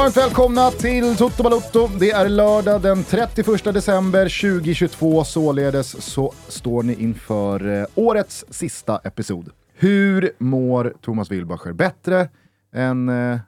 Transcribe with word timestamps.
Varmt 0.00 0.16
välkomna 0.16 0.70
till 0.70 1.16
Toto 1.16 1.42
Balotto. 1.42 1.88
Det 1.98 2.10
är 2.10 2.28
lördag 2.28 2.82
den 2.82 3.04
31 3.04 3.64
december 3.64 4.50
2022, 4.58 5.24
således 5.24 6.02
så 6.02 6.32
står 6.48 6.82
ni 6.82 6.94
inför 7.02 7.80
eh, 7.80 7.86
årets 7.94 8.44
sista 8.50 8.98
episod. 9.04 9.50
Hur 9.74 10.32
mår 10.38 10.94
Thomas 11.00 11.30
Wilbacher? 11.30 11.72
Bättre 11.72 12.28
än 12.74 13.08
eh, 13.08 13.38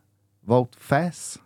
Wout 0.46 0.76
Fass? 0.78 1.38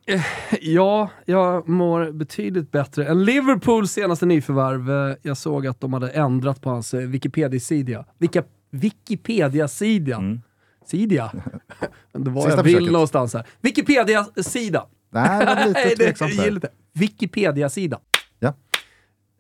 Ja, 0.61 1.11
jag 1.25 1.69
mår 1.69 2.13
betydligt 2.13 2.71
bättre 2.73 3.07
än 3.07 3.25
Liverpools 3.25 3.93
senaste 3.93 4.27
nyförvärv. 4.27 5.11
Eh, 5.11 5.17
Jag 5.23 5.37
såg 5.37 5.67
att 5.67 5.81
de 5.81 5.93
hade 5.93 6.11
ändrat 6.11 6.61
på 6.61 6.71
hans 6.71 6.95
eh, 6.95 7.01
Wikipedia-sida. 7.01 8.05
Vilka 8.19 8.43
Wikipedia-sida? 8.71 10.17
Mm. 10.17 10.41
Sidia? 10.87 11.33
det 12.13 12.31
var 12.31 12.43
Sista 12.43 12.57
jag 12.57 12.63
vill 12.65 12.75
försöket. 12.75 12.93
någonstans 12.93 13.35
här. 13.35 13.47
Wikipedia-sida! 13.61 14.87
Nej, 15.21 15.39
det 15.47 15.55
var 15.55 15.67
lite 15.67 15.89
det- 15.89 15.97
tveksamt 15.97 16.37
där. 16.37 16.51
det. 16.51 16.69
Wikipedia-sida. 16.93 18.01
Ja. 18.39 18.55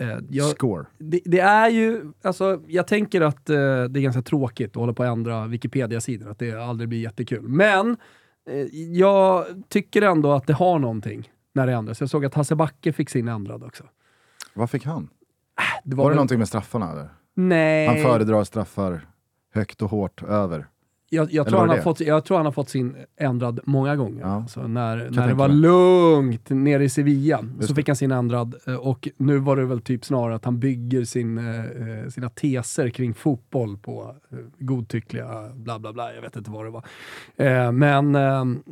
Eh, 0.00 0.18
jag, 0.30 0.50
Score. 0.50 0.86
det, 0.98 1.20
det 1.24 1.40
är 1.40 1.68
ju, 1.70 2.12
alltså, 2.22 2.60
jag 2.66 2.86
tänker 2.86 3.20
att 3.20 3.50
eh, 3.50 3.56
det 3.56 4.00
är 4.00 4.02
ganska 4.02 4.22
tråkigt 4.22 4.70
att 4.70 4.76
hålla 4.76 4.92
på 4.92 5.02
att 5.02 5.08
ändra 5.08 5.46
Wikipedia-sidor, 5.46 6.30
att 6.30 6.38
det 6.38 6.52
aldrig 6.54 6.88
blir 6.88 7.00
jättekul. 7.00 7.42
Men 7.48 7.96
eh, 8.50 8.56
jag 8.74 9.44
tycker 9.68 10.02
ändå 10.02 10.32
att 10.32 10.46
det 10.46 10.52
har 10.52 10.78
någonting 10.78 11.30
när 11.54 11.66
det 11.66 11.72
ändras. 11.72 12.00
Jag 12.00 12.10
såg 12.10 12.24
att 12.24 12.34
Hasse 12.34 12.54
Backe 12.54 12.92
fick 12.92 13.10
sin 13.10 13.28
ändrad 13.28 13.64
också. 13.64 13.84
Vad 14.54 14.70
fick 14.70 14.84
han? 14.84 15.08
Det 15.84 15.96
Var, 15.96 16.04
det 16.04 16.08
väl- 16.08 16.16
någonting 16.16 16.38
med 16.38 16.48
straffarna? 16.48 16.92
Eller? 16.92 17.08
Nej, 17.34 17.86
Han 17.86 17.96
föredrar 17.96 18.44
straffar 18.44 19.00
högt 19.54 19.82
och 19.82 19.90
hårt 19.90 20.22
över. 20.22 20.66
Jag, 21.08 21.32
jag, 21.32 21.46
tror 21.48 21.58
han 21.58 21.68
det 21.68 21.72
har 21.72 21.76
det? 21.76 21.82
fått, 21.82 22.00
jag 22.00 22.24
tror 22.24 22.36
han 22.36 22.46
har 22.46 22.52
fått 22.52 22.68
sin 22.68 22.96
ändrad 23.20 23.60
många 23.64 23.96
gånger. 23.96 24.20
Ja. 24.20 24.28
Alltså 24.36 24.66
när 24.66 25.10
när 25.10 25.28
det 25.28 25.34
var 25.34 25.48
mig. 25.48 25.56
lugnt 25.56 26.50
nere 26.50 26.84
i 26.84 26.88
Sevilla 26.88 27.44
Just 27.56 27.68
så 27.68 27.72
det. 27.72 27.74
fick 27.74 27.88
han 27.88 27.96
sin 27.96 28.12
ändrad 28.12 28.54
eh, 28.66 28.74
och 28.74 29.08
nu 29.16 29.38
var 29.38 29.56
det 29.56 29.64
väl 29.64 29.80
typ 29.80 30.04
snarare 30.04 30.34
att 30.34 30.44
han 30.44 30.58
bygger 30.60 31.04
sin, 31.04 31.38
eh, 31.38 31.64
eh, 31.64 32.08
sina 32.08 32.28
teser 32.28 32.88
kring 32.88 33.14
fotboll 33.14 33.76
på 33.78 34.14
godtyckliga 34.58 35.48
bla 35.54 35.78
bla 35.78 35.92
bla, 35.92 36.14
jag 36.14 36.22
vet 36.22 36.36
inte 36.36 36.50
vad 36.50 36.64
det 36.64 36.70
var. 36.70 36.84
Men 37.72 38.12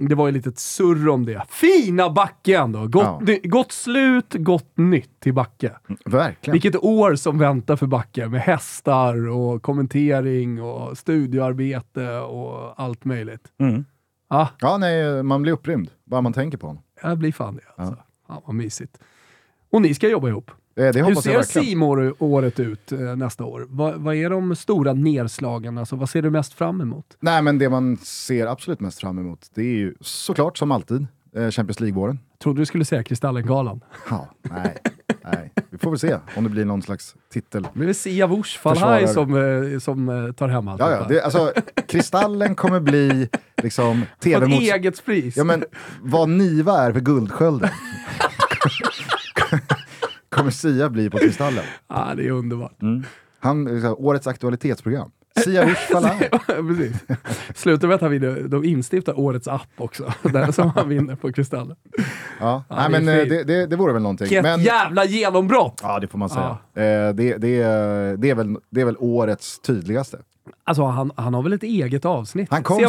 det 0.08 0.14
var 0.14 0.26
ju 0.26 0.32
lite 0.32 0.52
surr 0.56 1.08
om 1.08 1.26
det. 1.26 1.42
Fina 1.48 2.10
Backe 2.10 2.58
ändå! 2.58 2.86
Gott, 2.86 3.04
Ja. 3.26 3.36
gott 3.44 3.72
slut, 3.72 4.34
gott 4.34 4.76
nytt 4.76 5.20
till 5.20 5.34
Backe. 5.34 5.72
Verkligen. 6.04 6.52
Vilket 6.52 6.76
år 6.84 7.14
som 7.14 7.38
väntar 7.38 7.76
för 7.76 7.86
Backe 7.86 8.28
med 8.28 8.40
hästar 8.40 9.28
och 9.28 9.62
kommentering 9.62 10.62
och 10.62 10.98
studioarbete 10.98 12.23
och 12.24 12.80
allt 12.80 13.04
möjligt. 13.04 13.52
Mm. 13.58 13.84
Ja, 14.30 14.48
Ja, 14.60 14.78
nej, 14.78 15.22
man 15.22 15.42
blir 15.42 15.52
upprymd 15.52 15.90
bara 16.04 16.20
man 16.20 16.32
tänker 16.32 16.58
på 16.58 16.66
honom. 16.66 16.82
jag 17.02 17.18
blir 17.18 17.32
fan 17.32 17.56
det 17.56 17.82
alltså. 17.82 17.96
Ja. 18.28 18.42
vad 18.46 18.54
mysigt. 18.54 18.98
Och 19.70 19.82
ni 19.82 19.94
ska 19.94 20.08
jobba 20.08 20.28
ihop. 20.28 20.50
Eh, 20.76 20.92
Det 20.92 21.02
Hur 21.06 21.14
ser 21.14 21.42
simor 21.42 22.14
året 22.18 22.60
ut 22.60 22.92
eh, 22.92 22.98
nästa 23.16 23.44
år? 23.44 23.66
Vad, 23.68 23.94
vad 23.94 24.14
är 24.14 24.30
de 24.30 24.56
stora 24.56 24.92
nedslagen? 24.92 25.78
Alltså, 25.78 25.96
vad 25.96 26.08
ser 26.10 26.22
du 26.22 26.30
mest 26.30 26.52
fram 26.54 26.80
emot? 26.80 27.16
Nej, 27.20 27.42
men 27.42 27.58
det 27.58 27.68
man 27.68 27.96
ser 27.96 28.46
absolut 28.46 28.80
mest 28.80 29.00
fram 29.00 29.18
emot, 29.18 29.50
det 29.54 29.62
är 29.62 29.74
ju 29.76 29.94
såklart 30.00 30.58
som 30.58 30.72
alltid 30.72 31.06
eh, 31.36 31.50
Champions 31.50 31.80
League-våren. 31.80 32.18
Trodde 32.42 32.60
du 32.60 32.66
skulle 32.66 32.84
säga 32.84 33.02
Kristallengalan. 33.02 33.80
Ja, 34.10 34.28
nej, 34.42 34.76
nej. 35.24 35.52
Vi 35.74 35.78
får 35.78 35.90
väl 35.90 35.98
se 35.98 36.18
om 36.36 36.44
det 36.44 36.50
blir 36.50 36.64
någon 36.64 36.82
slags 36.82 37.14
titel. 37.32 37.62
Det 37.62 37.78
blir 37.78 37.92
Sia 37.92 38.26
Wush 38.26 38.58
Falhaj 38.58 39.08
som, 39.08 39.34
eh, 39.72 39.78
som 39.78 40.08
eh, 40.08 40.32
tar 40.32 40.48
hem 40.48 40.68
allt 40.68 40.80
Ja, 40.80 40.90
ja, 40.90 41.06
det, 41.08 41.22
alltså, 41.22 41.52
Kristallen 41.88 42.54
kommer 42.54 42.80
bli 42.80 43.28
liksom 43.62 44.02
tv 44.20 44.46
mot... 44.46 44.62
eget 44.62 45.04
pris. 45.04 45.36
Ja, 45.36 45.44
men 45.44 45.64
vad 46.02 46.28
Niva 46.28 46.78
är 46.78 46.92
för 46.92 47.00
Guldskölden 47.00 47.70
kommer 50.28 50.50
Sia 50.50 50.88
bli 50.88 51.10
på 51.10 51.18
Kristallen. 51.18 51.64
Ja, 51.88 52.12
det 52.16 52.26
är 52.26 52.30
underbart. 52.30 52.78
Han, 53.40 53.64
liksom, 53.64 53.94
årets 53.98 54.26
aktualitetsprogram. 54.26 55.10
Sia 55.40 55.66
Falai. 55.74 56.28
Precis. 56.46 57.04
Slutar 57.54 57.88
med 57.88 57.94
att 57.94 58.00
han 58.00 58.10
vinner, 58.10 58.40
de 58.48 58.64
instiftar 58.64 59.18
årets 59.20 59.48
app 59.48 59.68
också, 59.76 60.12
där 60.22 60.52
som 60.52 60.70
han 60.70 60.88
vinner 60.88 61.14
på 61.16 61.32
Kristallen. 61.32 61.76
Ja, 62.40 62.64
Ja, 62.68 62.76
nej, 62.76 62.90
men 62.90 63.08
eh, 63.08 63.24
det, 63.26 63.44
det, 63.44 63.66
det 63.66 63.76
vore 63.76 63.92
väl 63.92 64.02
någonting. 64.02 64.24
Vilket 64.24 64.42
Men, 64.42 64.60
jävla 64.60 65.04
genombrott! 65.04 65.80
ja, 65.82 65.98
det 66.00 66.06
får 66.06 66.18
man 66.18 66.28
säga. 66.30 66.58
Eh, 66.74 67.14
det, 67.14 67.36
det, 67.38 67.62
är- 67.62 68.16
det, 68.16 68.30
är 68.30 68.34
väl, 68.34 68.56
det 68.70 68.80
är 68.80 68.84
väl 68.84 68.96
årets 68.98 69.58
tydligaste. 69.60 70.18
Alltså 70.64 70.82
han, 70.84 71.12
han 71.16 71.34
har 71.34 71.42
väl 71.42 71.52
ett 71.52 71.62
eget 71.62 72.04
avsnitt? 72.04 72.48
Han 72.50 72.62
kom- 72.62 72.78
Sia 72.78 72.88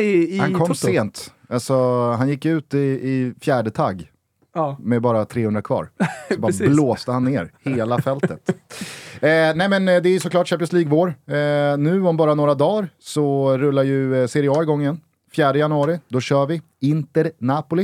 i, 0.00 0.34
i 0.34 0.38
Han 0.38 0.52
kom 0.54 0.60
Toto. 0.60 0.74
sent. 0.74 1.32
Alltså, 1.48 2.10
han 2.12 2.28
gick 2.28 2.44
ut 2.44 2.74
i, 2.74 2.78
i 2.78 3.34
fjärde 3.40 3.70
tagg 3.70 4.08
Ja. 4.54 4.76
med 4.80 5.02
bara 5.02 5.24
300 5.24 5.62
kvar. 5.62 5.88
Så 6.34 6.40
bara 6.40 6.52
blåste 6.68 7.12
han 7.12 7.24
ner 7.24 7.52
hela 7.60 8.02
fältet. 8.02 8.50
Eh, 9.22 9.54
nej 9.54 9.68
men 9.68 9.88
eh, 9.88 10.02
det 10.02 10.08
är 10.08 10.18
såklart 10.18 10.48
Champions 10.48 10.72
League-vår. 10.72 11.08
Eh, 11.08 11.78
nu 11.78 12.06
om 12.06 12.16
bara 12.16 12.34
några 12.34 12.54
dagar 12.54 12.88
så 12.98 13.56
rullar 13.58 13.82
ju 13.82 14.22
eh, 14.22 14.26
Serie 14.26 14.50
A 14.50 14.62
igång 14.62 14.80
igen. 14.80 15.00
4 15.36 15.56
januari, 15.56 16.00
då 16.08 16.20
kör 16.20 16.46
vi 16.46 16.62
Inter-Napoli. 16.80 17.82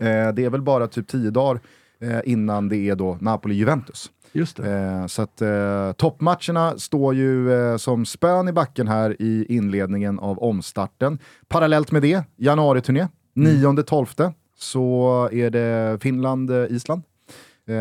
Eh, 0.00 0.32
det 0.34 0.44
är 0.44 0.50
väl 0.50 0.62
bara 0.62 0.86
typ 0.86 1.08
10 1.08 1.30
dagar 1.30 1.60
eh, 2.00 2.20
innan 2.24 2.68
det 2.68 2.76
är 2.76 2.96
då 2.96 3.18
Napoli-Juventus. 3.20 4.10
Just 4.32 4.56
det. 4.56 4.72
Eh, 4.72 5.06
så 5.06 5.22
att 5.22 5.42
eh, 5.42 5.92
toppmatcherna 5.92 6.78
står 6.78 7.14
ju 7.14 7.52
eh, 7.52 7.76
som 7.76 8.06
spön 8.06 8.48
i 8.48 8.52
backen 8.52 8.88
här 8.88 9.22
i 9.22 9.46
inledningen 9.48 10.18
av 10.18 10.38
omstarten. 10.38 11.18
Parallellt 11.48 11.92
med 11.92 12.02
det, 12.02 12.24
januariturné, 12.36 13.08
9-12 13.36 14.32
så 14.58 15.28
är 15.32 15.50
det 15.50 15.98
Finland-Island. 16.02 17.02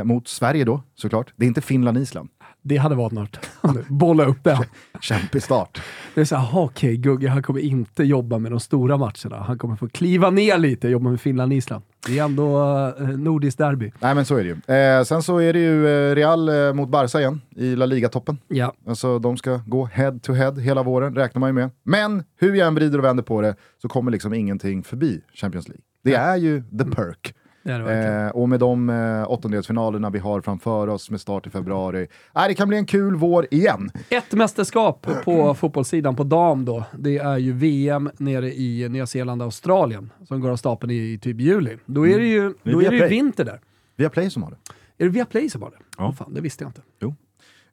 Mot 0.04 0.28
Sverige 0.28 0.66
då, 0.66 0.82
såklart. 0.96 1.34
Det 1.36 1.46
är 1.46 1.48
inte 1.48 1.62
Finland-Island. 1.62 2.30
Det 2.68 2.78
hade 2.78 2.96
varit 2.96 3.12
något. 3.12 3.40
Bolla 3.88 4.26
upp 4.26 4.44
den. 4.44 4.58
Kämpig 5.02 5.44
start. 5.44 5.82
Det 6.16 6.22
är 6.22 6.26
såhär, 6.26 6.50
okej, 6.54 6.98
Gugge 6.98 7.30
han 7.30 7.44
kommer 7.44 7.60
inte 7.60 8.04
jobba 8.04 8.40
med 8.40 8.52
de 8.52 8.60
stora 8.60 8.98
matcherna. 8.98 9.44
Han 9.48 9.58
kommer 9.58 9.76
få 9.76 9.88
kliva 9.90 10.30
ner 10.30 10.58
lite 10.58 10.88
och 10.88 10.92
jobba 10.92 11.10
med 11.10 11.22
Finland-Island. 11.22 11.84
Det 12.08 12.20
är 12.20 12.24
ändå 12.24 12.62
eh, 13.00 13.08
nordiskt 13.08 13.58
derby. 13.58 13.92
Nej 14.00 14.16
men 14.16 14.26
så 14.26 14.36
är 14.36 14.44
det 14.44 14.50
ju. 14.50 14.76
Eh, 14.76 15.04
sen 15.04 15.24
så 15.24 15.38
är 15.38 15.54
det 15.54 15.60
ju 15.60 15.88
eh, 15.88 16.16
Real 16.16 16.50
eh, 16.50 16.74
mot 16.74 16.90
Barca 16.90 17.20
igen 17.20 17.42
i 17.56 17.76
La 17.76 17.86
Liga-toppen. 17.86 18.38
Ja. 18.48 18.74
Alltså 18.88 19.20
de 19.20 19.38
ska 19.38 19.60
gå 19.66 19.86
head 19.86 20.20
to 20.24 20.34
head 20.34 20.52
hela 20.52 20.84
våren, 20.84 21.16
räknar 21.16 21.40
man 21.40 21.50
ju 21.50 21.54
med. 21.54 21.70
Men 21.84 22.24
hur 22.40 22.56
jag 22.56 22.68
än 22.68 22.76
vrider 22.76 22.98
och 22.98 23.06
vänder 23.06 23.24
på 23.24 23.42
det 23.42 23.56
så 23.82 23.88
kommer 23.88 24.12
liksom 24.12 24.34
ingenting 24.34 24.84
förbi 24.84 25.22
Champions 25.34 25.68
League. 25.68 25.84
Det 26.04 26.14
är 26.14 26.36
ju 26.36 26.62
the 26.62 26.86
perk. 26.86 26.94
Det 26.94 26.94
det 26.94 26.96
verkligen. 26.96 27.47
Eh, 27.68 28.30
och 28.30 28.50
med 28.50 28.60
de 28.60 28.90
eh, 28.90 29.32
åttondelsfinalerna 29.32 30.10
vi 30.10 30.20
har 30.20 30.42
framför 30.42 30.88
oss 30.88 31.10
med 31.10 31.22
start 31.22 31.48
i 31.48 31.50
februari, 31.50 32.08
eh, 32.36 32.44
det 32.48 32.54
kan 32.54 32.68
bli 32.68 32.78
en 32.78 32.86
kul 32.86 33.16
vår 33.16 33.48
igen. 33.52 33.90
Ett 34.10 34.34
mästerskap 34.34 35.08
på 35.24 35.54
fotbollssidan 35.54 36.16
på 36.16 36.24
dam 36.24 36.66
då, 36.66 36.84
det 36.98 37.18
är 37.18 37.38
ju 37.38 37.54
VM 37.54 38.10
nere 38.18 38.54
i 38.54 38.90
Nya 38.90 39.08
Zeeland 39.08 39.42
och 39.42 39.46
Australien 39.46 40.10
som 40.28 40.42
går 40.42 40.50
av 40.50 40.56
stapeln 40.56 40.92
i 40.92 41.20
typ 41.22 41.40
juli. 41.40 41.78
Då 41.86 42.08
är 42.08 42.20
det 42.20 42.28
ju, 42.28 42.46
är 42.46 42.54
då 42.64 42.70
är 42.70 42.76
det 42.76 42.84
ju 42.84 42.90
Viaplay. 42.90 43.10
vinter 43.10 43.46
där. 43.46 43.60
Vi 43.96 44.04
har 44.04 44.12
Play 44.12 44.30
som 44.30 44.44
har 44.44 44.50
det. 44.52 44.58
Är 44.98 45.06
det 45.06 45.12
Viaplay 45.12 45.50
som 45.50 45.62
har 45.62 45.70
det? 45.70 45.78
Ja. 45.98 46.08
Åh, 46.08 46.14
fan, 46.14 46.34
det 46.34 46.42
visste 46.42 46.64
jag 46.64 46.70
inte. 46.70 46.82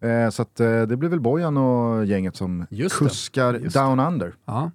Eh, 0.05 0.31
så 0.31 0.43
att, 0.43 0.61
eh, 0.61 0.82
det 0.82 0.97
blir 0.97 1.08
väl 1.08 1.20
Bojan 1.20 1.56
och 1.56 2.05
gänget 2.06 2.37
som 2.37 2.67
Just 2.70 2.99
det. 2.99 3.05
kuskar 3.05 3.55
Just 3.55 3.76
down 3.76 4.00
under. 4.00 4.35
Ja. 4.44 4.70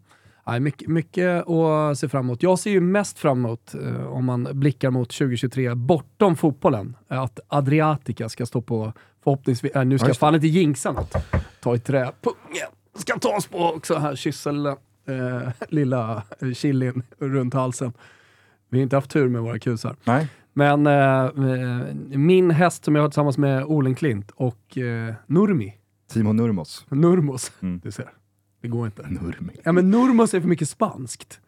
Ja, 0.54 0.60
mycket, 0.60 0.88
mycket 0.88 1.48
att 1.50 1.98
se 2.00 2.10
fram 2.10 2.26
emot. 2.26 2.44
Jag 2.44 2.60
ser 2.60 2.72
ju 2.72 2.80
mest 2.82 3.20
fram 3.20 3.38
emot, 3.46 3.76
eh, 3.76 4.06
om 4.08 4.26
man 4.26 4.48
blickar 4.54 4.92
mot 4.92 5.10
2023, 5.10 5.76
bortom 5.76 6.36
fotbollen, 6.36 6.98
att 7.08 7.40
Adriatica 7.48 8.30
ska 8.30 8.46
stå 8.46 8.62
på, 8.62 8.94
förhoppningsvis, 9.24 9.72
äh, 9.72 9.86
nu 9.86 9.98
ska 9.98 10.06
Ja, 10.08 10.10
jag 10.10 10.18
fan 10.18 10.36
inte 10.36 10.48
jinxa 10.48 10.92
något. 10.92 11.14
Ta 11.62 11.76
i 11.76 11.80
trä. 11.80 12.12
Pungen 12.22 12.68
ska 12.98 13.20
tas 13.20 13.48
på 13.48 13.58
också 13.58 13.96
här, 13.96 14.16
kyssel, 14.16 14.66
eh, 14.66 14.76
lilla 15.70 16.24
eh, 16.42 16.52
chilin 16.54 17.04
runt 17.20 17.54
halsen. 17.54 17.94
Vi 18.70 18.78
har 18.78 18.84
inte 18.84 18.96
haft 18.96 19.12
tur 19.12 19.30
med 19.30 19.42
våra 19.42 19.60
kusar. 19.60 19.96
Nej. 20.04 20.28
Men 20.54 20.88
eh, 20.88 21.24
eh, 21.26 21.86
min 22.18 22.52
häst 22.52 22.86
som 22.86 22.96
jag 22.96 23.02
har 23.02 23.10
tillsammans 23.10 23.38
med 23.38 23.64
Olen 23.66 23.96
Klint 23.96 24.32
och 24.32 24.78
eh, 24.78 25.14
Nurmi, 25.28 25.74
Timo 26.12 26.34
Nurmos. 26.34 26.86
Nurmos, 26.90 27.52
Mm. 27.62 27.80
du 27.84 27.92
ser. 27.92 28.10
Det 28.62 28.68
går 28.68 28.86
inte. 28.86 29.02
Nurmi. 29.02 29.54
Ja 29.64 29.72
men 29.72 29.92
Nurmos 29.92 30.34
är 30.34 30.42
för 30.42 30.48
mycket 30.48 30.70
spanskt. 30.70 31.40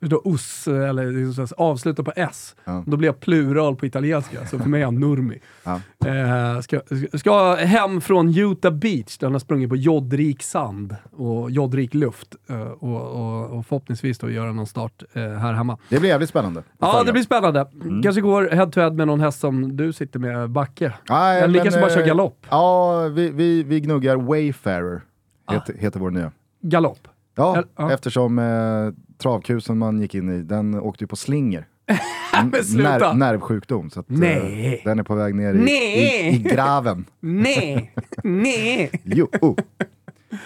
Förstår, 0.00 0.22
us, 0.24 0.68
eller 0.68 1.26
liksom 1.26 1.46
avsluta 1.56 2.02
på 2.02 2.12
s. 2.16 2.56
Ja. 2.64 2.84
Då 2.86 2.96
blir 2.96 3.08
jag 3.08 3.20
plural 3.20 3.76
på 3.76 3.86
italienska, 3.86 4.46
så 4.46 4.58
för 4.58 4.68
mig 4.68 4.80
är 4.80 4.84
han 4.84 5.00
Nurmi. 5.00 5.38
Ja. 5.64 5.80
Eh, 6.06 6.60
ska, 6.60 6.80
ska 7.18 7.54
hem 7.54 8.00
från 8.00 8.38
Utah 8.38 8.72
Beach, 8.72 9.18
där 9.18 9.26
han 9.26 9.34
har 9.34 9.38
sprungit 9.38 9.68
på 9.68 9.76
jodrik 9.76 10.42
sand 10.42 10.96
och 11.12 11.50
jodrik 11.50 11.94
luft. 11.94 12.34
Eh, 12.48 12.60
och, 12.60 13.02
och, 13.02 13.58
och 13.58 13.66
förhoppningsvis 13.66 14.18
då 14.18 14.30
göra 14.30 14.52
någon 14.52 14.66
start 14.66 15.02
eh, 15.12 15.22
här 15.22 15.52
hemma. 15.52 15.78
Det 15.88 16.00
blir 16.00 16.10
jävligt 16.10 16.28
spännande. 16.28 16.62
Ja, 16.78 17.02
det 17.06 17.12
blir 17.12 17.22
spännande. 17.22 17.66
Mm. 17.82 18.02
Kanske 18.02 18.20
går 18.20 18.48
head 18.48 18.66
to 18.66 18.80
head 18.80 18.90
med 18.90 19.06
någon 19.06 19.20
häst 19.20 19.40
som 19.40 19.76
du 19.76 19.92
sitter 19.92 20.18
med, 20.18 20.50
Backe. 20.50 20.92
Nej, 21.08 21.42
Eller 21.42 21.52
lika 21.52 21.70
så 21.70 21.78
bara 21.78 21.90
eh, 21.90 21.94
köra 21.94 22.06
galopp. 22.06 22.46
Ja, 22.50 23.00
vi, 23.08 23.30
vi, 23.30 23.62
vi 23.62 23.80
gnuggar 23.80 24.16
Wayfarer, 24.16 25.02
heter, 25.50 25.74
heter 25.78 26.00
vår 26.00 26.10
nya. 26.10 26.32
Galopp. 26.60 27.08
Ja, 27.34 27.52
Eller- 27.52 27.68
ja. 27.76 27.92
eftersom 27.92 28.38
eh, 28.38 28.94
travkusen 29.22 29.78
man 29.78 30.00
gick 30.00 30.14
in 30.14 30.28
i, 30.40 30.42
den 30.42 30.74
åkte 30.74 31.04
ju 31.04 31.08
på 31.08 31.16
slinger 31.16 31.66
sluta. 32.64 33.12
nervsjukdom. 33.12 33.90
Så 33.90 34.00
att, 34.00 34.10
eh, 34.10 34.16
Nej. 34.18 34.82
den 34.84 34.98
är 34.98 35.02
på 35.02 35.14
väg 35.14 35.34
ner 35.34 35.54
i, 35.54 35.70
i, 35.70 36.28
i 36.28 36.38
graven. 36.38 37.04
Nej, 37.20 37.92
nej. 38.24 38.90
Jo. 39.04 39.28
Oh. 39.40 39.56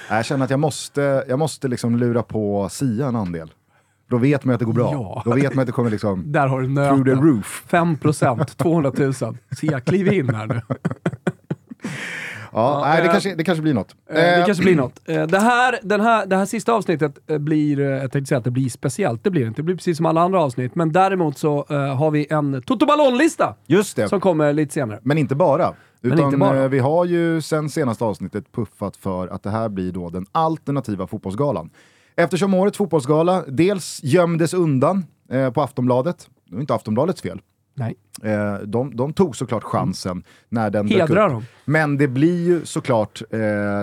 Jag 0.09 0.25
känner 0.25 0.45
att 0.45 0.51
jag 0.51 0.61
måste, 0.61 1.25
jag 1.29 1.39
måste 1.39 1.69
liksom 1.69 1.97
lura 1.97 2.23
på 2.23 2.69
Sia 2.71 3.07
en 3.09 3.17
andel. 3.17 3.53
Då 4.09 4.17
vet 4.19 4.45
man 4.45 4.55
att 4.55 4.59
det 4.59 4.65
går 4.65 4.73
bra. 4.73 4.93
Ja. 4.93 5.23
Då 5.25 5.33
vet 5.35 5.55
man 5.55 5.62
att 5.62 5.67
det 5.67 5.73
kommer 5.73 5.91
liksom 5.91 6.23
Där 6.33 6.47
har 6.47 6.61
du 6.61 6.67
through 6.67 7.05
the 7.05 7.11
nöten. 7.11 7.25
roof. 7.25 7.65
5 7.69 7.97
procent, 7.97 8.57
200 8.57 8.93
000. 8.99 9.15
Så 9.15 9.37
jag 9.61 9.85
kliver 9.85 10.12
in 10.12 10.35
här 10.35 10.47
nu. 10.47 10.61
Ja, 12.52 12.81
nej, 12.85 13.00
det, 13.00 13.06
eh, 13.06 13.12
kanske, 13.12 13.35
det 13.35 13.44
kanske 13.44 13.62
blir 13.62 13.75
något. 13.75 13.94
Eh, 14.11 14.14
Det 14.14 14.37
Eh, 14.41 14.47
kanske 14.47 14.64
blir 14.64 14.76
något. 14.76 15.00
Det 15.06 15.38
här, 15.41 15.79
den 15.82 16.00
här, 16.00 16.26
det 16.26 16.37
här 16.37 16.47
sista 16.47 16.73
avsnittet 16.73 17.26
blir, 17.26 17.81
jag 17.81 18.12
tänkte 18.12 18.29
säga 18.29 18.38
att 18.38 18.44
det 18.44 18.50
blir 18.50 18.69
speciellt, 18.69 19.25
det 19.25 19.31
blir 19.31 19.43
det 19.43 19.49
inte. 19.49 19.58
Det 19.58 19.64
blir 19.64 19.76
precis 19.76 19.97
som 19.97 20.06
alla 20.06 20.20
andra 20.20 20.41
avsnitt. 20.43 20.75
Men 20.75 20.93
däremot 20.93 21.38
så 21.38 21.64
har 21.99 22.11
vi 22.11 22.26
en 22.31 22.62
Toto 22.62 22.87
Ballon-lista 22.87 23.55
Just 23.67 23.97
det, 23.97 24.08
som 24.08 24.20
kommer 24.20 24.52
lite 24.52 24.75
senare. 24.75 24.99
men 25.02 25.19
inte 25.19 25.35
bara. 25.35 25.75
Utan 26.02 26.70
vi 26.70 26.79
har 26.79 27.05
ju 27.05 27.43
sen 27.43 27.70
senaste 27.70 28.05
avsnittet 28.05 28.52
puffat 28.52 28.97
för 28.97 29.29
att 29.29 29.43
det 29.43 29.50
här 29.50 29.69
blir 29.69 29.93
då 29.93 30.11
den 30.11 30.26
alternativa 30.32 31.06
fotbollsgalan. 31.06 31.70
Eftersom 32.17 32.55
årets 32.55 32.79
fotbollsgala 32.79 33.44
dels 33.49 34.00
gömdes 34.02 34.55
undan 34.55 35.05
eh, 35.31 35.50
på 35.50 35.62
Aftonbladet, 35.62 36.29
det 36.49 36.55
var 36.55 36.61
inte 36.61 36.75
Aftonbladets 36.75 37.23
fel, 37.23 37.41
Nej. 37.75 37.94
Eh, 38.23 38.55
de, 38.67 38.97
de 38.97 39.12
tog 39.12 39.37
såklart 39.37 39.65
chansen 39.65 40.23
när 40.49 40.71
den 40.71 40.87
dök 40.87 41.01
Hedrar 41.01 41.27
upp. 41.27 41.33
dem. 41.33 41.45
Men 41.65 41.97
det 41.97 42.09
blir 42.09 42.47
ju 42.47 42.65
såklart 42.65 43.23
eh, 43.31 43.39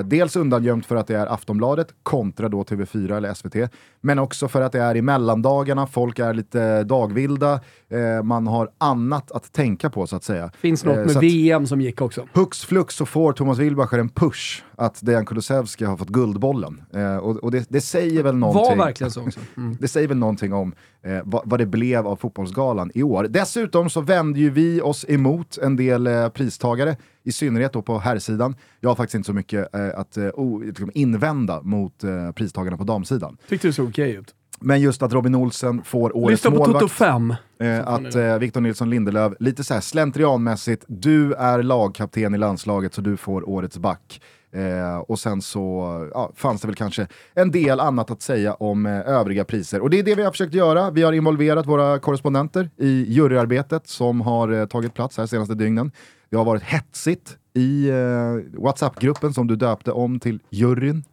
dels 0.05 0.35
undangömt 0.35 0.85
för 0.85 0.95
att 0.95 1.07
det 1.07 1.15
är 1.15 1.27
Aftonbladet 1.27 1.87
kontra 2.03 2.49
då 2.49 2.63
TV4 2.63 3.17
eller 3.17 3.33
SVT, 3.33 3.71
men 4.01 4.19
också 4.19 4.47
för 4.47 4.61
att 4.61 4.71
det 4.71 4.79
är 4.81 4.95
i 4.97 5.01
mellandagarna, 5.01 5.87
folk 5.87 6.19
är 6.19 6.33
lite 6.33 6.83
dagvilda, 6.83 7.59
eh, 7.89 8.23
man 8.23 8.47
har 8.47 8.69
annat 8.77 9.31
att 9.31 9.51
tänka 9.53 9.89
på 9.89 10.07
så 10.07 10.15
att 10.15 10.23
säga. 10.23 10.51
Finns 10.59 10.85
något 10.85 10.97
Eh, 10.97 11.05
med 11.05 11.15
VM 11.17 11.67
som 11.67 11.81
gick 11.81 12.01
också. 12.01 12.27
Hux 12.33 12.65
flux 12.65 12.95
så 12.95 13.05
får 13.05 13.33
Thomas 13.33 13.57
Wilbacher 13.57 13.97
en 13.99 14.09
push 14.09 14.63
att 14.75 15.05
Dejan 15.05 15.25
Kulusevski 15.25 15.85
har 15.85 15.97
fått 15.97 16.09
Guldbollen. 16.09 16.81
Eh, 16.93 17.17
och 17.17 17.35
och 17.37 17.51
det, 17.51 17.65
det 17.69 17.81
säger 17.81 18.23
väl 18.23 18.35
någonting. 18.35 18.77
Var 18.77 18.85
verkligen 18.85 19.11
så 19.11 19.21
också. 19.21 19.39
Mm. 19.57 19.77
Det 19.79 19.87
säger 19.87 20.07
väl 20.07 20.17
någonting 20.17 20.53
om 20.53 20.73
eh, 21.03 21.19
vad, 21.23 21.41
vad 21.45 21.59
det 21.59 21.65
blev 21.65 22.07
av 22.07 22.15
fotbollsgalan 22.15 22.91
i 22.93 23.03
år. 23.03 23.23
Dessutom 23.23 23.89
så 23.89 24.01
vände 24.17 24.39
ju 24.39 24.49
vi 24.49 24.81
oss 24.81 25.05
emot 25.09 25.57
en 25.57 25.75
del 25.75 26.07
eh, 26.07 26.29
pristagare, 26.29 26.95
i 27.23 27.31
synnerhet 27.31 27.73
då 27.73 27.81
på 27.81 27.99
herrsidan. 27.99 28.55
Jag 28.79 28.89
har 28.89 28.95
faktiskt 28.95 29.15
inte 29.15 29.25
så 29.27 29.33
mycket 29.33 29.75
eh, 29.75 29.99
att 29.99 30.17
o, 30.33 30.59
liksom 30.59 30.91
invända 30.93 31.61
mot 31.61 32.03
eh, 32.03 32.31
pristagarna 32.31 32.77
på 32.77 32.83
damsidan. 32.83 33.37
Tyckte 33.49 33.67
det 33.67 33.73
såg 33.73 33.89
okej 33.89 34.15
ut. 34.15 34.33
Men 34.59 34.81
just 34.81 35.01
att 35.01 35.13
Robin 35.13 35.35
Olsen 35.35 35.83
får 35.83 36.17
årets 36.17 36.43
Lyssna 36.43 36.51
på 36.51 36.65
Toto 36.65 36.71
målvakt. 36.71 36.93
5. 36.93 37.33
Eh, 37.59 37.87
att 37.87 38.15
eh, 38.15 38.37
Victor 38.37 38.61
Nilsson 38.61 38.89
Lindelöf, 38.89 39.33
lite 39.39 39.63
så 39.63 39.73
här 39.73 39.81
slentrianmässigt, 39.81 40.83
du 40.87 41.33
är 41.33 41.63
lagkapten 41.63 42.35
i 42.35 42.37
landslaget 42.37 42.93
så 42.93 43.01
du 43.01 43.17
får 43.17 43.49
årets 43.49 43.77
back. 43.77 44.21
Eh, 44.57 44.97
och 44.97 45.19
sen 45.19 45.41
så 45.41 46.09
ja, 46.13 46.31
fanns 46.35 46.61
det 46.61 46.67
väl 46.67 46.75
kanske 46.75 47.07
en 47.33 47.51
del 47.51 47.79
annat 47.79 48.11
att 48.11 48.21
säga 48.21 48.53
om 48.53 48.85
eh, 48.85 48.99
övriga 48.99 49.45
priser. 49.45 49.81
Och 49.81 49.89
det 49.89 49.99
är 49.99 50.03
det 50.03 50.15
vi 50.15 50.23
har 50.23 50.31
försökt 50.31 50.53
göra. 50.53 50.91
Vi 50.91 51.03
har 51.03 51.13
involverat 51.13 51.65
våra 51.65 51.99
korrespondenter 51.99 52.69
i 52.77 53.05
juryarbetet 53.07 53.87
som 53.87 54.21
har 54.21 54.51
eh, 54.51 54.65
tagit 54.65 54.93
plats 54.93 55.17
här 55.17 55.25
senaste 55.25 55.55
dygnen. 55.55 55.91
Det 56.29 56.37
har 56.37 56.45
varit 56.45 56.63
hetsigt 56.63 57.37
i 57.53 57.89
eh, 57.89 58.61
WhatsApp-gruppen 58.61 59.33
som 59.33 59.47
du 59.47 59.55
döpte 59.55 59.91
om 59.91 60.19
till 60.19 60.39
juryn. 60.49 61.03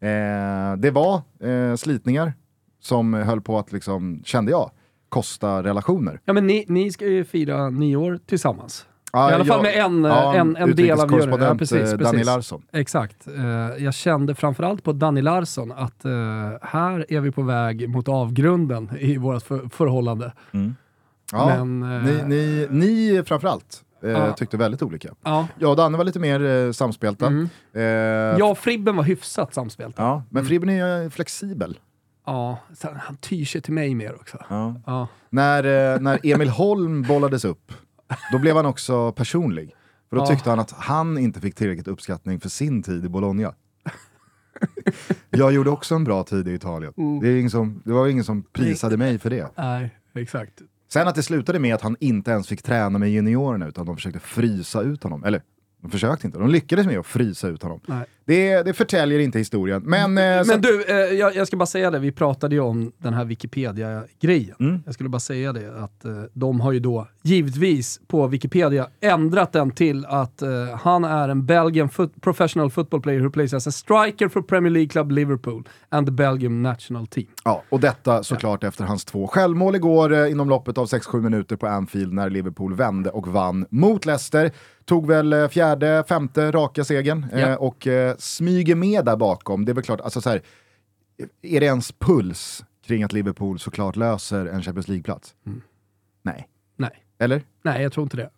Eh, 0.00 0.76
det 0.78 0.90
var 0.90 1.22
eh, 1.40 1.76
slitningar 1.76 2.32
som 2.80 3.14
höll 3.14 3.40
på 3.40 3.58
att, 3.58 3.72
liksom, 3.72 4.22
kände 4.24 4.50
jag, 4.50 4.70
kosta 5.08 5.62
relationer. 5.62 6.20
Ja 6.24 6.32
men 6.32 6.46
ni, 6.46 6.64
ni 6.68 6.92
ska 6.92 7.06
ju 7.06 7.24
fira 7.24 7.70
nyår 7.70 8.18
tillsammans. 8.26 8.86
Ja, 9.16 9.30
I 9.30 9.34
alla 9.34 9.44
fall 9.44 9.64
jag- 9.66 9.74
med 9.76 9.84
en, 9.84 10.04
ja, 10.04 10.34
en, 10.34 10.56
en 10.56 10.76
del 10.76 11.00
av 11.00 11.12
juryn. 11.12 11.40
Ja, 11.42 11.54
precis, 11.54 11.72
eh, 11.92 11.98
Danny 11.98 11.98
precis. 12.10 12.26
Larsson. 12.26 12.62
Exakt. 12.72 13.26
Eh, 13.28 13.84
jag 13.84 13.94
kände 13.94 14.34
framförallt 14.34 14.82
på 14.84 14.92
Danny 14.92 15.22
Larsson 15.22 15.72
att 15.72 16.04
eh, 16.04 16.10
här 16.62 17.06
är 17.12 17.20
vi 17.20 17.30
på 17.30 17.42
väg 17.42 17.88
mot 17.88 18.08
avgrunden 18.08 18.90
i 19.00 19.16
vårt 19.16 19.42
för 19.42 19.68
förhållande. 19.68 20.32
Ja, 21.32 21.64
Men, 21.64 21.82
eh, 21.82 22.02
ni, 22.04 22.22
ni, 22.26 22.66
ni 22.70 23.22
framförallt 23.26 23.82
eh, 24.02 24.10
Ja. 24.10 24.32
tyckte 24.32 24.56
väldigt 24.56 24.82
olika. 24.82 25.08
Ja. 25.24 25.46
Jag 25.58 25.70
och 25.70 25.76
Danne 25.76 25.98
var 25.98 26.04
lite 26.04 26.18
mer 26.18 26.44
eh, 26.66 26.72
samspelta. 26.72 27.26
Mm. 27.26 27.48
Eh, 27.74 27.82
Jag 28.38 28.50
och 28.50 28.58
Fribben 28.58 28.96
var 28.96 29.04
hyfsat 29.04 29.54
samspelta. 29.54 30.02
ja, 30.02 30.22
men 30.30 30.44
Fribben 30.46 30.68
är 30.68 31.02
ju 31.02 31.10
flexibel. 31.10 31.78
Ja, 32.26 32.58
han 32.98 33.16
tyr 33.16 33.44
sig 33.44 33.60
till 33.60 33.72
mig 33.72 33.94
mer 33.94 34.14
också. 34.14 34.38
Ja. 34.48 34.74
Ja. 34.86 35.08
När, 35.30 35.64
eh, 35.94 36.00
när 36.00 36.18
Emil 36.22 36.48
Holm 36.48 37.02
bollades 37.02 37.44
upp, 37.44 37.72
då 38.32 38.38
blev 38.38 38.56
han 38.56 38.66
också 38.66 39.12
personlig. 39.12 39.74
För 40.10 40.16
då 40.16 40.26
tyckte 40.26 40.50
han 40.50 40.58
att 40.58 40.70
han 40.70 41.18
inte 41.18 41.40
fick 41.40 41.54
tillräckligt 41.54 41.88
uppskattning 41.88 42.40
för 42.40 42.48
sin 42.48 42.82
tid 42.82 43.04
i 43.04 43.08
Bologna. 43.08 43.54
Jag 45.30 45.52
gjorde 45.52 45.70
också 45.70 45.94
en 45.94 46.04
bra 46.04 46.24
tid 46.24 46.48
i 46.48 46.54
Italien. 46.54 46.92
Mm. 46.96 47.20
Det, 47.20 47.28
är 47.28 47.36
ingen 47.36 47.50
som, 47.50 47.82
det 47.84 47.92
var 47.92 48.08
ingen 48.08 48.24
som 48.24 48.42
prisade 48.42 48.96
mig 48.96 49.18
för 49.18 49.30
det. 49.30 49.50
Nej, 49.56 49.98
exakt. 50.14 50.62
Sen 50.88 51.08
att 51.08 51.14
det 51.14 51.22
slutade 51.22 51.58
med 51.58 51.74
att 51.74 51.82
han 51.82 51.96
inte 52.00 52.30
ens 52.30 52.48
fick 52.48 52.62
träna 52.62 52.98
med 52.98 53.10
juniorerna 53.10 53.66
utan 53.66 53.86
de 53.86 53.96
försökte 53.96 54.20
frysa 54.20 54.82
ut 54.82 55.02
honom. 55.02 55.24
Eller, 55.24 55.42
de 55.82 55.90
försökte 55.90 56.26
inte, 56.26 56.38
de 56.38 56.50
lyckades 56.50 56.86
med 56.86 56.98
att 56.98 57.06
frysa 57.06 57.48
ut 57.48 57.62
honom. 57.62 57.80
Nej. 57.86 58.04
Det, 58.26 58.62
det 58.62 58.72
förtäljer 58.74 59.18
inte 59.18 59.38
historien. 59.38 59.82
Men, 59.84 60.18
eh, 60.18 60.42
så 60.42 60.52
Men 60.52 60.60
du, 60.60 60.84
eh, 60.84 60.96
jag, 60.96 61.36
jag 61.36 61.46
ska 61.46 61.56
bara 61.56 61.66
säga 61.66 61.90
det, 61.90 61.98
vi 61.98 62.12
pratade 62.12 62.54
ju 62.54 62.60
om 62.60 62.92
den 62.98 63.14
här 63.14 63.24
Wikipedia-grejen. 63.24 64.56
Mm. 64.60 64.82
Jag 64.84 64.94
skulle 64.94 65.08
bara 65.08 65.20
säga 65.20 65.52
det, 65.52 65.82
att 65.84 66.04
eh, 66.04 66.12
de 66.32 66.60
har 66.60 66.72
ju 66.72 66.80
då 66.80 67.06
givetvis 67.22 68.00
på 68.06 68.26
Wikipedia 68.26 68.86
ändrat 69.00 69.52
den 69.52 69.70
till 69.70 70.06
att 70.06 70.42
eh, 70.42 70.48
han 70.82 71.04
är 71.04 71.28
en 71.28 71.46
Belgian 71.46 71.88
foot 71.88 72.20
professional 72.20 72.70
football 72.70 73.00
player 73.02 73.20
who 73.20 73.30
plays 73.30 73.54
as 73.54 73.66
a 73.66 73.70
striker 73.70 74.28
for 74.28 74.42
Premier 74.42 74.70
League 74.72 74.88
club 74.88 75.12
Liverpool 75.12 75.68
and 75.88 76.06
the 76.06 76.12
Belgium 76.12 76.62
national 76.62 77.06
team. 77.06 77.26
Ja, 77.44 77.62
och 77.68 77.80
detta 77.80 78.22
såklart 78.22 78.64
efter 78.64 78.84
hans 78.84 79.04
två 79.04 79.26
självmål 79.26 79.74
igår 79.74 80.12
eh, 80.12 80.30
inom 80.30 80.48
loppet 80.48 80.78
av 80.78 80.86
6-7 80.86 81.20
minuter 81.20 81.56
på 81.56 81.66
Anfield 81.66 82.12
när 82.12 82.30
Liverpool 82.30 82.74
vände 82.74 83.10
och 83.10 83.28
vann 83.28 83.66
mot 83.70 84.06
Leicester. 84.06 84.50
Tog 84.84 85.06
väl 85.06 85.32
eh, 85.32 85.48
fjärde, 85.48 86.04
femte 86.08 86.50
raka 86.50 86.84
segern 86.84 87.26
eh, 87.32 87.40
Ja. 87.40 87.56
och 87.56 87.86
eh, 87.86 88.15
smyger 88.18 88.74
med 88.74 89.04
där 89.04 89.16
bakom. 89.16 89.64
Det 89.64 89.72
är 89.72 89.74
väl 89.74 89.84
klart, 89.84 90.00
alltså 90.00 90.20
så 90.20 90.30
här, 90.30 90.42
är 91.42 91.60
det 91.60 91.66
ens 91.66 91.92
puls 91.92 92.64
kring 92.86 93.02
att 93.02 93.12
Liverpool 93.12 93.58
såklart 93.58 93.96
löser 93.96 94.46
en 94.46 94.62
Champions 94.62 94.88
League-plats? 94.88 95.34
Mm. 95.46 95.62
Nej. 96.22 96.48
Nej, 96.76 96.90
Eller? 97.18 97.42
nej 97.62 97.82
jag 97.82 97.92
tror 97.92 98.02
inte 98.02 98.16
det. 98.16 98.30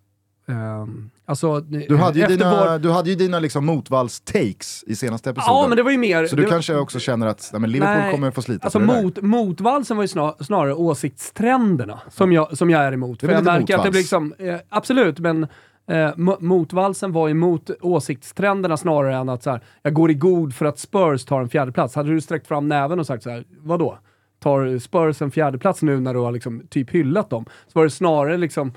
Um, 0.52 1.10
alltså, 1.24 1.60
Du 1.60 1.96
hade 1.96 2.18
ju 2.18 2.26
dina, 2.26 2.50
vår- 2.50 2.78
du 2.78 2.90
hade 2.90 3.10
ju 3.10 3.16
dina 3.16 3.38
liksom 3.38 3.70
motvalls-takes 3.70 4.84
i 4.86 4.96
senaste 4.96 5.30
episoden. 5.30 5.56
Ja, 5.56 5.66
men 5.68 5.76
det 5.76 5.82
var 5.82 5.90
ju 5.90 5.98
mer... 5.98 6.26
Så 6.26 6.36
du 6.36 6.42
var- 6.42 6.50
kanske 6.50 6.76
också 6.76 6.98
känner 6.98 7.26
att 7.26 7.50
nej, 7.52 7.70
Liverpool 7.70 7.98
Nej, 8.02 8.12
kommer 8.12 8.30
få 8.30 8.42
slita 8.42 8.64
Alltså 8.64 8.78
det 8.78 8.86
där. 8.86 9.02
mot, 9.02 9.22
motvalsen 9.22 9.96
var 9.96 10.04
ju 10.04 10.08
snar, 10.08 10.34
snarare 10.40 10.74
åsiktstrenderna 10.74 12.00
som 12.10 12.32
jag, 12.32 12.56
som 12.58 12.70
jag 12.70 12.82
är 12.82 12.92
emot. 12.92 13.20
Det 13.20 13.26
För 13.26 13.34
jag 13.34 13.44
märker 13.44 13.78
att 13.78 13.84
det 13.84 13.90
blir 13.90 14.00
motvalls. 14.02 14.32
liksom, 14.34 14.34
eh, 14.38 14.60
absolut, 14.68 15.18
men 15.18 15.46
eh, 15.88 15.94
mo- 15.94 16.36
motvalsen 16.40 17.12
var 17.12 17.28
emot 17.28 17.70
åsiktstrenderna 17.80 18.76
snarare 18.76 19.16
än 19.16 19.28
att 19.28 19.42
så 19.42 19.50
här, 19.50 19.60
jag 19.82 19.94
går 19.94 20.10
i 20.10 20.14
god 20.14 20.54
för 20.54 20.66
att 20.66 20.78
Spurs 20.78 21.24
tar 21.24 21.40
en 21.40 21.48
fjärde 21.48 21.72
plats. 21.72 21.94
Hade 21.94 22.10
du 22.10 22.20
sträckt 22.20 22.46
fram 22.46 22.68
näven 22.68 22.98
och 22.98 23.06
sagt 23.06 23.22
så 23.22 23.30
här, 23.30 23.44
vadå? 23.62 23.98
Tar 24.42 24.78
Spurs 24.78 25.22
en 25.22 25.30
fjärde 25.30 25.58
plats 25.58 25.82
nu 25.82 26.00
när 26.00 26.14
du 26.14 26.20
har 26.20 26.32
liksom 26.32 26.62
typ 26.70 26.90
hyllat 26.90 27.30
dem? 27.30 27.44
Så 27.66 27.78
var 27.78 27.84
det 27.84 27.90
snarare 27.90 28.36
liksom 28.36 28.72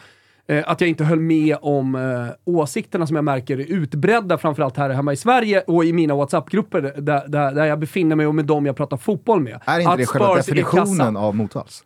eh, 0.48 0.64
att 0.68 0.82
jag 0.82 0.90
inte 0.90 1.04
höll 1.04 1.20
med 1.20 1.58
om 1.62 1.96
eh, 1.96 2.28
åsikterna 2.46 3.08
som 3.08 3.16
jag 3.16 3.26
märker 3.26 3.60
är 3.60 3.66
utbredda, 3.66 4.38
framförallt 4.38 4.78
här 4.78 4.90
hemma 4.90 5.14
i 5.14 5.16
Sverige 5.16 5.62
och 5.68 5.86
i 5.86 5.94
mina 5.94 6.16
WhatsApp-grupper 6.16 6.82
där, 6.82 7.28
där, 7.28 7.52
där 7.52 7.66
jag 7.66 7.80
befinner 7.80 8.16
mig 8.16 8.28
och 8.28 8.36
med 8.36 8.46
dem 8.46 8.66
jag 8.66 8.76
pratar 8.76 8.98
fotboll 8.98 9.40
med. 9.42 9.60
Är 9.66 9.80
inte 9.80 9.92
Att 9.92 9.98
det 9.98 10.06
själva 10.06 10.34
Spurs 10.34 10.46
definitionen 10.46 11.18
av 11.18 11.36
motvalls? 11.36 11.84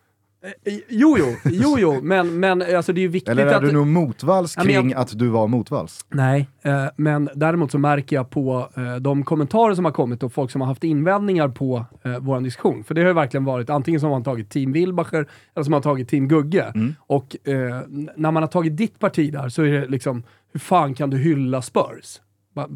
Eh, 0.64 0.74
Jo, 0.88 1.16
jo, 1.18 1.34
jo, 1.44 1.76
jo, 1.78 2.00
men, 2.02 2.40
men 2.40 2.62
alltså 2.76 2.92
det 2.92 3.00
är 3.00 3.02
ju 3.02 3.08
viktigt 3.08 3.28
Eller 3.28 3.46
är 3.46 3.54
att... 3.54 3.62
du 3.62 3.72
nog 3.72 3.86
motvalls 3.86 4.56
men 4.56 4.66
jag- 4.70 4.82
kring 4.82 4.94
att 4.94 5.18
du 5.18 5.28
var 5.28 5.46
motvalls? 5.48 6.06
Nej, 6.08 6.48
eh, 6.62 6.84
men 6.96 7.28
däremot 7.34 7.70
så 7.70 7.78
märker 7.78 8.16
jag 8.16 8.30
på 8.30 8.68
eh, 8.76 8.96
de 8.96 9.24
kommentarer 9.24 9.74
som 9.74 9.84
har 9.84 9.92
kommit 9.92 10.22
och 10.22 10.32
folk 10.32 10.50
som 10.50 10.60
har 10.60 10.68
haft 10.68 10.84
invändningar 10.84 11.48
på 11.48 11.84
eh, 12.04 12.18
vår 12.20 12.40
diskussion. 12.40 12.84
För 12.84 12.94
det 12.94 13.00
har 13.00 13.08
ju 13.08 13.14
verkligen 13.14 13.44
varit 13.44 13.70
antingen 13.70 14.00
som 14.00 14.10
man 14.10 14.20
har 14.20 14.24
tagit 14.24 14.50
team 14.50 14.72
Wilbacher 14.72 15.26
eller 15.54 15.64
som 15.64 15.70
man 15.70 15.78
har 15.78 15.82
tagit 15.82 16.08
team 16.08 16.28
Gugge. 16.28 16.72
Mm. 16.74 16.94
Och 17.00 17.48
eh, 17.48 17.80
när 18.16 18.30
man 18.30 18.42
har 18.42 18.48
tagit 18.48 18.76
ditt 18.76 18.98
parti 18.98 19.32
där 19.32 19.48
så 19.48 19.62
är 19.62 19.72
det 19.72 19.86
liksom, 19.88 20.22
hur 20.52 20.60
fan 20.60 20.94
kan 20.94 21.10
du 21.10 21.18
hylla 21.18 21.62
Spurs? 21.62 22.20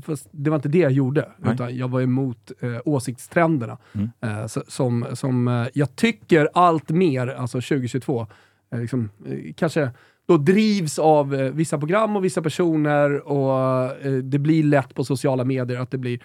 Fast 0.02 0.28
det 0.30 0.50
var 0.50 0.56
inte 0.56 0.68
det 0.68 0.78
jag 0.78 0.92
gjorde, 0.92 1.28
Nej. 1.38 1.54
utan 1.54 1.76
jag 1.76 1.88
var 1.88 2.00
emot 2.00 2.52
eh, 2.60 2.76
åsiktstrenderna. 2.84 3.78
Mm. 3.92 4.10
Eh, 4.20 4.46
som 4.46 5.06
som 5.12 5.48
eh, 5.48 5.66
jag 5.74 5.96
tycker 5.96 6.48
allt 6.54 6.90
mer, 6.90 7.26
alltså 7.26 7.60
2022, 7.60 8.26
eh, 8.72 8.80
liksom, 8.80 9.10
eh, 9.26 9.52
kanske 9.56 9.90
då 10.28 10.36
drivs 10.36 10.98
av 10.98 11.34
eh, 11.34 11.52
vissa 11.52 11.78
program 11.78 12.16
och 12.16 12.24
vissa 12.24 12.42
personer 12.42 13.28
och 13.28 13.84
eh, 14.06 14.12
det 14.12 14.38
blir 14.38 14.62
lätt 14.62 14.94
på 14.94 15.04
sociala 15.04 15.44
medier 15.44 15.80
att 15.80 15.90
det 15.90 15.98
blir 15.98 16.20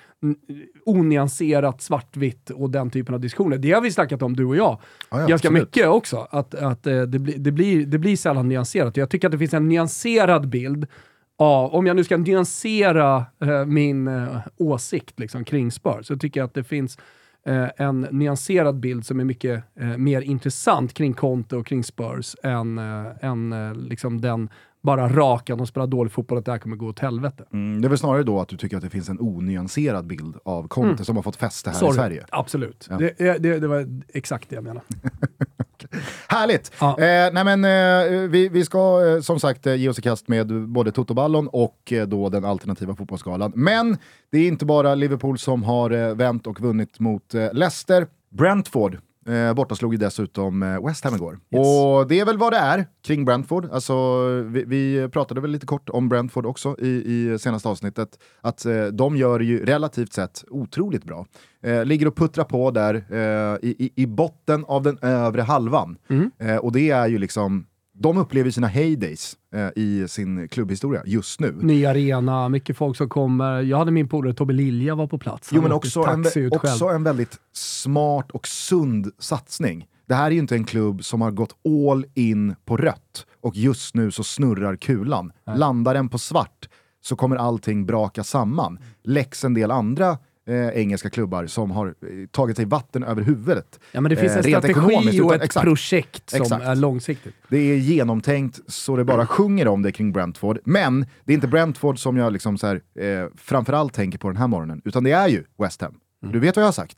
onyanserat 0.85 1.81
svartvitt 1.81 2.49
och 2.49 2.69
den 2.69 2.89
typen 2.89 3.15
av 3.15 3.21
diskussioner. 3.21 3.57
Det 3.57 3.71
har 3.71 3.81
vi 3.81 3.91
snackat 3.91 4.21
om 4.21 4.35
du 4.35 4.45
och 4.45 4.55
jag 4.55 4.65
Ja, 4.65 4.79
ja, 5.09 5.17
ganska 5.17 5.33
absolut. 5.47 5.61
mycket 5.63 5.87
också. 5.87 6.27
Att, 6.29 6.55
att 6.55 6.83
det, 6.83 7.07
blir, 7.07 7.37
det, 7.37 7.51
blir, 7.51 7.85
det 7.85 7.97
blir 7.97 8.17
sällan 8.17 8.47
nyanserat. 8.47 8.97
Jag 8.97 9.09
tycker 9.09 9.27
att 9.27 9.31
det 9.31 9.37
finns 9.37 9.53
en 9.53 9.67
nyanserad 9.67 10.49
bild 10.49 10.87
av, 11.37 11.73
om 11.75 11.85
jag 11.85 11.95
nu 11.95 12.03
ska 12.03 12.17
nyansera 12.17 13.25
eh, 13.41 13.65
min 13.65 14.07
eh, 14.07 14.37
åsikt 14.57 15.19
liksom, 15.19 15.45
kring 15.45 15.71
Spurs, 15.71 16.07
så 16.07 16.15
tycker 16.17 16.39
jag 16.39 16.47
att 16.47 16.53
det 16.53 16.63
finns 16.63 16.97
eh, 17.45 17.67
en 17.77 18.01
nyanserad 18.01 18.79
bild 18.79 19.05
som 19.05 19.19
är 19.19 19.23
mycket 19.23 19.63
eh, 19.79 19.97
mer 19.97 20.21
intressant 20.21 20.93
kring 20.93 21.13
Conte 21.13 21.55
och 21.55 21.67
kring 21.67 21.83
Spurs 21.83 22.35
än, 22.43 22.77
eh, 22.77 23.05
än 23.21 23.53
eh, 23.53 23.75
liksom 23.75 24.21
den 24.21 24.49
bara 24.85 25.09
raka, 25.09 25.55
de 25.55 25.67
spelar 25.67 25.87
dålig 25.87 26.11
fotboll, 26.11 26.37
att 26.37 26.45
det 26.45 26.51
här 26.51 26.59
kommer 26.59 26.75
gå 26.75 26.87
åt 26.87 26.99
helvete. 26.99 27.43
Mm, 27.53 27.81
det 27.81 27.87
är 27.87 27.89
väl 27.89 27.97
snarare 27.97 28.23
då 28.23 28.39
att 28.39 28.47
du 28.47 28.57
tycker 28.57 28.77
att 28.77 28.83
det 28.83 28.89
finns 28.89 29.09
en 29.09 29.19
onyanserad 29.19 30.07
bild 30.07 30.35
av 30.45 30.67
Conte 30.67 31.05
som 31.05 31.15
har 31.15 31.23
fått 31.23 31.35
fäste 31.35 31.69
här 31.69 31.89
i 31.89 31.93
Sverige. 31.93 32.25
Absolut. 32.29 32.87
Ja. 32.89 32.97
Det, 32.97 33.17
det, 33.17 33.59
det 33.59 33.67
var 33.67 34.01
exakt 34.13 34.49
det 34.49 34.55
jag 34.55 34.63
menade. 34.63 34.85
Härligt! 36.27 36.71
Ja. 36.79 36.99
Eh, 36.99 37.33
nej 37.33 37.43
men, 37.43 37.65
eh, 37.65 38.29
vi, 38.29 38.49
vi 38.49 38.65
ska 38.65 39.07
eh, 39.07 39.21
som 39.21 39.39
sagt 39.39 39.67
eh, 39.67 39.75
ge 39.75 39.89
oss 39.89 39.99
i 39.99 40.01
kast 40.01 40.27
med 40.27 40.67
både 40.67 40.91
Totoballon 40.91 41.47
och 41.47 41.93
eh, 41.93 42.07
då 42.07 42.29
den 42.29 42.45
alternativa 42.45 42.95
fotbollsskalan. 42.95 43.51
Men 43.55 43.97
det 44.31 44.37
är 44.37 44.47
inte 44.47 44.65
bara 44.65 44.95
Liverpool 44.95 45.37
som 45.37 45.63
har 45.63 45.91
eh, 45.91 46.15
vänt 46.15 46.47
och 46.47 46.59
vunnit 46.59 46.99
mot 46.99 47.33
eh, 47.33 47.53
Leicester. 47.53 48.07
Brentford 48.29 48.97
eh, 49.27 49.53
borta 49.53 49.75
slog 49.75 49.93
ju 49.93 49.97
dessutom 49.97 50.63
eh, 50.63 50.85
West 50.85 51.03
Ham 51.03 51.15
igår. 51.15 51.33
Yes. 51.33 51.67
Och 51.67 52.07
det 52.07 52.19
är 52.19 52.25
väl 52.25 52.37
vad 52.37 52.53
det 52.53 52.57
är 52.57 52.87
kring 53.03 53.25
Brentford. 53.25 53.69
Alltså, 53.71 54.25
vi, 54.41 54.63
vi 54.63 55.09
pratade 55.09 55.41
väl 55.41 55.51
lite 55.51 55.65
kort 55.65 55.89
om 55.89 56.09
Brentford 56.09 56.45
också 56.45 56.75
i, 56.79 56.87
i 56.87 57.39
senaste 57.39 57.69
avsnittet. 57.69 58.19
Att 58.41 58.65
eh, 58.65 58.85
de 58.85 59.17
gör 59.17 59.39
ju 59.39 59.65
relativt 59.65 60.13
sett 60.13 60.43
otroligt 60.49 61.03
bra. 61.03 61.25
Eh, 61.63 61.85
ligger 61.85 62.07
och 62.07 62.15
puttrar 62.15 62.43
på 62.43 62.71
där 62.71 62.93
eh, 63.09 63.57
i, 63.61 63.91
i, 63.95 64.07
botten 64.07 64.65
av 64.65 64.83
den 64.83 64.97
övre 65.01 65.41
halvan. 65.41 65.97
Eh, 66.39 66.57
och 66.57 66.71
det 66.71 66.89
är 66.89 67.07
ju 67.07 67.17
liksom, 67.17 67.65
de 67.97 68.17
upplever 68.17 68.51
sina 68.51 68.67
heydays 68.67 69.37
eh, 69.53 69.69
i 69.75 70.07
sin 70.07 70.47
klubbhistoria 70.47 71.01
just 71.05 71.39
nu. 71.39 71.51
Ny 71.61 71.85
arena, 71.85 72.49
mycket 72.49 72.77
folk 72.77 72.97
som 72.97 73.09
kommer. 73.09 73.61
Jag 73.61 73.77
hade 73.77 73.91
min 73.91 74.07
polare 74.07 74.33
Tobbe 74.33 74.53
Lilja 74.53 74.95
var 74.95 75.07
på 75.07 75.17
plats. 75.17 75.49
Jo 75.51 75.61
Han 75.61 75.63
men 75.63 75.71
åkte 75.71 75.99
också 75.99 76.39
en, 76.39 76.51
också 76.51 76.85
en 76.85 77.03
väldigt 77.03 77.39
smart 77.53 78.31
och 78.31 78.47
sund 78.47 79.11
satsning. 79.19 79.87
Det 80.07 80.15
här 80.15 80.27
är 80.27 80.31
ju 80.31 80.39
inte 80.39 80.55
en 80.55 80.65
klubb 80.65 81.05
som 81.05 81.21
har 81.21 81.31
gått 81.31 81.55
all 81.87 82.05
in 82.13 82.55
på 82.65 82.77
rött 82.77 83.25
och 83.41 83.55
just 83.55 83.95
nu 83.95 84.11
så 84.11 84.23
snurrar 84.23 84.75
kulan. 84.75 85.31
Landar 85.55 85.93
den 85.93 86.09
på 86.09 86.17
svart 86.17 86.69
så 87.01 87.15
kommer 87.15 87.35
allting 87.35 87.85
braka 87.85 88.23
samman. 88.23 88.79
Läx 89.03 89.43
en 89.43 89.53
del 89.53 89.71
andra 89.71 90.17
eh, 90.47 90.67
engelska 90.69 91.09
klubbar 91.09 91.45
som 91.47 91.71
har 91.71 91.87
eh, 91.87 91.93
tagit 92.31 92.55
sig 92.55 92.65
vatten 92.65 93.03
över 93.03 93.21
huvudet. 93.21 93.79
Ja, 93.91 94.01
men 94.01 94.09
det 94.09 94.15
finns 94.15 94.31
Eh, 94.31 94.37
en 94.37 94.43
strategi 94.43 95.21
och 95.21 95.35
ett 95.35 95.41
exakt. 95.43 95.63
projekt 95.63 96.29
som 96.29 96.41
Exakt. 96.41 96.63
är 96.65 96.75
långsiktigt. 96.75 97.35
Det 97.49 97.57
är 97.57 97.75
genomtänkt 97.77 98.59
så 98.67 98.95
det 98.97 99.03
bara 99.03 99.27
sjunger 99.27 99.67
om 99.67 99.81
det 99.81 99.91
kring 99.91 100.11
Brentford. 100.11 100.59
Men 100.65 101.05
det 101.23 101.33
är 101.33 101.35
inte 101.35 101.47
Brentford 101.47 101.99
som 101.99 102.17
jag 102.17 102.33
liksom 102.33 102.57
så 102.57 102.67
här, 102.67 102.81
eh, 102.99 103.27
framförallt 103.35 103.93
tänker 103.93 104.17
på 104.17 104.27
den 104.27 104.37
här 104.37 104.47
morgonen, 104.47 104.81
utan 104.85 105.03
det 105.03 105.11
är 105.11 105.27
ju 105.27 105.43
West 105.57 105.81
Ham. 105.81 105.99
Du 106.31 106.39
vet 106.39 106.55
vad 106.55 106.63
jag 106.63 106.67
har 106.67 106.73
sagt? 106.73 106.97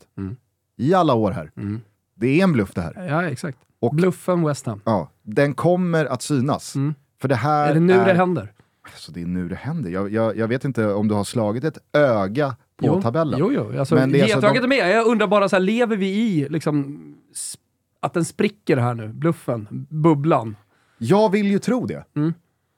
I 0.77 0.93
alla 0.93 1.13
år 1.13 1.31
här. 1.31 1.51
Det 2.15 2.39
är 2.39 2.43
en 2.43 2.53
bluff 2.53 2.71
det 2.73 2.81
här. 2.81 3.07
Ja, 3.09 3.23
exakt. 3.29 3.57
Och- 3.79 3.95
Bluffen 3.95 4.43
West 4.43 4.65
Ham. 4.65 4.81
Ja, 4.85 5.11
den 5.23 5.53
kommer 5.53 6.05
att 6.05 6.21
synas. 6.21 6.73
För 7.21 7.27
det 7.27 7.35
här 7.35 7.69
Är 7.69 7.73
det 7.73 7.79
nu 7.79 7.93
det 7.93 8.13
händer? 8.13 8.51
Alltså, 8.93 9.11
det 9.11 9.21
är 9.21 9.25
nu 9.25 9.49
det 9.49 9.55
händer. 9.55 9.89
Jag, 9.89 10.13
jag, 10.13 10.37
jag 10.37 10.47
vet 10.47 10.65
inte 10.65 10.93
om 10.93 11.07
du 11.07 11.13
har 11.15 11.23
slagit 11.23 11.63
ett 11.63 11.77
öga 11.93 12.55
på 12.77 12.85
jo. 12.85 13.01
tabellen. 13.01 13.39
Jo, 13.39 13.51
jo. 13.51 13.79
Alltså, 13.79 13.95
Men 13.95 14.11
det 14.11 14.19
är 14.19 14.35
alltså 14.35 14.53
de- 14.61 14.67
med. 14.67 14.91
Jag 14.91 15.07
undrar 15.07 15.27
bara, 15.27 15.49
så 15.49 15.55
här, 15.55 15.61
lever 15.63 15.97
vi 15.97 16.07
i 16.09 16.47
liksom, 16.49 16.99
att 17.99 18.13
den 18.13 18.25
spricker 18.25 18.77
här 18.77 18.93
nu? 18.93 19.07
Bluffen? 19.07 19.67
Bubblan? 19.89 20.55
Jag 20.97 21.31
vill 21.31 21.47
ju 21.47 21.59
tro 21.59 21.85
det. 21.85 22.03
Mm. 22.15 22.33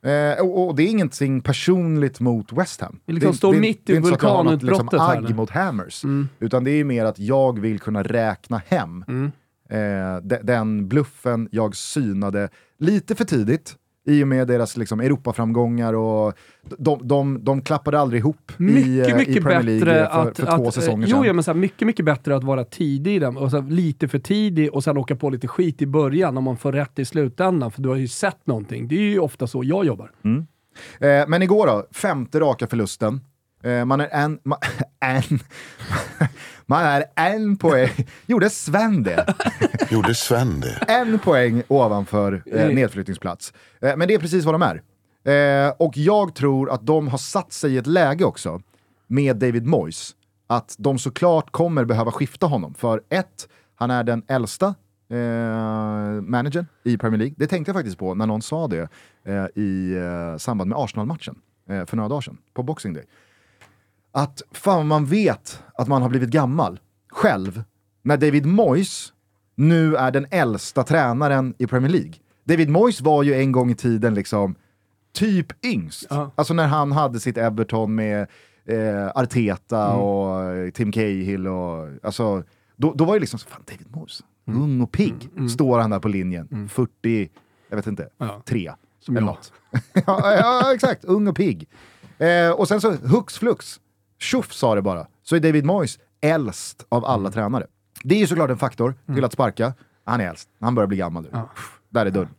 Eh, 0.05 0.45
och, 0.45 0.67
och 0.67 0.75
det 0.75 0.83
är 0.83 0.87
ingenting 0.87 1.41
personligt 1.41 2.19
mot 2.19 2.53
West 2.53 2.81
Ham. 2.81 2.99
Vi 3.05 3.13
liksom 3.13 3.31
det, 3.31 3.37
står 3.37 3.53
det, 3.53 3.59
mitt 3.59 3.89
i 3.89 3.99
något, 3.99 4.11
vulkanutbrottet 4.11 4.83
liksom, 4.83 4.99
här 4.99 5.11
agg 5.11 5.19
nu. 5.21 5.25
Mm. 5.25 5.37
mot 5.37 5.49
Hammers. 5.49 6.03
Utan 6.39 6.63
det 6.63 6.71
är 6.71 6.83
mer 6.83 7.05
att 7.05 7.19
jag 7.19 7.59
vill 7.59 7.79
kunna 7.79 8.03
räkna 8.03 8.61
hem 8.67 9.05
Mm. 9.07 9.31
eh, 9.69 10.21
de, 10.23 10.37
den 10.43 10.87
bluffen 10.87 11.49
jag 11.51 11.75
synade 11.75 12.49
lite 12.77 13.15
för 13.15 13.25
tidigt. 13.25 13.75
I 14.09 14.23
och 14.23 14.27
med 14.27 14.47
deras 14.47 14.77
liksom, 14.77 14.99
Europaframgångar 14.99 15.93
och 15.93 16.33
de, 16.77 16.99
de, 17.07 17.43
de 17.43 17.61
klappade 17.61 17.99
aldrig 17.99 18.19
ihop 18.19 18.51
i, 18.57 18.63
Mycket, 18.63 19.09
eh, 19.09 19.15
mycket 19.17 19.35
i 19.35 19.41
Premier 19.41 19.63
League 19.63 19.85
bättre 19.85 20.09
för, 20.09 20.29
att... 20.29 20.37
för 20.37 20.47
att 20.47 20.57
två 20.57 20.71
säsonger 20.71 21.07
jo, 21.07 21.17
sedan. 21.17 21.25
ja, 21.25 21.33
men 21.33 21.43
så 21.43 21.51
här, 21.51 21.59
mycket, 21.59 21.85
mycket 21.85 22.05
bättre 22.05 22.35
att 22.35 22.43
vara 22.43 22.63
tidig 22.63 23.15
i 23.15 23.19
den. 23.19 23.37
Och 23.37 23.51
så 23.51 23.61
här, 23.61 23.69
lite 23.69 24.07
för 24.07 24.19
tidig 24.19 24.73
och 24.73 24.83
sen 24.83 24.97
åka 24.97 25.15
på 25.15 25.29
lite 25.29 25.47
skit 25.47 25.81
i 25.81 25.85
början 25.85 26.37
om 26.37 26.43
man 26.43 26.57
får 26.57 26.71
rätt 26.71 26.99
i 26.99 27.05
slutändan. 27.05 27.71
För 27.71 27.81
du 27.81 27.89
har 27.89 27.95
ju 27.95 28.07
sett 28.07 28.47
någonting. 28.47 28.87
Det 28.87 28.95
är 28.95 28.99
ju 28.99 29.19
ofta 29.19 29.47
så 29.47 29.63
jag 29.63 29.85
jobbar. 29.85 30.11
Eh, 30.99 31.27
men 31.27 31.41
igår 31.41 31.67
då, 31.67 31.87
femte 31.91 32.39
raka 32.39 32.67
förlusten. 32.67 33.21
Eh, 33.63 33.85
man 33.85 34.01
är 34.01 34.09
en... 34.11 34.39
Ma, 34.43 34.57
en 34.99 35.39
man 36.69 36.83
är 36.83 37.03
en 37.15 37.57
poäng... 37.57 37.89
Gjorde 38.25 38.49
Sven 38.49 39.03
det? 39.03 39.33
Gjorde 39.89 40.15
Sven 40.15 40.59
det? 40.59 40.75
En 40.87 41.19
poäng 41.19 41.63
ovanför 41.67 42.43
eh, 42.45 42.61
Mm. 42.63 42.75
nedflyttningsplats. 42.75 43.53
Eh, 43.81 43.95
men 43.97 44.07
det 44.07 44.13
är 44.13 44.19
precis 44.19 44.45
vad 44.45 44.53
de 44.53 44.61
är. 44.61 44.81
Eh, 45.67 45.73
och 45.79 45.97
jag 45.97 46.35
tror 46.35 46.71
att 46.71 46.85
de 46.85 47.07
har 47.07 47.17
satt 47.17 47.53
sig 47.53 47.73
i 47.73 47.77
ett 47.77 47.87
läge 47.87 48.25
också, 48.25 48.61
med 49.07 49.35
David 49.35 49.65
Moyes, 49.65 50.15
att 50.47 50.75
de 50.77 50.99
såklart 50.99 51.51
kommer 51.51 51.85
behöva 51.85 52.11
skifta 52.11 52.47
honom. 52.47 52.73
För 52.73 53.01
ett, 53.09 53.47
han 53.75 53.91
är 53.91 54.03
den 54.03 54.23
äldsta 54.27 54.75
eh, 55.09 55.15
managern 56.21 56.65
i 56.83 56.97
Premier 56.97 57.17
League. 57.17 57.35
Det 57.37 57.47
tänkte 57.47 57.69
jag 57.69 57.75
faktiskt 57.75 57.97
på 57.97 58.15
när 58.15 58.25
någon 58.25 58.41
sa 58.41 58.67
det 58.67 58.87
eh, 59.25 59.45
i 59.63 59.95
eh, 59.95 60.37
samband 60.37 60.69
med 60.69 60.77
Arsenal-matchen 60.79 61.35
eh, 61.69 61.85
för 61.85 61.97
några 61.97 62.09
dagar 62.09 62.21
sedan, 62.21 62.37
på 62.53 62.63
Boxing 62.63 62.93
Day. 62.93 63.03
Att 64.11 64.41
fan 64.51 64.87
man 64.87 65.05
vet 65.05 65.63
att 65.73 65.87
man 65.87 66.01
har 66.01 66.09
blivit 66.09 66.29
gammal 66.29 66.79
själv 67.09 67.63
när 68.01 68.17
David 68.17 68.45
Moyes 68.45 69.13
nu 69.55 69.95
är 69.95 70.11
den 70.11 70.27
äldsta 70.31 70.83
tränaren 70.83 71.53
i 71.57 71.67
Premier 71.67 71.91
League. 71.91 72.13
David 72.43 72.69
Moyes 72.69 73.01
var 73.01 73.23
ju 73.23 73.33
en 73.33 73.51
gång 73.51 73.71
i 73.71 73.75
tiden 73.75 74.13
liksom 74.13 74.55
typ 75.13 75.65
yngst. 75.65 76.07
Ja. 76.09 76.31
Alltså 76.35 76.53
när 76.53 76.67
han 76.67 76.91
hade 76.91 77.19
sitt 77.19 77.37
Everton 77.37 77.95
med 77.95 78.27
eh, 78.65 79.07
Arteta 79.15 79.85
Mm. 79.89 79.99
och 80.01 80.43
eh, 80.43 80.69
Tim 80.71 80.91
Cahill 80.91 81.47
och 81.47 81.87
alltså, 82.03 82.43
då, 82.75 82.93
då 82.93 83.05
var 83.05 83.13
det 83.13 83.19
liksom 83.19 83.39
så, 83.39 83.47
fan 83.49 83.63
David 83.67 83.87
Moyes, 83.95 84.21
Mm. 84.47 84.61
ung 84.61 84.81
och 84.81 84.91
pigg, 84.91 85.29
står 85.51 85.79
han 85.79 85.89
där 85.89 85.99
på 85.99 86.07
linjen, 86.07 86.69
40, 86.71 87.29
jag 87.69 87.75
vet 87.75 87.87
inte, 87.87 88.09
Ja. 88.17 88.41
tre. 88.45 88.71
Som 88.99 89.17
eller 89.17 89.27
jag. 89.27 89.35
något. 89.35 89.53
ja, 90.07 90.33
ja, 90.35 90.73
exakt, 90.73 91.05
ung 91.05 91.27
och 91.27 91.35
pigg. 91.35 91.67
Eh, 92.17 92.51
och 92.51 92.67
sen 92.67 92.81
så 92.81 92.91
hux 92.91 93.37
flux, 93.37 93.79
tjoff 94.19 94.53
sa 94.53 94.75
det 94.75 94.81
bara, 94.81 95.07
så 95.23 95.35
är 95.35 95.39
David 95.39 95.65
Moyes 95.65 95.99
äldst 96.21 96.85
av 96.89 97.05
alla 97.05 97.19
Mm. 97.19 97.31
tränare. 97.31 97.67
Det 98.03 98.15
är 98.15 98.19
ju 98.19 98.27
såklart 98.27 98.49
en 98.49 98.57
faktor 98.57 98.95
till 99.15 99.23
att 99.25 99.33
sparka. 99.33 99.73
Han 100.03 100.21
är 100.21 100.29
äldst, 100.29 100.49
han 100.59 100.75
börjar 100.75 100.87
bli 100.87 100.97
gammal 100.97 101.23
nu. 101.23 101.29
Där 101.89 102.05
är 102.05 102.11
dörren. 102.11 102.29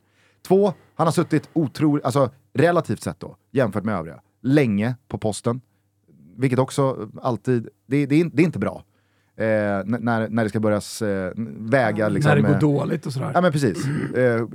Två, 0.47 0.73
han 0.95 1.07
har 1.07 1.11
suttit 1.11 1.49
otroligt, 1.53 2.05
alltså 2.05 2.29
relativt 2.53 3.01
sett 3.03 3.19
då, 3.19 3.35
jämfört 3.51 3.83
med 3.83 3.95
övriga, 3.95 4.19
länge 4.41 4.95
på 5.07 5.17
posten. 5.17 5.61
Vilket 6.37 6.59
också 6.59 7.09
alltid, 7.21 7.69
det, 7.87 8.05
det, 8.05 8.21
är, 8.21 8.25
det 8.33 8.41
är 8.41 8.45
inte 8.45 8.59
bra. 8.59 8.83
Eh, 9.35 9.45
när, 9.45 10.29
när 10.29 10.43
det 10.43 10.49
ska 10.49 10.59
börjas 10.59 11.01
eh, 11.01 11.31
väga 11.57 12.09
liksom... 12.09 12.29
när 12.29 12.35
det 12.35 12.41
går 12.41 12.53
eh, 12.53 12.59
dåligt 12.59 13.05
och 13.05 13.13
sådär. 13.13 13.31
Ja 13.33 13.41
men 13.41 13.51
precis. 13.51 13.85
Eh, 14.15 14.47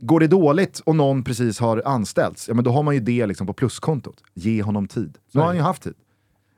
går 0.00 0.20
det 0.20 0.26
dåligt 0.26 0.78
och 0.78 0.96
någon 0.96 1.24
precis 1.24 1.58
har 1.60 1.82
anställts, 1.84 2.48
ja 2.48 2.54
men 2.54 2.64
då 2.64 2.70
har 2.70 2.82
man 2.82 2.94
ju 2.94 3.00
det 3.00 3.26
liksom 3.26 3.46
på 3.46 3.52
pluskontot. 3.52 4.22
Ge 4.34 4.62
honom 4.62 4.88
tid. 4.88 5.18
Nu 5.32 5.40
har 5.40 5.46
han 5.46 5.56
ju 5.56 5.62
haft 5.62 5.82
tid. 5.82 5.94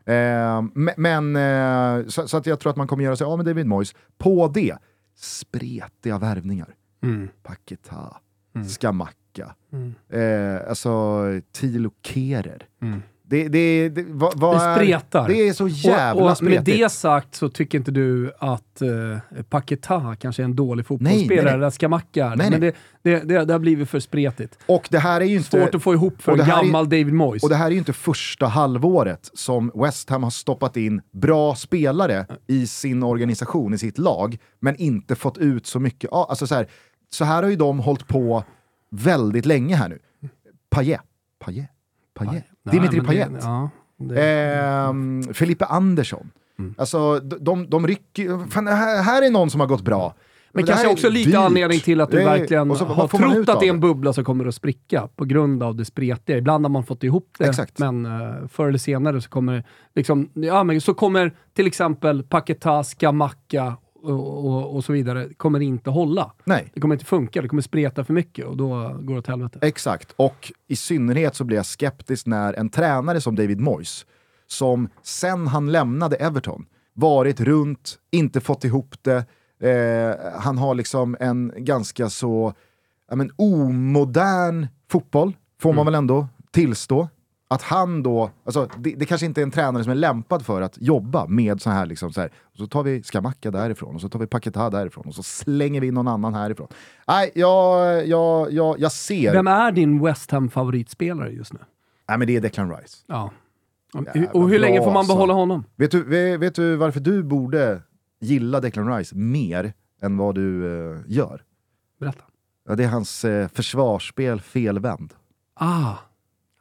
Eh, 0.06 0.62
me- 0.74 0.94
men, 0.96 1.36
eh, 1.36 2.06
så, 2.08 2.28
så 2.28 2.36
att 2.36 2.46
jag 2.46 2.60
tror 2.60 2.70
att 2.70 2.76
man 2.76 2.86
kommer 2.86 3.04
göra 3.04 3.16
sig 3.16 3.24
av 3.24 3.36
med 3.38 3.46
David 3.46 3.66
Moyes. 3.66 3.94
På 4.18 4.48
det, 4.48 4.76
spretiga 5.16 6.18
värvningar. 6.18 6.74
Mm. 7.02 7.28
Paketa, 7.42 8.16
Skamacka, 8.68 9.54
eh, 10.08 10.68
alltså 10.68 11.22
Tilo 11.52 11.90
Kerer. 12.02 12.66
Det, 13.24 13.48
det, 13.48 13.88
det, 13.88 14.04
vad, 14.08 14.40
vad 14.40 14.56
Det 14.56 14.64
är- 14.64 14.76
spretar. 14.76 15.28
Det 15.28 15.48
är 15.48 15.52
så 15.52 15.68
jävla 15.68 16.12
och, 16.12 16.20
och 16.20 16.26
med 16.26 16.36
spretigt. 16.36 16.78
det 16.78 16.92
sagt 16.92 17.34
så 17.34 17.48
tycker 17.48 17.78
inte 17.78 17.90
du 17.90 18.32
att 18.38 18.82
uh, 18.82 19.42
Paketa 19.48 20.16
kanske 20.20 20.42
är 20.42 20.44
en 20.44 20.56
dålig 20.56 20.86
fotbollsspelare, 20.86 21.50
eller 21.54 21.70
Skamacka. 21.70 22.34
Nej, 22.34 22.50
Men 22.50 22.60
det, 22.60 22.74
det, 23.02 23.20
det, 23.20 23.44
det 23.44 23.52
har 23.54 23.58
blivit 23.58 23.88
för 23.88 24.00
spretigt. 24.00 24.58
Och 24.66 24.88
det 24.90 24.98
här 24.98 25.20
är 25.20 25.24
ju 25.24 25.36
inte... 25.36 25.50
Svårt 25.50 25.74
att 25.74 25.82
få 25.82 25.94
ihop 25.94 26.22
för 26.22 26.32
en 26.32 26.40
här 26.40 26.58
är- 26.58 26.64
gammal 26.64 26.84
David 26.84 27.12
Moyes. 27.12 27.42
Och 27.42 27.48
det 27.48 27.56
här 27.56 27.66
är 27.66 27.70
ju 27.70 27.78
inte 27.78 27.92
första 27.92 28.46
halvåret 28.46 29.30
som 29.34 29.72
West 29.74 30.10
Ham 30.10 30.22
har 30.22 30.30
stoppat 30.30 30.76
in 30.76 31.00
bra 31.12 31.54
spelare 31.54 32.26
i 32.46 32.66
sin 32.66 33.02
organisation, 33.02 33.74
i 33.74 33.78
sitt 33.78 33.98
lag, 33.98 34.38
men 34.60 34.76
inte 34.76 35.14
fått 35.14 35.38
ut 35.38 35.66
så 35.66 35.80
mycket. 35.80 36.12
Alltså 36.12 36.46
så, 36.46 36.54
här, 36.54 36.66
så 37.10 37.24
här 37.24 37.42
har 37.42 37.50
ju 37.50 37.56
de 37.56 37.78
hållit 37.80 38.08
på 38.08 38.44
väldigt 38.90 39.46
länge 39.46 39.76
här 39.76 39.88
nu. 39.88 39.98
Payet. 40.70 41.00
Payet. 41.44 41.66
Payet. 42.14 42.44
Nej, 42.62 42.74
Dimitri 42.74 42.96
men 43.00 43.06
det- 43.06 43.24
Payet. 43.26 43.42
Ja, 43.44 43.70
Ehm, 44.16 45.22
Felipe 45.34 45.64
Andersson. 45.64 46.30
Mm. 46.58 46.74
Alltså, 46.78 47.18
de, 47.20 47.70
de, 47.70 47.86
rycker 47.86 48.50
fan, 48.50 48.66
här, 48.66 49.02
här 49.02 49.22
är 49.26 49.30
någon 49.30 49.50
som 49.50 49.60
har 49.60 49.66
gått 49.66 49.82
bra. 49.82 50.14
men 50.52 50.64
här 50.64 50.72
kanske 50.72 50.88
också 50.92 51.08
lite 51.08 51.30
dyrt. 51.30 51.38
anledning 51.38 51.80
till 51.80 52.00
att 52.00 52.10
du 52.10 52.20
är- 52.20 52.24
verkligen 52.24 52.76
så, 52.76 52.84
har 52.84 53.08
trott 53.08 53.36
ut 53.36 53.48
att 53.48 53.60
det 53.60 53.66
är 53.66 53.70
en 53.70 53.80
bubbla 53.80 54.12
som 54.12 54.24
kommer 54.24 54.46
att 54.46 54.54
spricka 54.54 55.08
på 55.16 55.24
grund 55.24 55.62
av 55.62 55.74
det 55.76 55.84
spretiga. 55.84 56.36
Ibland 56.38 56.64
har 56.64 56.70
man 56.70 56.84
fått 56.84 57.04
ihop 57.04 57.28
det, 57.38 57.44
Exakt. 57.48 57.78
men 57.78 58.06
uh, 58.06 58.46
förr 58.48 58.68
eller 58.68 58.78
senare 58.78 59.20
så 59.20 59.28
kommer, 59.30 59.64
liksom, 59.94 60.28
ja, 60.34 60.64
men 60.64 60.80
så 60.80 60.94
kommer 60.94 61.32
till 61.54 61.66
exempel 61.66 62.22
Paquetá, 62.22 62.84
Skamacka 62.84 63.76
och, 64.02 64.44
och, 64.46 64.76
och 64.76 64.84
så 64.84 64.92
vidare 64.92 65.28
kommer 65.36 65.60
inte 65.60 65.90
hålla. 65.90 66.32
Nej, 66.44 66.70
Det 66.74 66.80
kommer 66.80 66.94
inte 66.94 67.04
funka, 67.04 67.42
det 67.42 67.48
kommer 67.48 67.62
spreta 67.62 68.04
för 68.04 68.14
mycket 68.14 68.46
och 68.46 68.56
då 68.56 68.68
går 69.00 69.14
det 69.14 69.18
åt 69.18 69.26
helvete. 69.26 69.58
exakt. 69.62 70.14
Och 70.16 70.52
i 70.68 70.76
synnerhet 70.76 71.34
så 71.34 71.44
blir 71.44 71.56
jag 71.56 71.66
skeptisk 71.66 72.26
när 72.26 72.54
en 72.54 72.68
tränare 72.68 73.20
som 73.20 73.34
David 73.36 73.60
Moyes, 73.60 74.06
som 74.46 74.88
sen 75.02 75.46
han 75.46 75.72
lämnade 75.72 76.16
Everton, 76.16 76.66
varit 76.94 77.40
runt, 77.40 77.98
inte 78.10 78.40
fått 78.40 78.64
ihop 78.64 78.94
det, 79.02 79.24
eh, 79.70 80.40
han 80.40 80.58
har 80.58 80.74
liksom 80.74 81.16
en 81.20 81.52
ganska 81.56 82.10
så 82.10 82.54
ja, 83.10 83.16
men, 83.16 83.30
omodern 83.36 84.66
fotboll, 84.90 85.36
får 85.60 85.72
man 85.72 85.84
väl 85.86 85.94
ändå 85.94 86.28
tillstå. 86.50 87.08
Att 87.52 87.62
han 87.62 88.02
då, 88.02 88.30
alltså 88.44 88.68
det, 88.78 88.94
det 88.94 89.04
kanske 89.04 89.26
inte 89.26 89.40
är 89.40 89.42
en 89.42 89.50
tränare 89.50 89.84
som 89.84 89.90
är 89.90 89.94
lämpad 89.94 90.46
för 90.46 90.62
att 90.62 90.78
jobba 90.80 91.26
med 91.26 91.62
så 91.62 91.70
här, 91.70 91.86
liksom 91.86 92.12
så 92.12 92.20
här. 92.20 92.30
Så 92.58 92.66
tar 92.66 92.82
vi 92.82 93.02
Skamacka 93.02 93.50
därifrån 93.50 93.94
och 93.94 94.00
så 94.00 94.08
tar 94.08 94.18
vi 94.18 94.26
Paketa 94.26 94.70
därifrån 94.70 95.04
och 95.06 95.14
så 95.14 95.22
slänger 95.22 95.80
vi 95.80 95.86
in 95.86 95.94
någon 95.94 96.08
annan 96.08 96.34
härifrån. 96.34 96.68
Nej, 97.06 97.30
jag, 97.34 98.06
jag, 98.06 98.52
jag, 98.52 98.80
jag 98.80 98.92
ser... 98.92 99.32
Vem 99.32 99.46
är 99.46 99.72
din 99.72 100.04
West 100.04 100.30
Ham 100.30 100.50
favoritspelare 100.50 101.30
just 101.30 101.52
nu? 101.52 101.58
Nej 102.08 102.18
men 102.18 102.26
det 102.26 102.36
är 102.36 102.40
Declan 102.40 102.76
Rice. 102.76 102.96
Ja. 103.06 103.30
Och 104.32 104.48
hur 104.48 104.58
länge 104.58 104.78
får 104.78 104.86
man 104.86 104.96
alltså. 104.96 105.14
behålla 105.14 105.32
honom? 105.32 105.64
Vet 105.76 105.90
du, 105.90 106.04
vet, 106.04 106.40
vet 106.40 106.54
du 106.54 106.76
varför 106.76 107.00
du 107.00 107.22
borde 107.22 107.82
gilla 108.20 108.60
Declan 108.60 108.96
Rice 108.96 109.16
mer 109.16 109.72
än 110.02 110.16
vad 110.16 110.34
du 110.34 110.66
eh, 110.66 111.00
gör? 111.06 111.42
Berätta. 112.00 112.24
Ja, 112.68 112.74
det 112.74 112.84
är 112.84 112.88
hans 112.88 113.24
eh, 113.24 113.48
försvarsspel 113.48 114.40
felvänd. 114.40 115.14
Ah. 115.54 115.94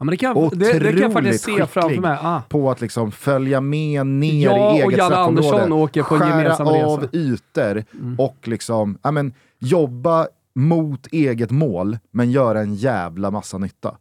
Ja, 0.01 0.05
men 0.05 0.12
det, 0.12 0.17
kan, 0.17 0.38
jag- 0.39 0.60
det, 0.60 0.79
det 0.79 0.91
kan 0.91 0.98
jag 1.01 1.13
faktiskt 1.13 1.43
se 1.43 1.65
framför 1.67 2.01
mig. 2.01 2.17
Ah. 2.22 2.41
på 2.50 2.72
att 2.72 2.81
liksom 2.81 3.12
följa 3.12 3.62
med 3.62 4.08
ner 4.08 4.43
Jag 4.46 4.75
i 4.77 4.81
eget 4.81 4.93
straffområde, 5.05 6.03
skära 6.03 6.55
av 6.58 6.67
resa. 6.74 7.10
Mm. 7.13 7.34
ytor 7.34 7.84
och 8.17 8.48
liksom, 8.48 8.98
ja, 9.01 9.12
men, 9.12 9.34
jobba 9.60 10.27
mot 10.55 11.08
eget 11.12 11.51
mål 11.51 11.98
men 12.12 12.31
göra 12.31 12.60
en 12.62 12.75
jävla 12.75 13.31
massa 13.31 13.58
nytta. 13.58 13.96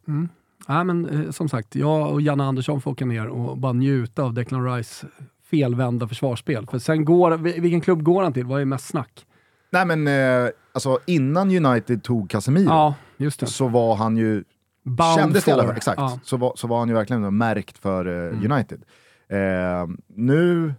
Ja, 0.67 0.83
men, 0.83 1.09
eh, 1.25 1.31
som 1.31 1.49
sagt, 1.49 1.75
jag 1.75 2.11
och 2.11 2.21
Janne 2.21 2.43
Andersson 2.43 2.81
får 2.81 2.91
åka 2.91 3.05
ner 3.05 3.27
och 3.27 3.57
bara 3.57 3.73
njuta 3.73 4.23
av 4.23 4.33
Declan 4.33 4.75
Rice 4.75 5.07
felvända 5.51 6.07
försvarsspel. 6.07 6.67
För 6.71 6.79
sen 6.79 7.05
går, 7.05 7.31
vil- 7.31 7.61
vilken 7.61 7.81
klubb 7.81 8.03
går 8.03 8.23
han 8.23 8.33
till? 8.33 8.45
Vad 8.45 8.61
är 8.61 8.65
mest 8.65 8.87
snack? 8.87 9.25
Nej 9.71 9.85
men 9.85 10.07
eh, 10.07 10.49
alltså 10.73 10.99
innan 11.07 11.65
United 11.65 12.03
tog 12.03 12.29
Casemiro 12.29 12.69
Ja, 12.69 12.93
så 13.47 13.67
var 13.67 13.95
han 13.95 14.17
ju 14.17 14.43
Bound 14.83 15.19
Kändes 15.19 15.45
det 15.45 15.51
i 15.51 15.53
alla 15.53 15.63
fall, 15.63 15.75
exakt. 15.77 15.97
Ja. 15.99 16.19
Så, 16.23 16.37
var, 16.37 16.53
så 16.55 16.67
var 16.67 16.79
han 16.79 16.87
ju 16.87 16.93
verkligen 16.93 17.37
märkt 17.37 17.77
för 17.77 18.05
eh, 18.05 18.37
Mm. 18.37 18.51
United. 18.51 18.81
Eh, 19.27 19.87
nu, 20.07 20.73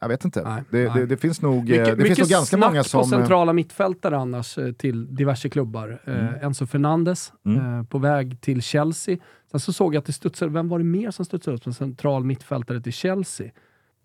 jag 0.00 0.08
vet 0.08 0.24
inte. 0.24 0.42
Nej, 0.42 0.62
det, 0.70 0.78
nej. 0.88 1.00
Det, 1.00 1.06
det 1.06 1.16
finns 1.16 1.42
nog, 1.42 1.54
eh, 1.56 1.78
Mycket, 1.80 1.84
det 1.84 1.90
finns 1.96 1.98
mycket 2.08 2.18
nog 2.18 2.28
ganska 2.28 2.56
många 2.56 2.84
som... 2.84 3.00
på 3.00 3.06
eh, 3.06 3.20
centrala 3.20 3.52
mittfältare 3.52 4.16
annars 4.18 4.58
eh, 4.58 4.72
till 4.72 5.14
diverse 5.16 5.48
klubbar. 5.48 6.00
Eh, 6.04 6.44
Enzo 6.44 6.66
Fernandes 6.66 7.32
Mm. 7.46 7.78
eh, 7.78 7.84
på 7.86 7.98
väg 7.98 8.40
till 8.40 8.62
Chelsea. 8.62 9.16
Sen 9.50 9.60
så 9.60 9.72
såg 9.72 9.94
jag 9.94 9.98
att 10.00 10.06
det 10.06 10.12
studsade, 10.12 10.50
vem 10.52 10.68
var 10.68 10.78
det 10.78 10.84
mer 10.84 11.10
som 11.10 11.24
studsade 11.24 11.56
upp 11.56 11.62
som 11.62 11.74
central 11.74 12.24
mittfältare 12.24 12.80
till 12.80 12.92
Chelsea? 12.92 13.50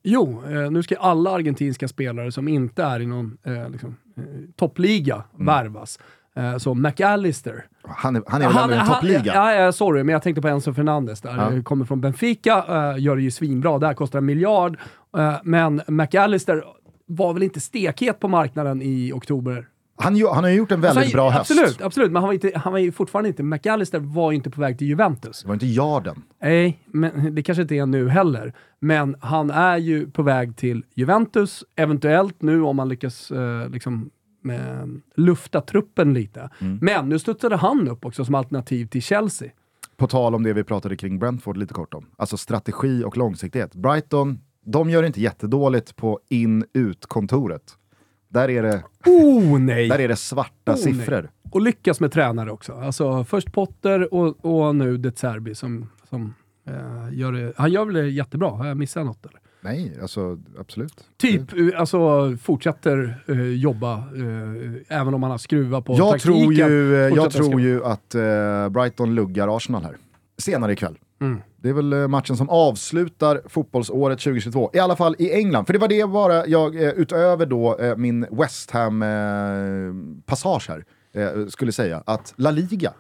Jo, 0.04 0.44
eh, 0.50 0.72
nu 0.72 0.84
ska 0.84 0.96
alla 0.98 1.32
argentinska 1.32 1.88
spelare 1.88 2.32
som 2.32 2.48
inte 2.48 2.84
är 2.84 3.00
i 3.00 3.06
någon 3.06 3.38
eh, 3.44 3.70
liksom, 3.70 3.96
eh, 4.18 4.24
toppliga 4.56 5.24
Mm. 5.34 5.46
värvas. 5.46 6.00
Eh, 6.38 6.58
så 6.58 6.74
McAllister. 6.74 7.66
Han 7.88 8.16
är, 8.16 8.24
han 8.28 8.42
är 8.42 8.48
väl 8.54 8.72
i 8.72 8.76
han- 8.76 8.88
toppliga? 8.88 9.22
Ja, 9.26 9.54
ja, 9.54 9.72
sorry, 9.72 10.04
men 10.04 10.14
jag 10.14 10.22
tänkte 10.22 10.42
på 10.42 10.48
Enzo 10.48 10.74
Fernandes 10.74 11.22
där. 11.22 11.54
Ja. 11.56 11.64
Kommer 11.64 11.86
från 11.86 12.02
Benfica, 12.02 12.66
eh, 12.70 13.04
gör 13.04 13.16
det 13.16 13.22
ju 13.22 13.32
svinbra 13.32 13.80
där, 13.80 13.94
kostar 13.94 14.20
en 14.20 14.26
miljard. 14.26 14.78
Eh, 15.18 15.36
men 15.44 15.82
McAllister 15.88 16.64
var 17.06 17.34
väl 17.34 17.44
inte 17.44 17.60
stekhet 17.60 18.20
på 18.20 18.28
marknaden 18.28 18.82
i 18.82 19.12
oktober 19.16 19.68
Han, 20.00 20.22
han 20.34 20.44
har 20.44 20.52
ju 20.52 20.58
gjort 20.58 20.72
en 20.72 20.82
väldigt 20.82 20.98
Alltså, 21.04 21.16
bra 21.18 21.30
höst. 21.30 21.52
Absolut, 21.52 21.82
absolut. 21.82 22.12
Men 22.12 22.22
han 22.22 22.28
var, 22.28 22.34
inte, 22.34 22.52
han 22.56 22.72
var 22.74 22.80
ju 22.80 22.92
fortfarande 22.92 23.30
inte... 23.30 23.44
McAllister 23.44 24.00
var 24.00 24.32
ju 24.32 24.36
inte 24.38 24.50
på 24.50 24.62
väg 24.62 24.78
till 24.78 24.88
Juventus. 24.88 25.42
Det 25.42 25.48
var 25.48 25.54
inte 25.56 25.66
Jarden. 25.66 26.24
Nej, 26.42 26.80
men 26.86 27.36
det 27.36 27.44
kanske 27.44 27.62
inte 27.62 27.76
är 27.76 27.86
nu 27.86 28.10
heller. 28.10 28.54
Men 28.80 29.16
han 29.20 29.50
är 29.50 29.78
ju 29.78 30.12
på 30.12 30.24
väg 30.24 30.58
till 30.58 30.84
Juventus, 30.96 31.64
eventuellt 31.76 32.42
nu 32.42 32.62
om 32.62 32.76
man 32.76 32.90
lyckas 32.90 33.32
eh, 33.32 33.70
liksom, 33.70 34.10
med, 34.48 35.02
lufta 35.16 35.62
truppen 35.62 36.14
lite. 36.14 36.50
Mm. 36.60 36.80
Men 36.82 37.10
nu 37.10 37.20
studsade 37.20 37.56
han 37.56 37.88
upp 37.88 38.06
också 38.06 38.26
som 38.26 38.36
alternativ 38.36 38.86
till 38.86 39.02
Chelsea. 39.02 39.50
På 39.98 40.08
tal 40.08 40.36
om 40.36 40.44
det 40.44 40.54
vi 40.54 40.64
pratade 40.64 40.96
kring 40.96 41.20
Brentford 41.20 41.58
lite 41.58 41.74
kort 41.74 41.94
om. 41.94 42.06
Alltså 42.18 42.38
strategi 42.38 43.04
och 43.04 43.18
långsiktighet. 43.18 43.76
Brighton, 43.76 44.40
de 44.66 44.90
gör 44.90 45.04
inte 45.04 45.22
jättedåligt 45.22 45.96
på 45.96 46.20
in-ut-kontoret. 46.30 47.78
Där 48.30 48.50
är 48.50 48.64
det, 48.64 48.84
Oh 49.06 49.60
nej! 49.60 49.90
där 49.90 50.00
är 50.00 50.08
det 50.08 50.16
svarta 50.16 50.72
Oh, 50.72 50.76
nej. 50.76 50.84
siffror. 50.84 51.30
Och 51.52 51.62
lyckas 51.62 52.00
med 52.00 52.12
tränare 52.12 52.52
också. 52.52 52.74
Alltså 52.74 53.24
först 53.24 53.52
Potter 53.52 54.14
och, 54.14 54.46
och 54.46 54.76
nu 54.76 54.98
De 54.98 55.12
Zerbi 55.12 55.56
som, 55.56 55.90
som 56.10 56.34
eh, 56.66 57.18
gör 57.18 57.32
det. 57.32 57.54
Han 57.58 57.72
gör 57.72 57.86
väl 57.86 57.94
det 57.94 58.10
jättebra? 58.10 58.50
Har 58.50 58.68
jag 58.68 58.78
missat 58.78 59.06
något 59.06 59.26
eller? 59.26 59.40
Nej, 59.68 59.98
alltså 60.02 60.38
absolut. 60.60 60.94
Typ, 61.18 61.54
eh, 61.54 61.80
alltså 61.80 61.98
fortsätter 62.42 63.24
eh, 63.28 63.42
jobba, 63.42 63.94
eh, 63.98 64.98
även 65.00 65.14
om 65.14 65.24
han 65.24 65.32
har 65.32 65.38
skruvat 65.38 65.86
på 65.86 65.94
Jag 65.98 66.12
taktiken. 66.12 66.34
tror 66.42 66.54
ju, 66.54 66.96
eh, 66.96 67.16
jag 67.16 67.32
tror 67.32 67.44
skruva. 67.44 67.62
ju 67.62 67.86
att 67.86 68.16
eh, 68.16 68.70
Brighton 68.70 69.16
luggar 69.16 69.58
Arsenal 69.58 69.84
här. 69.84 69.98
Senare 70.38 70.74
ikväll. 70.74 70.98
Mm. 71.22 71.42
Det 71.62 71.70
är 71.70 71.74
väl 71.74 71.94
eh, 71.94 72.08
matchen 72.08 72.38
som 72.38 72.50
avslutar 72.50 73.42
fotbollsåret 73.48 74.20
2022. 74.20 74.70
I 74.74 74.80
alla 74.80 74.96
fall 74.96 75.16
i 75.20 75.32
England. 75.34 75.66
För 75.66 75.74
det 75.74 75.80
var 75.80 75.88
det 75.88 76.08
bara 76.08 76.48
jag, 76.48 76.76
utöver 76.76 77.46
då 77.46 77.78
min 77.98 78.26
West 78.32 78.72
Ham-passage 78.72 80.70
här, 80.70 80.84
skulle 81.50 81.72
säga. 81.72 82.04
Att 82.06 82.34
La 82.38 82.52
Liga 82.52 82.94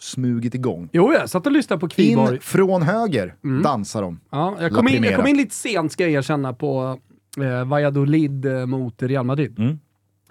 smugit 0.00 0.54
igång. 0.54 0.88
Jo, 0.92 1.12
jag 1.12 1.30
satt 1.30 1.46
och 1.46 1.52
lyssnade 1.52 1.80
på 1.80 1.88
Kviborg. 1.88 2.34
In 2.34 2.40
från 2.40 2.82
höger 2.82 3.34
Mm. 3.44 3.62
dansar 3.62 4.02
de. 4.02 4.20
Ja, 4.30 4.56
jag, 4.60 4.72
kom 4.72 4.88
in, 4.88 5.04
jag 5.04 5.16
kom 5.16 5.26
in 5.26 5.36
lite 5.36 5.54
sent 5.54 5.92
ska 5.92 6.02
jag 6.02 6.12
erkänna 6.12 6.52
på 6.52 6.98
eh, 7.38 7.64
Valladolid 7.64 8.44
eh, 8.46 8.66
mot 8.66 9.02
Real 9.02 9.24
Madrid. 9.26 9.58
Mm. 9.58 9.78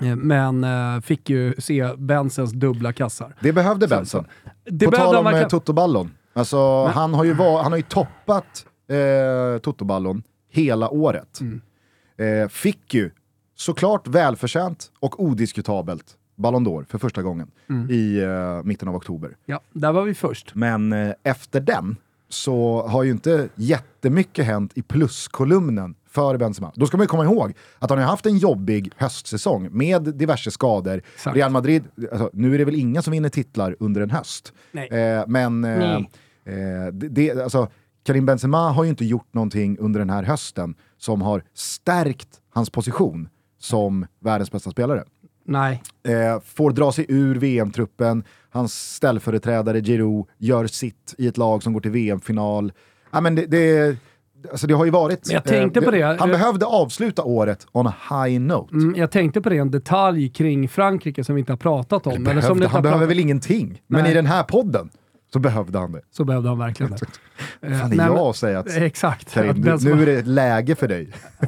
Eh, 0.02 0.16
men 0.16 0.64
eh, 0.96 1.02
fick 1.02 1.30
ju 1.30 1.54
se 1.58 1.90
Benzens 1.98 2.52
dubbla 2.52 2.94
kassar. 2.94 3.36
Det 3.40 3.54
behövde 3.54 3.88
Benson. 3.88 4.26
Det 4.66 4.86
På 4.86 4.92
behövde 4.92 5.14
tal 5.14 5.16
om 5.20 5.26
eh, 5.28 5.32
verkligen. 5.32 5.50
Toto-ballon. 5.50 6.12
Alltså, 6.34 6.86
han, 6.86 7.14
har 7.14 7.24
ju 7.24 7.34
var, 7.34 7.64
han 7.64 7.72
har 7.72 7.78
ju 7.78 7.84
toppat 7.84 8.66
eh, 8.90 9.60
Toto-ballon 9.62 10.24
hela 10.52 10.90
året. 10.90 11.40
Mm. 11.42 11.62
Eh, 12.44 12.48
fick 12.50 12.94
ju 12.94 13.12
såklart 13.56 14.08
välförtjänt 14.08 14.92
och 15.00 15.24
odiskutabelt 15.24 16.06
Ballon 16.40 16.68
d'Or 16.68 16.86
för 16.90 16.98
första 16.98 17.22
gången 17.22 17.52
Mm. 17.70 17.92
i 17.92 18.20
eh, 18.22 18.64
mitten 18.64 18.88
av 18.88 18.96
oktober. 18.96 19.38
Ja, 19.46 19.60
där 19.74 19.92
var 19.92 20.04
vi 20.04 20.14
först. 20.14 20.56
Men 20.56 20.94
eh, 20.94 21.14
efter 21.24 21.60
den 21.62 21.96
så 22.30 22.88
har 22.88 23.04
ju 23.04 23.12
inte 23.12 23.50
jättemycket 23.56 24.46
hänt 24.46 24.72
i 24.76 24.82
pluskolumnen 24.82 25.96
för 26.10 26.38
Benzema. 26.38 26.72
Då 26.76 26.86
ska 26.86 26.98
man 26.98 27.04
ju 27.04 27.08
komma 27.08 27.24
ihåg 27.24 27.54
att 27.80 27.90
han 27.90 28.00
har 28.00 28.06
haft 28.06 28.26
en 28.26 28.38
jobbig 28.38 28.92
höstsäsong 28.98 29.70
med 29.72 30.04
diverse 30.04 30.52
skador. 30.52 31.02
Exakt. 31.16 31.36
Real 31.38 31.52
Madrid, 31.52 31.84
alltså, 32.12 32.30
nu 32.34 32.54
är 32.54 32.58
det 32.58 32.66
väl 32.66 32.76
inga 32.76 33.02
som 33.02 33.12
vinner 33.12 33.30
titlar 33.30 33.76
under 33.80 34.02
en 34.02 34.10
höst. 34.10 34.54
Nej. 34.72 34.88
Eh, 34.88 35.24
men 35.28 35.64
eh, 35.64 35.96
eh, 36.46 36.88
det, 36.94 37.32
alltså, 37.44 37.68
Karim 38.04 38.26
Benzema 38.26 38.72
har 38.72 38.84
ju 38.84 38.90
inte 38.90 39.06
gjort 39.06 39.34
någonting 39.34 39.78
under 39.80 40.00
den 40.00 40.10
här 40.10 40.24
hösten 40.24 40.76
som 40.98 41.22
har 41.22 41.44
stärkt 41.54 42.28
hans 42.50 42.70
position 42.70 43.30
som 43.60 44.06
världens 44.20 44.52
bästa 44.52 44.72
spelare. 44.72 45.04
Nej. 45.50 45.84
Eh, 46.08 46.40
får 46.46 46.72
dra 46.72 46.92
sig 46.92 47.06
ur 47.10 47.36
VM-truppen, 47.36 48.24
hans 48.50 48.94
ställföreträdare 48.96 49.82
Giroud 49.82 50.26
gör 50.38 50.68
sitt 50.68 51.16
i 51.18 51.28
ett 51.28 51.38
lag 51.38 51.64
som 51.64 51.74
går 51.74 51.82
till 51.82 51.92
VM-final. 51.92 52.72
Ja, 53.12 53.22
men 53.22 53.36
det, 53.36 53.46
det, 53.46 53.98
alltså 54.52 54.68
det 54.68 54.74
har 54.74 54.86
ju 54.86 54.92
varit... 54.92 55.28
Men 55.28 55.34
jag 55.34 55.44
tänkte 55.44 55.82
på 55.82 55.92
det. 55.92 56.02
Han 56.20 56.30
behövde 56.32 56.66
avsluta 56.66 57.24
året 57.24 57.68
on 57.72 57.88
a 57.88 57.94
high 58.10 58.40
note. 58.42 58.74
Mm, 58.76 58.96
jag 58.98 59.12
tänkte 59.12 59.42
på 59.42 59.50
det, 59.50 59.58
en 59.58 59.72
detalj 59.72 60.30
kring 60.30 60.70
Frankrike 60.70 61.24
som 61.24 61.36
vi 61.36 61.40
inte 61.40 61.52
har 61.52 61.58
pratat 61.58 62.08
om. 62.08 62.14
Som 62.14 62.24
behövde, 62.24 62.48
han 62.48 62.58
behöver 62.60 62.82
pratat- 62.92 63.10
väl 63.10 63.20
ingenting, 63.20 63.82
men 63.88 64.02
Nej. 64.02 64.12
i 64.12 64.14
den 64.14 64.26
här 64.26 64.44
podden 64.44 64.90
så 65.34 65.40
behövde 65.40 65.80
han 65.80 65.92
det. 65.92 66.02
Så 66.12 66.24
behövde 66.26 66.50
han 66.50 66.58
verkligen 66.60 66.92
det. 66.92 66.98
Eh, 67.62 67.80
Fan, 67.80 67.90
det 67.90 67.96
är 67.96 67.98
nej, 67.98 68.06
jag 68.06 68.14
men- 68.16 68.24
att 68.30 68.36
säga 68.36 68.60
att 68.60 68.68
Exakt. 68.78 69.34
Karim, 69.34 69.50
Att 69.50 69.58
nu, 69.58 69.64
Benzema- 69.72 69.96
nu 69.96 70.02
är 70.02 70.06
det 70.06 70.22
läge 70.26 70.76
för 70.76 70.88
dig. 70.88 71.10
Ja. 71.40 71.48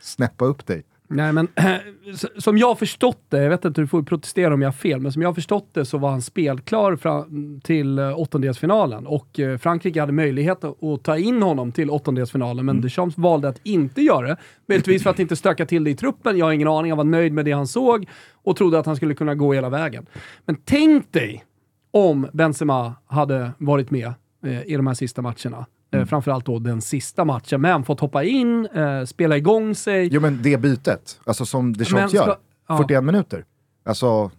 Snäppa 0.00 0.44
upp 0.44 0.66
dig. 0.66 0.82
Nej, 1.08 1.32
men 1.32 1.48
som 2.38 2.58
jag 2.58 2.78
förstått 2.78 3.20
det, 3.28 3.42
jag 3.42 3.50
vet 3.50 3.64
inte, 3.64 3.80
du 3.80 3.86
får 3.86 4.02
protestera 4.02 4.54
om 4.54 4.62
jag 4.62 4.68
har 4.68 4.72
fel, 4.72 5.00
men 5.00 5.12
som 5.12 5.22
jag 5.22 5.34
förstått 5.34 5.68
det 5.72 5.84
så 5.84 5.98
var 5.98 6.10
han 6.10 6.22
spelklar 6.22 6.96
fram 6.96 7.60
till 7.64 7.98
eh, 7.98 8.18
åttondelsfinalen 8.18 9.06
och 9.06 9.40
eh, 9.40 9.58
Frankrike 9.58 10.00
hade 10.00 10.12
möjlighet 10.12 10.64
att, 10.64 11.02
ta 11.02 11.16
in 11.16 11.42
honom 11.42 11.72
till 11.72 11.90
åttondelsfinalen, 11.90 12.66
men 12.66 12.80
Deschamps 12.80 13.18
valde 13.18 13.48
att 13.48 13.60
inte 13.62 14.02
göra 14.02 14.28
det. 14.28 14.36
Möjligtvis 14.68 15.02
för 15.02 15.10
att 15.10 15.18
inte 15.18 15.36
stöka 15.36 15.66
till 15.66 15.84
det 15.84 15.90
i 15.90 15.96
truppen, 15.96 16.38
jag 16.38 16.46
har 16.46 16.52
ingen 16.52 16.68
aning, 16.68 16.90
han 16.90 16.98
var 16.98 17.04
nöjd 17.04 17.32
med 17.32 17.44
det 17.44 17.52
han 17.52 17.66
såg 17.66 18.08
och 18.32 18.56
trodde 18.56 18.78
att 18.78 18.86
han 18.86 18.96
skulle 18.96 19.14
kunna 19.14 19.34
gå 19.34 19.52
hela 19.52 19.68
vägen. 19.68 20.06
Men 20.44 20.56
tänk 20.64 21.12
dig 21.12 21.44
om 21.90 22.28
Benzema 22.32 22.94
hade 23.06 23.50
varit 23.58 23.90
med 23.90 24.12
eh, 24.44 24.62
i 24.62 24.76
de 24.76 24.86
här 24.86 24.94
sista 24.94 25.22
matcherna. 25.22 25.66
Eh, 25.90 26.04
framförallt 26.04 26.46
då 26.46 26.58
den 26.58 26.80
sista 26.80 27.24
matchen, 27.24 27.60
men 27.60 27.84
fått 27.84 28.00
hoppa 28.00 28.24
in, 28.24 28.66
eh, 28.66 29.04
spela 29.04 29.36
igång 29.36 29.74
sig. 29.74 30.08
Jo 30.12 30.20
men 30.20 30.42
det 30.42 30.56
bytet, 30.56 31.20
alltså 31.24 31.46
som 31.46 31.72
Deschamps 31.72 32.12
ska- 32.12 32.26
gör, 32.26 32.36
ja. 32.68 32.76
41 32.78 33.04
minuter. 33.04 33.44
Alltså, 33.84 34.30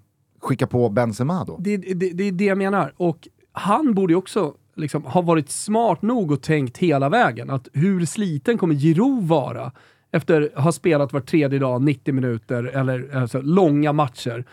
skicka 0.42 0.68
på 0.68 0.90
Benzema 0.90 1.44
då. 1.44 1.58
Det, 1.60 1.78
det, 1.78 1.94
det 2.14 2.24
är 2.24 2.32
det 2.32 2.46
jag 2.46 2.58
menar. 2.58 2.94
Och 2.98 3.28
han 3.52 3.94
borde 3.94 4.14
ju 4.14 4.18
också 4.18 4.54
liksom, 4.76 5.04
ha 5.04 5.22
varit 5.22 5.50
smart 5.50 6.02
nog 6.02 6.32
och 6.32 6.42
tänkt 6.42 6.78
hela 6.78 7.10
vägen. 7.10 7.50
Att 7.50 7.68
hur 7.74 8.06
sliten 8.06 8.58
kommer 8.58 8.76
Giroud 8.76 9.24
vara 9.24 9.72
efter 10.12 10.50
att 10.56 10.64
ha 10.64 10.72
spelat 10.72 11.14
var 11.14 11.20
tredje 11.22 11.60
dag, 11.60 11.82
90 11.82 12.14
minuter, 12.14 12.64
eller 12.64 13.16
alltså, 13.16 13.42
långa 13.42 13.94
matcher. 13.94 14.46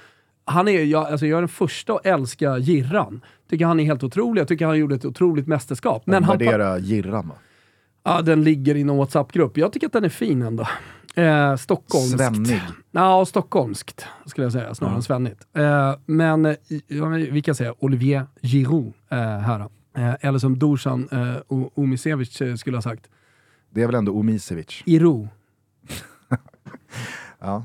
Han 0.45 0.69
är, 0.69 0.85
jag, 0.85 1.07
alltså, 1.07 1.27
jag 1.27 1.37
är 1.37 1.43
den 1.43 1.49
första 1.49 1.95
att 1.95 2.07
älska 2.07 2.59
Girran. 2.59 3.21
Tycker 3.51 3.67
han 3.67 3.81
är 3.81 3.85
helt 3.85 4.03
otrolig. 4.03 4.41
Jag 4.41 4.49
tycker 4.49 4.67
han 4.67 4.79
gjorde 4.79 4.95
ett 4.95 5.05
otroligt 5.05 5.47
mästerskap. 5.47 6.03
Men 6.07 6.25
han, 6.25 6.39
Värdera 6.39 6.79
Girran 6.79 7.29
va? 7.29 7.35
ja, 8.05 8.23
den 8.23 8.45
ligger 8.45 8.75
i 8.77 8.85
någon 8.85 8.97
WhatsApp-grupp. 8.97 9.57
Jag 9.57 9.73
tycker 9.73 9.87
att 9.87 9.93
den 9.93 10.05
är 10.05 10.09
fin 10.09 10.43
ändå. 10.43 10.67
Eh, 11.15 11.57
Stockholmskt. 11.57 12.17
Svennig. 12.19 12.61
Ja, 12.91 13.25
stockholmskt 13.27 14.07
skulle 14.27 14.45
jag 14.45 14.53
säga, 14.53 14.75
snarare 14.75 14.97
än 14.97 15.03
svennigt. 15.03 15.47
Eh, 15.57 15.95
men 16.07 16.47
eh, 16.47 16.55
vi 17.31 17.43
kan 17.43 17.55
säga 17.55 17.75
Olivier 17.79 18.27
Giroud 18.43 18.93
eh, 19.11 19.19
här. 19.19 19.61
Eh, 19.97 20.15
eller 20.21 20.39
som 20.39 20.59
Dusan 20.59 21.09
eh, 21.13 21.35
Omisevic 21.75 22.41
eh, 22.41 22.55
skulle 22.55 22.77
ha 22.77 22.83
sagt, 22.83 23.11
Det 23.71 23.83
är 23.83 23.87
väl 23.87 23.95
ändå 23.95 24.13
Omisevic. 24.13 24.83
Iro. 24.87 25.29
Ja. 27.41 27.65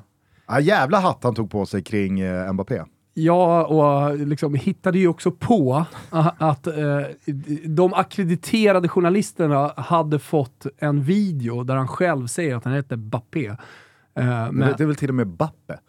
Ja, 0.49 0.59
jävla 0.59 0.99
hatt 0.99 1.23
han 1.23 1.35
tog 1.35 1.51
på 1.51 1.65
sig 1.65 1.83
kring 1.83 2.19
eh, 2.19 2.53
Mbappé. 2.53 2.81
Ja, 3.13 3.65
och 3.65 4.17
liksom 4.17 4.55
hittade 4.55 4.99
ju 4.99 5.07
också 5.07 5.31
på 5.31 5.85
a- 6.09 6.31
att 6.37 6.67
eh, 6.67 6.73
de 7.65 7.93
akkrediterade 7.93 8.87
journalisterna 8.87 9.73
hade 9.77 10.19
fått 10.19 10.65
en 10.77 11.03
video 11.03 11.63
där 11.63 11.75
han 11.75 11.87
själv 11.87 12.27
säger 12.27 12.55
att 12.55 12.63
han 12.63 12.73
heter 12.73 12.95
Bappé. 12.95 13.45
Eh, 13.47 13.55
Men 14.51 14.59
det 14.77 14.83
är 14.83 14.85
väl 14.85 14.95
till 14.95 15.09
och 15.09 15.15
med 15.15 15.27
Bappe? 15.27 15.79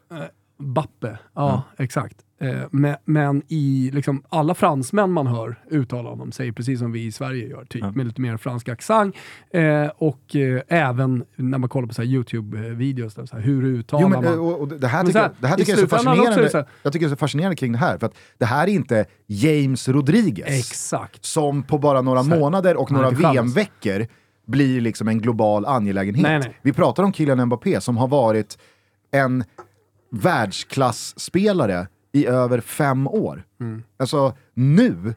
Bappe, 0.59 1.19
ja 1.35 1.63
exakt. 1.77 2.17
Eh, 2.43 2.63
men, 2.71 2.97
men 3.05 3.43
i 3.49 3.91
liksom 3.95 4.23
alla 4.29 4.55
fransmän 4.55 5.11
man 5.13 5.27
hör 5.27 5.59
uttala 5.71 6.09
honom 6.11 6.33
säger 6.33 6.53
precis 6.53 6.79
som 6.79 6.93
vi 6.93 7.05
i 7.07 7.13
Sverige 7.13 7.49
gör, 7.49 7.65
typ 7.65 7.95
med 7.95 8.07
lite 8.07 8.21
mer 8.21 8.37
fransk 8.37 8.69
accent. 8.69 9.15
Eh, 9.51 9.87
och 9.97 10.37
eh, 10.37 10.63
även 10.69 11.25
när 11.37 11.59
man 11.59 11.69
kollar 11.69 11.87
på 11.89 12.03
YouTube-videos, 12.03 13.15
där, 13.33 13.41
hur 13.41 13.65
uttalar 13.65 14.03
Jo, 14.03 14.09
men, 14.09 14.25
man? 14.25 14.39
och, 14.39 14.61
och 14.61 14.69
det 14.69 14.87
här 14.87 15.01
tycker, 15.05 15.13
så 15.13 15.19
här, 15.19 15.25
jag, 15.25 15.33
det 15.41 15.47
här 15.49 15.57
tycker 15.57 15.73
jag 15.73 15.77
är 15.83 15.87
så 15.87 15.97
också 15.97 16.07
fascinerande. 16.07 16.43
det 16.43 16.51
så 16.51 16.57
här- 16.57 16.67
jag 16.83 16.93
tycker 16.93 17.07
det 17.07 17.11
är 17.11 17.17
så 17.17 17.19
fascinerande 17.19 17.57
kring 17.57 17.73
det 17.73 17.79
här, 17.79 17.99
för 17.99 18.07
att 18.07 18.15
det 18.39 18.45
här 18.45 18.63
är 18.69 18.73
inte 18.73 19.05
James 19.27 19.89
Rodriguez 19.89 20.49
Exakt. 20.71 21.25
som 21.25 21.63
på 21.63 21.79
bara 21.79 22.01
några 22.03 22.23
Så 22.25 22.31
här, 22.31 22.39
månader 22.41 22.77
och 22.77 22.91
några. 22.93 23.11
VM-veckor 23.11 24.07
blir 24.47 24.81
liksom 24.81 25.09
en 25.09 25.19
global 25.21 25.67
angelägenhet. 25.67 26.23
Nej, 26.23 26.39
nej. 26.39 26.59
Vi 26.63 26.73
pratar 26.73 27.03
om 27.03 27.13
Kylian 27.13 27.45
Mbappé 27.47 27.81
som 27.81 27.97
har 27.97 28.09
varit 28.09 28.59
en 29.13 29.45
världsklasspelare 30.13 31.87
i 32.13 32.27
över 32.27 32.61
fem 32.61 33.09
år. 33.09 33.43
Mm. 33.61 33.83
Alltså 33.97 34.37
nu, 34.55 35.15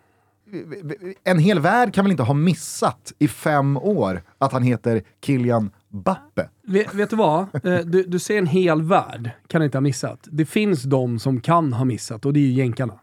en 1.23 1.39
hel 1.39 1.59
värld 1.59 1.93
kan 1.93 2.05
väl 2.05 2.11
inte 2.11 2.23
ha 2.23 2.33
missat 2.33 3.13
i 3.19 3.27
fem 3.27 3.77
år 3.77 4.21
att 4.37 4.51
han 4.51 4.63
heter 4.63 5.03
Kylian 5.21 5.71
Bappe. 5.89 6.49
Vet, 6.67 6.93
vet 6.93 7.09
du 7.09 7.15
vad? 7.15 7.47
Eh, 7.65 7.79
du, 7.79 8.03
du 8.03 8.19
ser 8.19 8.37
en 8.37 8.47
hel 8.47 8.81
värld, 8.81 9.29
kan 9.47 9.63
inte 9.63 9.77
ha 9.77 9.81
missat. 9.81 10.27
Det 10.31 10.45
finns 10.45 10.83
de 10.83 11.19
som 11.19 11.41
kan 11.41 11.73
ha 11.73 11.85
missat 11.85 12.25
och 12.25 12.33
det 12.33 12.39
är 12.39 12.47
ju 12.47 12.51
jänkarna. 12.51 12.99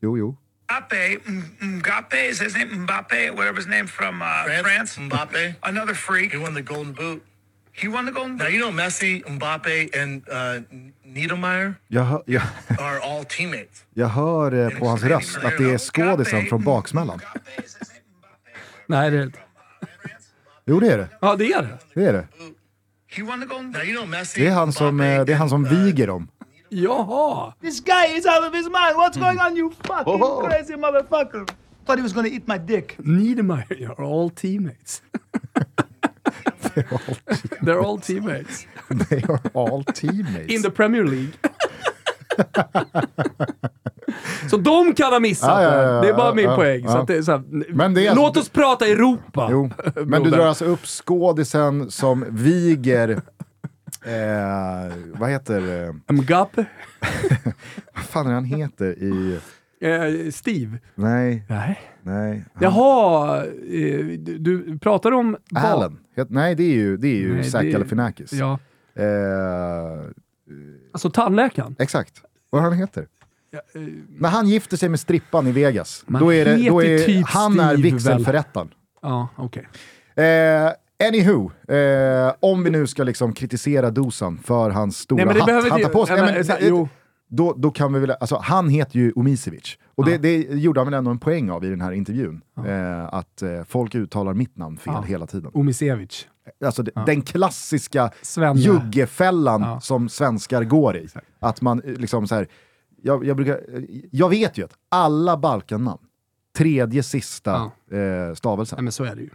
Jo, 0.00 0.18
jo. 0.18 0.36
Mbappe, 0.64 1.18
Mbappe, 1.60 2.28
is 2.30 2.40
his 2.40 2.54
name 2.56 2.74
Mbappe, 2.74 3.30
whatever 3.30 3.56
his 3.56 3.66
name 3.66 3.86
from 3.86 4.22
uh, 4.22 4.62
France. 4.62 5.00
Mbappe. 5.00 5.54
Another 5.60 5.94
freak. 5.94 6.32
He 6.32 6.38
won 6.38 6.54
the 6.54 6.62
Golden 6.62 6.92
Boot. 6.92 7.22
He 7.76 7.88
won 7.88 8.06
the 8.06 8.12
Golden 8.12 8.36
Now 8.36 8.44
Boot. 8.44 8.52
you 8.54 8.58
know 8.58 8.70
Messi, 8.70 9.22
Mbappe, 9.28 10.02
and 10.02 10.28
uh, 10.28 10.62
Niedermeyer 11.04 11.74
Jag, 11.88 12.02
hör- 12.04 12.22
jag, 12.26 12.42
are 12.78 13.00
all 13.00 13.24
teammates. 13.24 13.84
jag 13.94 14.06
hör 14.08 14.52
eh, 14.52 14.78
på 14.78 14.86
hans 14.88 15.02
röst 15.02 15.36
att 15.36 15.58
det 15.58 15.70
är 15.70 15.78
skådisen 15.78 16.46
från 16.46 16.64
baksmällan. 16.64 17.20
Nej, 18.86 19.10
det 19.10 19.18
är 19.18 19.22
inte. 19.22 19.38
Jo, 20.66 20.80
det 20.80 20.88
är 20.92 20.98
det. 20.98 21.08
Ja, 21.20 21.36
det 21.36 21.52
är 21.52 21.62
det. 21.62 21.78
Det 21.94 22.04
är 22.06 22.12
det. 22.12 22.26
He 23.06 23.22
won 23.22 23.40
the 23.40 23.46
Golden 23.46 23.70
Now 23.70 23.72
Boot. 23.72 23.84
you 23.84 23.96
know 23.96 24.08
Messi. 24.08 24.40
Det 24.40 24.46
är 24.46 24.52
han 24.52 24.72
som, 24.72 24.94
Mbappe, 24.94 25.08
eh, 25.10 25.24
det 25.24 25.32
är 25.32 25.36
han 25.36 25.48
som 25.48 25.64
and, 25.64 25.72
uh, 25.72 25.84
viger 25.84 26.06
dem. 26.06 26.28
Jaha! 26.68 27.52
This 27.60 27.80
guy 27.80 28.16
is 28.18 28.26
out 28.26 28.48
of 28.48 28.54
his 28.54 28.66
mind. 28.66 28.94
What's 28.96 29.18
going 29.18 29.38
on, 29.40 29.56
you 29.56 29.70
fucking 29.70 30.48
crazy 30.50 30.76
motherfucker? 30.76 31.46
Thought 31.86 31.98
he 31.98 32.02
was 32.02 32.12
gonna 32.12 32.28
eat 32.28 32.46
my 32.48 32.58
dick. 32.58 32.96
Niedermeyer, 32.98 33.66
you're 33.78 34.02
all 34.04 34.30
teammates. 34.30 35.02
They're 37.62 37.80
all 37.86 38.00
teammates. 38.00 38.66
They 39.08 39.22
are 39.28 39.40
all 39.54 39.84
teammates. 39.84 40.48
In 40.48 40.62
the 40.62 40.70
Premier 40.70 41.04
League. 41.04 41.32
så 44.50 44.56
de 44.56 44.94
kan 44.94 45.12
ha 45.12 45.20
missat 45.20 45.48
Ja, 45.48 45.62
ja, 45.62 45.82
ja, 45.82 45.92
det. 45.92 46.00
Det 46.00 46.08
är 46.08 46.14
bara 46.16 46.28
ja, 46.28 46.34
min 46.34 46.46
poäng. 46.56 46.88
Så 46.88 47.02
det 47.02 47.22
så 47.22 47.32
här, 47.32 47.42
Men 47.74 47.94
det 47.94 48.06
är 48.06 48.14
låt 48.14 48.24
alltså- 48.24 48.40
oss 48.40 48.48
prata 48.48 48.86
Europa. 48.86 49.48
Jo, 49.50 49.70
men 50.06 50.22
du 50.22 50.30
drar 50.30 50.46
alltså 50.46 50.64
upp 50.64 50.86
skådisen 50.86 51.90
som 51.90 52.24
viger, 52.30 53.08
eh, 54.04 54.92
vad 55.18 55.30
heter, 55.30 55.88
eh, 56.08 56.12
Mbappe. 56.14 56.64
vad 57.94 58.04
fan 58.04 58.26
är 58.26 58.32
han 58.32 58.44
heter 58.44 58.86
i, 59.02 59.38
Eh, 59.80 60.30
Steve. 60.30 60.78
nej, 60.94 61.44
Nej. 61.48 61.80
Nej. 62.04 62.44
Han, 62.54 62.62
Jaha, 62.62 63.44
eh, 63.44 64.06
du, 64.38 64.78
pratar 64.78 65.12
om... 65.12 65.36
Allen. 65.54 65.98
Nej, 66.28 66.54
det 66.54 66.62
är 66.64 66.74
ju, 66.74 66.96
det 66.96 67.08
är 67.08 67.16
ju 67.16 67.34
Nej, 67.34 67.44
Zac 67.44 67.60
det- 67.62 67.70
Galifianakis. 67.70 68.32
Ja, 68.32 68.58
Eh, 68.96 69.04
alltså 70.92 71.10
tandläkaren. 71.10 71.76
exakt. 71.78 72.22
Vad 72.50 72.62
han 72.62 72.72
heter? 72.72 73.06
Ja, 73.50 73.58
eh, 73.74 73.82
När 74.18 74.28
han 74.28 74.48
gifter 74.48 74.76
sig 74.76 74.88
med 74.88 75.00
strippan 75.00 75.46
i 75.46 75.52
Vegas, 75.52 76.04
Man 76.06 76.22
då 76.22 76.32
är 76.34 76.44
det, 76.44 76.68
då 76.68 76.82
är, 76.82 76.98
typ 76.98 77.26
han 77.26 77.60
är 77.60 77.76
vigselförrättaren. 77.76 78.68
Ja, 79.02 79.28
okej. 79.36 79.68
Eh, 80.16 80.70
anywho, 81.08 81.50
eh, 81.74 82.34
om 82.40 82.64
vi 82.64 82.70
nu 82.70 82.86
ska 82.86 83.02
liksom 83.04 83.32
kritisera 83.32 83.90
Dusan 83.90 84.38
för 84.38 84.70
hans 84.70 84.96
stora 84.98 85.16
Nej, 85.24 85.26
men 85.26 85.46
det 85.46 85.52
hatt 85.52 85.70
han 85.70 85.80
tar 85.82 85.88
på 85.88 86.06
sig. 86.06 86.88
Då, 87.28 87.52
då 87.56 87.70
kan 87.70 87.92
vi 87.92 88.00
väl, 88.00 88.10
alltså 88.10 88.36
han 88.42 88.68
heter 88.68 88.96
ju 88.98 89.12
Omisevic. 89.12 89.78
Och 89.94 90.04
det, 90.04 90.18
det 90.18 90.36
gjorde 90.38 90.80
han 90.80 90.86
väl 90.86 90.94
ändå 90.94 91.10
en 91.10 91.18
poäng 91.18 91.50
av 91.50 91.64
i 91.64 91.68
den 91.70 91.80
här 91.80 91.92
intervjun. 91.92 92.40
Eh, 92.66 93.04
att 93.14 93.42
eh, 93.42 93.62
folk 93.64 93.94
uttalar 93.94 94.34
mitt 94.34 94.56
namn 94.56 94.76
fel 94.78 95.02
hela 95.02 95.26
tiden. 95.26 95.50
Omisevic. 95.54 96.26
Alltså 96.64 96.82
det, 96.82 96.90
den 97.06 97.22
klassiska 97.22 98.10
Svenne. 98.22 98.60
juggefällan 98.60 99.80
som 99.80 100.08
svenskar 100.08 100.64
går 100.64 100.96
i. 100.96 101.08
Att 101.40 101.60
man 101.60 101.82
eh, 101.82 101.92
liksom 101.94 102.26
så 102.28 102.34
här, 102.34 102.48
jag, 103.02 103.24
jag, 103.24 103.36
brukar, 103.36 103.52
eh, 103.76 103.82
jag 104.10 104.28
vet 104.28 104.58
ju 104.58 104.64
att 104.64 104.74
alla 104.88 105.36
Balkannamn, 105.36 105.98
tredje 106.56 107.02
sista 107.02 107.70
eh, 107.90 108.34
stavelsen, 108.34 108.76
Nej, 108.76 108.82
men 108.82 108.92
så 108.92 109.04
är 109.04 109.14
det 109.16 109.22
ju. 109.22 109.30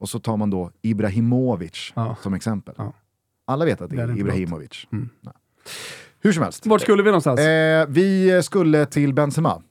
och 0.00 0.08
så 0.08 0.18
tar 0.18 0.36
man 0.36 0.50
då 0.50 0.70
Ibrahimovic 0.82 1.92
Ja. 1.96 2.16
som 2.22 2.34
exempel. 2.34 2.74
Ja. 2.78 2.92
Alla 3.44 3.64
vet 3.64 3.80
att 3.80 3.90
det 3.90 3.96
Det 3.96 4.02
är 4.02 4.06
är 4.06 4.10
inte 4.10 4.20
Ibrahimovic. 4.20 4.86
Mm. 4.92 5.08
Nej. 5.20 5.34
Hur 6.22 6.32
som 6.32 6.42
helst. 6.42 6.66
Vart 6.66 6.80
skulle 6.80 7.02
vi 7.02 7.08
någonstans? 7.08 7.40
Eh, 7.40 7.86
vi 7.88 8.40
skulle 8.42 8.86
till 8.86 9.14
Benzema 9.14 9.62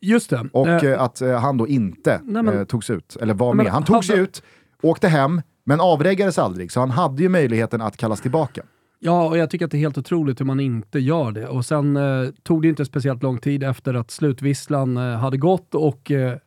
Just 0.00 0.30
det. 0.30 0.48
och 0.52 0.68
Eh, 0.68 0.84
eh, 0.84 1.02
att 1.02 1.20
eh, 1.20 1.38
han 1.40 1.56
då 1.56 1.68
inte 1.68 2.20
Nej, 2.24 2.42
men- 2.42 2.58
eh, 2.58 2.64
togs 2.64 2.90
ut, 2.90 3.16
eller 3.20 3.34
var 3.34 3.54
Men 3.54 3.64
med. 3.64 3.72
Han 3.72 3.84
tog 3.84 4.04
sig 4.04 4.16
hade- 4.16 4.22
ut, 4.28 4.42
åkte 4.82 5.08
hem, 5.08 5.42
men 5.64 5.80
avreggades 5.80 6.38
aldrig, 6.38 6.72
så 6.72 6.80
han 6.80 6.90
hade 6.90 7.22
ju 7.22 7.28
möjligheten 7.28 7.80
att 7.80 7.96
kallas 7.96 8.20
tillbaka. 8.20 8.62
Ja, 8.98 9.28
och 9.28 9.38
jag 9.38 9.50
tycker 9.50 9.64
att 9.64 9.70
det 9.70 9.76
är 9.76 9.80
helt 9.80 9.98
otroligt 9.98 10.40
hur 10.40 10.44
man 10.44 10.60
inte 10.60 10.98
gör 10.98 11.32
det. 11.32 11.48
Och 11.48 11.64
sen 11.66 11.96
eh, 11.96 12.28
tog 12.42 12.62
det 12.62 12.68
inte 12.68 12.84
speciellt 12.84 13.22
lång 13.22 13.38
tid 13.38 13.62
efter 13.62 13.94
att 13.94 14.10
slutvisslan 14.10 14.96
eh, 14.96 15.02
hade 15.18 15.36
gått 15.36 15.74
och 15.74 16.10
eh, 16.10 16.38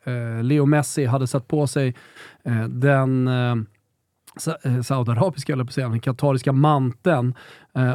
Leo 0.44 0.66
Messi 0.66 1.06
hade 1.06 1.28
satt 1.28 1.48
på 1.48 1.68
sig 1.68 1.96
den 2.70 3.28
eh, 3.28 3.56
sa- 4.38 4.84
saudiarabiska, 4.84 5.54
eller 5.54 5.64
på 5.64 5.68
att 5.70 5.74
säga, 5.74 5.90
den 5.90 6.00
katariska 6.00 6.52
manteln 6.52 7.34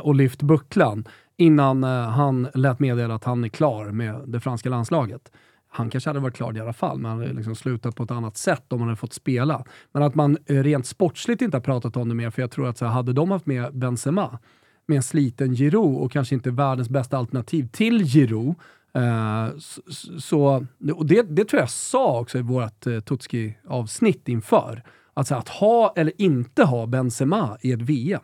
och 0.02 0.14
lyft 0.14 0.42
bucklan 0.42 1.04
innan 1.36 1.84
eh, 1.84 1.90
han 1.90 2.48
lät 2.54 2.78
meddela 2.78 3.14
att 3.14 3.24
han 3.24 3.44
är 3.44 3.48
klar 3.48 3.86
med 3.86 4.20
det 4.26 4.40
franska 4.40 4.68
landslaget. 4.68 5.32
Han 5.68 5.90
kanske 5.90 6.10
hade 6.10 6.20
varit 6.20 6.34
klar 6.34 6.56
i 6.56 6.60
alla 6.60 6.72
fall, 6.72 6.98
men 6.98 7.10
han 7.10 7.20
hade 7.20 7.32
liksom 7.32 7.54
slutat 7.54 7.96
på 7.96 8.02
ett 8.02 8.10
annat 8.10 8.36
sätt 8.36 8.72
om 8.72 8.80
han 8.80 8.88
hade 8.88 8.96
fått 8.96 9.12
spela. 9.12 9.64
Men 9.92 10.02
att 10.02 10.14
man 10.14 10.38
eh, 10.46 10.62
rent 10.62 10.86
sportsligt 10.86 11.42
inte 11.42 11.56
har 11.56 11.62
pratat 11.62 11.96
om 11.96 12.08
det 12.08 12.14
mer, 12.14 12.30
för 12.30 12.42
jag 12.42 12.50
tror 12.50 12.68
att 12.68 12.78
så 12.78 12.84
här, 12.84 12.92
hade 12.92 13.12
de 13.12 13.30
haft 13.30 13.46
med 13.46 13.78
Benzema, 13.78 14.38
med 14.86 14.96
en 14.96 15.02
sliten 15.02 15.54
Giroud 15.54 15.96
och 15.96 16.12
kanske 16.12 16.34
inte 16.34 16.50
världens 16.50 16.88
bästa 16.88 17.18
alternativ 17.18 17.68
till 17.72 18.04
Giroud. 18.04 18.54
Eh, 18.94 19.48
så, 20.18 20.66
och 20.94 21.06
det, 21.06 21.22
det 21.22 21.44
tror 21.44 21.60
jag 21.60 21.70
sa 21.70 22.20
också 22.20 22.38
i 22.38 22.42
vårt 22.42 22.86
eh, 22.86 23.00
Tutski-avsnitt 23.00 24.28
inför. 24.28 24.82
Alltså 25.14 25.34
att 25.34 25.48
ha 25.48 25.92
eller 25.96 26.12
inte 26.18 26.64
ha 26.64 26.86
Benzema 26.86 27.58
i 27.60 27.72
ett 27.72 27.82
VM. 27.82 28.22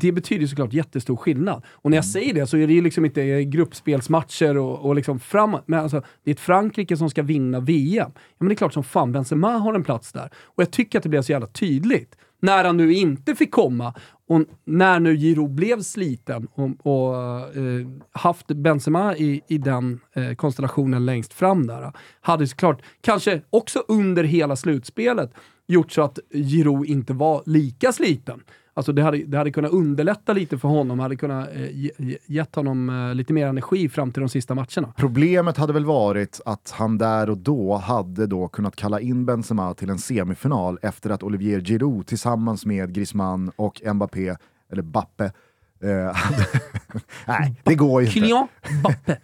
Det 0.00 0.12
betyder 0.12 0.46
såklart 0.46 0.72
jättestor 0.72 1.16
skillnad. 1.16 1.64
Och 1.68 1.90
när 1.90 1.98
jag 1.98 2.04
säger 2.04 2.34
det 2.34 2.46
så 2.46 2.56
är 2.56 2.66
det 2.66 2.72
ju 2.72 2.82
liksom 2.82 3.04
inte 3.04 3.44
gruppspelsmatcher 3.44 4.56
och, 4.56 4.78
och 4.78 4.94
liksom 4.94 5.20
framåt. 5.20 5.64
Men 5.66 5.80
alltså, 5.80 6.02
det 6.24 6.30
är 6.30 6.34
ett 6.34 6.40
Frankrike 6.40 6.96
som 6.96 7.10
ska 7.10 7.22
vinna 7.22 7.60
VM. 7.60 8.10
Ja, 8.14 8.20
men 8.38 8.48
det 8.48 8.54
är 8.54 8.56
klart 8.56 8.72
som 8.72 8.84
fan 8.84 9.12
Benzema 9.12 9.58
har 9.58 9.74
en 9.74 9.84
plats 9.84 10.12
där. 10.12 10.30
Och 10.44 10.62
jag 10.62 10.70
tycker 10.70 10.98
att 10.98 11.02
det 11.02 11.08
blev 11.08 11.22
så 11.22 11.32
jävla 11.32 11.46
tydligt 11.46 12.16
när 12.40 12.64
han 12.64 12.76
nu 12.76 12.94
inte 12.94 13.34
fick 13.34 13.50
komma 13.50 13.94
och 14.28 14.44
när 14.64 15.00
nu 15.00 15.16
Giroud 15.16 15.50
blev 15.50 15.82
sliten 15.82 16.48
och, 16.54 16.86
och 16.86 17.16
eh, 17.56 17.86
haft 18.12 18.46
Benzema 18.46 19.16
i, 19.16 19.40
i 19.48 19.58
den 19.58 20.00
eh, 20.12 20.34
konstellationen 20.34 21.06
längst 21.06 21.32
fram 21.32 21.66
där, 21.66 21.92
hade 22.20 22.46
såklart, 22.46 22.82
kanske 23.00 23.42
också 23.50 23.84
under 23.88 24.24
hela 24.24 24.56
slutspelet, 24.56 25.32
gjort 25.66 25.92
så 25.92 26.02
att 26.02 26.18
Giroud 26.32 26.86
inte 26.86 27.12
var 27.12 27.42
lika 27.46 27.92
sliten. 27.92 28.42
Alltså 28.78 28.92
det 28.92 29.02
hade, 29.02 29.18
det 29.24 29.38
hade 29.38 29.50
kunnat 29.50 29.70
underlätta 29.72 30.32
lite 30.32 30.58
för 30.58 30.68
honom, 30.68 30.98
hade 30.98 31.16
kunnat 31.16 31.48
eh, 31.54 31.70
ge, 31.76 31.90
ge- 31.98 32.18
gett 32.26 32.54
honom 32.54 32.88
eh, 33.08 33.14
lite 33.14 33.32
mer 33.32 33.46
energi 33.46 33.88
fram 33.88 34.12
till 34.12 34.20
de 34.20 34.28
sista 34.28 34.54
matcherna. 34.54 34.92
Problemet 34.96 35.56
hade 35.56 35.72
väl 35.72 35.84
varit 35.84 36.40
att 36.44 36.74
han 36.76 36.98
där 36.98 37.30
och 37.30 37.38
då 37.38 37.76
hade 37.76 38.26
då 38.26 38.48
kunnat 38.48 38.76
kalla 38.76 39.00
in 39.00 39.26
Benzema 39.26 39.74
till 39.74 39.90
en 39.90 39.98
semifinal 39.98 40.78
efter 40.82 41.10
att 41.10 41.22
Olivier 41.22 41.60
Giroud 41.60 42.06
tillsammans 42.06 42.66
med 42.66 42.92
Griezmann 42.94 43.50
och 43.56 43.80
Mbappé, 43.94 44.34
eller 44.72 44.82
Bappe, 44.82 45.24
eh, 45.82 45.90
hade... 46.14 46.46
Nej, 47.26 47.54
det 47.64 47.74
går 47.74 48.00
ju 48.02 48.06
inte. 48.06 48.20
Kylian 48.20 48.48
Mbappé, 48.80 49.16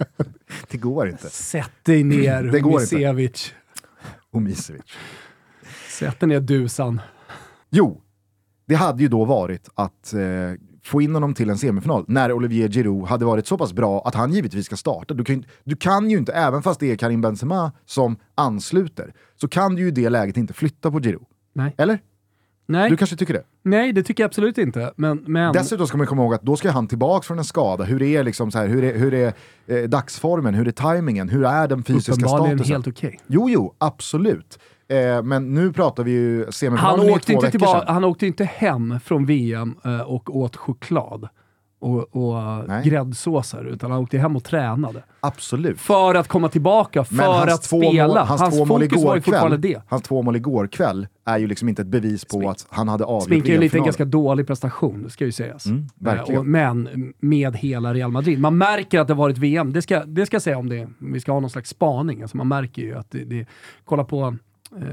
Det 0.70 0.78
går 0.78 1.08
inte. 1.08 1.30
sätt 1.30 1.70
dig 1.82 2.04
ner 2.04 2.42
Det 2.52 2.60
går 2.60 2.80
inte. 2.82 2.94
Misevic. 2.96 3.54
Omisevic. 4.30 4.82
Sätt 5.88 6.20
dig 6.20 6.28
ner 6.28 6.40
Dusan. 6.40 7.00
Jo, 7.70 8.00
det 8.72 8.76
hade 8.78 9.02
ju 9.02 9.08
då 9.08 9.24
varit 9.24 9.68
att 9.74 10.14
eh, 10.14 10.20
få 10.84 11.02
in 11.02 11.14
honom 11.14 11.34
till 11.34 11.50
en 11.50 11.58
semifinal 11.58 12.04
när 12.08 12.32
Olivier 12.32 12.68
Giroud 12.68 13.06
hade 13.08 13.24
varit 13.24 13.46
så 13.46 13.58
pass 13.58 13.72
bra 13.72 14.02
att 14.06 14.14
han 14.14 14.32
givetvis 14.32 14.66
ska 14.66 14.76
starta. 14.76 15.14
Du 15.14 15.24
kan, 15.24 15.36
ju- 15.36 15.42
du 15.64 15.76
kan 15.76 16.10
ju 16.10 16.18
inte, 16.18 16.32
även 16.32 16.62
fast 16.62 16.80
det 16.80 16.90
är 16.92 16.96
Karim 16.96 17.20
Benzema 17.20 17.72
som 17.86 18.16
ansluter, 18.34 19.14
så 19.40 19.48
kan 19.48 19.74
du 19.74 19.82
ju 19.82 19.88
i 19.88 19.90
det 19.90 20.08
läget 20.08 20.36
inte 20.36 20.52
flytta 20.54 20.90
på 20.90 21.00
Giroud. 21.00 21.26
Nej. 21.54 21.74
Eller? 21.78 21.98
Nej. 22.66 22.90
Du 22.90 22.96
kanske 22.96 23.16
tycker 23.16 23.34
det? 23.34 23.42
Nej, 23.62 23.92
det 23.92 24.02
tycker 24.02 24.22
jag 24.22 24.28
absolut 24.28 24.58
inte. 24.58 24.92
Men, 24.96 25.24
men 25.26 25.52
Dessutom 25.52 25.86
ska 25.86 25.96
man 25.96 26.06
komma 26.06 26.22
ihåg 26.22 26.34
att 26.34 26.42
då 26.42 26.56
ska 26.56 26.70
han 26.70 26.86
tillbaka 26.88 27.22
från 27.26 27.38
en 27.38 27.44
skada.Ur 27.44 28.02
är, 28.02 28.24
liksom 28.24 28.50
så 28.50 28.58
här, 28.58 28.66
hur 28.68 28.84
är, 28.84 28.98
hur 28.98 29.14
är 29.14 29.32
eh, 29.66 29.82
dagsformen? 29.88 30.54
Hur 30.54 30.68
är 30.68 30.72
tajmingen? 30.72 31.28
Hur 31.28 31.44
är 31.44 31.68
den 31.68 31.84
fysiska 31.84 32.12
uppenbarligen 32.12 32.58
statusen? 32.58 32.74
helt 32.74 32.86
okej. 32.88 33.20
Jo, 33.26 33.48
jo, 33.50 33.74
absolut. 33.78 34.58
Eh, 34.92 35.22
men 35.22 35.54
nu 35.54 35.72
pratar 35.72 36.04
vi 36.04 36.10
ju 36.10 36.44
Han 36.44 36.52
semifinalen 36.52 37.06
är 37.06 37.12
åkte, 37.12 37.32
inte 37.32 37.50
tillbaka, 37.50 37.92
han 37.92 38.04
åkte 38.04 38.26
inte 38.26 38.44
hem 38.44 39.00
från 39.04 39.26
VM 39.26 39.74
eh, 39.84 40.00
och 40.00 40.36
åt 40.36 40.56
choklad 40.56 41.28
och, 41.82 42.16
och 42.16 42.68
Nej. 42.68 42.84
gräddsåser, 42.84 43.64
utan 43.64 43.90
han 43.90 44.00
åkte 44.00 44.18
hem 44.18 44.36
och 44.36 44.44
tränade. 44.44 45.02
Absolut. 45.20 45.80
För 45.80 46.14
att 46.14 46.28
komma 46.28 46.48
tillbaka, 46.48 47.04
för 47.04 47.22
hans 47.22 47.54
att 47.54 47.64
spela. 47.64 48.06
Mål, 48.06 48.16
hans, 48.16 48.56
två 48.56 48.64
mål 48.64 48.80
fokus 48.80 48.96
var 48.96 49.02
igår 49.02 49.16
ju 49.16 49.22
fortfarande 49.22 49.56
kväll, 49.56 49.72
det. 49.72 49.82
hans 49.88 50.02
två 50.02 50.22
mål 50.22 50.36
igår 50.36 50.66
kväll 50.66 51.06
är 51.26 51.38
ju 51.38 51.46
liksom 51.46 51.68
inte 51.68 51.82
ett 51.82 51.88
bevis 51.88 52.24
på 52.24 52.50
att 52.50 52.66
han 52.70 52.88
hade 52.88 53.04
avgjort 53.04 53.24
Sminkar 53.24 53.52
ju 53.52 53.58
lite 53.58 53.78
en 53.78 53.84
ganska 53.84 54.04
dålig 54.04 54.46
prestation, 54.46 55.02
det 55.02 55.10
ska 55.10 55.24
ju 55.24 55.32
sägas. 55.32 55.66
Mm, 55.66 55.86
verkligen. 55.94 56.34
Eh, 56.34 56.40
och, 56.40 56.46
men 56.46 57.12
med 57.20 57.56
hela 57.56 57.94
Real 57.94 58.10
Madrid. 58.10 58.40
Man 58.40 58.58
märker 58.58 59.00
att 59.00 59.06
det 59.06 59.14
har 59.14 59.18
varit 59.18 59.38
VM, 59.38 59.72
det 59.72 59.82
ska, 59.82 60.04
det 60.04 60.26
ska 60.26 60.34
jag 60.34 60.42
säga 60.42 60.58
om 60.58 60.68
det. 60.68 60.88
Vi 60.98 61.20
ska 61.20 61.32
ha 61.32 61.40
någon 61.40 61.50
slags 61.50 61.70
spaning. 61.70 62.22
Alltså 62.22 62.36
man 62.36 62.48
märker 62.48 62.82
ju 62.82 62.98
att 62.98 63.10
det, 63.10 63.24
det 63.24 63.46
kolla 63.84 64.04
på, 64.04 64.36
eh, 64.76 64.86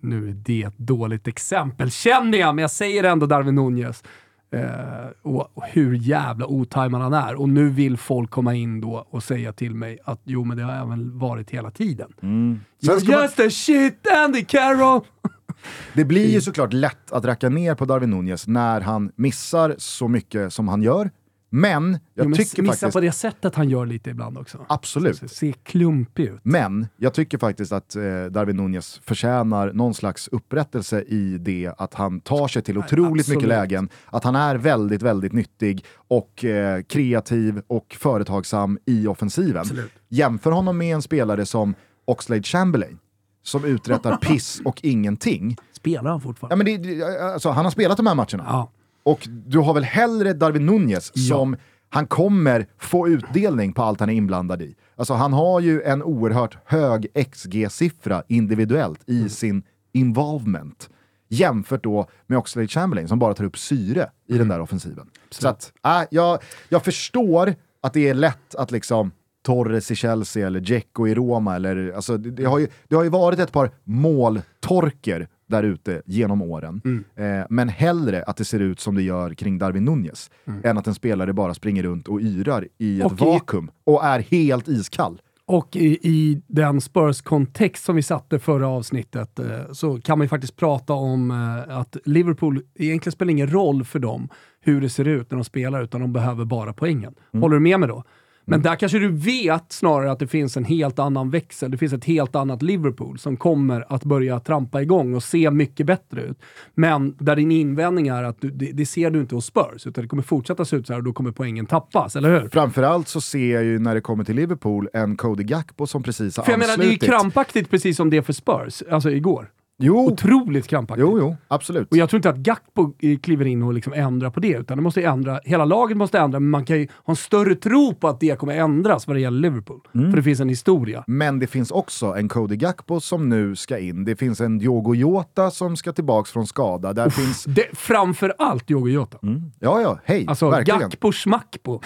nu 0.00 0.28
är 0.28 0.32
det 0.32 0.62
ett 0.62 0.78
dåligt 0.78 1.28
exempel 1.28 1.90
känner 1.90 2.38
jag, 2.38 2.54
men 2.54 2.62
jag 2.62 2.70
säger 2.70 3.04
ändå 3.04 3.26
Darwin 3.26 3.54
Nunez. 3.54 4.02
Eh, 4.50 5.10
och, 5.22 5.50
och 5.54 5.62
hur 5.64 5.94
jävla 5.94 6.46
otajmad 6.46 7.02
han 7.02 7.12
är. 7.12 7.34
Och 7.34 7.48
nu 7.48 7.68
vill 7.68 7.96
folk 7.96 8.30
komma 8.30 8.54
in 8.54 8.80
då 8.80 9.06
och 9.10 9.22
säga 9.22 9.52
till 9.52 9.74
mig 9.74 9.98
att 10.04 10.20
jo, 10.24 10.44
men 10.44 10.56
det 10.56 10.62
har 10.62 10.72
även 10.72 11.18
varit 11.18 11.50
hela 11.50 11.70
tiden. 11.70 12.12
Mm. 12.22 12.60
Man, 12.86 12.98
just 12.98 13.40
a 13.40 13.50
shit 13.50 14.06
Andy 14.24 14.44
Carroll! 14.44 15.00
det 15.94 16.04
blir 16.04 16.32
ju 16.32 16.40
såklart 16.40 16.72
lätt 16.72 17.12
att 17.12 17.24
racka 17.24 17.48
ner 17.48 17.74
på 17.74 17.84
Darwin 17.84 18.10
Nunez 18.10 18.46
när 18.46 18.80
han 18.80 19.12
missar 19.16 19.74
så 19.78 20.08
mycket 20.08 20.52
som 20.52 20.68
han 20.68 20.82
gör. 20.82 21.10
Men 21.56 21.92
jag 22.14 22.24
Jo, 22.24 22.28
men 22.28 22.38
tycker 22.38 22.64
faktiskt... 22.64 22.92
på 22.92 23.00
det 23.00 23.12
sättet 23.12 23.54
han 23.54 23.68
gör 23.68 23.86
lite 23.86 24.10
ibland 24.10 24.38
också. 24.38 24.66
Absolut. 24.68 25.16
Så, 25.18 25.28
ser 25.28 25.52
klumpig 25.52 26.24
ut. 26.24 26.40
Men 26.42 26.86
jag 26.96 27.14
tycker 27.14 27.38
faktiskt 27.38 27.72
att 27.72 27.96
eh, 27.96 28.02
Darwin 28.30 28.56
Nunez 28.56 29.00
förtjänar 29.04 29.72
någon 29.72 29.94
slags 29.94 30.28
upprättelse 30.28 31.00
i 31.02 31.38
det 31.38 31.72
att 31.78 31.94
han 31.94 32.20
tar 32.20 32.48
sig 32.48 32.62
till 32.62 32.78
otroligt 32.78 33.20
absolut. 33.20 33.28
mycket 33.38 33.48
lägen, 33.48 33.88
att 34.06 34.24
han 34.24 34.36
är 34.36 34.56
väldigt, 34.56 35.02
väldigt 35.02 35.32
nyttig 35.32 35.84
och 36.08 36.44
eh, 36.44 36.82
kreativ 36.82 37.62
och 37.66 37.96
företagsam 38.00 38.78
i 38.86 39.06
offensiven. 39.06 39.60
Absolut. 39.60 39.92
Jämför 40.08 40.50
honom 40.50 40.78
med 40.78 40.94
en 40.94 41.02
spelare 41.02 41.46
som 41.46 41.74
Oxlade 42.04 42.42
Chamberlain, 42.42 42.98
som 43.42 43.64
uträttar 43.64 44.16
piss 44.20 44.60
och 44.64 44.80
ingenting. 44.84 45.56
Spelar 45.72 46.10
han 46.10 46.20
fortfarande? 46.20 46.70
Ja, 46.70 46.76
men 46.78 46.82
det- 46.98 47.32
alltså, 47.34 47.50
han 47.50 47.64
har 47.64 47.72
spelat 47.72 47.96
de 47.96 48.06
här 48.06 48.14
matcherna. 48.14 48.44
Ja. 48.46 48.70
Och 49.06 49.28
du 49.46 49.58
har 49.58 49.74
väl 49.74 49.84
hellre 49.84 50.32
Darwin 50.32 50.66
Nunez 50.66 51.12
Ja. 51.14 51.36
som 51.36 51.56
han 51.88 52.06
kommer 52.06 52.66
få 52.78 53.08
utdelning 53.08 53.72
på 53.72 53.82
allt 53.82 54.00
han 54.00 54.10
är 54.10 54.14
inblandad 54.14 54.62
i. 54.62 54.74
Alltså 54.96 55.14
han 55.14 55.32
har 55.32 55.60
ju 55.60 55.82
en 55.82 56.02
oerhört 56.02 56.58
hög 56.64 57.06
XG-siffra 57.14 58.22
individuellt 58.28 59.00
i 59.06 59.16
Mm. 59.16 59.28
sin 59.28 59.62
involvement. 59.92 60.88
Jämfört 61.28 61.82
då 61.84 62.06
med 62.26 62.38
Oxlade 62.38 62.68
Chamberlain 62.68 63.08
som 63.08 63.18
bara 63.18 63.34
tar 63.34 63.44
upp 63.44 63.58
syre 63.58 64.10
i 64.28 64.32
Mm. 64.32 64.38
den 64.38 64.48
där 64.48 64.60
offensiven. 64.60 65.10
Så 65.30 65.48
att, 65.48 65.72
äh, 65.84 66.02
jag, 66.10 66.38
jag 66.68 66.84
förstår 66.84 67.54
att 67.82 67.92
det 67.92 68.08
är 68.08 68.14
lätt 68.14 68.54
att 68.54 68.70
liksom 68.70 69.10
Torres 69.44 69.90
i 69.90 69.94
Chelsea 69.94 70.46
eller 70.46 70.60
Dzeko 70.60 71.06
i 71.06 71.14
Roma. 71.14 71.56
Eller, 71.56 71.92
alltså, 71.96 72.16
det, 72.16 72.30
det, 72.30 72.44
har 72.44 72.58
ju, 72.58 72.68
det 72.88 72.96
har 72.96 73.04
ju 73.04 73.10
varit 73.10 73.38
ett 73.38 73.52
par 73.52 73.70
måltorker 73.84 75.28
där 75.48 75.62
ute 75.62 76.02
genom 76.06 76.42
åren. 76.42 76.80
Mm. 76.84 77.04
Eh, 77.40 77.46
men 77.50 77.68
hellre 77.68 78.22
att 78.22 78.36
det 78.36 78.44
ser 78.44 78.60
ut 78.60 78.80
som 78.80 78.94
det 78.94 79.02
gör 79.02 79.34
kring 79.34 79.58
Darwin 79.58 79.84
Nunez 79.84 80.30
än 80.64 80.78
att 80.78 80.86
en 80.86 80.94
spelare 80.94 81.32
bara 81.32 81.54
springer 81.54 81.82
runt 81.82 82.08
och 82.08 82.20
yrar 82.20 82.68
i 82.78 83.00
ett 83.00 83.06
Mm. 83.06 83.06
Och 83.06 83.20
i- 83.22 83.24
vakuum 83.24 83.70
och 83.84 84.04
är 84.04 84.20
helt 84.20 84.68
iskall. 84.68 85.20
Och 85.48 85.76
i, 85.76 85.98
i 86.02 86.42
den 86.46 86.80
Spurs-kontext 86.80 87.84
som 87.84 87.96
vi 87.96 88.02
satte 88.02 88.38
förra 88.38 88.68
avsnittet 88.68 89.38
eh, 89.38 89.72
så 89.72 90.00
kan 90.00 90.18
man 90.18 90.24
ju 90.24 90.28
faktiskt 90.28 90.56
prata 90.56 90.92
om 90.92 91.30
eh, 91.30 91.78
att 91.78 91.96
Liverpool, 92.04 92.62
egentligen 92.74 93.12
spelar 93.12 93.30
ingen 93.32 93.50
roll 93.52 93.84
för 93.84 93.98
dem 93.98 94.28
hur 94.60 94.80
det 94.80 94.88
ser 94.88 95.08
ut 95.08 95.30
när 95.30 95.38
de 95.38 95.44
spelar, 95.44 95.82
utan 95.82 96.00
de 96.00 96.12
behöver 96.12 96.44
bara 96.44 96.72
poängen. 96.72 97.14
Håller 97.32 97.54
du 97.56 97.60
med 97.60 97.80
mig 97.80 97.88
då? 97.88 98.04
Men 98.48 98.62
där 98.62 98.76
kanske 98.76 98.98
du 98.98 99.08
vet 99.08 99.72
snarare 99.72 100.12
att 100.12 100.18
det 100.18 100.26
finns 100.26 100.56
en 100.56 100.64
helt 100.64 100.98
annan 100.98 101.30
växel, 101.30 101.70
det 101.70 101.78
finns 101.78 101.92
ett 101.92 102.04
helt 102.04 102.36
annat 102.36 102.62
Liverpool 102.62 103.18
som 103.18 103.36
kommer 103.36 103.84
att 103.88 104.04
börja 104.04 104.40
trampa 104.40 104.82
igång 104.82 105.14
och 105.14 105.22
se 105.22 105.50
mycket 105.50 105.86
bättre 105.86 106.22
ut. 106.22 106.38
Men 106.74 107.16
där 107.18 107.36
din 107.36 107.50
invändning 107.50 108.08
är 108.08 108.22
att 108.22 108.40
du, 108.40 108.50
det, 108.50 108.72
det 108.72 108.86
ser 108.86 109.10
du 109.10 109.20
inte 109.20 109.34
hos 109.34 109.46
Spurs, 109.46 109.86
utan 109.86 110.02
det 110.02 110.08
kommer 110.08 110.22
fortsätta 110.22 110.64
se 110.64 110.76
ut 110.76 110.86
så 110.86 110.92
här 110.92 111.00
och 111.00 111.04
då 111.04 111.12
kommer 111.12 111.30
poängen 111.32 111.66
tappas, 111.66 112.16
eller 112.16 112.40
hur? 112.40 112.48
Framförallt 112.48 113.08
så 113.08 113.20
ser 113.20 113.54
jag 113.54 113.64
ju 113.64 113.78
när 113.78 113.94
det 113.94 114.00
kommer 114.00 114.24
till 114.24 114.36
Liverpool 114.36 114.88
en 114.92 115.16
Cody 115.16 115.44
Gakpo 115.44 115.86
som 115.86 116.02
precis 116.02 116.36
har 116.36 116.44
För 116.44 116.52
jag 116.52 116.58
menar, 116.58 116.76
det 116.76 116.82
är 116.82 116.84
ju 116.84 116.90
anslutit. 116.92 117.10
krampaktigt 117.10 117.70
precis 117.70 117.96
som 117.96 118.10
det 118.10 118.22
för 118.22 118.32
Spurs, 118.32 118.82
alltså 118.90 119.10
igår. 119.10 119.50
Jo, 119.78 120.06
Otroligt 120.06 120.66
krampaktigt. 120.66 121.00
jo, 121.08 121.18
jo, 121.18 121.36
absolut. 121.48 121.90
Och 121.90 121.96
jag 121.96 122.10
tror 122.10 122.18
inte 122.18 122.30
att 122.30 122.36
Gakpo 122.36 122.92
eh, 122.98 123.18
kliver 123.18 123.44
in 123.44 123.62
och 123.62 123.74
liksom 123.74 123.92
ändrar 123.92 124.30
på 124.30 124.40
det, 124.40 124.56
utan 124.56 124.78
det 124.78 124.82
måste 124.82 125.02
ändra, 125.02 125.40
hela 125.44 125.64
laget 125.64 125.96
måste 125.96 126.18
ändra, 126.18 126.40
men 126.40 126.50
man 126.50 126.64
kan 126.64 126.78
ju 126.78 126.88
ha 127.04 127.12
en 127.12 127.16
större 127.16 127.54
tro 127.54 127.94
på 127.94 128.08
att 128.08 128.20
det 128.20 128.38
kommer 128.38 128.54
ändras 128.54 129.06
vad 129.06 129.16
det 129.16 129.20
gäller 129.20 129.40
Liverpool. 129.40 129.80
Mm. 129.94 130.10
För 130.10 130.16
det 130.16 130.22
finns 130.22 130.40
en 130.40 130.48
historia. 130.48 131.04
Men 131.06 131.38
det 131.38 131.46
finns 131.46 131.70
också 131.70 132.06
en 132.06 132.28
Cody 132.28 132.56
Gakpo 132.56 133.00
som 133.00 133.28
nu 133.28 133.56
ska 133.56 133.78
in. 133.78 134.04
Det 134.04 134.16
finns 134.16 134.40
en 134.40 134.58
Diogo 134.58 134.94
Jota 134.94 135.50
som 135.50 135.76
ska 135.76 135.92
tillbaks 135.92 136.32
från 136.32 136.46
skada. 136.46 136.92
Där 136.92 137.10
finns... 137.10 137.44
Det, 137.44 137.66
framför 137.72 138.34
allt 138.38 138.66
Diogo 138.66 138.88
Jota. 138.88 139.18
Ja, 139.60 139.80
ja, 139.80 139.98
hej, 140.04 140.24
Alltså 140.28 140.50
verkligen. 140.50 140.80
Gakpo 140.80 141.12
Schmackpo. 141.12 141.80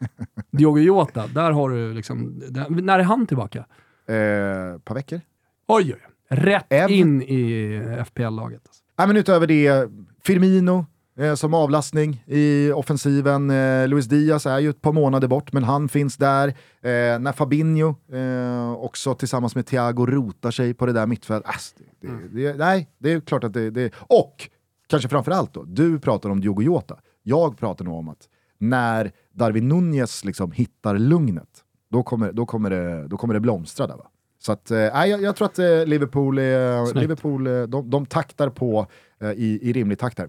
Diogo 0.50 0.78
Jota, 0.78 1.26
där 1.26 1.50
har 1.50 1.70
du 1.70 1.94
liksom... 1.94 2.42
Där, 2.50 2.66
när 2.70 2.98
är 2.98 3.02
han 3.02 3.26
tillbaka? 3.26 3.58
Eh, 4.08 4.78
par 4.84 4.94
veckor. 4.94 5.20
Oj, 5.68 5.94
oj. 5.94 6.13
Rätt 6.34 6.66
Ev- 6.72 6.90
in 6.90 7.22
i 7.22 7.80
FPL-laget. 8.06 8.62
Alltså. 8.66 9.08
Men 9.08 9.16
utöver 9.16 9.46
det, 9.46 9.88
Firmino 10.22 10.86
eh, 11.18 11.34
som 11.34 11.54
avlastning 11.54 12.24
i 12.26 12.72
offensiven. 12.74 13.50
Eh, 13.50 13.88
Luis 13.88 14.06
Diaz 14.06 14.46
är 14.46 14.58
ju 14.58 14.70
ett 14.70 14.80
par 14.82 14.92
månader 14.92 15.28
bort, 15.28 15.52
men 15.52 15.64
han 15.64 15.88
finns 15.88 16.16
där. 16.16 16.48
Eh, 16.48 17.18
när 17.18 17.32
Fabinho 17.32 17.94
eh, 18.12 18.72
också 18.72 19.14
tillsammans 19.14 19.54
med 19.54 19.66
Thiago 19.66 20.06
rotar 20.06 20.50
sig 20.50 20.74
på 20.74 20.86
det 20.86 20.92
där 20.92 21.06
mittfältet. 21.06 21.50
Ass, 21.50 21.74
det, 22.00 22.08
det, 22.08 22.42
det, 22.42 22.58
nej, 22.58 22.88
det 22.98 23.12
är 23.12 23.20
klart 23.20 23.44
att 23.44 23.52
det, 23.52 23.70
det... 23.70 23.92
Och, 23.98 24.48
kanske 24.86 25.08
framförallt 25.08 25.54
då, 25.54 25.64
du 25.64 25.98
pratar 25.98 26.30
om 26.30 26.40
Diogo 26.40 26.62
Jota. 26.62 26.98
jag 27.22 27.58
pratar 27.58 27.84
nog 27.84 27.98
om 27.98 28.08
att 28.08 28.28
när 28.58 29.12
Darwin 29.32 29.68
Nunez 29.68 30.24
liksom 30.24 30.52
hittar 30.52 30.98
lugnet, 30.98 31.48
då 31.90 32.02
kommer, 32.02 32.32
då 32.32 32.46
kommer, 32.46 32.70
det, 32.70 33.08
då 33.08 33.16
kommer 33.16 33.34
det 33.34 33.40
blomstra 33.40 33.86
där 33.86 33.96
va. 33.96 34.06
Så 34.46 34.52
att, 34.52 34.70
eh, 34.70 34.78
jag, 34.78 35.22
jag 35.22 35.36
tror 35.36 35.46
att 35.46 35.58
eh, 35.58 35.86
Liverpool, 35.86 36.36
Snyggt. 36.36 37.00
Liverpool 37.00 37.46
eh, 37.46 37.62
de, 37.62 37.90
de 37.90 38.06
taktar 38.06 38.48
på 38.48 38.86
eh, 39.22 39.30
i, 39.30 39.58
i 39.62 39.72
rimlig 39.72 39.98
takt 39.98 40.18
här. 40.18 40.28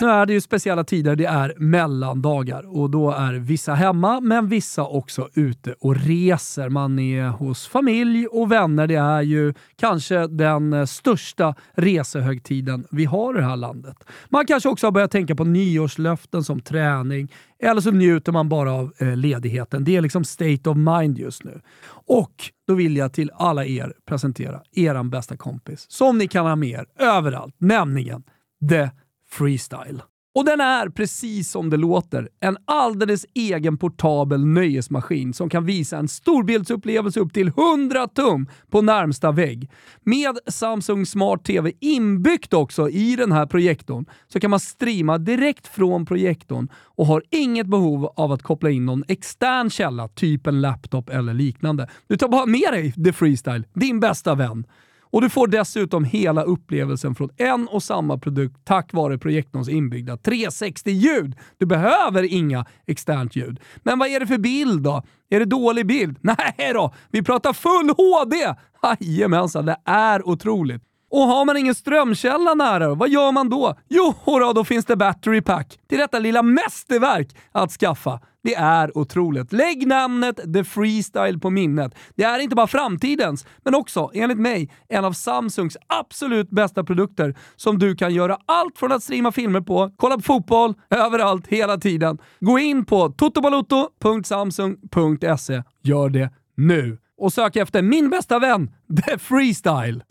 Nu 0.00 0.06
är 0.10 0.26
det 0.26 0.32
ju 0.32 0.40
speciella 0.40 0.84
tider, 0.84 1.16
det 1.16 1.24
är 1.24 1.54
mellandagar 1.56 2.76
och 2.76 2.90
då 2.90 3.10
är 3.10 3.32
vissa 3.32 3.74
hemma, 3.74 4.20
men 4.20 4.48
vissa 4.48 4.84
också 4.84 5.28
ute 5.34 5.74
och 5.80 5.96
reser. 5.96 6.68
Man 6.68 6.98
är 6.98 7.28
hos 7.28 7.66
familj 7.66 8.26
och 8.26 8.52
vänner. 8.52 8.86
Det 8.86 8.94
är 8.94 9.22
ju 9.22 9.54
kanske 9.76 10.26
den 10.26 10.86
största 10.86 11.54
resehögtiden 11.74 12.86
vi 12.90 13.04
har 13.04 13.34
i 13.34 13.40
det 13.40 13.46
här 13.46 13.56
landet. 13.56 13.96
Man 14.28 14.46
kanske 14.46 14.68
också 14.68 14.86
har 14.86 14.92
börjat 14.92 15.10
tänka 15.10 15.34
på 15.34 15.44
nyårslöften 15.44 16.44
som 16.44 16.60
träning, 16.60 17.32
eller 17.62 17.80
så 17.80 17.90
njuter 17.90 18.32
man 18.32 18.48
bara 18.48 18.72
av 18.72 18.92
eh, 18.98 19.16
ledigheten. 19.16 19.84
Det 19.84 19.96
är 19.96 20.00
liksom 20.00 20.24
state 20.24 20.70
of 20.70 20.76
mind 20.76 21.18
just 21.18 21.44
nu. 21.44 21.60
Och 22.06 22.34
då 22.66 22.74
vill 22.74 22.96
jag 22.96 23.12
till 23.12 23.30
alla 23.34 23.64
er 23.64 23.92
presentera 24.08 24.60
eran 24.72 25.10
bästa 25.10 25.36
kompis 25.36 25.86
som 25.88 26.18
ni 26.18 26.28
kan 26.28 26.46
ha 26.46 26.56
med 26.56 26.68
er 26.68 26.86
överallt, 26.98 27.54
nämligen 27.58 28.22
The 28.70 28.90
Freestyle. 29.34 30.02
Och 30.34 30.44
den 30.44 30.60
är 30.60 30.88
precis 30.88 31.50
som 31.50 31.70
det 31.70 31.76
låter, 31.76 32.28
en 32.40 32.56
alldeles 32.64 33.26
egen 33.34 33.78
portabel 33.78 34.46
nöjesmaskin 34.46 35.34
som 35.34 35.48
kan 35.48 35.66
visa 35.66 35.98
en 35.98 36.08
storbildsupplevelse 36.08 37.20
upp 37.20 37.32
till 37.32 37.48
100 37.48 38.08
tum 38.08 38.48
på 38.70 38.82
närmsta 38.82 39.32
vägg. 39.32 39.70
Med 40.02 40.38
Samsung 40.46 41.06
Smart 41.06 41.44
TV 41.44 41.72
inbyggt 41.80 42.54
också 42.54 42.90
i 42.90 43.16
den 43.16 43.32
här 43.32 43.46
projektorn 43.46 44.06
så 44.28 44.40
kan 44.40 44.50
man 44.50 44.60
streama 44.60 45.18
direkt 45.18 45.66
från 45.66 46.06
projektorn 46.06 46.68
och 46.74 47.06
har 47.06 47.22
inget 47.30 47.66
behov 47.66 48.12
av 48.16 48.32
att 48.32 48.42
koppla 48.42 48.70
in 48.70 48.86
någon 48.86 49.04
extern 49.08 49.70
källa, 49.70 50.08
typ 50.08 50.46
en 50.46 50.60
laptop 50.60 51.10
eller 51.10 51.34
liknande. 51.34 51.88
Du 52.06 52.16
tar 52.16 52.28
bara 52.28 52.46
med 52.46 52.72
dig 52.72 52.92
The 52.92 53.12
Freestyle, 53.12 53.64
din 53.74 54.00
bästa 54.00 54.34
vän. 54.34 54.66
Och 55.14 55.20
du 55.20 55.30
får 55.30 55.46
dessutom 55.46 56.04
hela 56.04 56.42
upplevelsen 56.42 57.14
från 57.14 57.30
en 57.36 57.68
och 57.68 57.82
samma 57.82 58.18
produkt 58.18 58.56
tack 58.64 58.92
vare 58.92 59.18
projektorns 59.18 59.68
inbyggda 59.68 60.16
360-ljud. 60.16 61.36
Du 61.58 61.66
behöver 61.66 62.22
inga 62.22 62.66
externt 62.86 63.36
ljud. 63.36 63.60
Men 63.82 63.98
vad 63.98 64.08
är 64.08 64.20
det 64.20 64.26
för 64.26 64.38
bild 64.38 64.82
då? 64.82 65.02
Är 65.30 65.38
det 65.38 65.44
dålig 65.44 65.86
bild? 65.86 66.18
Nej 66.22 66.72
då, 66.74 66.94
vi 67.10 67.22
pratar 67.22 67.52
full 67.52 67.90
HD! 67.96 68.54
Jajamensan, 69.00 69.66
det 69.66 69.76
är 69.84 70.28
otroligt. 70.28 70.82
Och 71.10 71.20
har 71.20 71.44
man 71.44 71.56
ingen 71.56 71.74
strömkälla 71.74 72.54
nära, 72.54 72.94
vad 72.94 73.08
gör 73.08 73.32
man 73.32 73.48
då? 73.48 73.74
Jo, 73.88 74.14
då, 74.26 74.52
då 74.52 74.64
finns 74.64 74.84
det 74.84 74.96
Battery 74.96 75.42
Pack 75.42 75.78
till 75.88 75.98
detta 75.98 76.18
lilla 76.18 76.42
mästerverk 76.42 77.36
att 77.52 77.70
skaffa. 77.70 78.20
Det 78.44 78.54
är 78.54 78.98
otroligt. 78.98 79.52
Lägg 79.52 79.86
namnet 79.86 80.40
The 80.54 80.64
Freestyle 80.64 81.38
på 81.38 81.50
minnet. 81.50 81.94
Det 82.14 82.24
är 82.24 82.38
inte 82.38 82.56
bara 82.56 82.66
framtidens, 82.66 83.46
men 83.64 83.74
också, 83.74 84.10
enligt 84.14 84.38
mig, 84.38 84.70
en 84.88 85.04
av 85.04 85.12
Samsungs 85.12 85.76
absolut 85.86 86.50
bästa 86.50 86.84
produkter 86.84 87.34
som 87.56 87.78
du 87.78 87.96
kan 87.96 88.14
göra 88.14 88.38
allt 88.46 88.78
från 88.78 88.92
att 88.92 89.02
streama 89.02 89.32
filmer 89.32 89.60
på, 89.60 89.90
kolla 89.96 90.16
på 90.16 90.22
fotboll, 90.22 90.74
överallt, 90.90 91.46
hela 91.46 91.76
tiden. 91.76 92.18
Gå 92.40 92.58
in 92.58 92.84
på 92.84 93.08
totobaloto.samsung.se. 93.08 95.62
Gör 95.82 96.08
det 96.08 96.30
nu. 96.56 96.98
Och 97.18 97.32
sök 97.32 97.56
efter 97.56 97.82
min 97.82 98.10
bästa 98.10 98.38
vän, 98.38 98.70
The 99.06 99.18
Freestyle. 99.18 100.02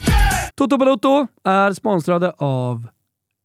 Toto 0.55 0.77
Balotto 0.77 1.27
är 1.43 1.73
sponsrade 1.73 2.33
av 2.37 2.87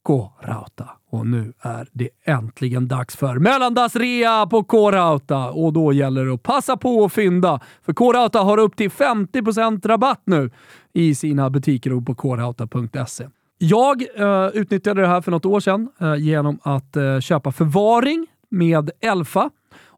K-Rauta. 0.07 0.98
Och 1.11 1.27
nu 1.27 1.53
är 1.61 1.89
det 1.93 2.09
äntligen 2.25 2.89
dags 2.89 3.17
för 3.17 3.39
mellandagsrea 3.39 4.47
på 4.47 4.65
K-Rauta. 4.65 5.51
Och 5.51 5.73
då 5.73 5.93
gäller 5.93 6.25
det 6.25 6.35
att 6.35 6.43
passa 6.43 6.77
på 6.77 7.05
att 7.05 7.13
fynda. 7.13 7.61
För 7.83 7.93
K-Rauta 7.93 8.41
har 8.41 8.59
upp 8.59 8.77
till 8.77 8.91
50% 8.91 9.89
rabatt 9.89 10.23
nu 10.25 10.51
i 10.93 11.15
sina 11.15 11.51
butiker 11.51 11.93
och 11.93 12.07
på 12.07 12.15
krauta.se. 12.15 13.29
Jag 13.59 14.03
eh, 14.17 14.49
utnyttjade 14.55 15.01
det 15.01 15.07
här 15.09 15.21
för 15.21 15.31
något 15.31 15.47
år 15.47 15.61
sedan 15.61 15.89
eh, 16.01 16.15
genom 16.15 16.59
att 16.63 16.97
eh, 16.97 17.21
köpa 17.21 17.53
förvaring 17.53 18.27
med 18.49 18.91
Elfa. 19.01 19.51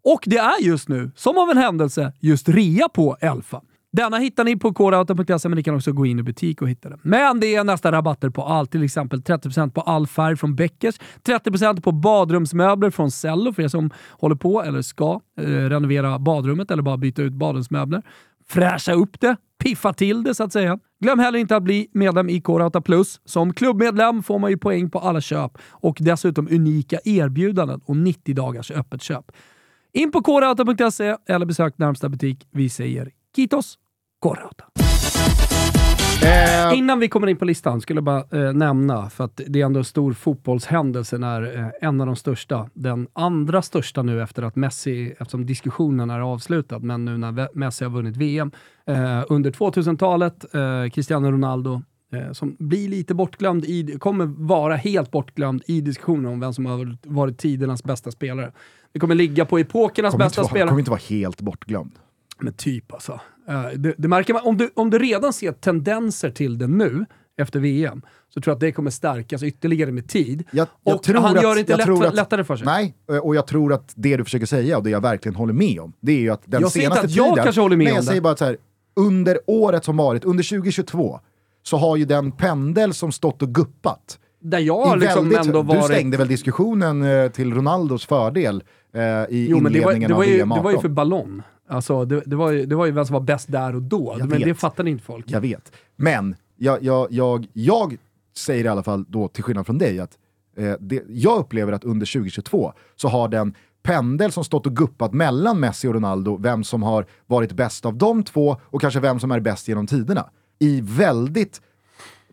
Och 0.03 0.20
det 0.27 0.38
är 0.38 0.62
just 0.62 0.88
nu, 0.88 1.11
som 1.16 1.38
av 1.38 1.51
en 1.51 1.57
händelse, 1.57 2.12
just 2.20 2.49
rea 2.49 2.88
på 2.88 3.16
Elfa. 3.20 3.61
Denna 3.92 4.18
hittar 4.18 4.44
ni 4.44 4.57
på 4.57 4.74
kodauta.se 4.74 5.48
men 5.48 5.57
ni 5.57 5.62
kan 5.62 5.74
också 5.74 5.92
gå 5.92 6.07
in 6.07 6.18
i 6.18 6.22
butik 6.22 6.62
och 6.62 6.68
hitta 6.68 6.88
den. 6.88 7.00
Men 7.03 7.40
det 7.40 7.55
är 7.55 7.64
nästan 7.64 7.92
rabatter 7.92 8.31
på 8.31 8.42
allt, 8.42 8.72
till 8.72 8.85
exempel 8.85 9.20
30% 9.20 9.70
på 9.70 9.81
all 9.81 10.07
färg 10.07 10.37
från 10.37 10.55
Beckers, 10.55 10.94
30% 11.24 11.81
på 11.81 11.92
badrumsmöbler 11.92 12.90
från 12.90 13.11
Cello 13.11 13.53
för 13.53 13.62
er 13.62 13.68
som 13.68 13.90
håller 14.11 14.37
på 14.37 14.62
eller 14.62 14.83
ska 14.83 15.20
eh, 15.40 15.44
renovera 15.44 16.18
badrummet 16.18 16.70
eller 16.70 16.83
bara 16.83 16.96
byta 16.96 17.22
ut 17.22 17.33
badrumsmöbler. 17.33 18.03
Fräscha 18.48 18.92
upp 18.92 19.20
det, 19.20 19.37
piffa 19.59 19.92
till 19.92 20.22
det 20.22 20.35
så 20.35 20.44
att 20.44 20.53
säga. 20.53 20.79
Glöm 21.00 21.18
heller 21.18 21.38
inte 21.38 21.57
att 21.57 21.62
bli 21.62 21.88
medlem 21.92 22.29
i 22.29 22.40
Korauta 22.40 22.81
Plus. 22.81 23.20
Som 23.24 23.53
klubbmedlem 23.55 24.22
får 24.22 24.38
man 24.38 24.50
ju 24.50 24.59
poäng 24.59 24.90
på 24.90 24.98
alla 24.98 25.20
köp 25.20 25.59
och 25.70 25.96
dessutom 26.00 26.48
unika 26.50 26.98
erbjudanden 27.05 27.81
och 27.85 27.96
90 27.96 28.35
dagars 28.35 28.70
öppet 28.70 29.03
köp. 29.03 29.24
In 29.92 30.12
på 30.12 30.22
korauta.se 30.22 31.16
eller 31.29 31.46
besök 31.46 31.79
närmsta 31.79 32.09
butik. 32.09 32.48
Vi 32.50 32.68
säger 32.68 33.11
Kitos 33.36 33.78
K-Rauta. 34.22 34.64
Eh, 36.22 36.78
Innan 36.78 36.98
vi 36.98 37.08
kommer 37.08 37.26
in 37.26 37.36
på 37.36 37.44
listan 37.44 37.80
skulle 37.80 37.96
jag 37.96 38.04
bara 38.04 38.46
eh, 38.46 38.52
nämna, 38.52 39.10
för 39.10 39.24
att 39.24 39.40
det 39.46 39.60
är 39.60 39.64
ändå 39.64 39.78
en 39.78 39.84
stor 39.84 40.12
fotbollshändelse 40.12 41.18
när 41.18 41.58
eh, 41.58 41.88
en 41.88 42.00
av 42.00 42.06
de 42.06 42.16
största, 42.16 42.70
den 42.74 43.08
andra 43.12 43.62
största 43.62 44.02
nu 44.02 44.22
efter 44.22 44.42
att 44.42 44.56
Messi, 44.56 45.14
eftersom 45.18 45.46
diskussionen 45.46 46.10
är 46.10 46.20
avslutad, 46.20 46.78
men 46.78 47.04
nu 47.04 47.18
när 47.18 47.48
Messi 47.58 47.84
har 47.84 47.90
vunnit 47.90 48.16
VM, 48.16 48.50
eh, 48.86 49.22
under 49.28 49.50
2000-talet, 49.50 50.54
eh, 50.54 50.90
Cristiano 50.90 51.30
Ronaldo, 51.30 51.82
eh, 52.12 52.32
som 52.32 52.56
blir 52.58 52.88
lite 52.88 53.14
bortglömd, 53.14 53.64
i, 53.64 53.96
kommer 53.98 54.26
vara 54.26 54.76
helt 54.76 55.10
bortglömd 55.10 55.62
i 55.66 55.80
diskussionen 55.80 56.26
om 56.26 56.40
vem 56.40 56.52
som 56.52 56.66
har 56.66 56.96
varit, 57.02 57.38
tidernas 57.38 57.84
bästa 57.84 58.10
spelare. 58.10 58.52
Det 58.92 58.98
kommer 58.98 59.14
ligga 59.14 59.44
på 59.44 59.58
epokernas 59.58 60.12
kommer, 60.12 60.24
bästa 60.24 60.42
vara, 60.42 60.50
spelare. 60.50 60.68
kommer 60.68 60.80
inte 60.80 60.90
vara 60.90 61.00
helt 61.08 61.40
bortglömd. 61.40 61.92
Men 62.40 62.53
typ 62.53 62.92
alltså. 62.92 63.20
Eh, 63.48 63.66
det, 63.76 63.94
det 63.98 64.09
märker 64.09 64.35
man, 64.35 64.42
om 64.44 64.57
du, 64.57 64.70
om 64.74 64.90
du 64.90 64.98
redan 64.98 65.33
ser 65.33 65.53
tendenser 65.53 66.31
till 66.31 66.59
det 66.59 66.66
nu, 66.66 67.07
efter 67.40 67.61
VM, 67.61 68.03
så 68.35 68.40
tror 68.40 68.53
jag 68.53 68.55
att 68.55 68.61
det 68.61 68.72
kommer 68.72 68.90
stärkas 68.90 69.42
ytterligare 69.42 69.92
med 69.92 70.09
tid. 70.09 70.44
Jag, 70.50 70.68
jag 70.85 70.94
och 70.94 71.07
han 71.07 71.37
att, 71.37 71.42
gör 71.42 71.55
det 71.55 71.61
inte 71.61 71.72
jag 71.72 71.98
lätt, 71.98 72.09
att, 72.09 72.14
lättare 72.14 72.44
för 72.44 72.57
sig. 72.57 72.66
Nej, 72.66 72.94
eh, 73.11 73.16
och 73.16 73.37
jag 73.37 73.46
tror 73.46 73.72
att 73.72 73.92
det 73.96 74.16
du 74.16 74.24
försöker 74.24 74.46
säga 74.46 74.79
och 74.79 74.85
det 74.85 74.90
jag 74.90 75.00
verkligen 75.00 75.37
håller 75.37 75.53
med 75.53 75.81
om, 75.81 75.92
det 76.00 76.12
är 76.12 76.20
ju 76.20 76.31
att 76.31 76.42
den 76.44 76.61
Jag 76.61 76.72
säger 76.72 76.87
inte 76.87 76.96
senaste 76.96 77.07
att 77.07 77.16
jag 77.16 77.35
tiden... 77.35 77.44
kanske 77.44 77.61
håller 77.61 77.76
med 77.76 77.87
om 77.87 77.94
jag 77.94 78.03
det. 78.03 78.07
säger 78.07 78.20
bara 78.20 78.37
så 78.37 78.44
här, 78.44 78.57
under 78.96 79.38
året 79.46 79.85
som 79.85 79.96
varit, 79.96 80.24
under 80.24 80.44
2022, 80.44 81.20
så 81.62 81.76
har 81.76 81.96
ju 81.96 82.05
den 82.05 82.33
pendel 82.33 82.94
som 82.94 83.12
stått 83.12 83.42
och 83.42 83.55
guppat 83.55 84.18
Där 84.40 84.59
jag 84.59 84.98
liksom 84.98 85.29
väldigt, 85.29 85.46
ändå 85.46 85.62
varit... 85.62 85.81
Du 85.81 85.94
stängde 85.94 86.16
väl 86.16 86.29
diskussionen 86.29 87.03
eh, 87.03 87.31
till 87.31 87.55
Ronaldos 87.55 88.07
fördel 88.07 88.62
eh, 88.94 89.03
i 89.03 89.46
Jo, 89.50 89.61
men 89.61 89.72
det 89.72 89.81
var, 89.81 89.92
inledningen 89.92 90.09
det, 90.09 90.14
var 90.14 90.22
av 90.22 90.29
ju, 90.29 90.37
VM 90.37 90.48
det 90.48 90.61
var 90.61 90.70
ju 90.70 90.76
18. 90.76 90.83
för 90.83 90.88
ballong. 90.88 91.42
Alltså, 91.70 92.04
det, 92.04 92.22
det, 92.26 92.37
var 92.37 92.50
ju, 92.50 92.66
det 92.66 92.74
var 92.74 92.87
ju 92.87 92.92
vem 92.92 93.06
som 93.06 93.14
var 93.14 93.20
bäst 93.20 93.52
där 93.52 93.74
och 93.74 93.83
då. 93.83 94.14
Jag 94.18 94.28
men 94.28 94.38
vet. 94.38 94.48
det 94.48 94.54
fattade 94.54 94.90
inte 94.90 95.04
folk. 95.04 95.24
Jag 95.28 95.40
vet. 95.40 95.72
Men 95.96 96.37
jag, 96.56 96.83
jag, 96.83 97.12
jag, 97.12 97.46
jag 97.52 97.96
säger 98.37 98.64
i 98.64 98.68
alla 98.68 98.83
fall 98.83 99.04
då, 99.09 99.28
till 99.28 99.44
skillnad 99.44 99.66
från 99.66 99.78
dig, 99.78 100.00
att 100.00 100.18
eh, 100.56 100.72
det, 100.80 101.02
jag 101.09 101.38
upplever 101.38 101.72
att 101.72 101.85
under 101.85 102.06
2022 102.06 102.72
så 102.96 103.09
har 103.09 103.28
den 103.28 103.54
pendel 103.83 104.33
som 104.33 104.44
stått 104.44 104.66
och 104.66 104.76
guppat 104.76 105.12
mellan 105.12 105.60
Messi 105.60 105.88
och 105.88 105.94
Ronaldo, 105.94 106.37
vem 106.37 106.64
som 106.64 106.83
har 106.83 107.06
varit 107.27 107.52
bäst 107.52 107.87
av 107.87 107.96
de 107.96 108.23
två 108.23 108.56
och 108.62 108.81
kanske 108.81 109.00
vem 109.00 109.21
som 109.21 109.31
är 109.31 109.40
bäst 109.40 109.68
genom 109.68 109.87
tiderna, 109.87 110.31
i 110.58 110.81
väldigt 110.81 111.60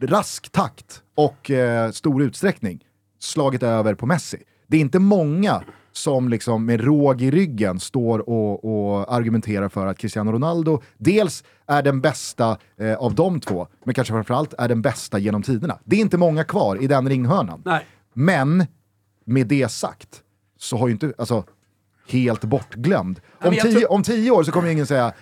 rask 0.01 0.51
takt 0.51 1.01
och 1.15 1.51
eh, 1.51 1.91
stor 1.91 2.23
utsträckning 2.23 2.83
slagit 3.19 3.63
över 3.63 3.93
på 3.93 4.05
Messi. 4.05 4.43
Det 4.67 4.77
är 4.77 4.81
inte 4.81 4.99
många 4.99 5.63
som 5.97 6.29
liksom 6.29 6.65
med 6.65 6.81
råg 6.81 7.21
i 7.21 7.31
ryggen 7.31 7.79
står 7.79 8.29
och, 8.29 8.65
och 8.65 9.13
argumenterar 9.13 9.69
för 9.69 9.85
att 9.87 9.97
Cristiano 9.97 10.31
Ronaldo 10.31 10.81
dels 10.97 11.43
är 11.67 11.81
den 11.81 12.01
bästa 12.01 12.57
eh, 12.77 12.93
av 12.93 13.15
de 13.15 13.39
två, 13.39 13.67
men 13.85 13.93
kanske 13.93 14.13
framförallt 14.13 14.53
är 14.57 14.67
den 14.67 14.81
bästa 14.81 15.19
genom 15.19 15.43
tiderna. 15.43 15.79
Det 15.83 15.95
är 15.95 15.99
inte 15.99 16.17
många 16.17 16.43
kvar 16.43 16.83
i 16.83 16.87
den 16.87 17.09
ringhörnan. 17.09 17.61
Nej. 17.65 17.85
Men 18.13 18.65
med 19.25 19.47
det 19.47 19.71
sagt 19.71 20.21
så 20.59 20.77
har 20.77 20.87
ju 20.87 20.93
inte, 20.93 21.13
alltså, 21.17 21.43
helt 22.09 22.43
bortglömd. 22.43 23.19
Om 23.41 23.53
tio, 23.61 23.85
om 23.87 24.03
tio 24.03 24.31
år 24.31 24.43
så 24.43 24.51
kommer 24.51 24.69
ingen 24.69 24.87
säga 24.87 25.05
"Åh, 25.07 25.13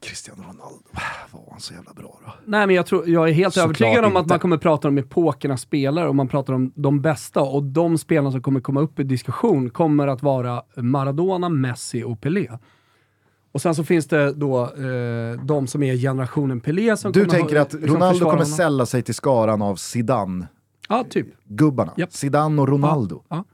Cristiano 0.00 0.42
Ronaldo, 0.42 0.84
var 1.32 1.40
han 1.50 1.60
så 1.60 1.74
jävla 1.74 1.92
bra 1.92 2.20
då? 2.26 2.32
Nej, 2.44 2.66
men 2.66 2.76
jag, 2.76 2.86
tror, 2.86 3.08
jag 3.08 3.28
är 3.28 3.32
helt 3.32 3.54
Såklart 3.54 3.64
övertygad 3.80 4.04
om 4.04 4.16
att 4.16 4.22
inte. 4.22 4.32
man 4.32 4.38
kommer 4.40 4.56
prata 4.56 4.88
om 4.88 4.98
epokernas 4.98 5.60
spelare 5.60 6.08
och 6.08 6.14
man 6.16 6.28
pratar 6.28 6.52
om 6.52 6.72
de 6.74 7.00
bästa. 7.00 7.40
Och 7.40 7.62
de 7.62 7.98
spelarna 7.98 8.30
som 8.32 8.42
kommer 8.42 8.60
komma 8.60 8.80
upp 8.80 9.00
i 9.00 9.02
diskussion 9.04 9.70
kommer 9.70 10.06
att 10.08 10.22
vara 10.22 10.62
Maradona, 10.76 11.48
Messi 11.48 12.02
och 12.04 12.20
Pelé. 12.20 12.48
Och 13.52 13.62
sen 13.62 13.74
så 13.74 13.84
finns 13.84 14.06
det 14.08 14.32
då 14.32 14.62
eh, 14.62 15.40
de 15.44 15.66
som 15.66 15.82
är 15.82 15.96
generationen 15.96 16.60
Pelé 16.60 16.96
som 16.96 17.12
Du 17.12 17.26
tänker 17.26 17.56
ha- 17.56 17.62
att 17.62 17.72
liksom 17.72 17.94
Ronaldo 17.96 18.30
kommer 18.30 18.44
sälla 18.44 18.86
sig 18.86 19.02
till 19.02 19.14
skaran 19.14 19.62
av 19.62 19.76
Zidane 19.76 20.46
Ja, 20.88 21.04
typ. 21.10 21.26
gubbarna. 21.44 21.92
Japp. 21.96 22.12
Zidane 22.12 22.62
och 22.62 22.68
Ronaldo. 22.68 23.22
Ja. 23.28 23.44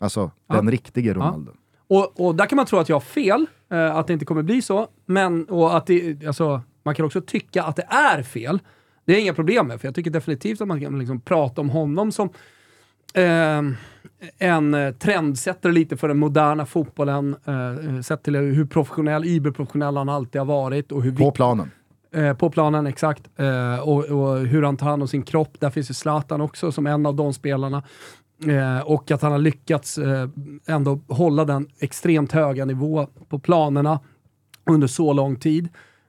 Alltså 0.00 0.30
den 0.48 0.70
riktige 0.70 1.14
Ronaldo. 1.14 1.52
Och, 1.88 2.20
och 2.26 2.34
där 2.34 2.46
kan 2.46 2.56
man 2.56 2.66
tro 2.66 2.78
att 2.78 2.88
jag 2.88 2.96
har 2.96 3.00
fel, 3.00 3.46
eh, 3.72 3.96
att 3.96 4.06
det 4.06 4.12
inte 4.12 4.24
kommer 4.24 4.42
bli 4.42 4.62
så. 4.62 4.88
Men, 5.06 5.44
och 5.44 5.76
att 5.76 5.86
det, 5.86 6.26
alltså, 6.26 6.60
man 6.82 6.94
kan 6.94 7.06
också 7.06 7.20
tycka 7.20 7.62
att 7.62 7.76
det 7.76 7.86
är 7.88 8.22
fel. 8.22 8.58
Det 9.04 9.16
är 9.16 9.20
inga 9.20 9.34
problem 9.34 9.66
med, 9.66 9.80
för 9.80 9.88
jag 9.88 9.94
tycker 9.94 10.10
definitivt 10.10 10.60
att 10.60 10.68
man 10.68 10.80
kan 10.80 10.98
liksom 10.98 11.20
prata 11.20 11.60
om 11.60 11.70
honom 11.70 12.12
som 12.12 12.28
eh, 13.14 13.62
en 14.38 14.94
trendsättare 14.98 15.72
lite 15.72 15.96
för 15.96 16.08
den 16.08 16.18
moderna 16.18 16.66
fotbollen. 16.66 17.36
Eh, 17.44 18.00
sett 18.00 18.22
till 18.22 18.36
hur 18.36 18.64
professionell, 18.64 19.24
überprofessionell 19.24 19.96
han 19.96 20.08
alltid 20.08 20.40
har 20.40 20.46
varit. 20.46 20.92
Och 20.92 21.02
hur 21.02 21.12
På 21.12 21.30
planen. 21.30 21.70
Eh, 22.14 22.34
på 22.34 22.50
planen, 22.50 22.86
exakt. 22.86 23.22
Eh, 23.36 23.88
och, 23.88 24.04
och 24.04 24.38
hur 24.38 24.62
han 24.62 24.76
tar 24.76 24.86
hand 24.86 25.02
om 25.02 25.08
sin 25.08 25.22
kropp. 25.22 25.60
Där 25.60 25.70
finns 25.70 25.90
ju 25.90 25.94
Zlatan 25.94 26.40
också 26.40 26.72
som 26.72 26.86
en 26.86 27.06
av 27.06 27.14
de 27.14 27.34
spelarna. 27.34 27.82
Eh, 28.48 28.80
och 28.80 29.10
att 29.10 29.22
han 29.22 29.32
har 29.32 29.38
lyckats 29.38 29.98
eh, 29.98 30.28
ändå 30.66 31.00
hålla 31.08 31.44
den 31.44 31.68
extremt 31.78 32.32
höga 32.32 32.64
nivå 32.64 33.06
på 33.28 33.38
planerna 33.38 34.00
under 34.70 34.86
så 34.86 35.12
lång 35.12 35.36
tid. 35.36 35.68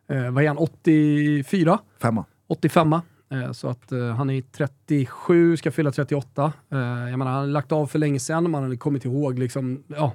Eh, 0.09 0.31
vad 0.31 0.43
är 0.43 0.47
han, 0.47 0.57
84? 0.57 1.79
Femma. 2.01 2.25
85 2.47 2.93
eh, 2.93 3.51
Så 3.51 3.67
att 3.69 3.91
eh, 3.91 4.07
han 4.07 4.29
är 4.29 4.41
37, 4.41 5.57
ska 5.57 5.71
fylla 5.71 5.91
38. 5.91 6.53
Eh, 6.71 6.77
jag 6.79 7.19
menar, 7.19 7.31
han 7.31 7.39
har 7.39 7.47
lagt 7.47 7.71
av 7.71 7.87
för 7.87 7.99
länge 7.99 8.19
sedan, 8.19 8.51
man 8.51 8.63
hade 8.63 8.77
kommit 8.77 9.05
ihåg 9.05 9.39
liksom, 9.39 9.83
ja, 9.87 10.13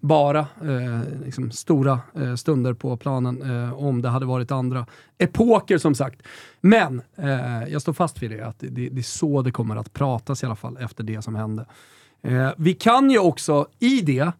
bara 0.00 0.38
eh, 0.38 1.00
liksom 1.24 1.50
stora 1.50 2.00
eh, 2.14 2.34
stunder 2.34 2.74
på 2.74 2.96
planen 2.96 3.42
eh, 3.42 3.72
om 3.74 4.02
det 4.02 4.08
hade 4.08 4.26
varit 4.26 4.50
andra 4.50 4.86
epoker 5.18 5.78
som 5.78 5.94
sagt. 5.94 6.22
Men 6.60 7.02
eh, 7.16 7.64
jag 7.68 7.82
står 7.82 7.92
fast 7.92 8.22
vid 8.22 8.30
det, 8.30 8.46
att 8.46 8.58
det, 8.58 8.88
det 8.88 8.98
är 8.98 9.02
så 9.02 9.42
det 9.42 9.50
kommer 9.50 9.76
att 9.76 9.92
pratas 9.92 10.42
i 10.42 10.46
alla 10.46 10.56
fall 10.56 10.76
efter 10.76 11.04
det 11.04 11.22
som 11.22 11.34
hände. 11.34 11.66
Eh, 12.22 12.50
vi 12.56 12.74
kan 12.74 13.10
ju 13.10 13.18
också 13.18 13.66
i 13.78 14.00
det 14.00 14.32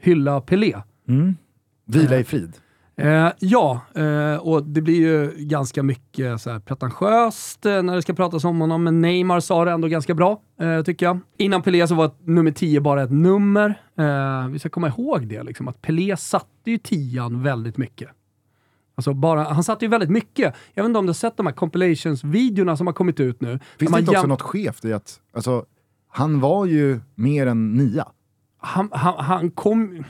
hylla 0.00 0.40
Pelé. 0.40 0.82
Mm. 1.08 1.36
Vila 1.84 2.18
i 2.18 2.24
frid. 2.24 2.52
Eh, 2.98 3.32
ja, 3.38 3.80
eh, 3.94 4.36
och 4.36 4.64
det 4.64 4.82
blir 4.82 5.00
ju 5.00 5.32
ganska 5.36 5.82
mycket 5.82 6.40
så 6.40 6.50
här 6.50 6.58
pretentiöst 6.58 7.66
eh, 7.66 7.82
när 7.82 7.94
det 7.94 8.02
ska 8.02 8.14
pratas 8.14 8.44
om 8.44 8.60
honom, 8.60 8.84
men 8.84 9.00
Neymar 9.00 9.40
sa 9.40 9.64
det 9.64 9.70
ändå 9.70 9.88
ganska 9.88 10.14
bra, 10.14 10.40
eh, 10.60 10.82
tycker 10.82 11.06
jag. 11.06 11.20
Innan 11.36 11.62
Pelé 11.62 11.88
så 11.88 11.94
var 11.94 12.10
nummer 12.24 12.50
10 12.50 12.80
bara 12.80 13.02
ett 13.02 13.10
nummer. 13.10 13.82
Eh, 13.98 14.48
vi 14.48 14.58
ska 14.58 14.68
komma 14.68 14.88
ihåg 14.88 15.26
det, 15.26 15.42
liksom, 15.42 15.68
att 15.68 15.82
Pelé 15.82 16.16
satte 16.16 16.70
ju 16.70 16.78
tian 16.78 17.42
väldigt 17.42 17.76
mycket. 17.76 18.08
Alltså 18.94 19.14
bara, 19.14 19.42
han 19.42 19.64
satte 19.64 19.84
ju 19.84 19.88
väldigt 19.88 20.10
mycket. 20.10 20.54
Jag 20.74 20.82
vet 20.82 20.88
inte 20.88 20.98
om 20.98 21.06
du 21.06 21.10
har 21.10 21.14
sett 21.14 21.36
de 21.36 21.46
här 21.46 21.54
compilations-videorna 21.54 22.76
som 22.76 22.86
har 22.86 22.94
kommit 22.94 23.20
ut 23.20 23.40
nu. 23.40 23.58
Finns 23.78 23.92
det 23.92 23.98
inte 23.98 24.10
också 24.10 24.26
något 24.26 24.42
skevt 24.42 24.84
i 24.84 24.92
att, 24.92 25.20
alltså, 25.32 25.64
han 26.08 26.40
var 26.40 26.66
ju 26.66 27.00
mer 27.14 27.46
än 27.46 27.72
nia. 27.72 28.08
han, 28.58 28.88
han, 28.92 29.24
han 29.24 29.50
kom... 29.50 30.04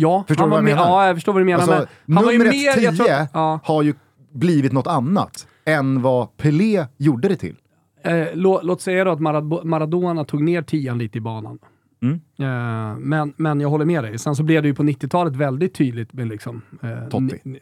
Ja, 0.00 0.24
Förstår 0.28 0.42
han 0.42 0.50
du 0.50 0.56
var 0.56 0.62
vad 0.62 0.70
jag 0.70 0.76
med, 0.76 0.84
menar? 0.84 1.00
ja, 1.02 1.06
jag 1.06 1.16
förstår 1.16 1.32
vad 1.32 1.40
du 1.42 1.46
menar. 1.46 1.58
Alltså, 1.62 1.86
men 2.06 2.16
han 2.16 2.24
var 2.26 2.32
ju 2.32 2.38
numret 2.38 2.54
mer, 2.54 2.72
10 2.72 2.84
jag 2.84 2.96
tror, 2.96 3.08
ja. 3.32 3.60
har 3.64 3.82
ju 3.82 3.94
blivit 4.32 4.72
något 4.72 4.86
annat 4.86 5.46
än 5.64 6.02
vad 6.02 6.36
Pelé 6.36 6.86
gjorde 6.96 7.28
det 7.28 7.36
till. 7.36 7.56
Eh, 8.04 8.26
lå, 8.34 8.60
låt 8.62 8.80
säga 8.80 9.04
då 9.04 9.10
att 9.10 9.18
Marad- 9.20 9.64
Maradona 9.64 10.24
tog 10.24 10.42
ner 10.42 10.62
tian 10.62 10.98
lite 10.98 11.18
i 11.18 11.20
banan. 11.20 11.58
Mm. 12.02 12.14
Eh, 12.38 12.98
men, 12.98 13.32
men 13.36 13.60
jag 13.60 13.68
håller 13.68 13.84
med 13.84 14.04
dig. 14.04 14.18
Sen 14.18 14.36
så 14.36 14.42
blev 14.42 14.62
det 14.62 14.68
ju 14.68 14.74
på 14.74 14.82
90-talet 14.82 15.36
väldigt 15.36 15.74
tydligt 15.74 16.12
med 16.12 16.28
liksom... 16.28 16.62
Eh, 16.82 17.08
Totti. 17.08 17.40
ni- 17.44 17.60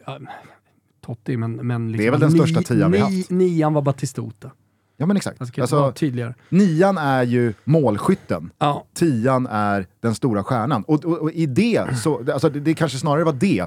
Totti, 1.05 1.37
men, 1.37 1.51
men 1.55 1.91
liksom, 1.91 2.01
Det 2.03 2.07
är 2.07 2.11
väl 2.11 2.19
den 2.19 2.31
största 2.31 2.61
tian 2.61 2.91
vi 2.91 2.97
ni- 2.97 3.03
haft. 3.17 3.29
Nian 3.29 3.73
var 3.73 3.81
Batistuta. 3.81 4.51
Ja 4.97 5.05
men 5.05 5.17
exakt. 5.17 5.41
Alltså, 5.41 5.61
alltså, 5.61 5.75
Alltså, 5.77 5.99
tydligare. 5.99 6.33
nian 6.49 6.97
är 6.97 7.23
ju 7.23 7.53
målskytten. 7.63 8.49
Ja. 8.59 8.85
Tian 8.93 9.47
är 9.51 9.87
den 10.01 10.15
stora 10.15 10.43
stjärnan. 10.43 10.83
Och, 10.83 11.05
och, 11.05 11.17
och 11.17 11.31
i 11.31 11.45
det, 11.45 11.97
så, 12.03 12.31
alltså 12.33 12.49
det, 12.49 12.59
det 12.59 12.73
kanske 12.73 12.97
snarare 12.97 13.23
var 13.23 13.33
det 13.33 13.65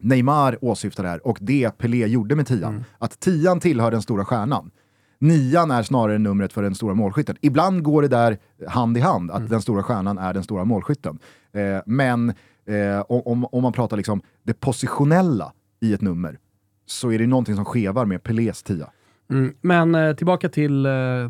Neymar 0.00 0.58
åsyftade 0.64 1.08
här 1.08 1.26
och 1.26 1.38
det 1.40 1.78
Pelé 1.78 2.06
gjorde 2.06 2.36
med 2.36 2.46
tian. 2.46 2.72
Mm. 2.72 2.84
Att 2.98 3.20
tian 3.20 3.60
tillhör 3.60 3.90
den 3.90 4.02
stora 4.02 4.24
stjärnan. 4.24 4.70
Nian 5.18 5.70
är 5.70 5.82
snarare 5.82 6.18
numret 6.18 6.52
för 6.52 6.62
den 6.62 6.74
stora 6.74 6.94
målskytten. 6.94 7.36
Ibland 7.40 7.82
går 7.82 8.02
det 8.02 8.08
där 8.08 8.38
hand 8.68 8.96
i 8.96 9.00
hand, 9.00 9.30
att 9.30 9.36
Mm. 9.36 9.48
den 9.48 9.62
stora 9.62 9.82
stjärnan 9.82 10.18
är 10.18 10.34
den 10.34 10.42
stora 10.44 10.64
målskytten. 10.64 11.18
Eh, 11.52 11.82
men 11.86 12.28
eh, 12.66 13.00
om, 13.08 13.44
om 13.44 13.62
man 13.62 13.72
pratar 13.72 13.96
liksom 13.96 14.22
det 14.42 14.60
positionella 14.60 15.52
i 15.80 15.92
ett 15.94 16.00
nummer, 16.00 16.38
så 16.86 17.12
är 17.12 17.18
det 17.18 17.26
någonting 17.26 17.54
som 17.56 17.64
skevar 17.64 18.04
med 18.04 18.22
Pelés 18.22 18.62
tia. 18.62 18.90
Mm. 19.30 19.54
Men 19.60 19.94
eh, 19.94 20.14
tillbaka 20.16 20.48
till 20.48 20.86
eh, 20.86 20.92
eh, 20.92 21.28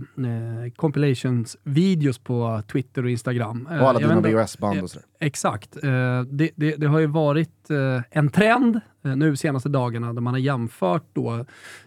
compilations-videos 0.77 2.19
på 2.19 2.63
Twitter 2.73 3.05
och 3.05 3.11
Instagram. 3.11 3.69
Eh, 3.73 3.83
Och 3.83 3.89
alla 3.89 4.01
jag 4.01 4.11
dina 4.11 4.21
VHS-band 4.43 4.83
och 4.83 4.91
sådär. 4.91 5.07
Exakt. 5.21 5.77
Eh, 5.85 6.23
det, 6.31 6.51
det, 6.57 6.77
det 6.77 6.87
har 6.87 6.99
ju 6.99 7.07
varit 7.07 7.71
eh, 7.71 8.03
en 8.11 8.29
trend 8.29 8.81
eh, 9.05 9.17
nu 9.17 9.37
senaste 9.37 9.69
dagarna 9.69 10.13
där 10.13 10.21
man 10.21 10.35
har 10.35 10.39
jämfört 10.39 11.05
då 11.13 11.45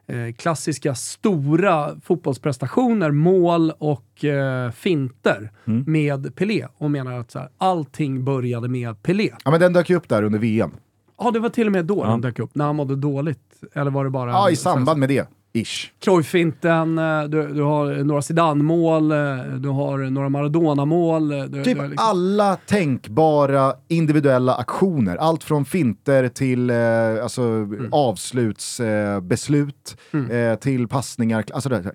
eh, 0.08 0.34
klassiska 0.38 0.95
stora 0.95 1.99
fotbollsprestationer, 2.03 3.12
mål 3.12 3.72
och 3.78 4.26
eh, 4.26 4.72
finter 4.72 5.51
Mm. 5.68 5.84
med 5.88 6.36
Pelé 6.36 6.68
och 6.78 6.91
menar 6.91 7.20
att 7.20 7.32
så 7.32 7.39
här, 7.39 7.49
allting 7.58 8.24
började 8.26 8.68
med 8.68 9.03
Pelé. 9.03 9.30
Ja 9.45 9.51
men 9.51 9.60
den 9.60 9.74
dök 9.74 9.89
ju 9.89 9.95
upp 9.95 10.10
där 10.10 10.24
under 10.24 10.39
VM. 10.39 10.72
Ja, 11.18 11.32
det 11.32 11.39
var 11.39 11.49
till 11.49 11.66
och 11.68 11.72
med 11.72 11.86
då 11.86 12.03
den 12.03 12.22
dök 12.22 12.39
upp, 12.39 12.56
när 12.56 12.66
han 12.66 12.76
mådde 12.76 12.95
dåligt. 12.95 13.64
Eller 13.74 13.91
var 13.91 14.03
det 14.03 14.10
bara... 14.10 14.32
Ja, 14.32 14.49
i 14.49 14.56
samband 14.56 14.99
med 14.99 15.10
det. 15.10 15.28
Ish. 15.56 15.91
Cruyff-finten, 15.99 16.97
eh, 16.97 17.24
du, 17.24 17.47
du 17.53 17.62
har 17.62 18.03
några 18.03 18.22
Zidane-mål, 18.22 19.12
eh, 19.12 19.18
du 19.60 19.70
har 19.70 19.97
några 19.97 20.30
Maradona-mål. 20.30 21.32
eh, 21.32 21.43
Du, 21.43 21.64
Typ 21.64 21.78
du 21.78 21.88
liksom- 21.88 22.08
alla 22.10 22.56
tänkbara 22.56 23.74
individuella 23.88 24.56
aktioner. 24.56 25.18
Allt 25.18 25.43
från 25.43 25.66
finter 25.66 26.28
till 26.28 26.70
eh, 26.70 26.78
alltså, 27.24 27.41
Mm. 27.41 27.89
avslutsbeslut, 27.91 29.97
eh, 30.32 30.56
till 30.60 30.88
passningar. 30.88 31.45
Alltså, 31.53 31.70
det, 31.70 31.91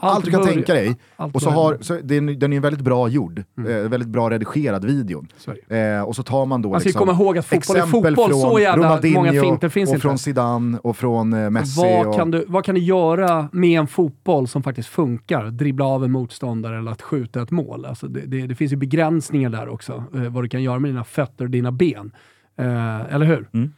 allt, 0.00 0.16
Allt 0.16 0.24
du 0.24 0.30
kan 0.30 0.44
tänka 0.44 0.74
dig. 0.74 0.96
Och 1.16 1.42
så 1.42 1.50
har, 1.50 1.78
så 1.80 1.98
det 2.02 2.16
är, 2.16 2.20
den 2.20 2.52
är 2.52 2.60
väldigt 2.60 2.80
bra 2.84 3.08
gjord, 3.08 3.38
eh, 3.38 3.64
väldigt 3.64 4.08
bra 4.08 4.30
redigerad 4.30 4.84
videon. 4.84 5.28
Eh, 5.68 6.02
och 6.02 6.16
så 6.16 6.22
tar 6.22 6.46
man 6.46 6.62
då 6.62 6.68
ju 6.68 6.84
liksom, 6.84 6.98
komma 6.98 7.12
ihåg 7.12 7.38
att 7.38 7.46
fotboll 7.46 7.76
är 7.76 7.82
fotboll, 7.82 8.14
från 8.14 8.40
så 8.40 8.60
jävla 8.60 8.86
Ronaldinho 8.86 9.16
många 9.16 9.42
finter 9.42 9.68
finns 9.68 9.90
och 9.90 9.94
inte. 9.94 10.02
från 10.02 10.18
Zidane 10.18 10.78
och 10.78 10.96
från 10.96 11.32
eh, 11.32 11.50
Messi. 11.50 11.80
Vad 11.80 12.06
och, 12.06 12.14
kan, 12.14 12.30
du, 12.30 12.44
vad 12.48 12.64
kan 12.64 12.74
du 12.74 12.80
göra 12.80 13.48
med 13.52 13.80
en 13.80 13.86
fotboll 13.86 14.48
som 14.48 14.62
faktiskt 14.62 14.88
funkar? 14.88 15.44
Dribbla 15.46 15.84
av 15.84 16.04
en 16.04 16.12
motståndare 16.12 16.78
eller 16.78 16.90
att 16.90 17.02
skjuta 17.02 17.42
ett 17.42 17.50
mål. 17.50 17.84
Alltså 17.84 18.08
det, 18.08 18.20
det, 18.20 18.46
det 18.46 18.54
finns 18.54 18.72
ju 18.72 18.76
begränsningar 18.76 19.50
där 19.50 19.68
också, 19.68 20.04
eh, 20.14 20.22
vad 20.22 20.44
du 20.44 20.48
kan 20.48 20.62
göra 20.62 20.78
med 20.78 20.90
dina 20.90 21.04
fötter 21.04 21.44
och 21.44 21.50
dina 21.50 21.72
ben. 21.72 22.12
Eh, 22.58 23.14
eller 23.14 23.26
hur? 23.26 23.48
Mm. 23.52 23.72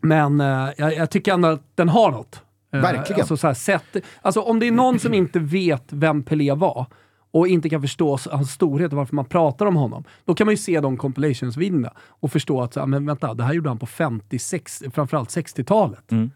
Men 0.00 0.40
eh, 0.40 0.70
jag, 0.76 0.94
jag 0.96 1.10
tycker 1.10 1.32
ändå 1.32 1.48
att 1.48 1.62
den 1.74 1.88
har 1.88 2.10
något. 2.10 2.43
Eh, 2.74 2.80
Verkligen. 2.80 3.20
Alltså, 3.20 3.36
så 3.36 3.46
här, 3.46 3.54
sätt, 3.54 3.96
alltså 4.22 4.40
om 4.40 4.60
det 4.60 4.66
är 4.66 4.72
någon 4.72 4.98
som 4.98 5.14
inte 5.14 5.38
vet 5.38 5.84
vem 5.88 6.22
Pelé 6.22 6.54
var 6.54 6.86
och 7.30 7.48
inte 7.48 7.68
kan 7.68 7.82
förstå 7.82 8.18
hans 8.30 8.52
storhet 8.52 8.92
och 8.92 8.98
varför 8.98 9.14
man 9.14 9.24
pratar 9.24 9.66
om 9.66 9.76
honom, 9.76 10.04
då 10.24 10.34
kan 10.34 10.46
man 10.46 10.52
ju 10.52 10.56
se 10.56 10.80
de 10.80 10.96
compilations-videorna 10.96 11.92
och 12.08 12.32
förstå 12.32 12.62
att 12.62 12.74
så 12.74 12.80
här, 12.80 12.86
men 12.86 13.06
vänta, 13.06 13.34
det 13.34 13.44
här 13.44 13.54
gjorde 13.54 13.70
han 13.70 13.78
på 13.78 13.86
50, 13.86 14.38
60, 14.38 14.90
framförallt 14.90 15.28
60-talet. 15.28 16.12
Mm. 16.12 16.30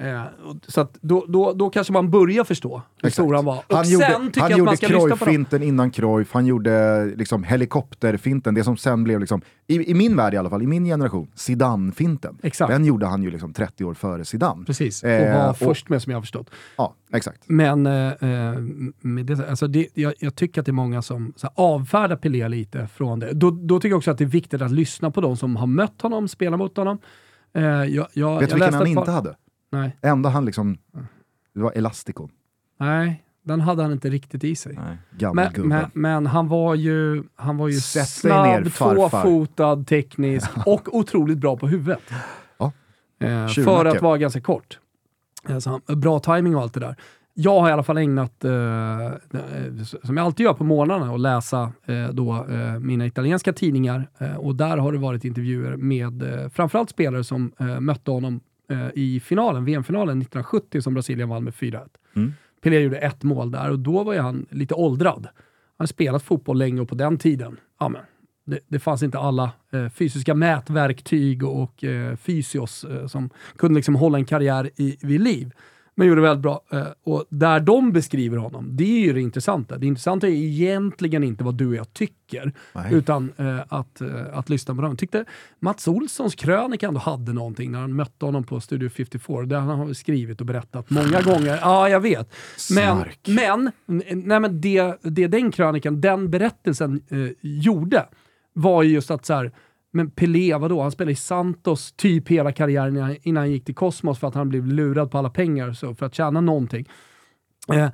Eh, 0.00 0.22
så 0.66 0.88
då, 1.00 1.24
då, 1.28 1.52
då 1.52 1.70
kanske 1.70 1.92
man 1.92 2.10
börjar 2.10 2.44
förstå 2.44 2.82
hur 3.02 3.10
stor 3.10 3.34
han 3.34 3.44
var. 3.44 3.56
Och 3.66 3.76
Han 3.76 3.84
sen 3.84 3.92
gjorde, 3.92 4.06
tycker 4.26 4.40
han 4.40 4.50
jag 4.50 4.54
att 4.54 4.58
gjorde 4.58 4.68
man 4.70 4.76
ska 4.76 4.86
lyssna 4.86 5.00
på 5.00 5.08
dem. 5.08 5.18
Cruyff-finten 5.18 5.62
innan 5.62 5.90
Cruyff, 5.90 6.32
han 6.32 6.46
gjorde 6.46 7.04
liksom 7.16 7.44
helikopterfinten, 7.44 8.54
det 8.54 8.64
som 8.64 8.76
sen 8.76 9.04
blev, 9.04 9.20
liksom, 9.20 9.40
i, 9.66 9.90
i 9.90 9.94
min 9.94 10.16
värld 10.16 10.34
i 10.34 10.36
alla 10.36 10.50
fall, 10.50 10.62
i 10.62 10.66
min 10.66 10.84
generation, 10.84 11.28
Zidane-finten. 11.34 12.38
Exakt. 12.42 12.70
Den 12.72 12.84
gjorde 12.84 13.06
han 13.06 13.22
ju 13.22 13.30
liksom 13.30 13.52
30 13.52 13.84
år 13.84 13.94
före 13.94 14.24
Zidane. 14.24 14.64
Precis, 14.64 15.02
och 15.02 15.08
Eh, 15.08 15.42
var 15.42 15.50
och- 15.50 15.56
först 15.58 15.88
med 15.88 16.02
som 16.02 16.10
jag 16.10 16.16
har 16.16 16.22
förstått. 16.22 16.50
Ja, 16.76 16.94
exakt. 17.12 17.42
Men 17.46 17.86
eh, 17.86 17.92
eh, 18.06 18.54
med 19.00 19.26
det, 19.26 19.48
alltså 19.48 19.66
det, 19.66 19.86
jag, 19.94 20.14
jag 20.18 20.34
tycker 20.34 20.60
att 20.60 20.66
det 20.66 20.70
är 20.70 20.72
många 20.72 21.02
som 21.02 21.32
så 21.36 21.46
här, 21.46 21.52
avfärdar 21.56 22.16
Pelé 22.16 22.48
lite 22.48 22.86
från 22.86 23.18
det. 23.20 23.32
Då, 23.32 23.50
då 23.50 23.80
tycker 23.80 23.88
jag 23.92 23.96
också 23.98 24.10
att 24.10 24.18
det 24.18 24.24
är 24.24 24.28
viktigt 24.28 24.62
att 24.62 24.70
lyssna 24.72 25.10
på 25.10 25.20
de 25.20 25.36
som 25.36 25.56
har 25.56 25.66
mött 25.66 26.02
honom, 26.02 26.28
spelat 26.28 26.58
mot 26.58 26.76
honom. 26.76 26.98
Eh, 27.54 27.62
jag, 27.64 28.06
jag, 28.12 28.40
Vet 28.40 28.48
du 28.50 28.54
vilken 28.54 28.74
han 28.74 28.82
par- 28.82 28.88
inte 29.00 29.10
hade? 29.10 29.34
Nej, 29.70 29.96
Enda 30.02 30.28
han 30.28 30.44
liksom, 30.44 30.78
det 31.54 31.60
var 31.60 31.72
Elasticon. 31.74 32.30
nej, 32.80 33.24
den 33.42 33.60
hade 33.60 33.82
han 33.82 33.92
inte 33.92 34.10
riktigt 34.10 34.44
i 34.44 34.56
sig. 34.56 34.78
Men, 35.34 35.52
men, 35.56 35.90
men 35.92 36.26
han 36.26 36.48
var 36.48 36.74
ju, 36.74 37.22
han 37.36 37.56
var 37.56 37.68
ju 37.68 37.74
Sätt 37.80 38.24
ner, 38.24 38.64
snabb, 38.64 38.68
farfar. 38.72 39.22
tvåfotad, 39.22 39.84
teknisk 39.84 40.50
och 40.66 40.94
otroligt 40.96 41.38
bra 41.38 41.56
på 41.56 41.68
huvudet. 41.68 42.00
Ja. 42.58 42.72
Eh, 43.20 43.48
för 43.48 43.84
att 43.84 44.02
vara 44.02 44.18
ganska 44.18 44.40
kort. 44.40 44.78
Så 45.60 45.70
han, 45.70 46.00
bra 46.00 46.20
timing 46.20 46.56
och 46.56 46.62
allt 46.62 46.74
det 46.74 46.80
där. 46.80 46.96
Jag 47.34 47.60
har 47.60 47.68
i 47.68 47.72
alla 47.72 47.82
fall 47.82 47.98
ägnat, 47.98 48.44
eh, 48.44 48.52
eh, 49.06 49.12
som 50.02 50.16
jag 50.16 50.24
alltid 50.26 50.44
gör 50.46 50.54
på 50.54 50.64
morgnarna, 50.64 51.14
att 51.14 51.20
läsa 51.20 51.72
eh, 51.86 52.08
då, 52.08 52.46
eh, 52.50 52.78
mina 52.78 53.06
italienska 53.06 53.52
tidningar. 53.52 54.08
Och 54.38 54.54
där 54.54 54.76
har 54.76 54.92
det 54.92 54.98
varit 54.98 55.24
intervjuer 55.24 55.76
med 55.76 56.22
eh, 56.42 56.48
framförallt 56.48 56.90
spelare 56.90 57.24
som 57.24 57.52
mötte 57.80 58.10
honom 58.10 58.40
eh, 58.70 58.88
i 58.94 59.20
finalen, 59.20 59.64
VM-finalen 59.64 60.22
1970 60.22 60.80
som 60.80 60.94
Brasilien 60.94 61.28
vann 61.28 61.44
med 61.44 61.54
4-1. 61.54 61.88
Mm. 62.16 62.32
Pelé 62.62 62.80
gjorde 62.80 62.98
ett 62.98 63.22
mål 63.22 63.50
där 63.50 63.70
och 63.70 63.78
då 63.78 64.04
var 64.04 64.12
ju 64.12 64.20
han 64.20 64.46
lite 64.50 64.74
åldrad. 64.74 65.24
Han 65.24 65.84
hade 65.84 65.88
spelat 65.88 66.22
fotboll 66.22 66.58
länge 66.58 66.80
och 66.80 66.88
på 66.88 66.94
den 66.94 67.18
tiden, 67.18 67.56
ja 67.80 67.88
men, 67.88 68.02
det, 68.48 68.58
det 68.68 68.78
fanns 68.78 69.02
inte 69.02 69.18
alla 69.18 69.50
eh, 69.72 69.88
fysiska 69.88 70.34
mätverktyg 70.34 71.44
och 71.44 71.84
eh, 71.84 72.16
fysios 72.16 72.84
eh, 72.84 73.06
som 73.06 73.30
kunde 73.56 73.76
liksom 73.76 73.94
hålla 73.94 74.18
en 74.18 74.24
karriär 74.24 74.70
i, 74.76 74.96
vid 75.00 75.20
liv. 75.20 75.52
Men 75.98 76.06
gjorde 76.06 76.20
väldigt 76.20 76.42
bra. 76.42 76.60
Eh, 76.72 76.86
och 77.04 77.24
där 77.28 77.60
de 77.60 77.92
beskriver 77.92 78.36
honom, 78.36 78.76
det 78.76 78.84
är 78.84 79.00
ju 79.00 79.12
det 79.12 79.20
intressanta. 79.20 79.78
Det 79.78 79.86
intressanta 79.86 80.26
är 80.26 80.30
egentligen 80.30 81.24
inte 81.24 81.44
vad 81.44 81.54
du 81.54 81.68
och 81.68 81.74
jag 81.74 81.92
tycker, 81.92 82.52
Nej. 82.72 82.94
utan 82.94 83.32
eh, 83.36 83.58
att, 83.68 84.00
eh, 84.00 84.08
att 84.32 84.48
lyssna 84.48 84.74
på 84.74 84.82
dem. 84.82 84.90
Jag 84.90 84.98
tyckte 84.98 85.24
Mats 85.58 85.88
Olssons 85.88 86.34
krönika 86.34 86.88
ändå 86.88 87.00
hade 87.00 87.32
någonting 87.32 87.72
när 87.72 87.80
han 87.80 87.96
mötte 87.96 88.24
honom 88.24 88.44
på 88.44 88.60
Studio 88.60 88.88
54. 88.88 89.42
Det 89.42 89.56
han 89.56 89.78
har 89.78 89.92
skrivit 89.92 90.40
och 90.40 90.46
berättat 90.46 90.90
många 90.90 91.20
gånger. 91.22 91.58
Ja, 91.62 91.88
jag 91.88 92.00
vet. 92.00 92.34
Men, 92.74 92.96
Snark. 92.96 93.20
men, 93.26 93.70
nej, 94.26 94.40
men 94.40 94.60
det, 94.60 94.96
det 95.02 95.26
den 95.26 95.52
krönikan, 95.52 96.00
den 96.00 96.30
berättelsen 96.30 97.00
eh, 97.08 97.18
gjorde, 97.40 98.06
var 98.52 98.82
ju 98.82 98.92
just 98.92 99.10
att 99.10 99.26
så 99.26 99.34
här, 99.34 99.52
men 99.92 100.10
Pelé, 100.10 100.54
vadå? 100.54 100.82
Han 100.82 100.90
spelade 100.90 101.12
i 101.12 101.16
Santos 101.16 101.92
typ 101.92 102.28
hela 102.28 102.52
karriären 102.52 103.16
innan, 103.22 103.40
han 103.40 103.50
gick 103.50 103.64
till 103.64 103.74
Cosmos 103.74 104.18
för 104.18 104.28
att 104.28 104.34
han 104.34 104.48
blev 104.48 104.66
lurad 104.66 105.10
på 105.10 105.18
alla 105.18 105.30
pengar 105.30 105.72
så 105.72 105.94
för 105.94 106.06
att 106.06 106.14
tjäna 106.14 106.40
någonting. 106.40 106.88
Eh, 107.72 107.84
eh 107.84 107.90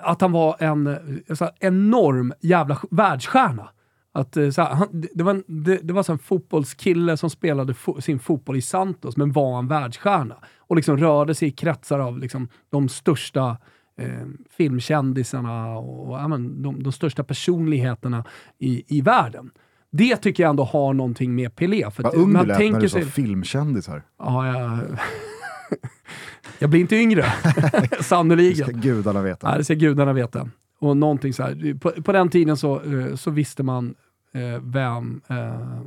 att 0.00 0.20
han 0.20 0.32
var 0.32 0.56
en 0.58 0.86
eh, 0.86 1.34
så 1.34 1.44
här, 1.44 1.54
enorm 1.60 2.32
jävla 2.40 2.80
världsstjärna. 2.90 3.68
Att, 4.12 4.36
eh, 4.36 4.50
så 4.50 4.62
här, 4.62 4.74
han, 4.74 5.04
det, 5.14 5.22
var 5.22 5.34
en, 5.34 5.44
det, 5.46 5.80
det 5.82 5.92
var 5.92 6.02
så 6.02 6.12
en 6.12 6.18
fotbollskille 6.18 7.16
som 7.16 7.30
spelade 7.30 7.74
fo 7.74 8.00
sin 8.00 8.18
fotboll 8.18 8.56
i 8.56 8.62
Santos, 8.62 9.16
men 9.16 9.32
var 9.32 9.58
en 9.58 9.68
världsstjärna. 9.68 10.36
Och 10.58 10.76
liksom 10.76 10.96
rörde 10.96 11.34
sig 11.34 11.48
i 11.48 11.50
kretsar 11.50 11.98
av 11.98 12.18
liksom, 12.18 12.48
de 12.70 12.88
största 12.88 13.56
eh, 13.98 14.26
filmkändisarna 14.50 15.78
och 15.78 16.18
ja, 16.18 16.28
men, 16.28 16.62
de, 16.62 16.82
de 16.82 16.92
största 16.92 17.24
personligheterna 17.24 18.24
i, 18.58 18.98
i 18.98 19.00
världen. 19.00 19.50
Det 19.90 20.16
tycker 20.16 20.42
jag 20.42 20.50
ändå 20.50 20.64
har 20.64 20.94
någonting 20.94 21.34
med 21.34 21.56
Pelé. 21.56 21.90
För 21.90 22.02
Vad 22.02 22.14
ung 22.14 22.32
du 22.32 22.44
lät 22.46 22.72
när 22.72 22.80
du 22.80 22.88
sa 22.88 22.98
sig... 22.98 23.06
filmkändisar. 23.10 24.02
Ja, 24.18 24.46
jag... 24.46 24.78
jag 26.58 26.70
blir 26.70 26.80
inte 26.80 26.96
yngre, 26.96 27.24
Det 27.90 28.02
sannoliken. 28.04 28.64
ska 28.68 28.76
gudarna 28.76 29.22
veta. 29.22 29.48
Nej, 29.48 29.58
det 29.58 29.64
ska 29.64 29.74
gudarna 29.74 30.12
veta. 30.12 30.48
Och 30.78 30.96
någonting 30.96 31.32
så 31.32 31.42
här. 31.42 31.78
På, 31.78 31.90
på 32.02 32.12
den 32.12 32.28
tiden 32.28 32.56
så, 32.56 32.82
eh, 32.82 33.14
så 33.14 33.30
visste 33.30 33.62
man 33.62 33.94
eh, 34.32 34.62
vem... 34.62 35.20
Eh, 35.28 35.80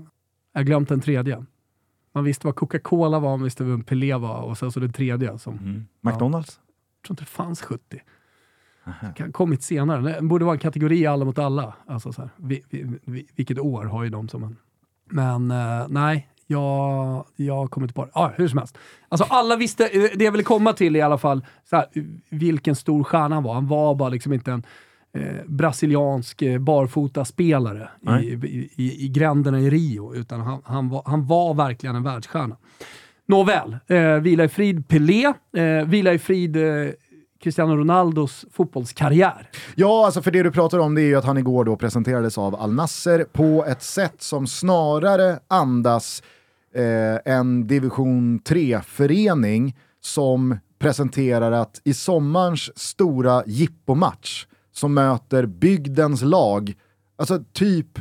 jag 0.54 0.66
glömt 0.66 0.90
den 0.90 1.02
tredje. 1.02 1.46
Man 2.14 2.24
visste 2.24 2.48
vad 2.48 2.56
Coca-Cola 2.56 3.20
var, 3.20 3.30
man 3.30 3.44
visste 3.44 3.64
vem 3.64 3.84
Pelé 3.84 4.14
var 4.14 4.42
och 4.42 4.58
sen 4.58 4.72
så 4.72 4.80
den 4.80 4.94
tredje 4.94 5.38
som... 5.40 5.58
Mm. 5.58 5.86
McDonalds? 6.02 6.60
Jag 7.02 7.08
tror 7.08 7.14
inte 7.14 7.24
det 7.24 7.30
fanns 7.30 7.62
70. 7.62 8.02
Det 8.86 9.14
kan 9.16 9.28
ha 9.28 9.32
kommit 9.32 9.64
senare. 9.64 10.02
Det 10.02 10.22
borde 10.22 10.46
vara 10.46 10.56
en 10.56 10.60
kategori 10.60 11.06
alla 11.06 11.26
mot 11.26 11.40
alla. 11.40 11.74
Alltså 11.88 12.14
så 12.14 12.22
här, 12.22 12.30
vi, 12.38 12.64
vi, 12.70 13.00
vi, 13.06 13.28
vilket 13.36 13.60
år 13.60 13.84
har 13.84 14.04
ju 14.04 14.10
de 14.10 14.30
som 14.30 14.44
en... 14.44 14.58
Men 15.10 15.52
eh, 15.52 15.88
nej, 15.90 16.28
jag, 16.48 17.26
jag 17.36 17.72
kommer 17.72 17.86
inte 17.86 17.94
på 17.94 18.06
det. 18.06 18.12
Ah, 18.14 18.32
hur 18.36 18.48
som 18.48 18.58
helst. 18.58 18.78
Alltså 19.10 19.28
alla 19.30 19.56
visste, 19.56 19.88
eh, 19.88 20.10
det 20.16 20.26
jag 20.26 20.32
ville 20.32 20.44
komma 20.44 20.74
till 20.74 20.96
i 20.96 21.02
alla 21.02 21.18
fall, 21.18 21.46
så 21.70 21.76
här, 21.76 21.86
vilken 22.30 22.76
stor 22.76 23.04
stjärna 23.04 23.36
han 23.36 23.44
var. 23.44 23.54
Han 23.54 23.68
var 23.68 23.96
bara 23.96 24.10
liksom 24.10 24.34
inte 24.34 24.52
en 24.52 24.64
eh, 25.14 25.46
brasiliansk 25.46 26.42
eh, 26.42 26.60
barfotaspelare 26.60 27.90
i, 28.22 28.26
i, 28.26 28.70
i, 28.76 29.06
i 29.06 29.10
gränderna 29.10 29.60
i 29.60 29.70
Rio, 29.70 30.16
utan 30.16 30.42
han, 30.42 30.62
han, 30.66 30.90
var, 30.90 31.02
han 31.06 31.28
var 31.28 31.54
verkligen 31.54 31.96
en 31.96 32.04
världsstjärna. 32.04 32.58
Nåväl, 33.26 33.78
eh, 33.88 34.16
vila 34.16 34.44
i 34.44 34.48
frid 34.48 34.88
Pelé, 34.88 35.34
eh, 35.58 35.88
vila 35.88 36.14
i 36.14 36.20
frid 36.20 36.56
eh, 36.56 36.90
Cristiano 37.44 37.76
Ronaldos 37.76 38.46
fotbollskarriär. 38.52 39.50
Ja, 39.76 40.06
alltså 40.06 40.22
för 40.22 40.32
det 40.32 40.44
du 40.44 40.52
pratar 40.52 40.80
om 40.80 40.96
det 40.96 41.02
är 41.02 41.06
ju 41.06 41.16
att 41.16 41.26
han 41.26 41.38
igår 41.38 41.66
då 41.66 41.76
presenterades 41.76 42.38
av 42.38 42.56
Al 42.56 42.74
Nasser 42.74 43.26
på 43.32 43.66
ett 43.66 43.84
sätt 43.84 44.22
som 44.22 44.48
snarare 44.48 45.40
andas 45.48 46.24
eh, 46.76 47.34
en 47.34 47.68
division 47.68 48.40
3-förening 48.40 49.78
som 50.02 50.58
presenterar 50.80 51.52
att 51.52 51.82
i 51.84 51.94
sommarens 51.94 52.80
stora 52.80 53.44
jippomatch 53.46 54.46
som 54.72 54.94
möter 54.94 55.46
bygdens 55.46 56.22
lag, 56.22 56.74
alltså 57.16 57.44
typ 57.54 57.98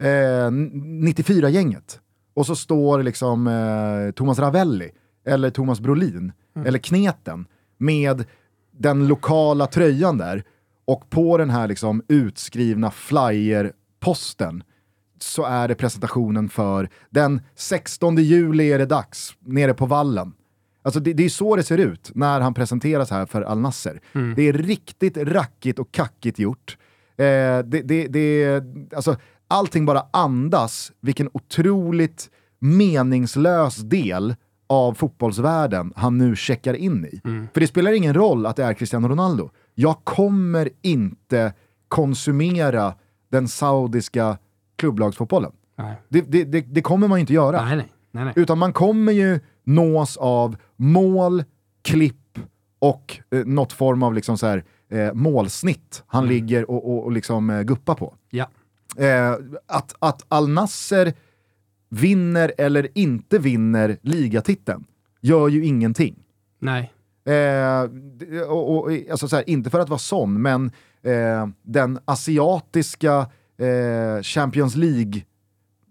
eh, 0.00 0.50
94-gänget, 0.50 2.00
och 2.34 2.46
så 2.46 2.56
står 2.56 3.02
liksom 3.02 3.46
eh, 3.46 4.12
Thomas 4.14 4.38
Ravelli 4.38 4.90
eller 5.26 5.50
Thomas 5.50 5.80
Brolin 5.80 6.32
eller 6.64 6.78
Kneten 6.78 7.46
med 7.78 8.24
den 8.78 9.06
lokala 9.06 9.66
tröjan 9.66 10.18
där 10.18 10.44
och 10.84 11.10
på 11.10 11.38
den 11.38 11.50
här 11.50 11.68
liksom 11.68 12.02
utskrivna 12.08 12.90
flyerposten 12.90 14.62
så 15.18 15.44
är 15.44 15.68
det 15.68 15.74
presentationen 15.74 16.48
för 16.48 16.88
den 17.10 17.40
16 17.54 18.16
juli 18.16 18.72
är 18.72 18.78
det 18.78 18.86
dags 18.86 19.36
nere 19.40 19.74
på 19.74 19.86
vallen. 19.86 20.32
Alltså 20.82 21.00
det, 21.00 21.12
det 21.12 21.24
är 21.24 21.28
så 21.28 21.56
det 21.56 21.62
ser 21.62 21.78
ut 21.78 22.10
när 22.14 22.40
han 22.40 22.54
presenteras 22.54 23.10
här 23.10 23.26
för 23.26 23.42
Al 23.42 23.60
Nasser. 23.60 24.00
Det 24.36 24.48
är 24.48 24.52
riktigt 24.52 25.16
rackigt 25.16 25.78
och 25.78 25.92
kackigt 25.92 26.38
gjort. 26.38 26.78
Eh, 27.16 27.58
det, 27.58 27.82
det, 27.84 28.06
det, 28.08 28.64
alltså, 28.96 29.16
allting 29.48 29.86
bara 29.86 30.06
andas 30.10 30.92
vilken 31.00 31.30
otroligt 31.32 32.30
meningslös 32.58 33.76
del 33.76 34.34
av 34.66 34.94
fotbollsvärlden 34.94 35.92
han 35.96 36.18
nu 36.18 36.36
checkar 36.36 36.74
in 36.74 37.04
i. 37.04 37.20
För 37.52 37.60
det 37.60 37.66
spelar 37.66 37.92
ingen 37.92 38.14
roll 38.14 38.46
att 38.46 38.56
det 38.56 38.64
är 38.64 38.74
Cristiano 38.74 39.08
Ronaldo. 39.08 39.50
Jag 39.74 40.04
kommer 40.04 40.68
inte 40.82 41.52
konsumera 41.88 42.94
den 43.30 43.48
saudiska 43.48 44.38
klubblagsfotbollen. 44.76 45.52
Nej. 45.76 45.96
Det, 46.08 46.20
det, 46.20 46.44
det, 46.44 46.60
det 46.60 46.82
kommer 46.82 47.08
man 47.08 47.18
ju 47.18 47.20
inte 47.20 47.32
göra. 47.32 47.64
Nej, 47.64 47.76
nej. 47.76 48.24
nej. 48.24 48.32
Utan 48.36 48.58
man 48.58 48.72
kommer 48.72 49.12
ju 49.12 49.40
nås 49.64 50.16
av 50.16 50.56
mål, 50.76 51.44
klipp 51.82 52.38
och 52.78 53.20
eh, 53.30 53.44
något 53.44 53.72
form 53.72 54.02
av 54.02 54.14
liksom 54.14 54.38
så 54.38 54.46
här, 54.46 54.64
eh, 54.90 55.12
målsnitt 55.12 56.02
han 56.06 56.26
ligger 56.26 56.70
och, 56.70 56.90
och, 56.90 57.04
och 57.04 57.12
liksom, 57.12 57.50
eh, 57.50 57.62
guppar 57.62 57.94
på. 57.94 58.14
Ja. 58.30 58.48
Eh, 58.96 59.32
att, 59.66 59.94
att 59.98 60.24
Al 60.28 60.48
Nasser 60.48 61.12
vinner 61.88 62.52
eller 62.58 62.88
inte 62.94 63.38
vinner 63.38 63.96
ligatiteln 64.02 64.84
gör 65.20 65.48
ju 65.48 65.64
ingenting. 65.64 66.14
Nej. 66.58 66.92
Eh, 67.24 67.82
och, 68.48 68.76
och, 68.76 68.90
alltså 69.10 69.28
så 69.28 69.36
här, 69.36 69.50
inte 69.50 69.70
för 69.70 69.80
att 69.80 69.88
vara 69.88 69.98
sån, 69.98 70.42
men 70.42 70.70
eh, 71.02 71.48
den 71.62 71.98
asiatiska 72.04 73.26
eh, 73.58 74.22
Champions 74.22 74.76
League 74.76 75.22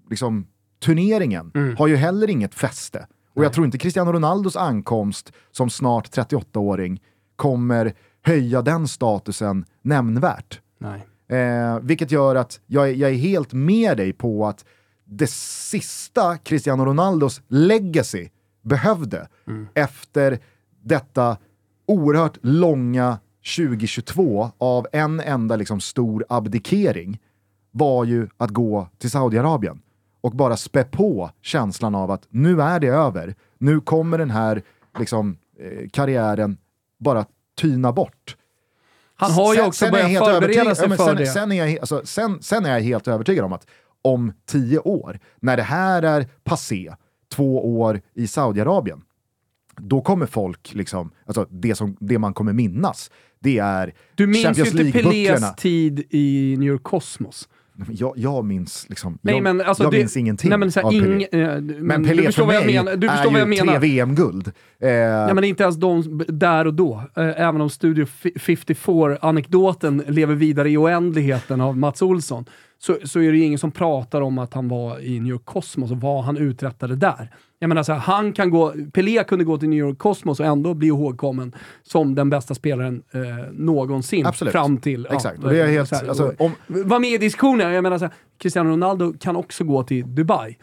liksom, 0.10 0.48
turneringen 0.80 1.76
har 1.78 1.88
ju 1.88 1.96
heller 1.96 2.30
inget 2.30 2.56
fäste. 2.56 3.08
Och 3.34 3.46
jag 3.46 3.54
tror 3.54 3.66
inte 3.66 3.78
Cristiano 3.78 4.12
Ronaldos 4.12 4.56
ankomst 4.56 5.32
som 5.52 5.70
snart 5.70 6.18
38-åring 6.18 7.02
kommer 7.36 7.94
höja 8.22 8.62
den 8.62 8.88
statusen 8.88 9.66
nämnvärt. 9.82 10.62
Nej. 10.78 11.08
Eh, 11.40 11.80
vilket 11.82 12.12
gör 12.12 12.36
att 12.36 12.60
jag, 12.68 12.94
jag 12.94 13.10
är 13.10 13.16
helt 13.16 13.54
med 13.54 13.98
dig 13.98 14.14
på 14.14 14.48
att 14.48 14.66
det 15.18 15.30
sista 15.30 16.38
Cristiano 16.38 16.86
Ronaldos 16.86 17.42
legacy 17.48 18.30
behövde 18.62 19.28
efter 19.74 20.40
detta 20.84 21.38
oerhört 21.86 22.38
långa 22.42 23.20
2022 23.58 24.52
av 24.58 24.88
en 24.92 25.20
enda 25.20 25.56
liksom 25.56 25.80
stor 25.82 26.26
abdikering 26.30 27.20
var 27.72 28.06
ju 28.06 28.28
att 28.38 28.50
gå 28.50 28.88
till 28.98 29.12
Saudiarabien 29.12 29.82
och 30.22 30.32
bara 30.32 30.58
spä 30.58 30.84
på 30.84 31.32
känslan 31.42 31.96
av 31.96 32.12
att 32.12 32.28
nu 32.30 32.62
är 32.62 32.80
det 32.80 32.88
över. 32.88 33.36
Nu 33.58 33.82
kommer 33.82 34.18
den 34.18 34.30
här 34.30 34.62
liksom, 35.00 35.38
eh, 35.60 35.90
karriären 35.92 36.58
bara 37.00 37.26
tyna 37.58 37.92
bort. 37.92 38.38
Han 39.16 39.32
har 39.32 39.54
ju 39.54 39.58
Sen- 39.58 39.68
också 39.68 39.86
sen 39.86 39.92
börjat 39.92 40.10
helt 40.10 40.26
förbereda 40.26 40.76
sig 40.76 40.90
för 40.90 41.06
sen, 41.06 41.16
det. 41.16 41.26
Sen 41.26 41.52
är, 41.52 41.66
jag, 41.66 41.80
alltså, 41.80 42.02
sen, 42.06 42.42
sen 42.42 42.66
är 42.66 42.74
jag 42.74 42.82
helt 42.82 43.08
övertygad 43.08 43.46
om 43.46 43.54
att 43.54 43.68
om 44.04 44.34
tio 44.46 44.80
år, 44.80 45.20
när 45.40 45.58
det 45.58 45.64
här 45.64 46.04
är 46.04 46.28
passé, 46.44 46.94
två 47.36 47.80
år 47.80 48.02
i 48.14 48.28
Saudiarabien, 48.28 49.02
då 49.78 50.02
kommer 50.02 50.26
folk, 50.26 50.74
liksom, 50.74 51.12
alltså 51.26 51.48
det, 51.50 51.76
som, 51.76 51.98
det 52.00 52.20
man 52.20 52.34
kommer 52.34 52.54
minnas, 52.54 53.12
det 53.40 53.58
är 53.60 53.94
Du 54.16 54.28
minns 54.28 54.58
ju 54.60 54.66
inte 54.66 54.92
Pelés 55.00 55.56
tid 55.56 56.04
i 56.10 56.56
New 56.60 56.68
York 56.70 56.84
Cosmos. 56.84 57.50
Jag, 57.92 58.14
jag 58.18 58.46
minns 58.46 58.86
liksom, 58.90 59.18
Nej, 59.22 59.34
jag, 59.36 59.44
men 59.44 59.62
alltså 59.62 59.84
jag 59.84 59.92
det- 59.92 59.98
minns 59.98 60.18
ingenting 60.18 60.50
nej, 60.50 60.60
men 60.60 60.72
så 60.72 60.80
här, 60.80 60.88
av 60.88 60.92
Pelé. 60.92 61.14
ing, 61.16 61.22
eh, 61.42 61.62
men 61.62 61.88
men 61.88 62.04
Pelé 62.06 62.22
du 62.22 62.26
förstår 62.26 62.46
för 62.46 62.54
jag 62.54 62.86
mig. 62.86 62.98
Du 62.98 63.10
förstår 63.10 63.30
är 63.30 63.32
vad 63.32 63.42
jag 63.42 63.54
ju 63.54 63.60
menar. 63.64 63.80
tre 63.80 63.90
VM-guld. 63.90 64.52
Eh, 64.80 64.90
Ja, 64.90 65.34
men 65.34 65.44
inte 65.44 65.64
ens 65.64 65.76
de 65.76 66.24
där 66.28 66.68
och 66.68 66.74
då. 66.74 67.04
Eh, 67.16 67.42
Även 67.42 67.62
om 67.62 67.70
Studio 67.70 68.06
Fi- 68.06 68.34
54-anekdoten 68.40 70.04
lever 70.08 70.36
vidare 70.36 70.70
i 70.70 70.78
oändligheten 70.78 71.62
av 71.62 71.78
Mats 71.78 72.02
Olsson, 72.02 72.46
så, 72.86 72.98
så 73.04 73.20
är 73.20 73.32
det 73.32 73.38
ju 73.38 73.44
ingen 73.44 73.60
som 73.60 73.72
pratar 73.72 74.22
om 74.22 74.38
att 74.38 74.54
han 74.54 74.68
var 74.68 75.00
i 75.00 75.20
New 75.20 75.30
York 75.32 75.46
Cosmos 75.46 75.92
och 75.92 75.98
vad 76.02 76.24
han 76.24 76.38
uträttade 76.38 76.96
där. 76.96 77.30
Jag 77.60 77.68
menar, 77.68 77.84
så 77.84 77.94
här, 77.94 78.00
han 78.00 78.34
kan 78.34 78.50
gå, 78.50 78.74
Pelé 78.94 79.24
kunde 79.24 79.46
gå 79.46 79.58
till 79.58 79.70
New 79.70 79.80
York 79.80 79.98
Cosmos 79.98 80.40
och 80.40 80.46
ändå 80.46 80.74
bli 80.74 80.88
ihågkommen 80.88 81.56
som 81.84 82.16
den 82.16 82.30
bästa 82.30 82.56
spelaren 82.56 83.04
eh, 83.12 83.22
någonsin. 83.52 84.26
Absolut. 84.26 84.52
Fram 84.52 84.78
till... 84.78 85.08
Exakt, 85.12 85.44
och 85.44 85.50
det 85.50 85.62
är 85.62 85.68
helt- 85.68 85.92
här, 85.92 86.08
alltså, 86.08 86.34
om- 86.40 86.52
Var 86.68 87.00
med 87.00 87.10
i 87.10 87.18
diskussionen. 87.18 87.74
Jag 87.74 87.84
menar, 87.84 87.98
så 87.98 88.06
här, 88.06 88.14
Cristiano 88.38 88.70
Ronaldo 88.70 89.14
kan 89.20 89.36
också 89.36 89.64
gå 89.64 89.84
till 89.84 90.16
Dubai. 90.16 90.58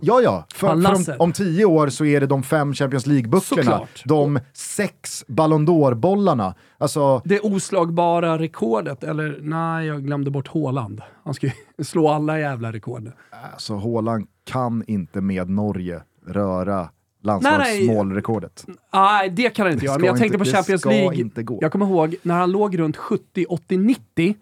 Ja, 0.00 0.20
ja. 0.20 0.46
För, 0.54 0.68
för 1.04 1.12
om, 1.12 1.16
om 1.18 1.32
tio 1.32 1.64
år 1.64 1.88
så 1.88 2.04
är 2.04 2.20
det 2.20 2.26
de 2.26 2.42
fem 2.42 2.74
Champions 2.74 3.06
League-bucklorna, 3.06 3.86
de 4.04 4.38
sex 4.52 5.24
Ballon 5.28 5.68
d'Or-bollarna. 5.68 6.54
Alltså, 6.78 7.22
Det 7.24 7.40
oslagbara 7.40 8.38
rekordet, 8.38 9.04
eller 9.04 9.38
nej, 9.42 9.86
jag 9.86 10.04
glömde 10.04 10.30
bort 10.30 10.48
Haaland. 10.48 11.02
Han 11.24 11.34
ska 11.34 11.46
ju 11.46 11.52
slå 11.84 12.08
alla 12.08 12.38
jävla 12.38 12.72
rekord. 12.72 13.12
alltså 13.52 13.76
Haaland 13.76 14.26
kan 14.44 14.84
inte 14.86 15.20
med 15.20 15.50
Norge 15.50 16.02
röra 16.26 16.76
Nej, 16.80 16.88
landslagsmålrekordet. 17.24 18.64
Nej, 18.94 19.30
det 19.30 19.50
kan 19.50 19.66
han 19.66 19.72
inte 19.72 19.82
Det 19.82 19.86
göra. 19.86 19.98
Men 19.98 20.06
jag 20.06 20.16
tänkte 20.18 20.38
inte- 20.38 20.50
på 20.50 20.56
Champions 20.56 20.84
League. 20.84 21.58
Jag 21.60 21.72
kommer 21.72 21.86
ihåg 21.86 22.14
när 22.22 22.34
han 22.34 22.50
låg 22.52 22.78
runt 22.78 22.96
70, 22.96 23.46
80, 23.48 23.76
90 23.76 24.34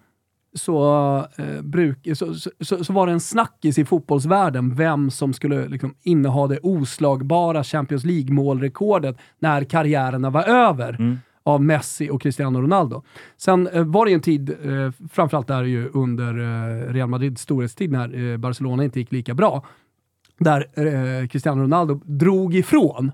så, 0.54 1.16
eh, 1.36 1.62
bruk, 1.62 2.08
så, 2.14 2.34
så, 2.60 2.84
så, 2.84 2.92
var 2.92 3.06
det 3.06 3.12
en 3.12 3.20
snackis 3.20 3.78
i 3.78 3.84
fotbollsvärlden 3.84 4.74
vem 4.74 5.10
som 5.10 5.32
skulle 5.32 5.68
liksom 5.68 5.94
inneha 6.02 6.46
det 6.46 6.58
oslagbara 6.58 7.64
Champions 7.64 8.04
League-målrekordet 8.04 9.18
när 9.38 9.64
karriärerna 9.64 10.30
var 10.30 10.42
över 10.42 10.96
Mm. 10.98 11.18
av 11.42 11.62
Messi 11.62 12.10
och 12.10 12.22
Cristiano 12.22 12.60
Ronaldo. 12.60 13.02
Sen 13.36 13.66
eh, 13.66 13.84
var 13.84 14.04
det 14.04 14.10
ju 14.10 14.14
en 14.14 14.20
tid, 14.20 14.50
eh, 14.50 14.92
framförallt 15.12 15.46
där 15.48 15.62
ju 15.62 15.88
under 15.88 16.38
eh, 16.38 16.92
Real 16.92 17.08
Madrids 17.08 17.42
storhetstid 17.42 17.90
när 17.90 18.32
eh, 18.32 18.36
Barcelona 18.36 18.84
inte 18.84 19.00
gick 19.00 19.12
lika 19.12 19.34
bra, 19.34 19.66
där 20.38 20.66
eh, 20.74 21.28
Cristiano 21.28 21.62
Ronaldo 21.62 22.00
drog 22.04 22.54
ifrån. 22.54 23.12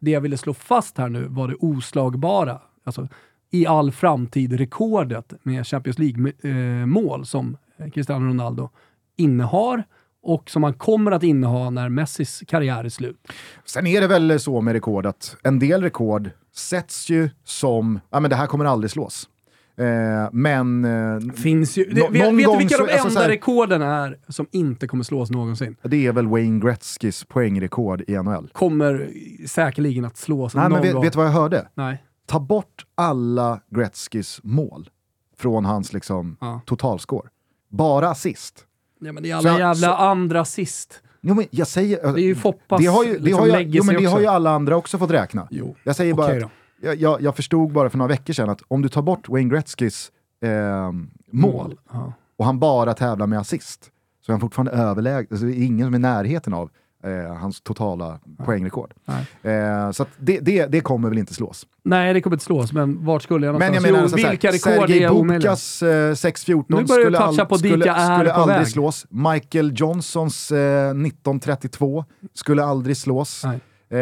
Det 0.00 0.10
jag 0.10 0.20
ville 0.20 0.36
slå 0.36 0.54
fast 0.54 0.98
här 0.98 1.08
nu 1.08 1.26
var 1.28 1.48
det 1.48 1.54
oslagbara, 1.54 2.60
alltså 2.84 3.08
i 3.50 3.66
all 3.66 3.92
framtid 3.92 4.52
rekordet 4.52 5.32
med 5.42 5.66
Champions 5.66 5.98
League-mål 5.98 7.26
som 7.26 7.56
Cristiano 7.94 8.26
Ronaldo 8.28 8.70
innehar 9.16 9.84
och 10.22 10.50
som 10.50 10.62
han 10.62 10.74
kommer 10.74 11.10
att 11.10 11.22
inneha 11.22 11.70
när 11.70 11.88
Messis 11.88 12.42
karriär 12.46 12.84
är 12.84 12.88
slut. 12.88 13.28
Sen 13.64 13.86
är 13.86 14.00
det 14.00 14.06
väl 14.06 14.40
så 14.40 14.60
med 14.60 14.72
rekord 14.72 15.06
att 15.06 15.36
en 15.42 15.58
del 15.58 15.82
rekord 15.82 16.30
sätts 16.54 17.10
ju 17.10 17.30
som, 17.44 18.00
ja 18.10 18.20
men 18.20 18.30
det 18.30 18.36
här 18.36 18.46
kommer 18.46 18.64
aldrig 18.64 18.90
slås. 18.90 19.28
Eh, 19.76 20.28
men... 20.32 20.84
Eh, 20.84 21.32
Finns 21.34 21.76
ju, 21.78 21.84
det, 21.84 21.94
vet 21.94 22.12
vet 22.12 22.30
du 22.52 22.56
vilka 22.58 22.76
så- 22.76 22.86
de 22.86 22.92
alltså 22.92 23.08
enda 23.08 23.10
så 23.10 23.20
här- 23.20 23.28
rekorden 23.28 23.82
är 23.82 24.18
som 24.28 24.46
inte 24.52 24.86
kommer 24.86 25.04
slås 25.04 25.30
någonsin? 25.30 25.76
det 25.82 26.06
är 26.06 26.12
väl 26.12 26.26
Wayne 26.26 26.60
Gretzkys 26.60 27.24
poängrekord 27.24 28.02
i 28.08 28.12
NHL. 28.16 28.48
Kommer 28.52 29.10
säkerligen 29.46 30.04
att 30.04 30.16
slås 30.16 30.54
Nej, 30.54 30.62
någon 30.64 30.72
men 30.72 30.82
vet, 30.82 30.92
gång. 30.92 31.02
vet 31.02 31.12
du 31.12 31.16
vad 31.16 31.26
jag 31.26 31.32
hörde? 31.32 31.68
Nej. 31.74 32.02
Ta 32.28 32.40
bort 32.40 32.86
alla 32.94 33.60
Gretzkys 33.70 34.40
mål 34.42 34.90
från 35.36 35.64
hans 35.64 35.92
liksom, 35.92 36.36
Ja. 36.40 36.60
totalscore. 36.66 37.28
Bara 37.68 38.08
assist. 38.10 38.64
Ja, 39.00 39.12
men 39.12 39.22
det 39.22 39.30
är 39.30 39.40
Så- 39.40 39.48
alla 39.48 39.58
jävla 39.58 39.88
så- 39.88 39.94
andra 39.94 40.44
sist. 40.44 41.02
Jo, 41.20 41.34
men 41.34 41.44
jag 41.50 41.66
säger, 41.68 42.12
Det 42.12 42.20
är 42.20 42.24
ju 42.24 42.34
Foppas 42.34 42.80
det 42.80 42.86
har 42.86 43.04
ju, 43.04 43.12
det 43.12 43.18
liksom 43.18 43.40
har 43.50 43.58
ju, 43.60 43.66
jo, 43.68 43.84
men 43.84 43.94
det 43.94 44.00
också. 44.00 44.10
har 44.10 44.20
ju 44.20 44.26
alla 44.26 44.50
andra 44.50 44.76
också 44.76 44.98
fått 44.98 45.10
räkna. 45.10 45.48
Jo. 45.50 45.76
Jag 45.84 45.96
säger 45.96 46.14
bara, 46.14 46.38
då. 46.40 46.50
jag, 46.82 46.96
jag, 46.96 47.22
jag 47.22 47.36
förstod 47.36 47.72
bara 47.72 47.90
för 47.90 47.98
några 47.98 48.08
veckor 48.08 48.32
sedan 48.32 48.50
att 48.50 48.62
om 48.68 48.82
du 48.82 48.88
tar 48.88 49.02
bort 49.02 49.28
Wayne 49.28 49.50
Gretzkys 49.50 50.12
eh, 50.42 50.92
mål 51.30 51.78
Ja. 51.92 52.12
och 52.36 52.44
han 52.44 52.58
bara 52.58 52.94
tävlar 52.94 53.26
med 53.26 53.38
assist 53.38 53.90
så 54.20 54.32
är 54.32 54.34
han 54.34 54.40
fortfarande 54.40 54.72
överlägsen, 54.72 55.34
alltså, 55.34 55.46
det 55.46 55.52
är 55.52 55.62
ingen 55.66 55.86
som 55.86 55.94
är 55.94 55.98
i 55.98 56.00
närheten 56.00 56.54
av 56.54 56.70
eh, 57.04 57.34
hans 57.34 57.60
totala 57.60 58.20
poängrekord. 58.44 58.94
Nej. 59.04 59.54
Eh, 59.56 59.90
så 59.90 60.06
det, 60.18 60.38
det, 60.40 60.66
det 60.66 60.80
kommer 60.80 61.08
väl 61.08 61.18
inte 61.18 61.34
slås. 61.34 61.66
Nej, 61.84 62.14
det 62.14 62.20
kommer 62.20 62.36
inte 62.36 62.44
slås, 62.44 62.72
men 62.72 63.04
vart 63.04 63.22
skulle 63.22 63.46
jag 63.46 63.52
Men 63.58 63.72
någonstans? 63.72 63.84
jag 63.84 63.92
menar, 63.92 63.98
jo, 63.98 64.02
alltså, 64.02 64.18
så 64.18 64.24
här, 64.24 64.30
vilka 64.30 64.48
rekord 64.48 64.88
Sergej 64.88 65.02
är? 65.04 65.10
Bubkas 65.38 65.82
eh, 65.82 65.86
6.14 65.86 66.64
Nu 66.68 66.74
börjar 66.74 66.84
du 66.84 66.86
skulle, 66.86 67.18
toucha 67.18 67.44
på 67.44 67.58
skulle, 67.58 67.86
jag 67.86 67.98
är 67.98 68.16
skulle 68.18 68.30
på 68.30 68.40
aldrig 68.40 68.58
väg. 68.58 68.68
slås. 68.68 69.06
Michael 69.10 69.72
Johnsons 69.74 70.52
eh, 70.52 70.56
19.32 70.94 72.04
skulle 72.34 72.64
aldrig 72.64 72.96
slås. 72.96 73.42
Nej. 73.44 73.60
Eh, 73.90 73.98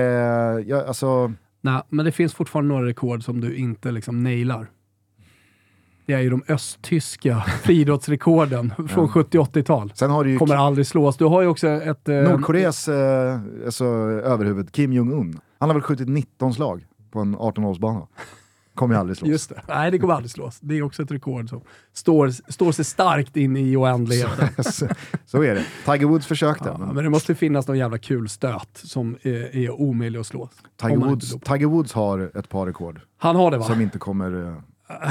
ja, 0.66 0.84
alltså, 0.88 1.32
Nej, 1.60 1.82
men 1.88 2.04
det 2.04 2.12
finns 2.12 2.34
fortfarande 2.34 2.74
några 2.74 2.86
rekord 2.86 3.24
som 3.24 3.40
du 3.40 3.56
inte 3.56 3.90
liksom 3.90 4.22
nailar. 4.22 4.66
Det 6.06 6.12
är 6.12 6.20
ju 6.20 6.30
de 6.30 6.42
östtyska 6.48 7.40
friidrottsrekorden 7.62 8.72
från 8.88 9.08
70-80-tal. 9.08 9.92
sen 9.94 10.10
har 10.10 10.24
du 10.24 10.30
ju 10.30 10.38
Kommer 10.38 10.56
aldrig 10.56 10.86
slås. 10.86 11.16
Du 11.16 11.24
har 11.24 11.42
ju 11.42 11.48
också 11.48 11.68
ett... 11.68 12.08
eh, 12.08 12.14
Nordkoreas 12.16 12.88
eh, 12.88 13.40
alltså, 13.64 13.84
överhuvud, 13.84 14.72
Kim 14.72 14.92
Jong-Un. 14.92 15.40
Han 15.58 15.68
har 15.68 15.74
väl 15.74 15.82
skjutit 15.82 16.08
19 16.08 16.54
slag 16.54 16.84
på 17.10 17.20
en 17.20 17.36
18-hålsbana. 17.36 18.06
Kommer 18.74 18.94
ju 18.94 19.00
aldrig 19.00 19.16
slås. 19.16 19.28
Just 19.30 19.48
det. 19.50 19.62
Nej, 19.68 19.90
det 19.90 19.98
kommer 19.98 20.14
aldrig 20.14 20.30
slås. 20.30 20.58
Det 20.60 20.78
är 20.78 20.82
också 20.82 21.02
ett 21.02 21.10
rekord 21.10 21.48
som 21.48 21.60
står, 21.92 22.52
står 22.52 22.72
sig 22.72 22.84
starkt 22.84 23.36
in 23.36 23.56
i 23.56 23.76
oändligheten. 23.76 24.64
så, 24.72 24.88
så 25.26 25.42
är 25.42 25.54
det. 25.54 25.64
Tiger 25.84 26.06
Woods 26.06 26.26
försökte. 26.26 26.68
Ja, 26.68 26.78
men 26.78 26.94
men 26.94 27.04
det 27.04 27.10
måste 27.10 27.34
finnas 27.34 27.68
någon 27.68 27.78
jävla 27.78 27.98
kul 27.98 28.28
stöt 28.28 28.68
som 28.72 29.16
är, 29.22 29.56
är 29.56 29.70
omöjlig 29.70 30.18
att 30.20 30.26
slå. 30.26 30.48
Tiger, 30.80 30.96
Woods. 30.96 31.34
Tiger 31.40 31.66
Woods 31.66 31.92
har 31.92 32.30
ett 32.38 32.48
par 32.48 32.66
rekord 32.66 33.00
Han 33.16 33.36
har 33.36 33.50
det 33.50 33.58
va? 33.58 33.64
som 33.64 33.80
inte 33.80 33.98
kommer, 33.98 34.46
eh, 34.46 34.54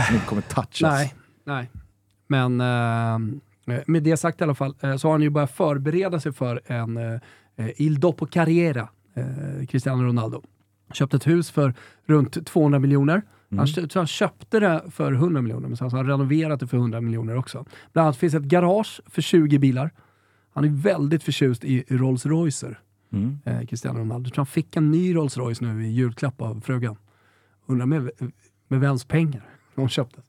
som 0.08 0.16
inte 0.16 0.28
kommer 0.28 0.42
touchas. 0.42 0.82
Nej, 0.82 1.14
nej. 1.44 1.70
Men 2.28 2.62
eh, 2.62 3.82
med 3.88 4.04
det 4.04 4.18
sagt 4.18 4.42
i 4.42 4.44
alla 4.44 4.56
fall 4.56 4.76
eh, 4.82 4.96
så 4.96 5.08
har 5.08 5.12
han 5.14 5.22
ju 5.22 5.30
börjat 5.30 5.52
förbereda 5.52 6.20
sig 6.20 6.34
för 6.34 6.62
en 6.66 6.98
eh, 6.98 7.20
Il 7.78 8.00
Dopo 8.00 8.26
Carriera, 8.26 8.90
eh, 9.14 9.66
Cristiano 9.68 10.04
Ronaldo. 10.04 10.42
Köpte 10.94 11.18
ett 11.18 11.28
hus 11.28 11.52
för 11.52 11.74
runt 12.06 12.46
200 12.48 12.80
miljoner. 12.80 13.22
Han, 13.58 13.68
kö- 13.68 13.88
han 13.94 14.08
köpte 14.08 14.60
det 14.60 14.84
för 14.92 15.12
100 15.14 15.42
miljoner, 15.42 15.68
men 15.68 15.78
sen 15.78 15.90
har 15.92 15.98
han 15.98 16.08
renoverat 16.08 16.60
det 16.60 16.68
för 16.68 16.78
100 16.78 17.02
miljoner 17.02 17.36
också. 17.38 17.66
Bland 17.94 18.06
annat 18.06 18.18
finns 18.18 18.34
ett 18.34 18.44
garage 18.44 19.02
för 19.06 19.22
20 19.22 19.60
bilar. 19.60 19.92
Han 20.54 20.64
är 20.64 20.70
väldigt 20.70 21.24
förtjust 21.24 21.64
i 21.64 21.84
Rolls 21.90 22.26
Roycer, 22.26 22.80
Mm. 23.14 23.38
eh, 23.46 23.66
Cristiano 23.66 24.00
Ronaldo. 24.00 24.28
Jag 24.28 24.34
tror 24.34 24.40
han 24.42 24.46
fick 24.46 24.76
en 24.76 24.92
ny 24.92 25.16
Rolls 25.16 25.38
Royce 25.38 25.62
nu 25.66 25.86
i 25.86 25.92
julklapp 25.92 26.42
av 26.42 26.62
frugan. 26.62 26.96
Undrar 27.66 27.86
med, 27.86 28.10
med 28.68 28.80
vems 28.80 29.06
pengar 29.06 29.44
de 29.82 29.90
köpte. 29.90 30.22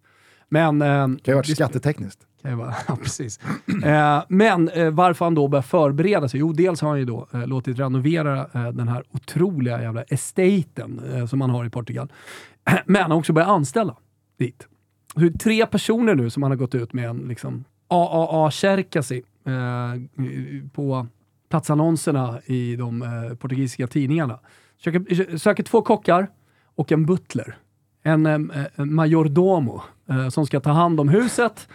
Men... 0.48 0.82
Eh, 0.82 0.88
Det 0.88 0.94
kan 1.06 1.18
ju 1.24 1.32
ha 1.32 1.38
varit 1.38 1.56
skattetekniskt. 1.56 2.26
kan 2.42 2.50
ju 2.50 2.56
vara, 2.56 2.74
ja, 2.88 2.96
precis. 2.96 3.40
Eh, 3.84 4.22
men 4.28 4.68
eh, 4.68 4.90
varför 4.90 5.24
han 5.24 5.34
då 5.34 5.48
börjar 5.48 5.62
förbereda 5.62 6.28
sig? 6.28 6.40
Jo, 6.40 6.52
dels 6.52 6.80
har 6.80 6.88
han 6.88 6.98
ju 6.98 7.04
då 7.04 7.28
eh, 7.32 7.46
låtit 7.46 7.78
renovera 7.78 8.40
eh, 8.54 8.68
den 8.68 8.88
här 8.88 9.04
otroliga 9.10 9.82
jävla 9.82 10.02
estaten 10.02 11.00
eh, 11.14 11.26
som 11.26 11.38
man 11.38 11.50
har 11.50 11.64
i 11.64 11.70
Portugal. 11.70 12.12
Men 12.86 13.02
han 13.02 13.10
har 13.10 13.18
också 13.18 13.32
börjat 13.32 13.48
anställa 13.50 13.96
dit. 14.38 14.66
Så 15.14 15.20
det 15.20 15.26
är 15.26 15.30
tre 15.38 15.66
personer 15.66 16.14
nu 16.14 16.30
som 16.30 16.42
han 16.42 16.52
har 16.52 16.56
gått 16.56 16.74
ut 16.74 16.92
med 16.92 17.08
en 17.08 17.18
liksom, 17.18 17.64
AAA-kärkasi 17.88 19.22
eh, 19.46 20.00
på 20.72 21.06
platsannonserna 21.48 22.40
i 22.46 22.76
de 22.76 23.04
portugisiska 23.40 23.86
tidningarna. 23.86 24.38
Söker, 24.84 25.38
söker 25.38 25.62
två 25.62 25.82
kockar 25.82 26.28
och 26.74 26.92
en 26.92 27.06
butler. 27.06 27.56
En, 28.06 28.26
eh, 28.26 28.84
majordomo 28.84 29.82
eh, 30.10 30.28
som 30.28 30.46
ska 30.46 30.60
ta 30.60 30.70
hand 30.70 31.00
om 31.00 31.08
huset. 31.08 31.68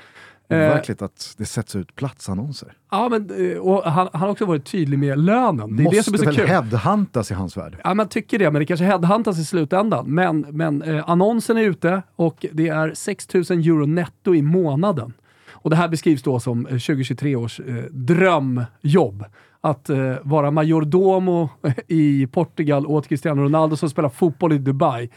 Eh, 0.49 0.57
Verkligt 0.57 1.01
att 1.01 1.35
det 1.37 1.45
sätts 1.45 1.75
ut 1.75 1.95
platsannonser. 1.95 2.73
Ja, 2.91 3.09
men, 3.09 3.51
eh, 3.51 3.57
och 3.57 3.83
han, 3.83 4.09
han 4.13 4.21
har 4.21 4.29
också 4.29 4.45
varit 4.45 4.65
tydlig 4.65 4.99
med 4.99 5.19
lönen. 5.19 5.75
Det 5.75 5.81
är 5.81 5.83
Måste 5.83 5.99
det 5.99 6.03
som 6.03 6.13
är 6.13 6.17
så 6.17 6.25
väl 6.25 6.35
kul. 6.35 6.47
headhuntas 6.47 7.31
i 7.31 7.33
hans 7.33 7.57
värld? 7.57 7.77
Ja, 7.83 7.93
man 7.93 8.07
tycker 8.07 8.39
det, 8.39 8.51
men 8.51 8.59
det 8.59 8.65
kanske 8.65 8.85
headhuntas 8.85 9.39
i 9.39 9.45
slutändan. 9.45 10.13
Men, 10.13 10.45
men 10.49 10.81
eh, 10.81 11.09
annonsen 11.09 11.57
är 11.57 11.61
ute 11.61 12.01
och 12.15 12.45
det 12.51 12.67
är 12.67 12.93
6 12.93 13.33
000 13.33 13.43
euro 13.49 13.85
netto 13.85 14.35
i 14.35 14.41
månaden. 14.41 15.13
Och 15.51 15.69
det 15.69 15.75
här 15.75 15.87
beskrivs 15.87 16.23
då 16.23 16.39
som 16.39 16.65
eh, 16.65 16.69
2023 16.71 17.35
års 17.35 17.59
eh, 17.59 17.75
drömjobb. 17.91 19.25
Att 19.63 19.89
eh, 19.89 20.13
vara 20.23 20.51
majordomo 20.51 21.49
i 21.87 22.27
Portugal 22.27 22.85
åt 22.85 23.07
Cristiano 23.07 23.41
Ronaldo 23.41 23.75
som 23.75 23.89
spelar 23.89 24.09
fotboll 24.09 24.53
i 24.53 24.57
Dubai. 24.57 25.09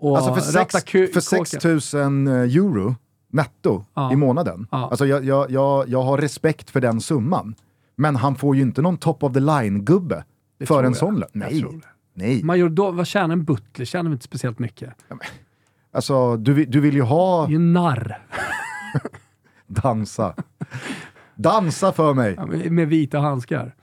Och 0.00 0.16
Alltså 0.16 0.34
för, 0.34 0.40
sex, 0.40 0.74
ku- 0.74 1.12
för 1.12 1.36
kåken. 1.38 1.46
6 1.80 1.92
000 1.94 2.28
euro 2.28 2.94
netto 3.32 3.84
Ja. 3.94 4.12
i 4.12 4.16
månaden. 4.16 4.66
Ja. 4.70 4.88
Alltså 4.90 5.06
jag, 5.06 5.24
jag, 5.24 5.50
jag, 5.50 5.88
jag 5.88 6.02
har 6.02 6.18
respekt 6.18 6.70
för 6.70 6.80
den 6.80 7.00
summan. 7.00 7.54
Men 7.96 8.16
han 8.16 8.34
får 8.34 8.56
ju 8.56 8.62
inte 8.62 8.82
någon 8.82 8.96
top 8.96 9.22
of 9.22 9.32
the 9.32 9.40
line-gubbe 9.40 10.24
för 10.66 10.84
en 10.84 10.94
sån 10.94 11.14
lön. 11.18 11.28
Nej. 11.32 11.60
tror 11.60 11.72
det. 11.72 11.86
Nej. 12.14 12.42
Majordomo, 12.44 12.96
vad 12.96 13.06
tjänar 13.06 13.32
en 13.32 13.44
butler? 13.44 13.84
Tjänar 13.84 14.12
inte 14.12 14.24
speciellt 14.24 14.58
mycket? 14.58 14.90
Alltså, 15.92 16.36
du, 16.36 16.64
du 16.64 16.80
vill 16.80 16.94
ju 16.94 17.02
ha 17.02 17.46
Det 17.46 17.54
är 17.54 17.58
narr. 17.58 18.18
dansa. 19.66 20.34
Dansa 21.34 21.92
för 21.92 22.14
mig! 22.14 22.34
Ja, 22.36 22.46
med- 22.46 22.72
Med 22.72 22.88
vita 22.88 23.18
handskar. 23.18 23.74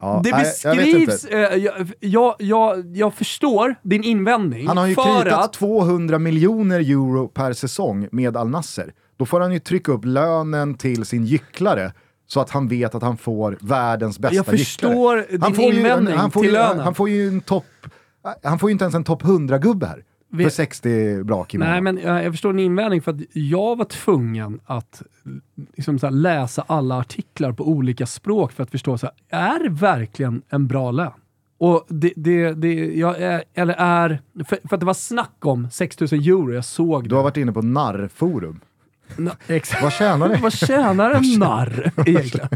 Ja, 0.00 0.20
Det 0.24 0.30
beskrivs, 0.30 1.24
eh, 1.24 1.56
jag, 1.56 1.92
jag, 2.00 2.34
jag, 2.38 2.96
jag 2.96 3.14
förstår 3.14 3.74
din 3.82 4.04
invändning. 4.04 4.66
Han 4.66 4.76
har 4.76 4.86
ju 4.86 4.94
kritat 4.94 5.44
att, 5.44 5.52
200 5.52 6.18
miljoner 6.18 6.80
euro 6.80 7.28
per 7.28 7.52
säsong 7.52 8.08
med 8.12 8.36
Al 8.36 8.48
Nasser. 8.48 8.92
Då 9.16 9.26
får 9.26 9.40
han 9.40 9.52
ju 9.52 9.58
trycka 9.58 9.92
upp 9.92 10.04
lönen 10.04 10.74
till 10.74 11.04
sin 11.04 11.24
gycklare 11.24 11.92
så 12.26 12.40
att 12.40 12.50
han 12.50 12.68
vet 12.68 12.94
att 12.94 13.02
han 13.02 13.16
får 13.16 13.58
världens 13.60 14.18
bästa 14.18 14.36
Jag 14.36 14.46
förstår 14.46 15.18
gycklare. 15.18 15.26
din 15.30 15.42
han 15.42 15.54
får 15.54 15.64
ju 15.64 15.78
invändning 15.78 16.16
han 16.16 16.30
får 16.30 16.40
till 16.40 16.50
ju, 16.50 16.56
lönen. 16.56 16.78
Han 16.84 16.94
får 16.94 17.08
ju 17.08 17.28
en 17.28 17.40
topp... 17.40 17.64
Han 18.42 18.58
får 18.58 18.70
ju 18.70 18.72
inte 18.72 18.84
ens 18.84 18.94
en 18.94 19.04
topp 19.04 19.22
100-gubbe 19.22 19.86
här. 19.86 20.04
För 20.36 20.44
Vet- 20.44 20.52
60 20.54 21.24
brak 21.24 21.54
i 21.54 21.58
Nej, 21.58 21.80
men 21.80 21.98
jag, 21.98 22.24
jag 22.24 22.32
förstår 22.32 22.52
din 22.52 22.58
invändning 22.66 23.02
för 23.02 23.10
att 23.10 23.20
jag 23.32 23.76
var 23.76 23.84
tvungen 23.84 24.60
att 24.66 25.02
liksom 25.76 25.98
här, 26.02 26.10
läsa 26.10 26.64
alla 26.66 26.98
artiklar 26.98 27.52
på 27.52 27.68
olika 27.68 28.06
språk 28.06 28.52
för 28.52 28.62
att 28.62 28.70
förstå, 28.70 28.98
så 28.98 29.06
här, 29.28 29.40
är 29.54 29.62
det 29.62 29.68
verkligen 29.70 30.42
en 30.48 30.66
bra 30.66 30.90
lön? 30.90 31.10
Och 31.58 31.86
det, 31.88 32.12
det, 32.16 32.52
det, 32.54 32.74
jag 32.74 33.20
är, 33.20 33.44
eller 33.54 33.74
är, 33.78 34.20
för, 34.48 34.68
för 34.68 34.76
att 34.76 34.80
det 34.80 34.86
var 34.86 34.94
snack 34.94 35.36
om 35.40 35.70
6000 35.70 36.18
euro, 36.18 36.52
jag 36.54 36.64
såg 36.64 37.08
Du 37.08 37.14
har 37.14 37.22
det. 37.22 37.24
varit 37.24 37.36
inne 37.36 37.52
på 37.52 37.62
narrforum. 37.62 38.60
Na, 39.16 39.30
exakt. 39.46 39.82
Vad 39.82 39.92
tjänar 39.92 40.28
det? 40.28 40.36
Vad 40.42 40.52
tjänar 40.52 41.10
en 41.10 41.38
narr 41.38 41.90
egentligen? 42.06 42.48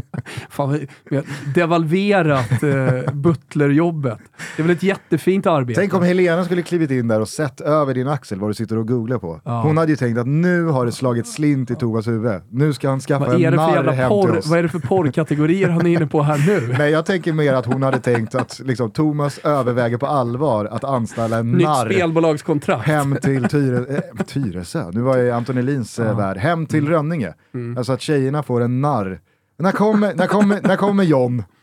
Fan, 0.49 0.71
vi- 0.73 0.87
vi 1.09 1.15
har 1.15 1.25
devalverat 1.55 2.63
eh, 2.63 3.13
butlerjobbet. 3.13 4.17
Det 4.55 4.61
är 4.61 4.67
väl 4.67 4.75
ett 4.75 4.83
jättefint 4.83 5.47
arbete? 5.47 5.79
Tänk 5.81 5.93
om 5.93 6.03
Helena 6.03 6.45
skulle 6.45 6.61
klivit 6.61 6.91
in 6.91 7.07
där 7.07 7.21
och 7.21 7.27
sett 7.29 7.61
över 7.61 7.93
din 7.93 8.07
axel 8.07 8.39
vad 8.39 8.49
du 8.49 8.53
sitter 8.53 8.77
och 8.77 8.87
googlar 8.87 9.17
på. 9.17 9.41
Ja. 9.45 9.61
Hon 9.61 9.77
hade 9.77 9.91
ju 9.91 9.95
tänkt 9.95 10.17
att 10.17 10.27
nu 10.27 10.65
har 10.65 10.85
det 10.85 10.91
slagit 10.91 11.27
slint 11.27 11.71
i 11.71 11.75
Thomas 11.75 12.07
huvud. 12.07 12.41
Nu 12.49 12.73
ska 12.73 12.89
han 12.89 12.99
skaffa 12.99 13.25
vad, 13.25 13.35
en 13.35 13.41
är 13.45 13.51
det 13.51 13.57
för 13.57 13.83
narr 13.83 13.91
hem 13.93 14.09
till 14.09 14.17
porr, 14.29 14.37
oss. 14.37 14.47
vad 14.47 14.59
är 14.59 14.63
det 14.63 14.69
för 14.69 14.79
porrkategorier 14.79 15.69
han 15.69 15.85
är 15.87 15.89
inne 15.95 16.07
på 16.07 16.21
här 16.21 16.37
nu? 16.47 16.75
Nej, 16.79 16.91
jag 16.91 17.05
tänker 17.05 17.33
mer 17.33 17.53
att 17.53 17.65
hon 17.65 17.83
hade 17.83 17.99
tänkt 17.99 18.35
att 18.35 18.61
liksom, 18.65 18.91
Thomas 18.91 19.37
överväger 19.43 19.97
på 19.97 20.07
allvar 20.07 20.65
att 20.65 20.83
anställa 20.83 21.37
en 21.37 21.51
Nytt 21.51 21.67
narr 21.67 21.85
spelbolagskontrakt. 21.91 22.87
hem 22.87 23.17
till 23.21 23.47
Tyre, 23.49 23.95
eh, 23.95 24.25
Tyresö, 24.25 24.83
nu 24.91 25.01
var 25.01 25.17
jag 25.17 25.27
i 25.27 25.31
Anton 25.31 25.57
Elins 25.57 25.99
eh, 25.99 26.17
värld, 26.17 26.37
hem 26.49 26.65
till 26.65 26.79
Mm. 26.79 26.91
Rönninge. 26.91 27.33
Alltså 27.77 27.93
att 27.93 28.01
tjejerna 28.01 28.43
får 28.43 28.61
en 28.61 28.81
narr. 28.81 29.19
När 29.57 29.71
kommer, 29.71 30.13
när 30.13 30.27
kommer, 30.27 30.61
när 30.61 30.75
kommer 30.75 31.03
John? 31.03 31.43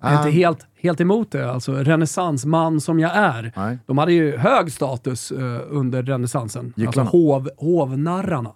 Jag 0.00 0.12
är 0.12 0.16
inte 0.16 0.30
helt, 0.30 0.66
helt 0.80 1.00
emot 1.00 1.30
det. 1.30 1.50
Alltså, 1.50 1.72
renässansman 1.74 2.80
som 2.80 3.00
jag 3.00 3.16
är. 3.16 3.52
Nej. 3.56 3.78
De 3.86 3.98
hade 3.98 4.12
ju 4.12 4.36
hög 4.36 4.72
status 4.72 5.30
eh, 5.30 5.60
under 5.68 6.02
renässansen. 6.02 6.74
Alltså 6.86 7.00
hov, 7.00 7.50
hovnarrarna. 7.56 8.52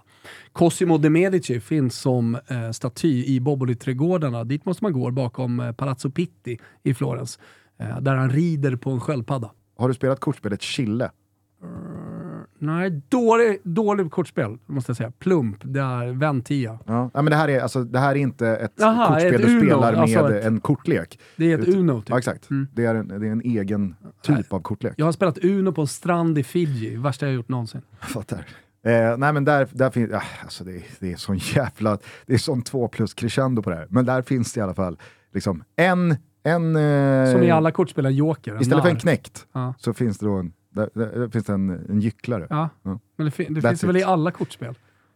Cosimo 0.53 0.99
de 0.99 1.11
Medici 1.11 1.61
finns 1.61 1.99
som 1.99 2.35
eh, 2.35 2.71
staty 2.71 3.25
i 3.25 3.41
Boboli-trädgårdarna. 3.41 4.45
Dit 4.45 4.65
måste 4.65 4.85
man 4.85 4.93
gå 4.93 5.11
bakom 5.11 5.61
eh, 5.61 5.73
Palazzo 5.73 6.11
Pitti 6.11 6.59
i 6.83 6.95
Florens. 6.95 7.39
Där 8.01 8.15
han 8.17 8.31
rider 8.31 8.77
på 8.77 8.91
en 8.91 9.01
sköldpadda. 9.01 9.51
Har 9.79 9.89
du 9.89 9.95
spelat 9.95 10.21
kortspelet 10.21 10.63
Chille? 10.63 11.11
Nej, 12.63 13.03
dålig, 13.09 13.61
dålig 13.65 14.11
kortspel 14.11 14.59
måste 14.67 14.91
jag 14.91 14.97
säga. 14.97 15.13
Plump, 15.19 15.57
det 15.63 15.81
är 15.81 16.13
väntia. 16.13 16.79
Ja. 16.87 17.11
ja 17.15 17.23
men 17.23 17.31
det 17.31 17.37
här 17.37 17.49
är, 17.49 17.61
alltså, 17.61 17.85
det 17.85 17.99
här 17.99 18.11
är 18.11 18.15
inte 18.15 18.49
ett 18.49 18.73
Jaha, 18.77 19.09
kortspel 19.09 19.35
ett 19.35 19.43
du 19.47 19.53
Uno, 19.53 19.61
spelar 19.61 19.93
med 19.93 20.01
alltså 20.01 20.33
ett- 20.35 20.45
en 20.45 20.61
kortlek. 20.61 21.19
Det 21.37 21.53
är 21.53 21.59
ett 21.59 21.69
Ut- 21.69 21.77
Uno 21.77 22.01
typ. 22.01 22.09
Ja, 22.11 22.19
exakt. 22.19 22.49
Det, 22.73 22.85
är 22.85 22.95
en, 22.95 23.09
det 23.09 23.15
är 23.15 23.33
en 23.33 23.41
egen 23.41 23.95
typ 24.23 24.53
av 24.53 24.61
kortlek. 24.61 24.95
Jag 24.97 25.05
har 25.05 25.13
spelat 25.13 25.39
Uno 25.45 25.73
på 25.73 25.81
en 25.81 25.87
strand 25.87 26.39
i 26.39 26.43
Fiji. 26.43 26.97
Värsta 26.97 27.27
jag 27.27 27.35
gjort 27.35 27.49
någonsin. 27.49 27.83
Fattar. 28.01 28.47
Eh, 28.87 29.17
nej 29.19 29.33
men 29.33 29.45
där, 29.45 29.69
där 29.73 29.91
finns, 29.91 30.13
ah, 30.13 30.23
alltså 30.43 30.65
det, 30.65 30.83
det 31.01 31.13
är 31.13 31.17
sån 31.17 31.37
jävla, 31.37 31.99
det 32.27 32.35
är 32.35 32.39
sån 32.39 32.63
två 32.63 32.89
plus 32.89 33.15
crescendo 33.15 33.63
på 33.63 33.71
det 33.71 33.77
här. 33.77 33.87
Men 33.91 34.05
där 34.07 34.23
finns 34.23 34.53
det 34.53 34.59
i 34.61 34.63
alla 34.63 34.75
fall 34.75 34.99
liksom 35.35 35.65
en, 35.77 36.17
en 36.43 36.77
eh, 36.77 37.33
Som 37.33 37.43
i 37.43 37.51
alla 37.51 37.71
kortspel, 37.71 38.07
en 38.07 38.15
joker. 38.15 38.55
En 38.55 38.61
istället 38.61 38.83
för 38.83 38.89
en 38.91 38.95
narr. 38.95 39.01
knäckt 39.01 39.47
Ja. 39.53 39.75
så 39.79 39.93
finns 39.95 40.19
det 40.19 40.27
då 40.27 40.33
en, 40.33 40.53
där, 40.73 40.89
där, 40.95 41.29
finns 41.29 41.45
det 41.45 41.53
en, 41.53 41.71
en 41.89 42.01
gycklare. 42.01 42.47
Ja, 42.51 42.69
Ja. 42.83 42.99
men 43.17 43.27
det, 43.37 43.45
det 43.49 43.61
finns 43.63 43.81
det 43.81 43.87
väl 43.87 43.97
i 43.97 44.01
it. 44.01 44.07
alla 44.07 44.31
kortspel? 44.31 44.75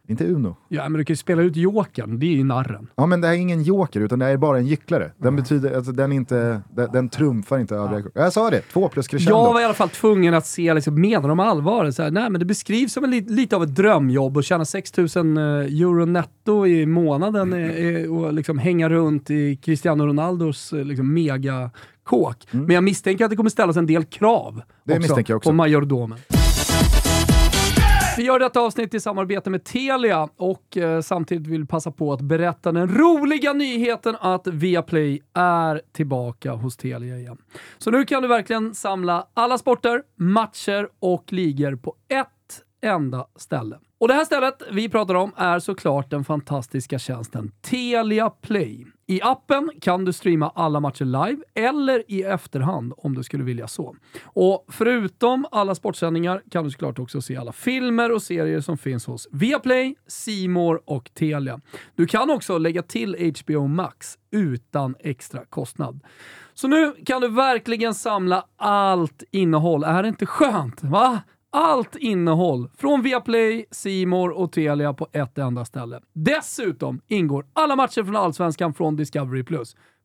Inte 0.09 0.25
Uno. 0.27 0.57
Ja, 0.69 0.89
men 0.89 0.99
du 0.99 1.05
kan 1.05 1.13
ju 1.13 1.17
spela 1.17 1.43
ut 1.43 1.57
jokern. 1.57 2.19
Det 2.19 2.27
är 2.27 2.31
ju 2.37 2.45
narren. 2.45 2.87
Ja 2.97 3.07
men 3.07 3.21
det 3.21 3.27
här 3.27 3.35
är 3.35 3.39
ingen 3.39 3.63
joker 3.63 4.01
utan 4.01 4.19
det 4.19 4.27
är 4.27 4.37
bara 4.37 4.59
en 4.59 4.67
gycklare. 4.67 5.13
Den 5.19 5.37
betyder, 5.37 5.77
alltså 5.77 5.93
den 5.93 6.13
inte, 6.13 6.61
den, 6.75 6.89
den 6.93 7.09
trumfar 7.09 7.59
inte 7.59 7.75
övriga 7.77 8.03
kort. 8.03 8.13
Jag 8.15 8.33
sa 8.33 8.51
det, 8.51 8.61
två 8.61 8.89
plus 8.89 9.09
crescendo. 9.09 9.37
Jag 9.39 9.53
var 9.53 9.61
i 9.61 9.65
alla 9.65 9.75
fall 9.75 9.89
tvungen 9.89 10.35
att 10.35 10.47
se, 10.47 10.75
liksom, 10.75 11.01
menar 11.01 11.29
de 11.29 11.41
allvar? 11.41 11.91
Så 11.91 12.03
här, 12.03 12.11
nej, 12.11 12.31
men 12.31 12.39
det 12.39 12.45
beskrivs 12.45 12.93
som 12.93 13.05
en, 13.05 13.11
li- 13.11 13.27
lite 13.29 13.57
av 13.57 13.63
ett 13.63 13.75
drömjobb 13.75 14.37
att 14.39 14.45
tjäna 14.45 14.65
6000 14.65 15.37
euro 15.37 16.05
netto 16.05 16.67
i 16.67 16.87
månaden 16.87 17.53
eh, 17.53 17.87
eh, 17.87 18.13
och 18.17 18.33
liksom 18.33 18.59
hänga 18.59 18.89
runt 18.89 19.31
i 19.31 19.57
Cristiano 19.57 20.07
Ronaldos 20.07 20.73
eh, 20.73 20.85
liksom, 22.07 22.21
megakåk. 22.21 22.47
Men 22.51 22.75
jag 22.75 22.85
misstänker 22.85 23.25
att 23.25 23.31
det 23.31 23.37
kommer 23.37 23.51
ställas 23.51 23.77
en 23.77 23.87
del 23.87 24.05
krav 24.05 24.63
Mm. 24.89 25.03
Det 25.03 25.29
jag 25.29 25.37
också. 25.37 25.51
på 25.51 25.55
majordomen. 25.55 26.19
Vi 28.17 28.23
gör 28.23 28.39
detta 28.39 28.61
avsnitt 28.61 28.95
i 28.95 29.01
samarbete 29.01 29.51
med 29.51 29.65
Telia 29.65 30.29
och 30.37 30.77
eh, 30.77 31.01
samtidigt 31.01 31.47
vill 31.47 31.67
passa 31.67 31.91
på 31.91 32.13
att 32.13 32.21
berätta 32.21 32.73
den 32.73 32.97
roliga 32.97 33.53
nyheten 33.53 34.17
att 34.21 34.47
Viaplay 34.47 35.23
är 35.35 35.83
tillbaka 35.93 36.53
hos 36.53 36.77
Telia 36.77 37.19
igen. 37.19 37.37
Så 37.79 37.91
nu 37.91 38.05
kan 38.05 38.23
du 38.23 38.29
verkligen 38.29 38.75
samla 38.75 39.27
alla 39.35 39.59
sporter, 39.59 40.03
matcher 40.17 40.89
och 41.01 41.33
ligor 41.33 41.77
på 41.77 41.95
ett 42.09 42.63
enda 42.83 43.27
ställe. 43.37 43.79
Och 44.01 44.09
det 44.09 44.15
här 44.15 44.25
stället 44.25 44.63
vi 44.73 44.89
pratar 44.89 45.15
om 45.15 45.33
är 45.37 45.59
såklart 45.59 46.11
den 46.11 46.25
fantastiska 46.25 46.99
tjänsten 46.99 47.53
Telia 47.61 48.31
Play. 48.31 48.87
I 49.09 49.23
appen 49.23 49.71
kan 49.81 50.05
du 50.05 50.13
streama 50.13 50.53
alla 50.55 50.81
matcher 50.81 51.05
live 51.05 51.43
eller 51.55 52.03
i 52.09 52.23
efterhand 52.23 52.93
om 52.97 53.15
du 53.15 53.23
skulle 53.23 53.45
vilja 53.45 53.69
så. 53.69 53.97
Och 54.25 54.67
förutom 54.69 55.47
alla 55.51 55.75
sportsändningar 55.75 56.43
kan 56.51 56.65
du 56.65 56.71
såklart 56.71 56.99
också 56.99 57.23
se 57.23 57.37
alla 57.37 57.53
filmer 57.53 58.13
och 58.13 58.23
serier 58.23 58.61
som 58.61 58.79
finns 58.79 59.07
hos 59.07 59.29
Viaplay, 59.33 59.97
C 60.07 60.49
More 60.49 60.79
och 60.85 61.11
Telia. 61.15 61.61
Du 61.95 62.07
kan 62.07 62.31
också 62.31 62.59
lägga 62.59 62.83
till 62.83 63.33
HBO 63.41 63.67
Max 63.67 64.19
utan 64.31 64.95
extra 64.99 65.45
kostnad. 65.45 66.01
Så 66.55 66.69
nu 66.69 66.93
kan 67.07 67.21
du 67.21 67.29
verkligen 67.29 67.95
samla 67.95 68.47
allt 68.57 69.23
innehåll. 69.31 69.85
Är 69.85 70.03
det 70.03 70.09
inte 70.09 70.27
skönt? 70.27 70.83
Va? 70.83 71.23
Allt 71.53 71.97
innehåll 71.97 72.69
från 72.77 73.03
Viaplay, 73.03 73.67
C 73.71 74.07
More 74.07 74.35
och 74.35 74.53
Telia 74.53 74.93
på 74.95 75.09
ett 75.13 75.39
enda 75.39 75.65
ställe. 75.65 76.01
Dessutom 76.13 77.01
ingår 77.07 77.47
alla 77.53 77.77
matcher 77.77 78.05
från 78.05 78.17
Allsvenskan 78.17 78.75
från 78.75 78.97
Discovery+. 78.97 79.45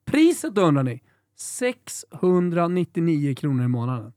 Priset 0.05 0.57
undrar 0.57 0.83
ni? 0.83 1.01
699 1.37 3.35
kronor 3.35 3.65
i 3.65 3.67
månaden. 3.67 4.13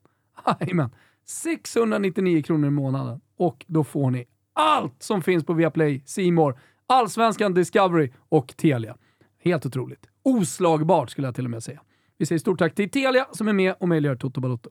Jajamän, 0.60 0.90
699 1.26 2.42
kronor 2.42 2.68
i 2.68 2.70
månaden. 2.70 3.20
Och 3.36 3.64
då 3.68 3.84
får 3.84 4.10
ni 4.10 4.24
allt 4.52 5.02
som 5.02 5.22
finns 5.22 5.44
på 5.44 5.52
Viaplay, 5.52 6.02
C 6.06 6.32
More, 6.32 6.56
Allsvenskan, 6.86 7.54
Discovery 7.54 8.12
och 8.28 8.54
Telia. 8.56 8.96
Helt 9.44 9.66
otroligt. 9.66 10.06
Oslagbart 10.22 11.10
skulle 11.10 11.28
jag 11.28 11.34
till 11.34 11.44
och 11.44 11.50
med 11.50 11.62
säga. 11.62 11.80
Vi 12.18 12.26
säger 12.26 12.38
stort 12.38 12.58
tack 12.58 12.74
till 12.74 12.90
Telia 12.90 13.26
som 13.32 13.48
är 13.48 13.52
med 13.52 13.74
och 13.80 13.88
möjliggör 13.88 14.16
Toto 14.16 14.40
Balotto. 14.40 14.70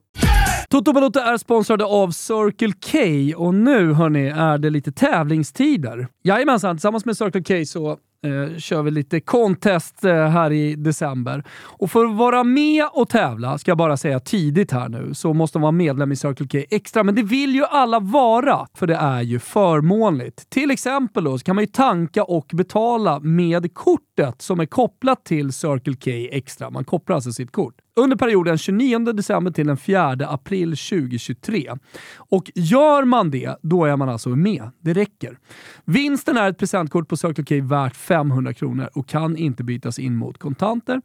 Toto 0.74 0.92
Balotto 0.92 1.20
är 1.20 1.36
sponsrade 1.36 1.84
av 1.84 2.10
Circle 2.10 2.72
K 2.92 2.98
och 3.44 3.54
nu 3.54 3.92
hörni 3.92 4.28
är 4.28 4.58
det 4.58 4.70
lite 4.70 4.92
tävlingstider. 4.92 6.08
Jajamensan, 6.24 6.76
tillsammans 6.76 7.04
med 7.04 7.16
Circle 7.16 7.42
K 7.42 7.66
så 7.66 7.90
eh, 7.90 8.58
kör 8.58 8.82
vi 8.82 8.90
lite 8.90 9.20
contest 9.20 10.04
eh, 10.04 10.26
här 10.26 10.52
i 10.52 10.74
december. 10.74 11.44
Och 11.62 11.90
för 11.90 12.04
att 12.04 12.16
vara 12.16 12.44
med 12.44 12.84
och 12.92 13.08
tävla, 13.08 13.58
ska 13.58 13.70
jag 13.70 13.78
bara 13.78 13.96
säga 13.96 14.20
tidigt 14.20 14.72
här 14.72 14.88
nu, 14.88 15.14
så 15.14 15.32
måste 15.32 15.58
man 15.58 15.62
vara 15.62 15.72
medlem 15.72 16.12
i 16.12 16.16
Circle 16.16 16.46
K 16.48 16.66
Extra. 16.70 17.02
Men 17.02 17.14
det 17.14 17.22
vill 17.22 17.54
ju 17.54 17.64
alla 17.64 18.00
vara, 18.00 18.66
för 18.74 18.86
det 18.86 18.96
är 18.96 19.22
ju 19.22 19.38
förmånligt. 19.38 20.50
Till 20.50 20.70
exempel 20.70 21.24
då, 21.24 21.38
så 21.38 21.44
kan 21.44 21.56
man 21.56 21.64
ju 21.64 21.70
tanka 21.70 22.24
och 22.24 22.50
betala 22.52 23.20
med 23.20 23.74
kort 23.74 24.00
kortet 24.14 24.42
som 24.42 24.60
är 24.60 24.66
kopplat 24.66 25.24
till 25.24 25.52
Circle 25.52 25.94
K 25.94 26.10
Extra. 26.36 26.70
Man 26.70 26.84
kopplar 26.84 27.14
alltså 27.16 27.32
sitt 27.32 27.52
kort 27.52 27.74
under 27.96 28.16
perioden 28.16 28.58
29 28.58 28.98
december 28.98 29.50
till 29.50 29.66
den 29.66 29.76
4 29.76 30.16
april 30.28 30.76
2023. 30.76 31.72
Och 32.16 32.50
gör 32.54 33.04
man 33.04 33.30
det, 33.30 33.56
då 33.62 33.84
är 33.84 33.96
man 33.96 34.08
alltså 34.08 34.28
med. 34.28 34.70
Det 34.80 34.92
räcker. 34.92 35.38
Vinsten 35.84 36.36
är 36.36 36.50
ett 36.50 36.58
presentkort 36.58 37.08
på 37.08 37.16
Circle 37.16 37.44
K 37.44 37.66
värt 37.66 37.96
500 37.96 38.54
kronor 38.54 38.88
och 38.94 39.08
kan 39.08 39.36
inte 39.36 39.64
bytas 39.64 39.98
in 39.98 40.16
mot 40.16 40.38
kontanter. 40.38 41.00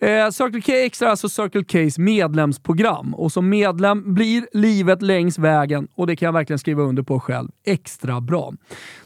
Eh, 0.00 0.30
Circle 0.30 0.60
K 0.60 0.72
Extra 0.72 1.06
är 1.06 1.10
alltså 1.10 1.28
Circle 1.28 1.90
Ks 1.90 1.98
medlemsprogram 1.98 3.14
och 3.14 3.32
som 3.32 3.48
medlem 3.48 4.14
blir 4.14 4.48
livet 4.52 5.02
längs 5.02 5.38
vägen, 5.38 5.88
och 5.94 6.06
det 6.06 6.16
kan 6.16 6.26
jag 6.26 6.32
verkligen 6.32 6.58
skriva 6.58 6.82
under 6.82 7.02
på 7.02 7.20
själv, 7.20 7.48
extra 7.66 8.20
bra. 8.20 8.52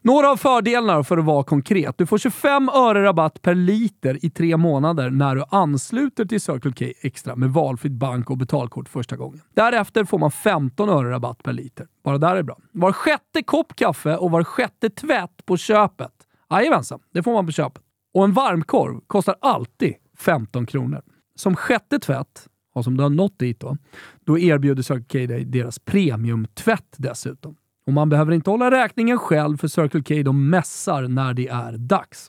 Några 0.03 0.30
av 0.30 0.37
fördelarna 0.37 1.05
för 1.05 1.18
att 1.18 1.24
vara 1.24 1.45
konkret. 1.45 1.99
Du 1.99 2.07
får 2.07 2.18
25 2.18 2.68
öre 2.68 3.03
rabatt 3.03 3.21
per 3.28 3.54
liter 3.54 4.24
i 4.24 4.30
tre 4.30 4.56
månader 4.56 5.10
när 5.10 5.34
du 5.34 5.44
ansluter 5.48 6.24
till 6.24 6.40
Circle 6.40 6.72
K 6.72 6.84
Extra 7.00 7.36
med 7.36 7.50
valfritt 7.50 7.92
bank 7.92 8.30
och 8.30 8.38
betalkort 8.38 8.88
första 8.88 9.16
gången. 9.16 9.40
Därefter 9.54 10.04
får 10.04 10.18
man 10.18 10.30
15 10.30 10.88
öre 10.88 11.10
rabatt 11.10 11.42
per 11.42 11.52
liter. 11.52 11.86
Bara 12.04 12.18
där 12.18 12.36
är 12.36 12.42
bra. 12.42 12.58
Var 12.72 12.92
sjätte 12.92 13.42
kopp 13.42 13.76
kaffe 13.76 14.16
och 14.16 14.30
var 14.30 14.44
sjätte 14.44 14.90
tvätt 14.90 15.46
på 15.46 15.56
köpet. 15.56 16.12
Jajamensan, 16.50 17.00
det 17.14 17.22
får 17.22 17.32
man 17.32 17.46
på 17.46 17.52
köpet. 17.52 17.82
Och 18.14 18.24
en 18.24 18.32
varmkorv 18.32 19.00
kostar 19.06 19.34
alltid 19.40 19.94
15 20.18 20.66
kronor. 20.66 21.02
Som 21.36 21.56
sjätte 21.56 21.98
tvätt, 21.98 22.46
och 22.74 22.84
som 22.84 22.96
du 22.96 23.02
har 23.02 23.10
nått 23.10 23.38
dit 23.38 23.60
då, 23.60 23.76
då 24.24 24.38
erbjuder 24.38 24.82
Circle 24.82 25.26
K 25.26 25.32
dig 25.32 25.44
deras 25.44 25.78
premiumtvätt 25.78 26.94
dessutom. 26.96 27.56
Och 27.86 27.92
man 27.92 28.08
behöver 28.08 28.32
inte 28.32 28.50
hålla 28.50 28.70
räkningen 28.70 29.18
själv 29.18 29.56
för 29.56 29.68
Circle 29.68 30.02
K 30.02 30.22
de 30.22 30.50
mässar 30.50 31.08
när 31.08 31.34
det 31.34 31.48
är 31.48 31.72
dags. 31.72 32.28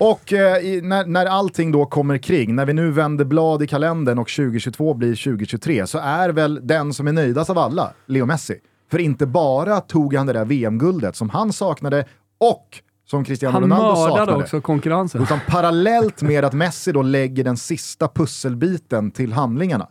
Och 0.00 0.32
eh, 0.32 0.58
i, 0.58 0.80
när, 0.82 1.06
när 1.06 1.26
allting 1.26 1.72
då 1.72 1.86
kommer 1.86 2.18
kring, 2.18 2.54
när 2.54 2.66
vi 2.66 2.72
nu 2.72 2.90
vänder 2.90 3.24
blad 3.24 3.62
i 3.62 3.66
kalendern 3.66 4.18
och 4.18 4.28
2022 4.28 4.94
blir 4.94 5.24
2023, 5.24 5.86
så 5.86 5.98
är 5.98 6.28
väl 6.28 6.60
den 6.62 6.94
som 6.94 7.08
är 7.08 7.12
nöjdast 7.12 7.50
av 7.50 7.58
alla 7.58 7.92
Leo 8.06 8.26
Messi. 8.26 8.58
För 8.90 8.98
inte 8.98 9.26
bara 9.26 9.80
tog 9.80 10.14
han 10.14 10.26
det 10.26 10.32
där 10.32 10.44
VM-guldet 10.44 11.16
som 11.16 11.30
han 11.30 11.52
saknade 11.52 12.04
och 12.38 12.66
som 13.06 13.24
Cristiano 13.24 13.52
Han 13.52 13.62
Ronaldo 13.62 13.86
mördade 13.86 14.18
saknade. 14.18 14.42
också 14.42 14.60
konkurrensen. 14.60 15.22
Utan 15.22 15.38
parallellt 15.48 16.22
med 16.22 16.44
att 16.44 16.52
Messi 16.52 16.92
då 16.92 17.02
lägger 17.02 17.44
den 17.44 17.56
sista 17.56 18.08
pusselbiten 18.08 19.10
till 19.10 19.32
handlingarna 19.32 19.88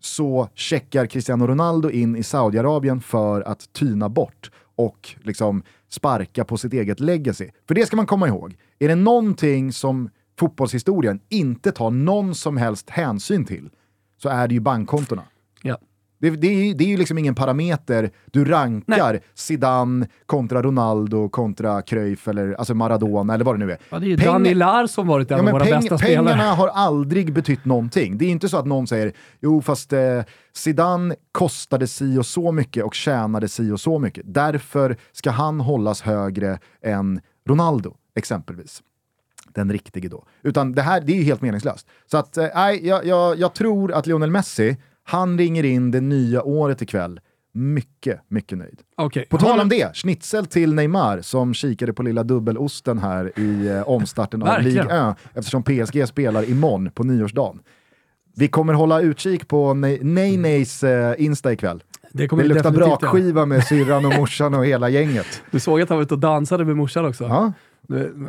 så 0.00 0.48
checkar 0.54 1.06
Cristiano 1.06 1.46
Ronaldo 1.46 1.90
in 1.90 2.16
i 2.16 2.22
Saudiarabien 2.22 3.00
för 3.00 3.40
att 3.40 3.72
tyna 3.72 4.08
bort 4.08 4.50
och 4.76 5.14
liksom 5.22 5.62
sparka 5.88 6.44
på 6.44 6.56
sitt 6.56 6.72
eget 6.72 7.00
legacy. 7.00 7.50
För 7.68 7.74
det 7.74 7.86
ska 7.86 7.96
man 7.96 8.06
komma 8.06 8.28
ihåg. 8.28 8.56
Är 8.78 8.88
det 8.88 8.94
någonting 8.94 9.72
som 9.72 10.10
fotbollshistorien 10.38 11.20
inte 11.28 11.72
tar 11.72 11.90
någon 11.90 12.34
som 12.34 12.56
helst 12.56 12.90
hänsyn 12.90 13.44
till 13.44 13.70
så 14.22 14.28
är 14.28 14.48
det 14.48 14.54
ju 14.54 14.60
bankkontona. 14.60 15.22
Ja. 15.62 15.78
Det, 16.18 16.30
det, 16.30 16.46
är, 16.46 16.64
ju- 16.66 16.74
det 16.74 16.84
är 16.84 16.88
ju 16.88 16.96
liksom 16.96 17.18
ingen 17.18 17.34
parameter 17.34 18.10
du 18.32 18.44
rankar 18.44 19.20
Zidane 19.34 20.06
kontra 20.26 20.62
Ronaldo 20.62 21.28
kontra 21.28 21.82
Cruyff 21.82 22.28
eller 22.28 22.52
alltså 22.54 22.74
Maradona 22.74 23.34
eller 23.34 23.44
vad 23.44 23.54
det 23.60 23.66
nu 23.66 23.72
är. 23.72 23.78
Ja, 23.90 23.98
det 23.98 24.06
är 24.06 24.08
ju 24.08 24.16
Pengar- 24.16 24.32
Danny 24.32 24.54
Larsson 24.54 25.06
varit 25.06 25.30
en 25.30 25.38
Ja, 25.38 25.44
av 25.44 25.50
våra 25.52 25.64
peng- 25.64 25.70
bästa 25.80 25.98
pengarna 25.98 26.30
spelare. 26.30 26.46
har 26.54 26.68
aldrig 26.68 27.32
betytt 27.32 27.64
någonting. 27.64 28.18
Det 28.18 28.24
är 28.24 28.28
inte 28.30 28.48
så 28.48 28.56
att 28.56 28.66
någon 28.66 28.86
säger 28.86 29.12
jo 29.40 29.62
fast 29.62 29.92
eh, 29.92 30.22
Zidane 30.52 31.14
kostade 31.32 31.86
si 31.86 32.18
och 32.18 32.26
så 32.26 32.52
mycket 32.52 32.84
och 32.84 32.94
tjänade 32.94 33.48
si 33.48 33.70
och 33.70 33.80
så 33.80 33.98
mycket. 33.98 34.22
Därför 34.26 34.96
ska 35.12 35.30
han 35.30 35.60
hållas 35.60 36.02
högre 36.02 36.58
än 36.82 37.20
Ronaldo 37.48 37.94
exempelvis. 38.16 38.82
Den 39.54 39.72
riktige 39.72 40.08
då. 40.08 40.24
Utan 40.42 40.72
det 40.72 40.82
här 40.82 41.00
det 41.00 41.12
är 41.12 41.16
ju 41.16 41.22
helt 41.22 41.40
meningslöst. 41.42 41.86
Så 42.10 42.16
att, 42.16 42.36
eh, 42.36 42.46
nej, 42.54 42.86
jag, 42.86 43.06
jag, 43.06 43.38
jag 43.38 43.54
tror 43.54 43.92
att 43.92 44.06
Lionel 44.06 44.30
Messi, 44.30 44.76
han 45.04 45.38
ringer 45.38 45.64
in 45.64 45.90
det 45.90 46.00
nya 46.00 46.42
året 46.42 46.82
ikväll 46.82 47.20
mycket, 47.52 48.20
mycket 48.28 48.58
nöjd. 48.58 48.80
Okej. 48.96 49.26
På 49.30 49.38
tal 49.38 49.60
om 49.60 49.68
det, 49.68 49.96
schnitzel 49.96 50.46
till 50.46 50.74
Neymar 50.74 51.20
som 51.20 51.54
kikade 51.54 51.92
på 51.92 52.02
lilla 52.02 52.22
dubbelosten 52.24 52.98
här 52.98 53.32
i 53.38 53.66
eh, 53.68 53.88
omstarten 53.88 54.42
av. 54.42 54.62
Ligue 54.62 55.10
1 55.10 55.16
eftersom 55.34 55.62
PSG 55.62 56.08
spelar 56.08 56.50
imorgon 56.50 56.90
på 56.90 57.04
nyårsdagen. 57.04 57.60
Vi 58.36 58.48
kommer 58.48 58.72
hålla 58.72 59.00
utkik 59.00 59.48
på 59.48 59.74
Ne- 59.74 60.02
Ney-Neys 60.02 60.84
eh, 60.86 61.24
Insta 61.24 61.52
ikväll. 61.52 61.82
Det 62.12 62.28
kommer 62.28 62.42
Det 62.42 62.48
luktar 62.48 62.70
brakskiva 62.70 63.46
med 63.46 63.64
syrran 63.64 64.04
och 64.04 64.14
morsan 64.14 64.54
och 64.54 64.66
hela 64.66 64.88
gänget. 64.88 65.42
Du 65.50 65.60
såg 65.60 65.80
att 65.80 65.88
han 65.88 65.98
var 65.98 66.02
ute 66.02 66.14
och 66.14 66.20
dansade 66.20 66.64
med 66.64 66.76
morsan 66.76 67.04
också. 67.06 67.24
Ja. 67.24 67.52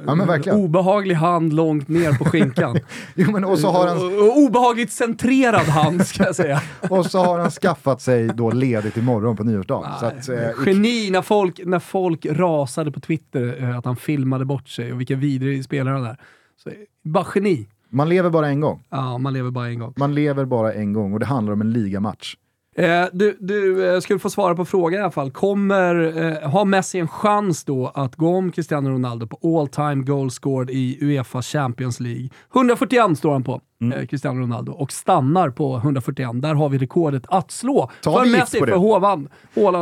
Ja, 0.05 0.15
men 0.15 0.27
verkligen. 0.27 0.59
Obehaglig 0.59 1.15
hand 1.15 1.53
långt 1.53 1.87
ner 1.87 2.13
på 2.13 2.25
skinkan. 2.25 2.77
Jo, 3.15 3.31
men 3.31 3.43
och, 3.43 3.59
så 3.59 3.67
har 3.67 3.87
han, 3.87 3.97
obehagligt 4.45 4.91
centrerad 4.91 5.65
hand 5.65 6.07
ska 6.07 6.23
jag 6.23 6.35
säga. 6.35 6.61
och 6.89 7.05
så 7.05 7.19
har 7.19 7.39
han 7.39 7.51
skaffat 7.51 8.01
sig 8.01 8.27
då 8.27 8.51
ledigt 8.51 8.97
imorgon 8.97 9.35
på 9.35 9.43
nyårsdagen. 9.43 9.91
Så 9.99 10.05
att, 10.05 10.29
eh, 10.29 10.49
Geni 10.65 11.09
när 11.11 11.21
folk, 11.21 11.59
när 11.65 11.79
folk 11.79 12.25
rasade 12.25 12.91
på 12.91 12.99
Twitter 12.99 13.63
eh, 13.63 13.77
att 13.77 13.85
han 13.85 13.95
filmade 13.95 14.45
bort 14.45 14.69
sig 14.69 14.93
och 14.93 14.99
vilken 14.99 15.19
vidrig 15.19 15.63
spelare 15.63 15.93
han 15.95 16.05
är. 16.05 16.17
Så, 16.63 16.69
bara 17.03 17.25
geni. 17.35 17.67
man 17.89 18.09
lever 18.09 18.29
bara 18.29 18.47
en 18.47 18.59
gång. 18.61 18.83
Ja, 18.89 19.17
man 19.17 19.33
lever 19.33 19.51
bara 19.51 19.67
en 19.67 19.79
gång. 19.79 19.93
Man 19.97 20.15
lever 20.15 20.45
bara 20.45 20.73
en 20.73 20.93
gång 20.93 21.13
och 21.13 21.19
det 21.19 21.25
handlar 21.25 21.53
om 21.53 21.61
en 21.61 21.71
ligamatch. 21.71 22.35
Eh, 22.77 23.05
du 23.13 23.37
du 23.39 23.93
eh, 23.93 23.99
skulle 23.99 24.19
få 24.19 24.29
svara 24.29 24.55
på 24.55 24.65
frågan 24.65 24.99
i 24.99 25.03
alla 25.03 25.11
fall. 25.11 25.31
Kommer, 25.31 25.95
eh, 26.43 26.49
har 26.49 26.65
Messi 26.65 26.99
en 26.99 27.07
chans 27.07 27.63
då 27.63 27.91
att 27.95 28.15
gå 28.15 28.35
om 28.35 28.51
Cristiano 28.51 28.89
Ronaldo 28.89 29.27
på 29.27 29.59
all 29.59 29.67
time 29.67 30.03
goal 30.03 30.31
scored 30.31 30.69
i 30.69 30.97
Uefa 31.01 31.41
Champions 31.41 31.99
League? 31.99 32.29
141 32.55 33.17
står 33.17 33.31
han 33.33 33.43
på, 33.43 33.61
Mm. 33.81 33.99
eh, 33.99 34.05
Cristiano 34.05 34.41
Ronaldo, 34.41 34.71
och 34.71 34.91
stannar 34.91 35.49
på 35.49 35.77
141. 35.77 36.41
Där 36.41 36.53
har 36.55 36.69
vi 36.69 36.77
rekordet 36.77 37.23
att 37.27 37.51
slå. 37.51 37.91
Tar 38.03 38.23
för 38.23 38.31
Messi, 38.31 38.59
för 38.59 38.67
Håland, 38.71 39.27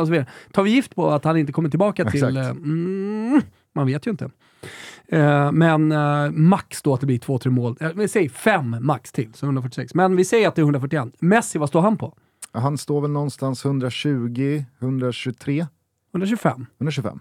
och 0.00 0.06
så 0.06 0.12
vidare. 0.12 0.26
Tar 0.52 0.62
vi 0.62 0.70
gift 0.70 0.94
på 0.94 1.10
att 1.10 1.24
han 1.24 1.36
inte 1.36 1.52
kommer 1.52 1.68
tillbaka 1.68 2.04
till... 2.04 2.24
Exakt. 2.24 2.36
Eh, 2.36 2.50
mm, 2.50 3.40
man 3.74 3.86
vet 3.86 4.06
ju 4.06 4.10
inte. 4.10 4.30
Eh, 5.08 5.52
men 5.52 5.92
eh, 5.92 6.30
max 6.30 6.82
då 6.82 6.94
att 6.94 7.00
det 7.00 7.06
blir 7.06 7.18
två, 7.18 7.38
tre 7.38 7.50
mål. 7.50 7.76
Eh, 7.80 7.88
vi 7.94 8.08
säger 8.08 8.28
fem 8.28 8.76
max 8.80 9.12
till, 9.12 9.34
så 9.34 9.46
146. 9.46 9.94
Men 9.94 10.16
vi 10.16 10.24
säger 10.24 10.48
att 10.48 10.54
det 10.54 10.60
är 10.60 10.64
141. 10.64 11.08
Messi, 11.18 11.58
vad 11.58 11.68
står 11.68 11.80
han 11.80 11.96
på? 11.96 12.14
Han 12.56 12.78
står 12.78 13.00
väl 13.00 13.10
någonstans 13.10 13.64
120, 13.64 14.64
123, 14.78 15.66
125. 16.12 16.66
125. 16.78 17.20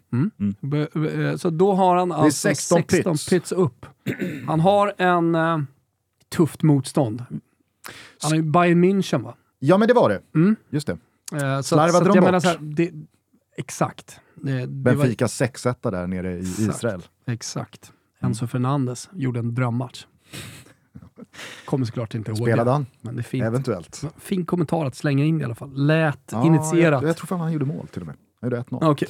Be- 0.62 0.88
be- 0.94 1.30
eh, 1.30 1.36
Så 1.36 1.50
då 1.50 1.74
har 1.74 1.96
han 1.96 2.12
alltså 2.12 2.40
16 2.40 2.78
16, 2.90 3.14
pyts. 3.14 3.30
pyts 3.30 3.52
upp. 3.52 3.86
Han 4.48 4.60
har 4.60 4.94
en 4.98 5.36
eh, 5.36 5.60
tufft 6.36 6.64
motstånd. 6.64 7.26
Han 8.22 8.32
har 8.32 8.36
ju 8.36 8.42
Bayern 8.44 8.84
München 8.86 9.24
va? 9.24 9.36
Ja 9.60 9.78
men 9.78 9.88
det 9.88 9.94
var 9.94 10.10
det. 10.10 10.22
Mm. 10.36 10.56
Just 10.70 10.88
det. 10.88 10.98
Så, 11.30 11.64
Slarvade 11.64 12.06
de 12.14 12.20
bort? 12.20 12.44
här, 12.44 12.58
det, 12.62 12.92
Exakt. 13.58 14.20
Det, 14.36 14.68
Benfica 14.70 15.28
6 15.28 15.64
där 15.64 16.08
nere 16.08 16.34
i 16.34 16.40
Exakt. 16.40 16.60
Israel. 16.60 17.02
exakt. 17.28 17.92
Mm. 18.22 18.30
Enzo 18.30 18.48
Fernandes 18.48 19.10
gjorde 19.14 19.40
en 19.40 19.56
drömmatch. 19.56 20.06
Kommer 21.66 21.86
såklart 21.86 22.16
inte 22.16 22.32
ihåg 22.32 22.38
Spelade 22.38 22.72
han? 22.72 22.86
Men 23.02 23.16
det 23.16 23.22
är 23.22 23.24
fint. 23.24 23.44
Eventuellt. 23.46 24.04
Fin 24.18 24.46
kommentar 24.46 24.86
att 24.86 24.96
slänga 24.96 25.24
in 25.26 25.42
i 25.42 25.44
alla 25.44 25.56
fall. 25.56 25.72
Lät 25.76 26.20
Ja, 26.32 26.46
initierat. 26.46 27.02
Jag, 27.02 27.10
jag 27.10 27.18
tror 27.18 27.28
fan 27.28 27.40
han 27.40 27.52
gjorde 27.54 27.66
mål 27.66 27.88
till 27.88 28.02
och 28.02 28.08
med. 28.08 28.16
Han 28.42 28.50
gjorde 28.50 28.62
1-0. 28.62 28.92
Okej. 28.92 29.08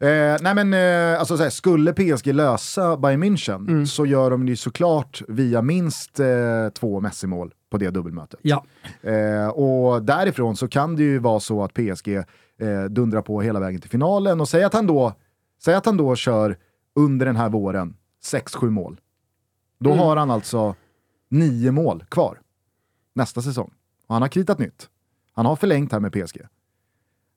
Eh, 0.00 0.36
nej 0.40 0.54
men, 0.64 0.74
eh, 0.74 1.18
alltså, 1.20 1.36
såhär, 1.36 1.50
skulle 1.50 1.92
PSG 1.92 2.26
lösa 2.34 2.96
Bayern 2.96 3.24
München 3.24 3.54
Mm. 3.68 3.86
så 3.86 4.06
gör 4.06 4.30
de 4.30 4.46
det 4.46 4.56
såklart 4.56 5.22
via 5.28 5.62
minst 5.62 6.20
eh, 6.20 6.26
två 6.74 7.00
Messi-mål 7.00 7.52
på 7.70 7.78
det 7.78 7.90
dubbelmötet. 7.90 8.40
Ja. 8.42 8.64
Eh, 9.02 9.48
och 9.48 10.02
därifrån 10.02 10.56
så 10.56 10.68
kan 10.68 10.96
det 10.96 11.02
ju 11.02 11.18
vara 11.18 11.40
så 11.40 11.64
att 11.64 11.74
PSG 11.74 12.08
eh, 12.16 12.24
dundrar 12.90 13.22
på 13.22 13.40
hela 13.40 13.60
vägen 13.60 13.80
till 13.80 13.90
finalen 13.90 14.40
och 14.40 14.48
säg 14.48 14.64
att 14.64 14.74
han 14.74 14.86
då, 14.86 15.12
säg 15.64 15.74
att 15.74 15.86
han 15.86 15.96
då 15.96 16.16
kör 16.16 16.56
under 16.96 17.26
den 17.26 17.36
här 17.36 17.48
våren 17.48 17.96
6-7 18.24 18.70
mål. 18.70 19.00
Då 19.80 19.90
Mm. 19.90 19.98
har 20.04 20.16
han 20.16 20.30
alltså 20.30 20.74
nio 21.28 21.72
mål 21.72 22.04
kvar 22.08 22.40
nästa 23.14 23.42
säsong. 23.42 23.70
Och 24.06 24.14
han 24.14 24.22
har 24.22 24.28
kritat 24.28 24.58
nytt. 24.58 24.88
Han 25.32 25.46
har 25.46 25.56
förlängt 25.56 25.92
här 25.92 26.00
med 26.00 26.12
PSG. 26.12 26.40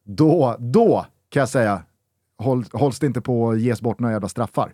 Då, 0.03 0.55
då 0.59 1.05
kan 1.29 1.39
jag 1.39 1.49
säga, 1.49 1.83
håll, 2.37 2.65
hålls 2.71 2.99
det 2.99 3.05
inte 3.07 3.21
på 3.21 3.49
att 3.51 3.59
ges 3.59 3.81
bort 3.81 3.99
några 3.99 4.13
jävla 4.13 4.29
straffar. 4.29 4.73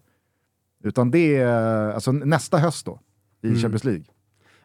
Utan 0.84 1.12
det 1.12 1.36
är 1.38 1.92
alltså 1.92 2.12
nästa 2.12 2.58
höst 2.58 2.86
då, 2.86 3.00
i 3.42 3.48
Mm. 3.48 3.60
Champions 3.60 3.84
League. 3.84 4.04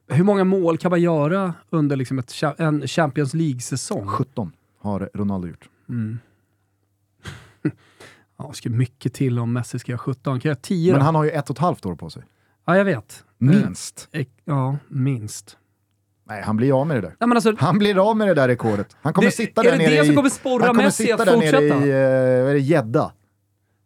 Hur 0.08 0.24
många 0.24 0.44
mål 0.44 0.78
kan 0.78 0.90
man 0.90 1.00
göra 1.00 1.54
under 1.70 1.96
liksom 1.96 2.18
ett, 2.18 2.32
en 2.58 2.88
Champions 2.88 3.34
League-säsong? 3.34 4.06
17 4.06 4.52
har 4.78 5.10
Ronaldo 5.14 5.48
gjort. 5.48 5.68
Ja, 8.36 8.48
det 8.48 8.54
ska 8.54 8.70
mycket 8.70 9.14
till 9.14 9.38
om 9.38 9.52
Messi 9.52 9.78
ska 9.78 9.92
göra 9.92 9.98
17. 9.98 10.22
Kan 10.22 10.32
jag 10.34 10.44
göra 10.44 10.54
10 10.62 10.92
Men 10.92 11.02
han 11.02 11.14
har 11.14 11.24
ju 11.24 11.30
ett 11.30 11.50
och 11.50 11.56
ett 11.56 11.60
halvt 11.60 11.86
år 11.86 11.94
på 11.94 12.10
sig. 12.10 12.22
Ja, 12.64 12.76
jag 12.76 12.84
vet. 12.84 13.24
Minst. 13.50 14.08
Eh, 14.12 14.26
ja, 14.44 14.76
minst. 14.88 15.56
Nej, 16.24 16.42
han 16.42 16.56
blir 16.56 16.80
av 16.80 16.86
med 16.86 16.96
det 16.96 17.00
där. 17.00 17.08
Nej, 17.20 17.28
men 17.28 17.32
alltså, 17.32 17.54
Han 17.58 17.78
blir 17.78 18.10
av 18.10 18.16
med 18.16 18.28
det 18.28 18.34
där 18.34 18.48
rekordet. 18.48 18.96
Han 19.02 19.12
kommer 19.12 19.28
Det- 19.28 19.32
sitta 19.36 19.60
är 19.60 19.64
där 19.64 19.72
det 19.72 19.78
nere 19.78 19.90
det 19.90 20.04
som 20.04 20.12
i... 20.12 20.16
kommer 20.16 20.30
sporra 20.30 20.64
han 20.64 20.74
kommer 20.74 20.84
Messi 20.84 21.02
sitta 21.02 21.14
att 21.14 21.26
där 21.26 21.36
nere 21.36 21.50
fortsätta? 21.50 21.86
i, 21.86 21.90
eh, 21.90 22.48
är 22.50 22.52
det, 22.54 22.58
Jeddah. 22.60 23.10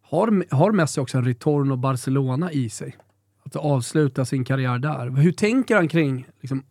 har, 0.02 0.54
har 0.54 0.72
Messi 0.72 1.00
också 1.00 1.18
en 1.18 1.24
Retorno 1.24 1.76
Barcelona 1.76 2.52
i 2.52 2.68
sig? 2.70 2.96
Att 3.44 3.56
avsluta 3.56 4.24
sin 4.24 4.44
karriär 4.44 4.78
där. 4.78 5.10
Hur 5.10 5.32
tänker 5.32 5.76
han 5.76 5.88
kring 5.88 6.26
liksom, 6.40 6.62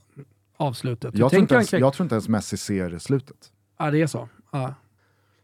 avslutet? 0.58 1.14
Hur 1.14 1.20
Jag 1.20 1.30
tror, 1.32 1.42
inte 1.42 1.56
ens, 1.56 1.70
kring... 1.70 1.82
jag 1.82 1.94
tror 1.94 2.06
inte 2.06 2.16
ens 2.16 2.28
Messi 2.30 2.58
ser 2.58 2.98
slutet. 3.00 3.38
Ja, 3.80 3.92
det 3.92 4.02
är 4.02 4.08
så. 4.08 4.30
Ja. 4.52 4.74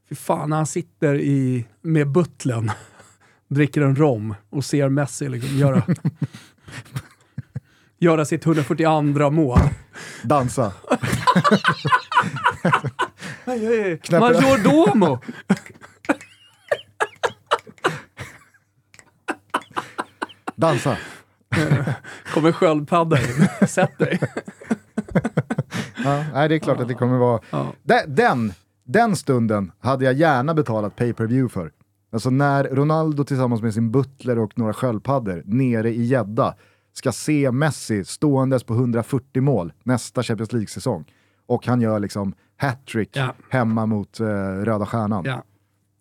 Fy 0.10 0.16
fan, 0.16 0.50
när 0.50 0.58
han 0.58 0.66
sitter 0.68 1.16
i, 1.16 1.66
med 1.82 2.08
butlern, 2.12 2.72
dricker 3.48 3.82
en 3.82 3.96
rom 3.96 4.36
och 4.50 4.66
ser 4.66 4.90
Messi 4.90 5.30
liksom 5.30 5.58
göra, 5.58 5.84
göra 8.02 8.26
sitt 8.26 8.46
142 8.46 9.30
mål. 9.32 9.60
Dansa. 10.24 10.72
Knäpper- 13.46 14.20
Majordomo! 14.20 15.20
Dansa. 20.56 20.98
Kommer 22.34 22.52
sköldpadda 22.52 23.18
in. 23.22 23.68
Sätt 23.68 23.98
dig. 24.00 24.20
Ja, 26.04 26.24
nej, 26.34 26.50
det 26.50 26.56
är 26.56 26.60
klart 26.60 26.80
att 26.80 26.88
det 26.88 26.94
kommer 26.94 27.18
vara... 27.18 27.42
Ja. 27.50 27.74
De- 27.84 28.06
Den, 28.08 28.54
den 28.84 29.16
stunden 29.16 29.72
hade 29.80 30.06
jag 30.06 30.14
gärna 30.14 30.54
betalat 30.54 30.96
pay-per-view 30.96 31.54
för. 31.54 31.72
Alltså 32.14 32.30
när 32.30 32.64
Ronaldo 32.64 33.24
tillsammans 33.24 33.62
med 33.62 33.74
sin 33.74 33.92
butler 33.92 34.40
och 34.40 34.58
några 34.58 34.74
sköldpaddor 34.74 35.44
nere 35.46 35.90
i 35.90 36.04
Jeddah 36.06 36.54
ska 36.94 37.12
se 37.12 37.52
Messi 37.52 38.06
ståendes 38.06 38.64
på 38.64 38.74
140 38.74 39.42
mål 39.42 39.74
nästa 39.84 40.24
Champions 40.24 40.52
League-säsong. 40.54 41.06
Och 41.46 41.68
han 41.68 41.82
gör 41.82 42.00
liksom 42.00 42.34
hattrick 42.58 43.10
Ja. 43.14 43.36
hemma 43.50 43.86
mot 43.86 44.20
eh, 44.20 44.26
Röda 44.64 44.86
Stjärnan. 44.86 45.24
Ja. 45.26 45.44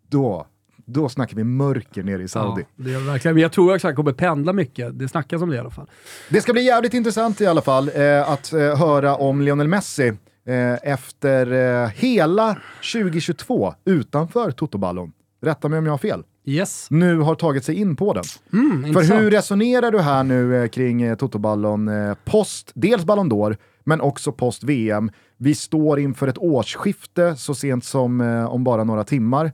Då, 0.09 0.47
då 0.77 1.09
snackar 1.09 1.37
vi 1.37 1.45
mörker 1.45 2.03
nere 2.03 2.23
i 2.23 2.29
Saudi. 2.29 2.63
Ja, 2.77 2.85
det 2.85 2.93
det 2.93 2.99
verkligen. 2.99 3.35
Men 3.35 3.43
jag 3.43 3.53
tror 3.53 3.75
också 3.75 3.87
att 3.87 3.91
han 3.91 3.97
kommer 3.97 4.13
pendla 4.13 4.53
mycket. 4.53 4.99
Det 4.99 5.09
snackas 5.09 5.43
om 5.43 5.49
det 5.51 5.57
i 5.57 5.59
alla 5.59 5.71
fall. 5.71 5.91
Det 6.29 6.41
ska 6.41 6.53
bli 6.53 6.63
jävligt 6.63 6.95
intressant 6.95 7.41
i 7.41 7.47
alla 7.47 7.63
fall 7.63 7.91
eh, 7.95 8.31
att 8.31 8.53
eh, 8.53 8.61
höra 8.79 9.17
om 9.17 9.43
Lionel 9.43 9.69
Messi 9.69 10.09
eh, 10.47 10.75
efter 10.93 11.53
eh, 11.85 11.89
hela 11.89 12.57
2022 12.93 13.75
utanför 13.85 14.51
Totoballon. 14.51 15.13
Rätta 15.43 15.69
mig 15.69 15.79
om 15.79 15.87
jag 15.87 15.93
har 15.93 15.99
fel. 15.99 16.25
Yes. 16.45 16.87
Nu 16.91 17.19
har 17.19 17.35
tagit 17.35 17.65
sig 17.65 17.75
in 17.75 17.97
på 17.97 18.13
den. 18.13 18.25
Mm, 18.53 18.95
För 18.95 19.03
hur 19.03 19.31
resonerar 19.31 19.91
du 19.91 20.01
här 20.01 20.25
nu 20.25 20.63
eh, 20.63 20.69
kring 20.69 21.03
eh, 21.03 21.17
Totoballon 21.17 21.89
eh, 21.89 22.15
post, 22.25 22.73
dels 22.75 23.05
Ballon 23.05 23.31
d'Or, 23.33 23.57
men 23.85 24.01
också 24.01 24.33
post 24.33 24.65
VM. 24.65 25.11
Vi 25.37 25.55
står 25.55 26.01
inför 26.01 26.29
ett 26.29 26.39
årsskifte 26.39 27.37
så 27.37 27.55
sent 27.55 27.85
som 27.85 28.21
eh, 28.21 28.45
om 28.45 28.65
bara 28.65 28.85
några 28.85 29.05
timmar. 29.05 29.53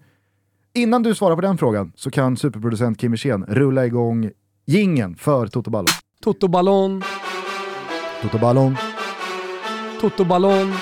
Innan 0.75 1.03
du 1.03 1.15
svarar 1.15 1.35
på 1.35 1.41
den 1.43 1.59
frågan 1.59 1.93
så 1.97 2.11
kan 2.11 2.37
superproducent 2.37 3.01
Kim 3.01 3.11
Wirsén 3.13 3.45
rulla 3.49 3.87
igång 3.87 4.31
gingen 4.67 5.17
för 5.17 5.47
Totoballon. 5.47 5.87
Totoballon, 6.23 7.03
Totoballon. 8.23 8.77
Totoballon. 10.01 10.73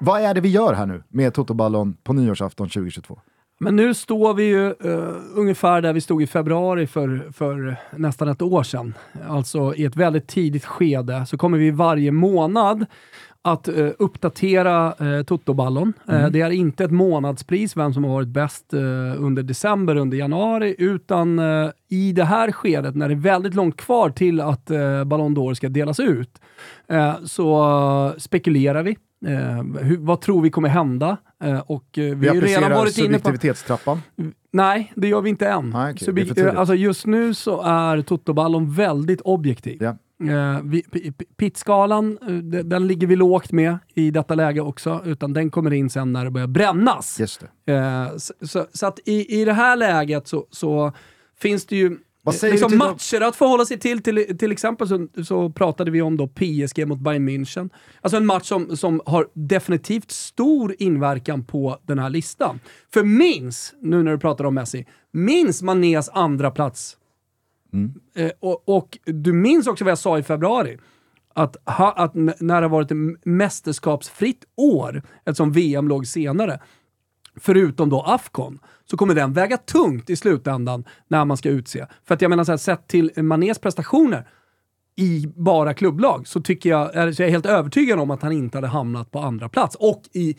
Vad 0.00 0.20
är 0.22 0.34
det 0.34 0.40
vi 0.40 0.48
gör 0.48 0.74
här 0.74 0.86
nu 0.86 1.02
med 1.08 1.34
Totoballon 1.34 1.96
på 2.02 2.12
nyårsafton 2.12 2.68
2022? 2.68 3.20
Men 3.62 3.76
nu 3.76 3.94
står 3.94 4.34
vi 4.34 4.44
ju 4.44 4.74
uh, 4.84 5.14
ungefär 5.34 5.82
där 5.82 5.92
vi 5.92 6.00
stod 6.00 6.22
i 6.22 6.26
februari 6.26 6.86
för, 6.86 7.32
för 7.32 7.76
nästan 7.96 8.28
ett 8.28 8.42
år 8.42 8.62
sedan. 8.62 8.94
Alltså 9.28 9.74
i 9.74 9.84
ett 9.84 9.96
väldigt 9.96 10.28
tidigt 10.28 10.64
skede 10.64 11.26
så 11.26 11.38
kommer 11.38 11.58
vi 11.58 11.70
varje 11.70 12.12
månad 12.12 12.86
att 13.42 13.68
eh, 13.68 13.88
uppdatera 13.98 14.94
eh, 14.98 15.22
Totoballon. 15.22 15.92
Eh, 16.08 16.26
det 16.26 16.40
är 16.40 16.50
inte 16.50 16.84
ett 16.84 16.90
månadspris, 16.90 17.76
vem 17.76 17.94
som 17.94 18.04
har 18.04 18.10
varit 18.10 18.28
bäst 18.28 18.72
eh, 18.72 18.80
under 19.18 19.42
december, 19.42 19.96
under 19.96 20.18
januari, 20.18 20.74
utan 20.78 21.38
eh, 21.38 21.70
i 21.88 22.12
det 22.12 22.24
här 22.24 22.52
skedet, 22.52 22.96
när 22.96 23.08
det 23.08 23.14
är 23.14 23.16
väldigt 23.16 23.54
långt 23.54 23.76
kvar 23.76 24.10
till 24.10 24.40
att 24.40 24.70
eh, 24.70 25.04
Ballon 25.04 25.36
d'Or 25.36 25.54
ska 25.54 25.68
delas 25.68 26.00
ut, 26.00 26.40
eh, 26.88 27.14
så 27.24 27.68
eh, 28.14 28.18
spekulerar 28.18 28.82
vi. 28.82 28.96
Eh, 29.26 29.82
hur, 29.82 29.96
vad 29.96 30.20
tror 30.20 30.42
vi 30.42 30.50
kommer 30.50 30.68
hända? 30.68 31.16
Eh, 31.44 31.58
och 31.58 31.98
eh, 31.98 32.04
vi, 32.04 32.14
Vi 32.14 32.28
har 32.28 32.34
redan 32.34 32.70
varit 32.70 32.98
inne 32.98 33.08
på... 33.08 33.14
subjektivitetstrappan. 33.14 34.02
Nej, 34.52 34.92
det 34.96 35.08
gör 35.08 35.20
vi 35.20 35.30
inte 35.30 35.48
än. 35.48 35.70
Nej, 35.70 35.96
för 35.98 36.12
tidigt. 36.12 36.38
alltså 36.38 36.74
just 36.74 37.06
nu 37.06 37.34
så 37.34 37.62
är 37.62 38.02
Totoballon 38.02 38.74
väldigt 38.74 39.20
objektiv. 39.20 39.82
Ja. 39.82 39.96
Eh, 40.28 40.60
vi, 40.64 40.82
p- 40.82 41.12
p- 41.18 41.24
Pitskalan, 41.36 42.18
eh, 42.28 42.34
de- 42.34 42.62
den 42.62 42.86
ligger 42.86 43.06
vi 43.06 43.16
lågt 43.16 43.52
med 43.52 43.78
i 43.94 44.10
detta 44.10 44.34
läge 44.34 44.60
också, 44.60 45.02
utan 45.04 45.32
den 45.32 45.50
kommer 45.50 45.72
in 45.72 45.90
sen 45.90 46.12
när 46.12 46.24
det 46.24 46.30
börjar 46.30 46.46
brännas. 46.48 47.20
Just. 47.20 47.42
Eh, 47.66 48.16
så, 48.16 48.34
så, 48.46 48.66
så 48.72 48.86
att 48.86 48.98
i, 49.04 49.40
i 49.40 49.44
det 49.44 49.52
här 49.52 49.76
läget 49.76 50.28
så, 50.28 50.46
så 50.50 50.92
finns 51.40 51.66
det 51.66 51.76
ju 51.76 51.98
liksom 52.52 52.70
matcher 52.78 53.20
att 53.20 53.36
förhålla 53.36 53.64
sig 53.64 53.78
till. 53.78 54.02
Till, 54.02 54.38
till 54.38 54.52
exempel 54.52 54.88
så, 54.88 55.06
så 55.24 55.50
pratade 55.50 55.90
vi 55.90 56.02
om 56.02 56.16
då 56.16 56.28
PSG 56.28 56.86
mot 56.86 56.98
Bayern 57.00 57.28
München. 57.28 57.70
Alltså 58.00 58.16
en 58.16 58.26
match 58.26 58.44
som, 58.48 58.76
som 58.76 59.00
har 59.06 59.28
definitivt 59.34 60.10
stor 60.10 60.74
inverkan 60.78 61.44
på 61.44 61.78
den 61.86 61.98
här 61.98 62.10
listan. 62.10 62.60
För 62.92 63.02
minns, 63.04 63.74
nu 63.82 64.02
när 64.02 64.12
du 64.12 64.18
pratar 64.18 64.44
om 64.44 64.54
Messi, 64.54 64.86
minns 65.12 65.62
Manés 65.62 66.08
andra 66.12 66.50
plats. 66.50 66.96
Mm. 67.72 67.92
Eh, 68.14 68.30
och, 68.40 68.68
och 68.68 68.98
du 69.04 69.32
minns 69.32 69.66
också 69.66 69.84
vad 69.84 69.90
jag 69.90 69.98
sa 69.98 70.18
i 70.18 70.22
februari. 70.22 70.78
Att, 71.34 71.56
ha, 71.66 71.92
att 71.92 72.14
när 72.14 72.60
det 72.60 72.66
har 72.66 72.68
varit 72.68 72.90
ett 72.90 73.24
mästerskapsfritt 73.24 74.44
år, 74.56 75.02
eftersom 75.24 75.52
VM 75.52 75.88
låg 75.88 76.06
senare, 76.06 76.60
förutom 77.36 77.88
då 77.90 78.00
Afcon, 78.00 78.58
så 78.90 78.96
kommer 78.96 79.14
den 79.14 79.32
väga 79.32 79.56
tungt 79.56 80.10
i 80.10 80.16
slutändan 80.16 80.84
när 81.08 81.24
man 81.24 81.36
ska 81.36 81.48
utse. 81.48 81.86
För 82.04 82.14
att 82.14 82.22
jag 82.22 82.28
menar, 82.28 82.44
så 82.44 82.52
här, 82.52 82.56
sett 82.56 82.88
till 82.88 83.12
Manés 83.16 83.58
prestationer 83.58 84.28
i 84.96 85.26
bara 85.36 85.74
klubblag, 85.74 86.28
så 86.28 86.40
tycker 86.40 86.70
jag, 86.70 86.90
så 86.90 86.98
jag 86.98 87.08
är 87.08 87.22
jag 87.22 87.30
helt 87.30 87.46
övertygad 87.46 88.00
om 88.00 88.10
att 88.10 88.22
han 88.22 88.32
inte 88.32 88.58
hade 88.58 88.68
hamnat 88.68 89.10
på 89.10 89.18
andra 89.18 89.48
plats. 89.48 89.76
Och 89.80 90.02
i 90.12 90.36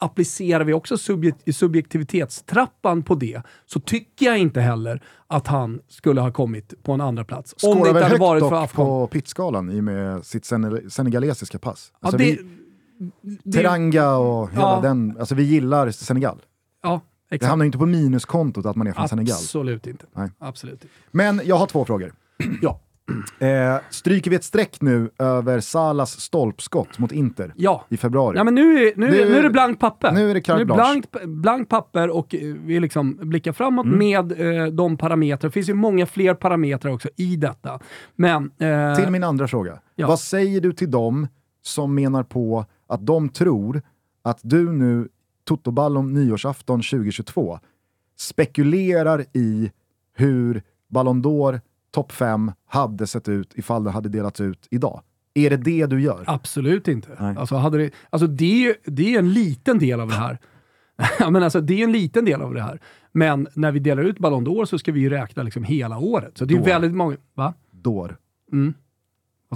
applicerar 0.00 0.64
vi 0.64 0.72
också 0.72 0.96
subjekt, 0.98 1.54
subjektivitetstrappan 1.56 3.02
på 3.02 3.14
det, 3.14 3.42
så 3.66 3.80
tycker 3.80 4.26
jag 4.26 4.38
inte 4.38 4.60
heller 4.60 5.02
att 5.26 5.46
han 5.46 5.80
skulle 5.88 6.20
ha 6.20 6.32
kommit 6.32 6.82
på 6.82 6.92
en 6.92 7.00
andra 7.00 7.24
plats 7.24 7.54
Om 7.64 7.80
det 7.82 7.88
inte 7.88 8.02
hade 8.02 8.16
varit 8.18 8.42
för 8.48 8.64
Afcon. 8.64 8.86
på 8.86 9.06
pitskalan 9.06 9.70
i 9.70 9.80
och 9.80 9.84
med 9.84 10.24
sitt 10.26 10.44
sen- 10.44 10.90
senegalesiska 10.90 11.58
pass. 11.58 11.92
Ja, 11.92 11.98
Alltså 12.06 12.18
det, 12.18 12.24
vi, 12.24 13.38
det, 13.44 13.52
Teranga 13.58 14.10
och 14.16 14.50
hela 14.50 14.62
Ja. 14.62 14.80
den, 14.82 15.16
alltså 15.18 15.34
vi 15.34 15.42
gillar 15.42 15.90
Senegal. 15.90 16.38
ja, 16.82 17.00
Det 17.28 17.34
exakt. 17.34 17.48
hamnar 17.50 17.64
ju 17.64 17.66
inte 17.66 17.78
på 17.78 17.86
minuskontot 17.86 18.66
att 18.66 18.76
man 18.76 18.86
är 18.86 18.92
från 18.92 19.08
Senegal. 19.08 19.36
Absolut 19.36 19.86
inte. 19.86 20.06
Nej. 20.14 20.30
Absolut 20.38 20.72
inte. 20.84 20.86
Men 21.10 21.40
jag 21.44 21.56
har 21.56 21.66
två 21.66 21.84
frågor. 21.84 22.12
Ja. 22.62 22.80
Eh, 23.38 23.76
stryker 23.90 24.30
vi 24.30 24.36
ett 24.36 24.44
streck 24.44 24.80
nu 24.80 25.10
över 25.18 25.60
Salas 25.60 26.20
stolpskott 26.20 26.98
mot 26.98 27.12
Inter 27.12 27.52
Ja. 27.56 27.84
i 27.88 27.96
februari? 27.96 28.36
Ja, 28.36 28.44
men 28.44 28.54
nu, 28.54 28.78
är, 28.88 28.92
nu, 28.96 29.06
Nu- 29.10 29.10
nu 29.30 29.36
är 29.38 29.42
det 29.42 29.50
blankt 29.50 29.80
papper. 29.80 30.12
nu 30.12 30.30
är 30.30 30.34
det 30.34 30.48
nu 30.54 30.60
är 30.60 30.64
blankt, 30.64 31.16
blankt 31.26 31.70
papper 31.70 32.10
och 32.10 32.34
eh, 32.34 32.40
vi 32.64 32.80
liksom 32.80 33.18
blickar 33.22 33.52
framåt 33.52 33.86
Mm. 33.86 33.98
med 33.98 34.32
eh, 34.60 34.66
de 34.66 34.96
parametrar. 34.96 35.48
Det 35.48 35.52
finns 35.52 35.68
ju 35.68 35.74
många 35.74 36.06
fler 36.06 36.34
parametrar 36.34 36.92
också 36.92 37.08
i 37.16 37.36
detta. 37.36 37.80
Men... 38.16 38.50
Eh, 38.58 38.94
Till 38.96 39.10
min 39.10 39.24
andra 39.24 39.48
fråga. 39.48 39.78
Ja. 39.94 40.06
Vad 40.06 40.20
säger 40.20 40.60
du 40.60 40.72
till 40.72 40.90
dem 40.90 41.28
som 41.62 41.94
menar 41.94 42.22
på 42.22 42.64
att 42.86 43.06
de 43.06 43.28
tror 43.28 43.82
att 44.22 44.38
du 44.42 44.72
nu, 44.72 45.08
Totoballon 45.44 46.12
nyårsafton 46.14 46.82
2022, 46.82 47.58
spekulerar 48.16 49.24
i 49.32 49.70
hur 50.14 50.62
Ballon 50.88 51.22
d'Or 51.24 51.60
topp 51.90 52.12
5 52.12 52.52
hade 52.66 53.06
sett 53.06 53.28
ut 53.28 53.52
ifall 53.54 53.84
det 53.84 53.90
hade 53.90 54.08
delats 54.08 54.40
ut 54.40 54.66
idag? 54.70 55.02
Är 55.34 55.50
det 55.50 55.56
det 55.56 55.86
du 55.86 56.00
gör? 56.02 56.24
Absolut 56.26 56.88
inte. 56.88 57.08
Nej. 57.20 57.36
Alltså, 57.38 57.56
hade 57.56 57.78
det, 57.78 57.90
alltså 58.10 58.26
det, 58.26 58.76
det 58.84 59.14
är 59.14 59.18
en 59.18 59.32
liten 59.32 59.78
del 59.78 60.00
av 60.00 60.08
det 60.08 60.14
här. 60.14 60.38
Men 61.30 61.42
alltså, 61.42 61.60
det 61.60 61.80
är 61.80 61.84
en 61.84 61.92
liten 61.92 62.24
del 62.24 62.42
av 62.42 62.54
det 62.54 62.62
här. 62.62 62.80
Men 63.12 63.48
när 63.54 63.72
vi 63.72 63.78
delar 63.78 64.02
ut 64.02 64.18
Ballon 64.18 64.46
d'Or 64.46 64.64
så 64.64 64.78
ska 64.78 64.92
vi 64.92 65.00
ju 65.00 65.08
räkna 65.10 65.42
liksom 65.42 65.64
hela 65.64 65.98
året. 65.98 66.38
Så 66.38 66.44
det 66.44 66.54
är 66.54 66.58
Då. 66.58 66.64
väldigt 66.64 66.92
många... 66.94 67.16
Va? 67.34 67.54
Dår. 67.70 68.16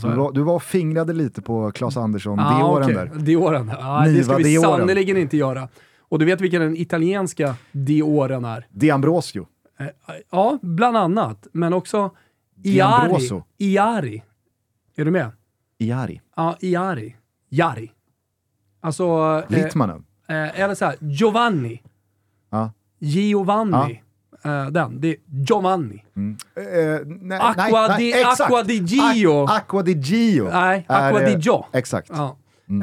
Sa 0.01 0.09
Du 0.11 0.17
var, 0.17 0.33
du 0.33 0.43
var 0.43 0.55
och 0.55 0.63
fingrade 0.63 1.13
lite 1.13 1.43
på 1.43 1.71
Claes 1.73 1.97
Andersson, 1.97 2.39
Ah, 2.41 2.59
det 2.59 2.65
åren 2.65 2.85
okej. 2.85 2.95
där. 3.15 3.19
Dioren. 3.25 3.73
Ja, 3.81 4.05
det 4.07 4.25
ska 4.25 4.37
vi 4.37 4.43
Dioren. 4.43 4.71
sannerligen 4.71 5.17
inte 5.17 5.37
göra. 5.37 5.69
Och 5.99 6.19
du 6.19 6.25
vet 6.25 6.41
vilken 6.41 6.61
den 6.63 6.77
italienska 6.77 7.55
Dioren 7.73 8.45
är? 8.45 8.67
Di 8.71 8.91
Ambrosio. 8.91 9.47
Eh, 9.81 9.87
Ja, 10.31 10.59
bland 10.63 10.97
annat. 10.97 11.47
Men 11.53 11.73
också 11.73 12.11
Iari. 12.65 13.09
Iari. 13.59 14.23
Är 14.97 15.05
du 15.05 15.11
med? 15.11 15.31
Iari. 15.79 16.21
Ja, 16.37 16.57
Iari. 16.61 17.17
Jari. 17.49 17.91
Alltså... 18.81 19.05
eh. 19.51 19.65
Eh, 20.29 20.61
eller 20.61 20.75
så 20.75 20.85
här, 20.85 20.97
Giovanni. 21.01 21.83
Ja. 22.51 22.73
Giovanni. 22.99 24.03
Eh, 24.45 24.67
den. 24.67 25.01
Det 25.01 25.09
är 25.09 25.17
Giovanni. 25.49 26.05
Eh, 26.57 27.07
nej, 27.07 27.39
Aqua 27.41 27.89
nej, 27.89 27.99
di- 27.99 28.13
exakt. 28.21 28.41
Aqua 28.41 28.63
di 28.63 28.79
Gio. 28.79 29.45
Aqua 29.45 29.83
di 29.83 29.95
Gio. 29.95 30.49
Nej, 30.51 30.85
Aqua 30.89 31.19
di 31.21 31.33
eh, 31.33 31.39
Gio. 31.39 31.65
Exakt. 31.73 32.09
Ja, 32.13 32.37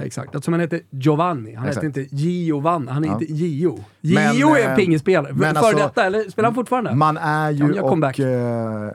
exakt. 0.03 0.35
Eftersom 0.35 0.53
han 0.53 0.61
heter 0.61 0.81
Giovanni. 0.89 1.53
Han 1.55 1.67
Exakt. 1.67 1.85
heter 1.85 2.01
inte 2.01 2.15
Giovanni, 2.15 2.91
han 2.91 3.03
Ja. 3.03 3.13
heter 3.19 3.33
Gio. 3.33 3.83
Men, 4.01 4.35
Gio 4.35 4.55
är 4.55 4.59
eh, 4.65 4.69
en 4.71 4.75
pingisspelare. 4.77 5.33
men 5.33 5.55
För 5.55 5.61
alltså, 5.61 5.77
detta, 5.77 6.05
eller 6.05 6.29
spelar 6.29 6.47
han 6.49 6.55
fortfarande? 6.55 6.95
Man 6.95 7.17
är 7.17 7.51
Ja, 7.51 7.67
ju 7.91 7.95
back. 8.01 8.19
och... 8.19 8.25
Eh, 8.25 8.91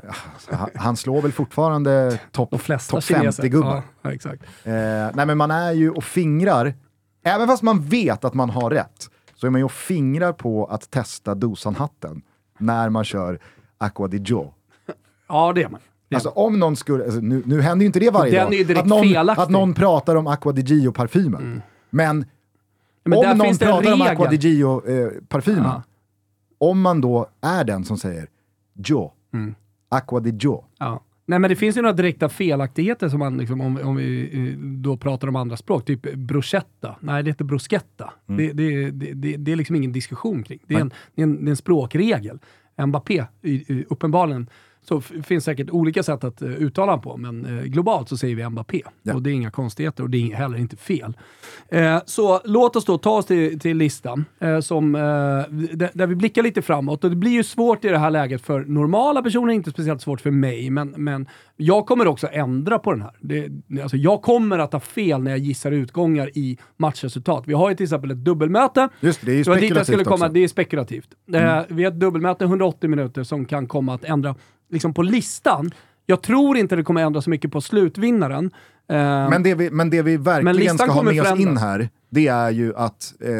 han- 0.51 0.71
han 0.75 0.97
slår 0.97 1.23
väl 1.23 1.33
fortfarande 1.33 2.19
topp 2.33 2.51
top 2.51 2.61
kineser. 3.03 3.43
50-gubbar. 3.43 3.75
Ja, 3.75 3.83
ja, 4.03 4.13
exakt. 4.13 4.43
Eh, 4.65 4.73
nej 5.15 5.27
men 5.27 5.39
man 5.39 5.51
är 5.51 5.73
ju 5.73 5.91
och 5.91 6.05
fingrar, 6.05 6.75
även 7.25 7.47
fast 7.47 7.63
man 7.63 7.81
vet 7.83 8.25
att 8.25 8.35
man 8.35 8.51
har 8.51 8.71
rätt, 8.71 9.11
så 9.35 9.47
är 9.47 9.51
man 9.51 9.61
ju 9.61 9.65
och 9.65 9.73
fingrar 9.73 10.33
på 10.33 10.67
att 10.67 10.91
testa 10.91 11.35
dosan-hatten 11.35 12.23
när 12.59 12.89
man 12.89 13.05
kör 13.05 13.39
Aqua 13.79 14.09
di 14.09 14.17
Gio. 14.17 14.53
Ja, 15.29 15.53
det 15.55 15.63
är 15.63 15.69
man. 15.69 15.81
Alltså 16.15 16.29
om 16.29 16.59
någon 16.59 16.77
skulle, 16.77 17.05
alltså, 17.05 17.21
nu, 17.21 17.43
nu 17.47 17.61
händer 17.61 17.83
ju 17.83 17.87
inte 17.87 18.01
det 18.01 18.11
varje 18.11 18.33
Den 18.33 18.45
dag, 18.51 18.55
är 18.55 18.65
ju 18.65 18.79
att, 18.79 18.87
någon, 18.87 19.03
felaktig. 19.09 19.43
att 19.43 19.51
någon 19.51 19.75
pratar 19.75 20.17
om 20.17 20.27
Aqua 20.27 20.53
di 20.53 20.63
Gio-parfymen. 20.63 21.63
Men 21.91 22.25
Men 23.05 23.21
där 23.21 23.33
om 23.33 23.39
någon 23.39 23.57
pratar 23.59 23.93
om. 23.93 24.03
Aqua 24.03 24.31
di 24.31 24.37
Gio-parfymen, 24.37 25.65
Ja. 25.65 25.83
om 26.59 26.81
man 26.81 27.01
då 27.01 27.27
är 27.41 27.65
den 27.65 27.85
som 27.85 27.99
säger 27.99 28.29
Gio, 28.75 29.11
Mm. 29.33 29.55
Aqua 29.89 30.21
di 30.21 30.31
Gio, 30.31 30.65
Ja. 30.79 31.01
Nej 31.27 31.39
men 31.39 31.49
det 31.51 31.57
finns 31.57 31.77
ju 31.77 31.83
några 31.83 31.93
direkta 31.93 32.29
felaktigheter 32.29 33.09
som 33.09 33.19
man, 33.19 33.37
liksom, 33.39 33.61
om, 33.61 33.79
om 33.85 33.97
vi 33.97 34.31
eh, 34.53 34.59
då 34.59 34.97
pratar 34.97 35.29
om 35.29 35.37
andra 35.37 35.57
språk, 35.57 35.85
typ 35.85 36.15
bruschetta. 36.15 36.97
Nej, 37.01 37.23
det 37.23 37.31
heter 37.31 37.45
bruschetta. 37.45 38.13
Mm. 38.29 38.37
Det, 38.39 38.53
det, 38.53 38.91
det, 39.15 39.37
det, 39.37 39.53
är 39.53 39.57
liksom 39.57 39.77
ingen 39.77 39.93
diskussion 39.93 40.43
kring. 40.43 40.59
Det 40.67 40.75
är 40.75 40.81
en, 40.81 40.93
det 41.15 41.23
är 41.23 41.27
en, 41.27 41.47
är 41.47 41.51
en 41.51 41.57
språkregel. 41.57 42.39
Mbappé, 42.87 43.25
uppenbarligen, 43.89 44.47
så 44.85 45.01
finns 45.01 45.45
säkert 45.45 45.71
olika 45.71 46.03
sätt 46.03 46.25
att 46.25 46.43
uh, 46.43 46.51
uttala 46.51 46.93
honom 46.93 47.03
på, 47.03 47.17
men 47.17 47.59
eh, 47.59 47.65
globalt 47.65 48.09
så 48.09 48.17
säger 48.17 48.37
vi 48.37 48.49
Mbappé. 48.49 48.83
Ja. 49.03 49.15
Och 49.15 49.23
det 49.23 49.31
är 49.31 49.35
inga 49.35 49.51
konstigheter 49.51 50.03
och 50.03 50.11
det 50.11 50.33
är 50.33 50.37
heller 50.37 50.59
inte 50.59 50.77
fel. 50.77 51.17
Eh, 51.69 51.99
så 52.07 52.41
låt 52.45 52.77
oss 52.77 52.85
då 52.85 52.99
ta 52.99 53.11
oss 53.11 53.27
till, 53.27 53.61
till 53.61 53.77
listan, 53.77 54.25
som, 54.63 54.93
där, 54.93 56.07
vi 56.07 56.15
blickar 56.15 56.43
lite 56.43 56.63
framåt. 56.63 57.05
Och 57.05 57.11
det 57.11 57.17
blir 57.17 57.31
ju 57.31 57.45
svårt 57.45 57.85
i 57.85 57.89
det 57.89 57.99
här 57.99 58.11
läget 58.11 58.43
för 58.43 58.65
normala 58.65 59.23
personer, 59.23 59.53
inte 59.53 59.71
speciellt 59.71 60.03
svårt 60.03 60.21
för 60.21 60.31
mig, 60.31 60.71
men, 60.71 60.95
men 60.97 61.27
jag 61.57 61.87
kommer 61.87 62.07
också 62.07 62.29
ändra 62.33 62.79
på 62.79 62.93
den 62.93 63.03
här. 63.03 63.13
Det, 63.21 63.49
alltså 63.83 63.97
jag 63.97 64.23
kommer 64.23 64.59
att 64.59 64.73
ha 64.73 64.81
fel 64.81 65.23
när 65.23 65.31
jag 65.31 65.41
gissar 65.41 65.73
utgångar 65.73 66.39
i 66.39 66.59
matchresultat. 66.77 67.45
Vi 67.47 67.53
har 67.53 67.71
ju 67.71 67.77
till 67.77 67.85
exempel 67.85 68.11
ett 68.11 68.25
dubbelmöte. 68.25 68.89
Just 69.01 69.21
det, 69.21 69.27
det 69.27 69.33
är 69.33 69.37
ju 69.37 69.45
spekulativt 69.45 70.05
komma. 70.05 70.15
också. 70.15 70.25
Mm. 70.25 70.35
Det 70.35 70.45
är 70.45 70.49
spekulativt. 70.49 71.09
Eh, 71.33 71.61
vi 71.69 71.85
har 71.85 71.93
ett 71.93 72.01
dubbelmöte 72.01 72.45
180 72.45 72.91
minuter 72.91 73.23
som 73.23 73.45
kan 73.45 73.67
komma 73.67 73.95
att 73.95 74.05
ändra 74.05 74.35
liksom 74.71 74.95
på 74.95 75.03
listan. 75.03 75.71
Jag 76.07 76.23
tror 76.23 76.57
inte 76.57 76.77
det 76.77 76.83
kommer 76.83 77.03
ändra 77.03 77.23
så 77.23 77.31
mycket 77.31 77.53
på 77.53 77.61
slutvinnaren. 77.61 78.51
Eh, 78.89 78.97
Men 79.31 79.43
det 79.43 79.55
vi, 79.55 79.71
men 79.71 79.91
det 79.91 80.03
vi 80.03 80.17
verkligen 80.17 80.79
ska 80.79 80.91
ha 80.91 81.03
med 81.03 81.23
oss 81.23 81.41
in 81.41 81.57
här, 81.57 81.89
det 82.11 82.29
är 82.29 82.51
ju 82.51 82.77
att 82.77 83.15
eh, 83.21 83.31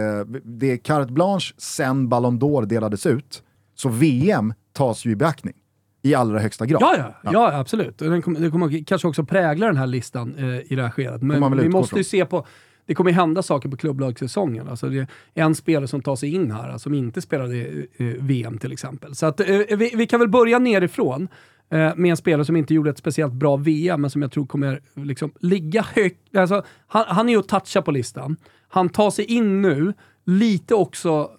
det 0.45 0.73
är 0.73 0.77
carte 0.77 1.13
blanche 1.13 1.55
sen 1.59 2.09
Ballon 2.09 2.41
d'Or 2.41 2.67
delades 2.67 3.07
ut. 3.07 3.43
Så 3.75 3.89
VM 3.89 4.55
tas 4.73 5.05
ju 5.05 5.11
i 5.11 5.17
beaktning. 5.17 5.55
I 6.03 6.15
allra 6.15 6.39
högsta 6.39 6.67
grad. 6.67 6.83
Ja, 6.83 6.97
ja, 7.23 7.31
ja. 7.33 7.59
absolut. 7.59 8.03
Och 8.03 8.11
Den 8.11 8.23
kommer, 8.23 8.41
det 8.41 8.51
kommer 8.51 8.85
kanske 8.85 9.09
också 9.09 9.25
prägla 9.25 9.67
den 9.67 9.77
här 9.77 9.87
listan 9.87 10.35
eh, 10.39 10.73
i 10.73 10.77
det 10.77 10.83
här 10.83 10.91
skedet. 10.91 11.23
Men 11.23 11.57
vi 11.57 11.69
måste 11.69 11.97
ju 11.97 12.05
se 12.05 12.25
på... 12.25 12.47
Det 12.87 12.95
kommer 12.95 13.11
ju 13.11 13.17
hända 13.17 13.43
saker 13.43 13.69
på 13.69 13.77
klubblagssäsongen. 13.77 14.69
Alltså 14.69 14.89
det 14.89 14.99
är 14.99 15.07
en 15.35 15.55
spelare 15.55 15.89
som 15.89 16.03
tar 16.03 16.17
sig 16.17 16.35
in 16.35 16.51
här, 16.51 16.69
alltså 16.69 16.83
som 16.83 16.95
inte 16.95 17.21
spelade 17.21 17.57
eh, 17.57 18.07
eh 18.07 18.15
VM 18.21 18.59
till 18.59 18.73
exempel. 18.73 19.15
Så 19.15 19.27
att, 19.27 19.41
eh, 19.41 19.49
eh, 19.49 19.77
vi, 19.77 19.93
vi 19.97 20.07
kan 20.07 20.21
väl 20.21 20.29
börja 20.29 20.59
nerifrån 20.59 21.29
eh, 21.71 21.97
med 21.97 22.11
en 22.11 22.17
spelare 22.17 22.45
som 22.45 22.57
inte 22.57 22.75
gjorde 22.75 22.91
ett 22.91 22.99
speciellt 22.99 23.33
bra 23.33 23.57
VM, 23.57 24.01
men 24.01 24.11
som 24.11 24.23
jag 24.23 24.33
tror 24.33 24.47
kommer 24.47 24.81
liksom 24.95 25.33
ligga 25.41 25.83
högt. 25.95 26.37
Alltså, 26.37 26.63
han, 26.87 27.05
han 27.09 27.29
är 27.29 27.33
ju 27.33 27.39
att 27.39 27.49
toucha 27.49 27.83
på 27.83 27.91
listan. 27.91 28.37
Han 28.69 28.89
tar 28.89 29.11
sig 29.11 29.25
in 29.25 29.63
nu, 29.63 29.93
lite 30.25 30.75
också 30.75 31.31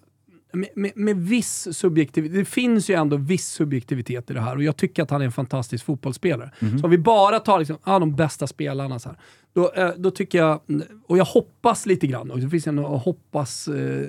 med, 0.52 0.68
med, 0.74 0.92
med 0.94 1.16
viss 1.16 1.68
subjektivitet. 1.76 2.38
Det 2.38 2.44
finns 2.44 2.90
ju 2.90 2.94
ändå 2.94 3.16
viss 3.16 3.48
subjektivitet 3.48 4.30
i 4.30 4.34
det 4.34 4.40
här 4.40 4.56
och 4.56 4.62
jag 4.62 4.76
tycker 4.76 5.02
att 5.02 5.10
han 5.10 5.20
är 5.20 5.24
en 5.24 5.32
fantastisk 5.32 5.84
fotbollsspelare. 5.84 6.50
Så 6.80 6.84
om 6.84 6.90
vi 6.90 6.98
bara 6.98 7.40
tar 7.40 7.58
liksom, 7.58 7.78
ah, 7.82 7.98
de 7.98 8.16
bästa 8.16 8.46
spelarna, 8.46 8.98
så 8.98 9.08
här, 9.08 9.18
då, 9.52 9.72
eh, 9.72 9.90
då 9.96 10.10
tycker 10.10 10.38
jag, 10.38 10.60
och 11.06 11.18
jag 11.18 11.24
hoppas 11.24 11.86
lite 11.86 12.06
grann, 12.06 12.30
och 12.30 12.40
det 12.40 12.48
finns 12.48 12.66
en 12.66 12.78
hoppas, 12.78 13.68
eh, 13.68 14.08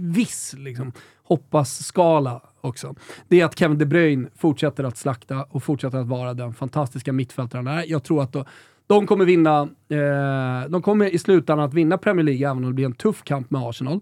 viss 0.00 0.54
liksom, 0.58 0.92
hoppas-skala 1.24 2.40
också. 2.60 2.94
Det 3.28 3.40
är 3.40 3.44
att 3.44 3.58
Kevin 3.58 3.78
De 3.78 3.86
Bruyne 3.86 4.28
fortsätter 4.36 4.84
att 4.84 4.96
slakta 4.96 5.44
och 5.50 5.62
fortsätter 5.62 5.98
att 5.98 6.06
vara 6.06 6.34
den 6.34 6.54
fantastiska 6.54 7.12
mittfältaren 7.12 7.66
han 7.66 7.78
är. 7.78 7.84
Jag 7.86 8.04
tror 8.04 8.22
att 8.22 8.32
då, 8.32 8.44
de 8.86 9.06
kommer 9.06 9.24
vinna, 9.24 9.68
eh, 9.88 10.68
de 10.70 10.82
kommer 10.82 11.14
i 11.14 11.18
slutändan 11.18 11.66
att 11.66 11.74
vinna 11.74 11.98
Premier 11.98 12.24
League 12.24 12.50
även 12.50 12.64
om 12.64 12.70
det 12.70 12.74
blir 12.74 12.84
en 12.84 12.94
tuff 12.94 13.22
kamp 13.24 13.50
med 13.50 13.62
Arsenal. 13.62 14.00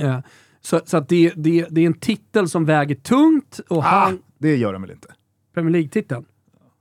Eh, 0.00 0.18
så 0.60 0.80
så 0.84 0.96
att 0.96 1.08
det, 1.08 1.32
det, 1.36 1.66
det 1.70 1.80
är 1.80 1.86
en 1.86 1.94
titel 1.94 2.48
som 2.48 2.64
väger 2.64 2.94
tungt 2.94 3.60
och 3.68 3.78
Ah, 3.78 3.80
han... 3.80 4.18
det 4.38 4.56
gör 4.56 4.72
de 4.72 4.82
väl 4.82 4.90
inte? 4.90 5.08
Premier 5.54 5.72
League-titeln? 5.72 6.24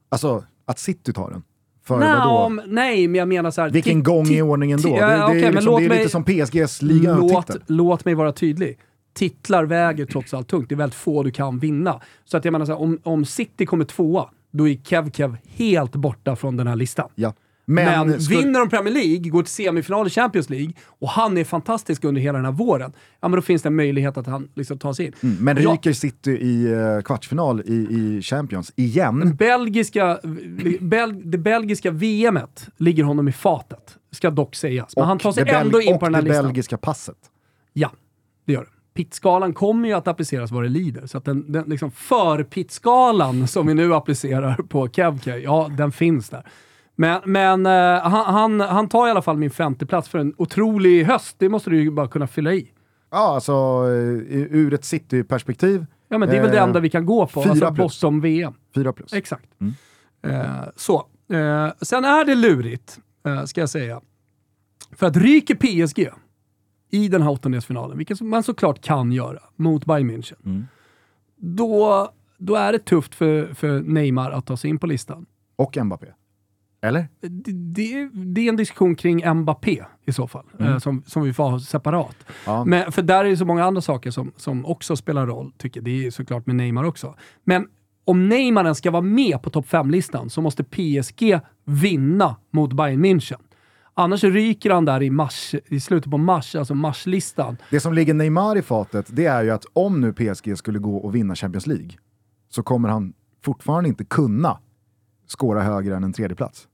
Alltså, 0.10 0.44
att 0.66 0.80
City 0.80 1.14
tar 1.14 1.30
den. 1.32 1.44
För 1.84 1.98
Nej, 2.00 2.10
vadå? 2.18 2.30
om- 2.32 2.62
nej, 2.68 3.08
men 3.08 3.20
jag 3.20 3.28
menar 3.28 3.52
så 3.52 3.62
här... 3.62 3.70
Vilken 3.70 4.04
gång 4.04 4.28
i 4.28 4.42
ordningen 4.42 4.82
då? 4.82 4.90
Det, 4.90 4.96
det, 4.96 5.02
är, 5.02 5.26
okej, 5.26 5.42
men 5.42 5.52
liksom, 5.54 5.66
låt 5.72 5.80
det 5.80 5.86
är 5.86 5.90
mig- 5.90 5.98
lite 5.98 6.10
som 6.10 6.24
PSGs 6.24 6.82
Låt, 6.82 6.92
ligatitel. 6.92 7.62
låt 7.68 8.06
mig 8.06 8.14
vara 8.14 8.32
tydlig. 8.32 8.80
Titlar 9.14 9.64
väger 9.66 10.06
trots 10.06 10.34
allt 10.34 10.48
tungt. 10.48 10.70
Det 10.70 10.76
är 10.76 10.78
väldigt 10.78 10.96
få 10.96 11.24
du 11.24 11.32
kan 11.32 11.60
vinna. 11.60 12.02
Så 12.26 12.38
att 12.38 12.46
jag 12.46 12.52
menar 12.52 12.66
så 12.66 12.72
här, 12.72 12.82
om, 12.82 13.00
om 13.04 13.26
City 13.26 13.66
kommer 13.66 13.86
tvåa, 13.86 14.30
då 14.52 14.68
är 14.68 14.76
Kev 14.84 15.12
Kev 15.12 15.38
helt 15.44 15.96
borta 15.96 16.36
från 16.36 16.58
den 16.58 16.68
här 16.68 16.76
listan. 16.76 17.10
Ja. 17.16 17.34
Men, 17.66 18.08
Men, 18.08 18.22
skulle- 18.22 18.40
vinner 18.40 18.60
de 18.60 18.70
Premier 18.70 18.94
League, 18.94 19.30
går 19.30 19.44
till 19.44 19.52
semifinal 19.54 20.08
i 20.08 20.10
Champions 20.10 20.50
League 20.50 20.74
och 20.88 21.10
han 21.10 21.38
är 21.38 21.44
fantastisk 21.44 22.04
under 22.04 22.22
hela 22.22 22.38
den 22.38 22.46
här 22.46 22.52
våren, 22.52 22.94
ja 23.20 23.28
men 23.28 23.36
då 23.36 23.42
finns 23.42 23.62
det 23.62 23.70
en 23.70 23.76
möjlighet 23.76 24.18
att 24.18 24.28
han 24.28 24.50
liksom 24.56 24.80
tar 24.80 24.94
sig 24.94 25.06
in. 25.06 25.14
Mm, 25.24 25.36
men 25.40 25.58
ryker 25.58 25.94
City 25.94 26.32
i 26.32 26.72
eh, 26.72 27.02
kvartsfinal 27.02 27.62
i, 27.66 27.74
i 27.74 28.22
Champions 28.22 28.74
igen? 28.76 29.36
Belgiska, 29.36 30.20
Bel, 30.80 31.32
det 31.32 31.38
belgiska 31.38 31.92
VMet 31.92 32.68
ligger 32.78 33.04
honom 33.04 33.28
i 33.28 33.32
fatet, 33.32 33.98
ska 34.12 34.30
dock 34.30 34.56
sägas. 34.56 34.96
Men 34.96 35.06
han 35.06 35.20
tar 35.20 35.32
sig 35.32 35.46
det 35.46 35.52
ändå 35.52 35.82
in 35.82 35.94
och 35.94 36.00
på 36.00 36.06
den 36.06 36.16
här 36.16 36.22
det 36.22 36.28
listan. 36.28 36.46
belgiska 36.46 36.78
passet. 36.78 37.18
Ja, 37.74 37.92
det 38.46 38.54
gör 38.54 38.62
det. 38.62 38.68
Pittskalan 38.94 39.54
kommer 39.54 39.88
ju 39.90 39.94
att 39.96 40.08
appliceras 40.08 40.52
vad 40.52 40.64
det 40.64 40.70
lider. 40.70 41.08
Så 41.08 41.18
att 41.18 41.26
den, 41.26 41.52
den 41.52 41.64
liksom 41.68 41.92
för-pittskalan 41.92 43.48
som 43.48 43.68
vi 43.68 43.74
nu 43.74 43.94
applicerar 43.94 44.54
på 44.56 44.90
Kevke, 44.90 45.38
ja 45.38 45.70
den 45.78 45.92
finns 45.92 46.30
där. 46.30 46.44
Men, 47.02 47.22
men 47.26 47.66
eh, 47.66 48.02
han, 48.04 48.34
han, 48.34 48.60
han 48.60 48.90
tar 48.90 49.08
i 49.08 49.12
alla 49.12 49.22
fall 49.22 49.38
min 49.38 49.52
femte 49.52 49.86
plats 49.86 50.10
för 50.10 50.20
en 50.20 50.34
otrolig 50.38 51.04
höst. 51.04 51.36
Det 51.40 51.50
måste 51.50 51.70
du 51.70 51.82
ju 51.82 51.92
bara 51.92 52.08
kunna 52.08 52.28
fylla 52.28 52.54
i. 52.54 52.72
Ja, 53.12 53.18
alltså 53.36 53.52
eh, 53.52 54.42
ur 54.52 54.74
ett 54.74 54.86
City-perspektiv, 54.86 55.86
Ja 56.10 56.18
men 56.18 56.30
det 56.30 56.38
är 56.38 56.42
väl 56.42 56.52
det 56.52 56.58
Eh, 56.58 56.64
enda 56.64 56.80
vi 56.80 56.90
kan 56.90 57.06
gå 57.06 57.28
på. 57.28 57.44
fyra 57.44 57.52
Alltså 57.52 57.68
plus. 57.74 57.78
bortom 58.02 58.22
VM. 58.22 58.54
4 58.76 58.94
plus. 58.94 59.14
Exakt. 59.14 59.46
Eh, 60.24 60.46
så. 60.76 60.96
Eh, 61.34 61.68
sen 61.82 62.06
är 62.06 62.26
det 62.26 62.36
lurigt, 62.36 63.00
eh, 63.26 63.44
ska 63.44 63.60
jag 63.60 63.70
säga. 63.70 64.02
För 64.92 65.08
att 65.08 65.18
ryker 65.18 65.56
PSG 65.56 66.10
i 66.92 67.08
den 67.08 67.22
här 67.22 67.30
åttondelsfinalen, 67.32 67.98
vilket 67.98 68.22
man 68.22 68.44
såklart 68.44 68.82
kan 68.82 69.12
göra, 69.12 69.40
mot 69.56 69.86
Bayern 69.86 70.12
München, 70.12 70.64
då, 71.38 72.10
då 72.38 72.56
är 72.56 72.72
det 72.72 72.80
tufft 72.80 73.16
för, 73.16 73.54
för 73.54 73.80
Neymar 73.80 74.32
att 74.32 74.46
ta 74.46 74.58
sig 74.58 74.70
in 74.70 74.78
på 74.80 74.88
listan. 74.88 75.26
Och 75.56 75.78
Mbappé. 75.86 76.08
Eller? 76.82 77.08
Det, 77.22 78.10
det, 78.14 78.42
är 78.42 78.50
en 78.50 78.56
diskussion 78.56 78.96
kring 78.96 79.34
Mbappé 79.34 79.84
i 80.06 80.14
så 80.14 80.28
fall, 80.28 80.46
eh, 80.60 80.78
som, 80.78 81.04
som 81.06 81.24
vi 81.24 81.34
får 81.34 81.50
ha 81.50 81.60
separat. 81.60 82.16
Ja. 82.46 82.66
Men, 82.66 82.92
för 82.92 83.02
där 83.02 83.26
är 83.26 83.30
det 83.30 83.38
så 83.38 83.46
många 83.46 83.66
andra 83.66 83.82
saker 83.82 84.12
som, 84.12 84.32
som 84.38 84.66
också 84.66 84.96
spelar 84.96 85.28
roll, 85.28 85.52
tycker. 85.58 85.82
Det 85.82 86.06
är 86.08 86.12
såklart 86.12 86.46
med 86.46 86.56
Neymar 86.56 86.84
också. 86.84 87.16
Men 87.44 87.68
om 88.06 88.30
Neymar 88.30 88.64
ens 88.64 88.78
ska 88.78 88.92
vara 88.92 89.02
med 89.02 89.42
på 89.42 89.50
topp 89.50 89.66
5-listan 89.66 90.30
så 90.30 90.42
måste 90.42 90.64
PSG 90.64 91.40
vinna 91.66 92.36
mot 92.52 92.74
Bayern 92.74 93.06
München. 93.06 93.40
Annars 93.94 94.24
ryker 94.24 94.70
han 94.70 94.86
där 94.86 95.04
i, 95.04 95.10
mars, 95.10 95.56
i 95.68 95.80
slutet 95.80 96.12
på 96.12 96.18
mars, 96.18 96.56
alltså 96.56 96.76
marslistan. 96.76 97.58
Det 97.70 97.80
som 97.80 97.94
ligger 97.94 98.14
Neymar 98.14 98.58
i 98.58 98.62
fatet, 98.62 99.06
det 99.10 99.26
är 99.26 99.44
ju 99.44 99.50
att 99.50 99.66
om 99.74 100.02
nu 100.02 100.14
PSG 100.14 100.58
skulle 100.58 100.80
gå 100.80 100.98
och 100.98 101.16
vinna 101.16 101.36
Champions 101.36 101.68
League, 101.68 101.92
så 102.50 102.64
kommer 102.64 102.90
han 102.90 103.14
fortfarande 103.44 103.90
inte 103.90 104.06
kunna 104.06 104.60
skåra 105.28 105.62
högre 105.62 105.96
än 105.96 106.04
en 106.04 106.14
tredje 106.14 106.36
plats. 106.36 106.68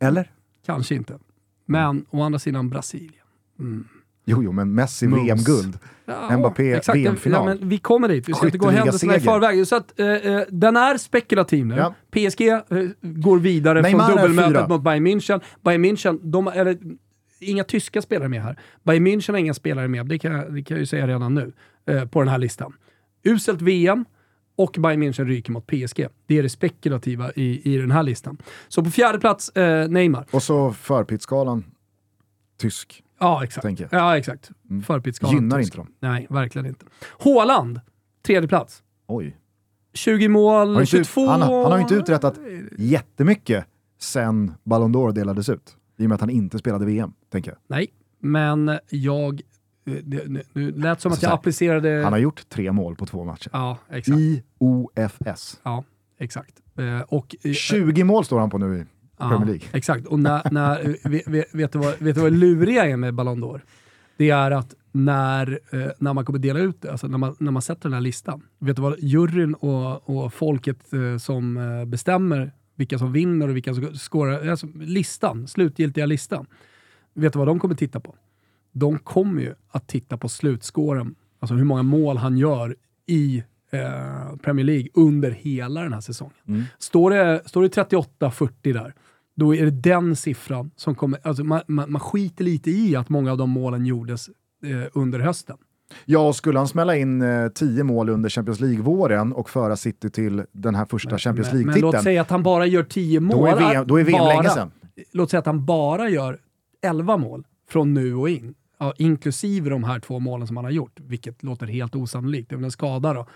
Eller? 0.00 0.30
Kanske 0.66 0.94
inte. 0.94 1.18
Men 1.66 2.06
å 2.10 2.22
andra 2.22 2.38
sidan 2.38 2.70
Brasilien. 2.70 3.24
Jo, 4.24 4.42
jo, 4.42 4.52
men 4.52 4.74
Messi. 4.74 5.06
VM-guld. 5.06 5.78
Ja, 6.04 6.38
Mbappé. 6.38 6.80
VM-final. 6.94 7.48
Ja, 7.48 7.56
vi 7.60 7.78
kommer 7.78 8.08
dit. 8.08 8.28
Vi 8.28 8.34
ska 8.34 8.46
inte 8.46 8.58
gå 8.58 8.70
händelserna 8.70 9.16
i 9.16 9.20
förväg. 9.20 9.66
Så 9.66 9.76
att, 9.76 10.00
eh, 10.00 10.06
eh, 10.06 10.42
den 10.48 10.76
är 10.76 10.96
spekulativ 10.96 11.66
nu. 11.66 11.74
Ja. 11.76 11.94
PSG 12.10 12.48
eh, 12.48 12.62
går 13.00 13.38
vidare 13.38 13.82
Neymar 13.82 14.06
från 14.06 14.16
dubbelmötet 14.16 14.68
mot 14.68 14.82
Bayern 14.82 15.06
München. 15.06 15.40
Bayern 15.62 15.84
München, 15.84 16.18
de, 16.22 16.48
eller, 16.48 16.78
inga 17.40 17.64
tyska 17.64 18.02
spelare 18.02 18.28
med 18.28 18.42
här. 18.42 18.58
Bayern 18.82 19.06
München 19.06 19.32
har 19.32 19.38
inga 19.38 19.54
spelare 19.54 19.88
med, 19.88 20.06
det 20.06 20.18
kan, 20.18 20.54
det 20.54 20.62
kan 20.62 20.74
jag 20.74 20.80
ju 20.80 20.86
säga 20.86 21.06
redan 21.06 21.34
nu, 21.34 21.52
eh, 21.86 22.04
på 22.04 22.20
den 22.20 22.28
här 22.28 22.38
listan. 22.38 22.72
Uselt 23.24 23.62
VM 23.62 24.04
och 24.62 24.76
Bayern 24.78 25.02
München 25.02 25.24
ryker 25.24 25.52
mot 25.52 25.66
PSG. 25.66 26.06
Det 26.26 26.38
är 26.38 26.42
det 26.42 26.48
spekulativa 26.48 27.32
i, 27.32 27.74
i 27.74 27.76
den 27.76 27.90
här 27.90 28.02
listan. 28.02 28.38
Så 28.68 28.84
på 28.84 28.90
fjärde 28.90 29.18
plats, 29.18 29.48
eh, 29.48 29.88
Neymar. 29.88 30.26
Och 30.30 30.42
så 30.42 30.72
förpittskalan, 30.72 31.64
tysk. 32.58 33.02
Ja, 33.18 33.44
exakt. 33.44 33.80
Ja, 33.90 34.18
exakt. 34.18 34.50
Mm. 34.70 34.82
Gynnar 35.22 35.58
tysk. 35.58 35.66
inte 35.66 35.76
dem. 35.76 35.86
Nej, 36.00 36.26
verkligen 36.30 36.66
inte. 36.66 36.86
Haaland, 37.18 37.80
tredje 38.22 38.48
plats. 38.48 38.82
Oj. 39.06 39.36
20 39.94 40.28
mål, 40.28 40.74
Har 40.74 40.80
inte, 40.80 40.90
22... 40.90 41.26
han, 41.26 41.40
han 41.42 41.50
har 41.50 41.76
ju 41.76 41.82
inte 41.82 41.94
uträttat 41.94 42.38
jättemycket 42.78 43.64
sen 43.98 44.52
Ballon 44.64 44.94
d'Or 44.96 45.12
delades 45.12 45.48
ut. 45.48 45.76
I 45.98 46.04
och 46.04 46.08
med 46.08 46.14
att 46.14 46.20
han 46.20 46.30
inte 46.30 46.58
spelade 46.58 46.84
VM, 46.84 47.12
tänker 47.30 47.50
jag. 47.50 47.58
Nej, 47.66 47.88
men 48.18 48.78
jag... 48.90 49.40
eh, 49.92 50.02
Det, 50.04 50.24
det, 50.24 50.42
nu 50.52 50.72
lät 50.72 51.00
som 51.00 51.12
att 51.12 51.22
jag 51.22 51.32
applicerade... 51.32 52.00
Han 52.04 52.12
har 52.12 52.20
gjort 52.20 52.48
tre 52.48 52.72
mål 52.72 52.96
på 52.96 53.06
två 53.06 53.24
matcher. 53.24 53.50
Ja, 53.52 53.78
exakt. 53.90 54.18
I 54.18 54.42
OFS. 54.58 55.60
Ja, 55.62 55.84
exakt. 56.18 56.54
Eh, 56.78 57.00
och, 57.00 57.36
eh, 57.42 57.52
20 57.52 58.04
mål 58.04 58.24
står 58.24 58.40
han 58.40 58.50
på 58.50 58.58
nu 58.58 58.76
i 58.76 58.84
Premier 59.18 59.46
League. 59.46 59.68
Exakt, 59.72 60.06
och 60.06 60.18
när, 60.18 60.50
när, 60.50 61.08
vet, 61.30 61.54
vet, 61.54 61.72
du 61.72 61.78
vad, 61.78 61.98
vet 61.98 62.14
du 62.14 62.20
vad 62.20 62.32
luriga 62.32 62.86
är 62.86 62.96
med 62.96 63.14
Ballon 63.14 63.44
d'Or? 63.44 63.60
det 64.20 64.30
är 64.30 64.50
att 64.50 64.74
när, 64.92 65.60
eh, 65.70 65.90
när 65.98 66.14
man 66.14 66.24
kommer 66.24 66.38
dela 66.38 66.58
ut 66.58 66.82
det, 66.82 66.90
alltså 66.90 67.06
när 67.06 67.18
man, 67.18 67.36
när 67.38 67.50
man 67.50 67.62
sätter 67.62 67.82
den 67.82 67.92
här 67.92 68.00
listan, 68.00 68.42
vet 68.58 68.76
du 68.76 68.82
vad 68.82 68.98
juryn 68.98 69.54
och, 69.54 70.10
och 70.10 70.34
folket 70.34 70.92
eh, 70.92 71.16
som 71.16 71.56
eh, 71.56 71.84
bestämmer 71.84 72.52
vilka 72.74 72.98
som 72.98 73.12
vinner 73.12 73.48
och 73.48 73.56
vilka 73.56 73.74
som 73.74 73.94
skårar, 73.94 74.48
alltså 74.48 74.66
listan, 74.74 75.48
slutgiltiga 75.48 76.06
listan. 76.06 76.46
Vet 77.14 77.32
du 77.32 77.38
vad 77.38 77.48
de 77.48 77.58
kommer 77.58 77.74
titta 77.74 78.00
på? 78.00 78.14
De 78.72 78.98
kommer 78.98 79.42
ju 79.42 79.54
att 79.70 79.88
titta 79.88 80.16
på 80.16 80.28
slutskåren, 80.28 81.14
alltså 81.38 81.54
hur 81.54 81.64
många 81.64 81.82
mål 81.82 82.16
han 82.16 82.38
gör 82.38 82.76
i 83.06 83.44
eh, 83.70 84.36
Premier 84.42 84.66
League 84.66 84.88
under 84.94 85.30
hela 85.30 85.82
den 85.82 85.92
här 85.92 86.00
säsongen. 86.00 86.64
Står 86.78 87.10
det, 87.10 87.42
står 87.46 87.62
det 87.62 87.68
38-40 87.68 88.50
där, 88.62 88.94
då 89.34 89.54
är 89.54 89.64
det 89.64 89.70
den 89.70 90.16
siffran 90.16 90.70
som 90.76 90.94
kommer... 90.94 91.20
Alltså 91.22 91.44
man, 91.44 91.60
man, 91.66 91.92
man 91.92 92.00
skiter 92.00 92.44
lite 92.44 92.70
i 92.70 92.96
att 92.96 93.08
många 93.08 93.32
av 93.32 93.38
de 93.38 93.50
målen 93.50 93.86
gjordes 93.86 94.28
eh, 94.64 94.90
under 94.92 95.18
hösten. 95.18 95.56
Ja, 96.04 96.28
och 96.28 96.36
skulle 96.36 96.58
han 96.58 96.68
smälla 96.68 96.96
in 96.96 97.22
eh, 97.22 97.48
tio 97.48 97.84
mål 97.84 98.08
under 98.08 98.28
Champions 98.28 98.60
League-våren 98.60 99.32
och 99.32 99.50
föra 99.50 99.76
City 99.76 100.10
till 100.10 100.44
den 100.52 100.74
här 100.74 100.84
första 100.84 101.18
Champions 101.18 101.52
Men, 101.52 101.56
men 101.56 101.66
låt 101.66 101.74
League-titeln, 101.74 102.02
säga 102.02 102.20
att 102.20 102.30
han 102.30 102.42
bara 102.42 102.66
gör 102.66 102.82
10 102.82 103.20
mål. 103.20 103.38
då 103.38 103.46
är 103.46 103.56
VM, 103.56 103.86
då 103.86 104.00
är 104.00 104.04
VM 104.04 104.18
bara, 104.18 104.36
länge 104.36 104.48
sedan. 104.48 104.70
Låt 105.12 105.30
säga 105.30 105.38
att 105.38 105.46
han 105.46 105.64
bara 105.64 106.08
gör 106.08 106.38
11 106.82 107.16
mål 107.16 107.46
från 107.68 107.94
nu 107.94 108.14
och 108.14 108.28
in. 108.28 108.54
Ja, 108.82 108.94
inklusive 108.96 109.70
de 109.70 109.84
här 109.84 110.00
två 110.00 110.18
målen 110.18 110.46
som 110.46 110.56
han 110.56 110.64
har 110.64 110.72
gjort, 110.72 111.00
vilket 111.00 111.42
låter 111.42 111.66
helt 111.66 111.96
osannolikt. 111.96 112.48
Det 112.48 112.54
är 112.54 112.56
väl 112.56 112.64
en 112.64 112.70
skada 112.70 113.14
då. 113.14 113.26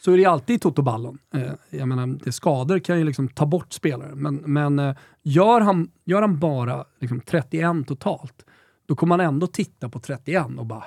Så 0.00 0.12
är 0.12 0.16
det 0.16 0.24
alltid 0.24 0.56
i 0.56 0.58
Toto-ballon. 0.58 1.18
Eh, 1.34 1.52
jag 1.70 1.88
menar, 1.88 2.06
det 2.24 2.32
skador 2.32 2.78
kan 2.78 2.98
ju 2.98 3.04
liksom 3.04 3.28
ta 3.28 3.46
bort 3.46 3.72
spelare, 3.72 4.14
men, 4.14 4.36
men 4.36 4.78
eh, 4.78 4.96
gör, 5.22 5.60
han, 5.60 5.90
gör 6.04 6.20
han 6.20 6.38
bara 6.38 6.84
liksom 7.00 7.20
31 7.20 7.86
totalt, 7.86 8.44
då 8.86 8.96
kommer 8.96 9.16
man 9.16 9.26
ändå 9.26 9.46
titta 9.46 9.88
på 9.88 10.00
31 10.00 10.46
och 10.58 10.66
bara 10.66 10.84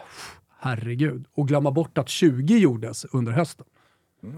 herregud, 0.59 1.25
och 1.33 1.47
glömma 1.47 1.71
bort 1.71 1.97
att 1.97 2.09
20 2.09 2.57
gjordes 2.57 3.05
under 3.05 3.31
hösten. 3.31 3.65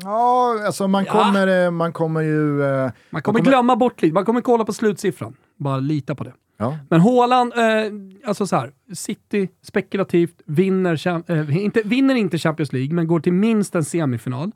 Ja, 0.04 0.56
alltså 0.66 0.88
man 0.88 1.06
Ja. 1.06 1.12
kommer, 1.12 1.66
eh, 1.66 1.72
man 1.72 1.94
kommer 1.94 2.22
ju... 2.22 2.64
eh, 2.64 2.92
Man 3.10 3.22
kommer 3.22 3.40
glömma 3.40 3.76
bort 3.76 4.02
lite, 4.02 4.14
man 4.14 4.26
kommer 4.26 4.42
kolla 4.42 4.66
på 4.66 4.74
slutsiffran. 4.74 5.36
Bara 5.58 5.78
lita 5.80 6.16
på 6.16 6.24
det. 6.24 6.34
Ja. 6.58 6.78
Men 6.90 7.02
Haaland, 7.02 7.54
eh, 7.54 8.28
alltså 8.30 8.48
så 8.48 8.56
här, 8.56 8.72
City 8.94 9.50
spekulativt 9.64 10.42
vinner, 10.46 11.08
eh, 11.32 11.58
inte, 11.58 11.82
vinner 11.86 12.16
inte 12.16 12.38
Champions 12.38 12.74
League, 12.74 12.94
men 12.96 13.08
går 13.08 13.20
till 13.20 13.34
minst 13.34 13.76
en 13.76 13.84
semifinal. 13.84 14.52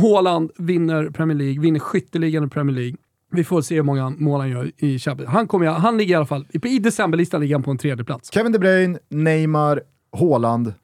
Haaland 0.00 0.50
vinner 0.58 1.10
Premier 1.10 1.38
League, 1.38 1.60
vinner 1.60 1.80
skytteligan 1.80 2.44
i 2.44 2.48
Premier 2.48 2.76
League. 2.76 2.96
Vi 3.30 3.44
får 3.44 3.62
se 3.62 3.74
hur 3.74 3.82
många 3.82 4.10
mål 4.10 4.40
han 4.40 4.48
gör 4.50 4.70
i 4.76 4.98
Champions 4.98 5.30
Han, 5.32 5.48
kommer, 5.48 5.66
han 5.66 5.98
ligger 5.98 6.12
i 6.12 6.16
alla 6.16 6.26
fall, 6.26 6.46
i 6.52 6.78
decemberlistan 6.78 7.40
ligger 7.40 7.54
han 7.54 7.62
på 7.62 7.70
en 7.70 7.78
tredje 7.78 8.04
plats. 8.04 8.30
Kevin 8.32 8.52
De 8.52 8.58
Bruyne, 8.58 8.98
Neymar, 9.08 9.80
Haaland. 10.18 10.74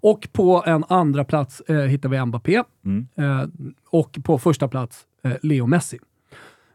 Och 0.00 0.28
på 0.32 0.62
en 0.66 0.84
andra 0.88 1.24
plats 1.24 1.60
eh, 1.60 1.76
hittar 1.76 2.08
vi 2.08 2.24
Mbappé. 2.26 2.62
Mm. 2.84 3.08
Eh, 3.16 3.48
och 3.90 4.18
på 4.24 4.38
första 4.38 4.68
plats 4.68 5.06
eh, 5.22 5.32
Leo 5.42 5.66
Messi. 5.66 5.98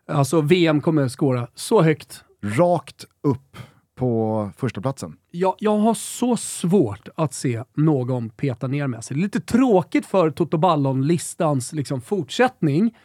Alltså 0.07 0.41
VM 0.41 0.81
kommer 0.81 1.09
skåra 1.09 1.47
så 1.55 1.81
högt 1.81 2.23
Rakt 2.41 3.05
upp 3.21 3.57
på 3.95 4.49
första 4.57 4.81
platsen. 4.81 5.17
jag, 5.31 5.55
jag 5.59 5.77
har 5.77 5.93
så 5.93 6.37
svårt 6.37 7.09
att 7.15 7.33
se 7.33 7.63
någon 7.73 8.29
peta 8.29 8.67
ner 8.67 8.87
Messi. 8.87 9.13
Det 9.13 9.19
är 9.19 9.21
lite 9.21 9.39
tråkigt 9.39 10.05
för 10.05 10.31
Toto 10.31 10.57
Ballon-listans 10.57 11.73
liksom, 11.73 12.01
fortsättning, 12.01 12.97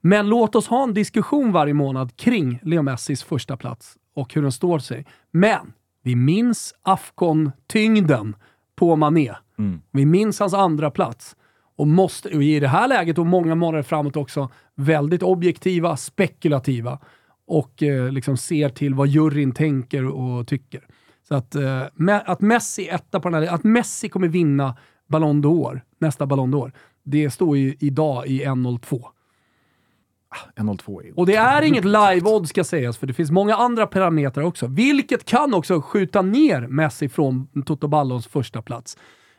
men 0.00 0.28
låt 0.28 0.54
oss 0.54 0.66
ha 0.66 0.82
en 0.82 0.94
diskussion 0.94 1.52
varje 1.52 1.74
månad 1.74 2.16
kring 2.16 2.58
Leo 2.62 2.82
Messis 2.82 3.22
första 3.22 3.56
plats 3.56 3.96
och 4.14 4.34
hur 4.34 4.42
den 4.42 4.52
står 4.52 4.78
sig. 4.78 5.06
Men 5.30 5.72
vi 6.02 6.16
minns 6.16 6.74
Afcon-tyngden 6.82 8.36
på 8.76 8.96
Mané. 8.96 9.32
Vi 9.90 10.06
minns 10.06 10.40
hans 10.40 10.54
andra 10.54 10.90
plats. 10.90 11.36
Och, 11.76 11.88
måste, 11.88 12.28
och 12.28 12.42
i 12.42 12.60
det 12.60 12.68
här 12.68 12.88
läget 12.88 13.18
och 13.18 13.26
många 13.26 13.54
månader 13.54 13.82
framåt 13.82 14.16
också, 14.16 14.48
väldigt 14.74 15.22
objektiva, 15.22 15.96
spekulativa 15.96 16.98
och 17.46 17.82
eh, 17.82 18.12
liksom 18.12 18.36
ser 18.36 18.68
till 18.68 18.94
vad 18.94 19.08
juryn 19.08 19.52
tänker 19.52 20.04
och 20.04 20.46
tycker. 20.46 20.86
Så 21.28 21.34
att, 21.34 21.54
eh, 21.54 21.82
att 22.24 22.40
Messi 22.40 22.88
etta 22.88 23.20
på 23.20 23.28
den 23.30 23.42
här, 23.42 23.54
att 23.54 23.64
Messi 23.64 24.08
kommer 24.08 24.28
vinna 24.28 24.76
Ballon 25.08 25.44
d'Or, 25.44 25.80
nästa 25.98 26.26
Ballon 26.26 26.54
d'Or, 26.54 26.72
det 27.02 27.30
står 27.30 27.56
ju 27.56 27.76
idag 27.78 28.26
i 28.26 28.44
1.02. 28.44 29.02
1.02 30.56 31.06
är 31.06 31.18
Och 31.18 31.26
det 31.26 31.36
är 31.36 31.62
inget 31.62 31.84
live-odds 31.84 32.46
ska 32.46 32.64
sägas, 32.64 32.98
för 32.98 33.06
det 33.06 33.12
finns 33.12 33.30
många 33.30 33.56
andra 33.56 33.86
parametrar 33.86 34.44
också, 34.44 34.66
vilket 34.66 35.24
kan 35.24 35.54
också 35.54 35.80
skjuta 35.80 36.22
ner 36.22 36.60
Messi 36.60 37.08
från 37.08 37.48
Toto 37.66 37.88
Ballons 37.88 38.26
första 38.26 38.62
plats. 38.62 38.96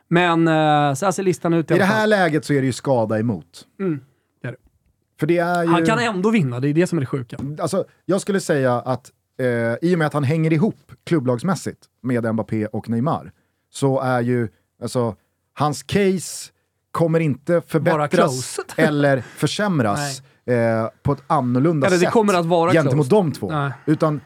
Men 0.08 0.48
eh, 0.48 0.94
så 0.94 1.04
här 1.04 1.10
ser 1.10 1.22
listan 1.22 1.52
ut 1.52 1.70
i 1.70 1.74
I 1.74 1.78
det 1.78 1.84
här 1.84 2.06
läget 2.06 2.44
så 2.44 2.52
är 2.52 2.60
det 2.60 2.66
ju 2.66 2.72
skada 2.72 3.18
emot. 3.18 3.66
Mm, 3.80 4.00
det 4.42 4.48
det. 4.48 5.26
Det 5.26 5.34
ju... 5.34 5.40
Han 5.68 5.86
kan 5.86 5.98
ändå 5.98 6.30
vinna, 6.30 6.60
det 6.60 6.68
är 6.68 6.74
det 6.74 6.86
som 6.86 6.98
är 6.98 7.00
det 7.00 7.06
sjuka. 7.06 7.38
Alltså, 7.60 7.84
jag 8.04 8.20
skulle 8.20 8.40
säga 8.40 8.74
att 8.74 9.12
eh, 9.40 9.88
i 9.88 9.94
och 9.94 9.98
med 9.98 10.06
att 10.06 10.12
han 10.12 10.24
hänger 10.24 10.52
ihop 10.52 10.92
klubblagsmässigt 11.04 11.78
med 12.02 12.34
Mbappé 12.34 12.66
och 12.66 12.88
Neymar, 12.88 13.32
så 13.70 14.00
är 14.00 14.20
ju 14.20 14.48
alltså, 14.82 15.16
hans 15.54 15.82
case 15.82 16.52
kommer 16.90 17.20
inte 17.20 17.60
förbättras 17.60 18.60
eller 18.76 19.20
försämras 19.36 20.22
eh, 20.48 20.88
på 21.02 21.12
ett 21.12 21.22
annorlunda 21.26 21.86
Eller 21.86 21.96
det 21.96 22.04
sätt 22.04 22.12
kommer 22.12 22.34
att 22.34 22.46
vara 22.46 22.72
gentemot 22.72 23.08
close. 23.08 23.10
de 23.26 23.32
två. 23.32 23.50
Nej. 23.50 23.72
Utan 23.86 24.20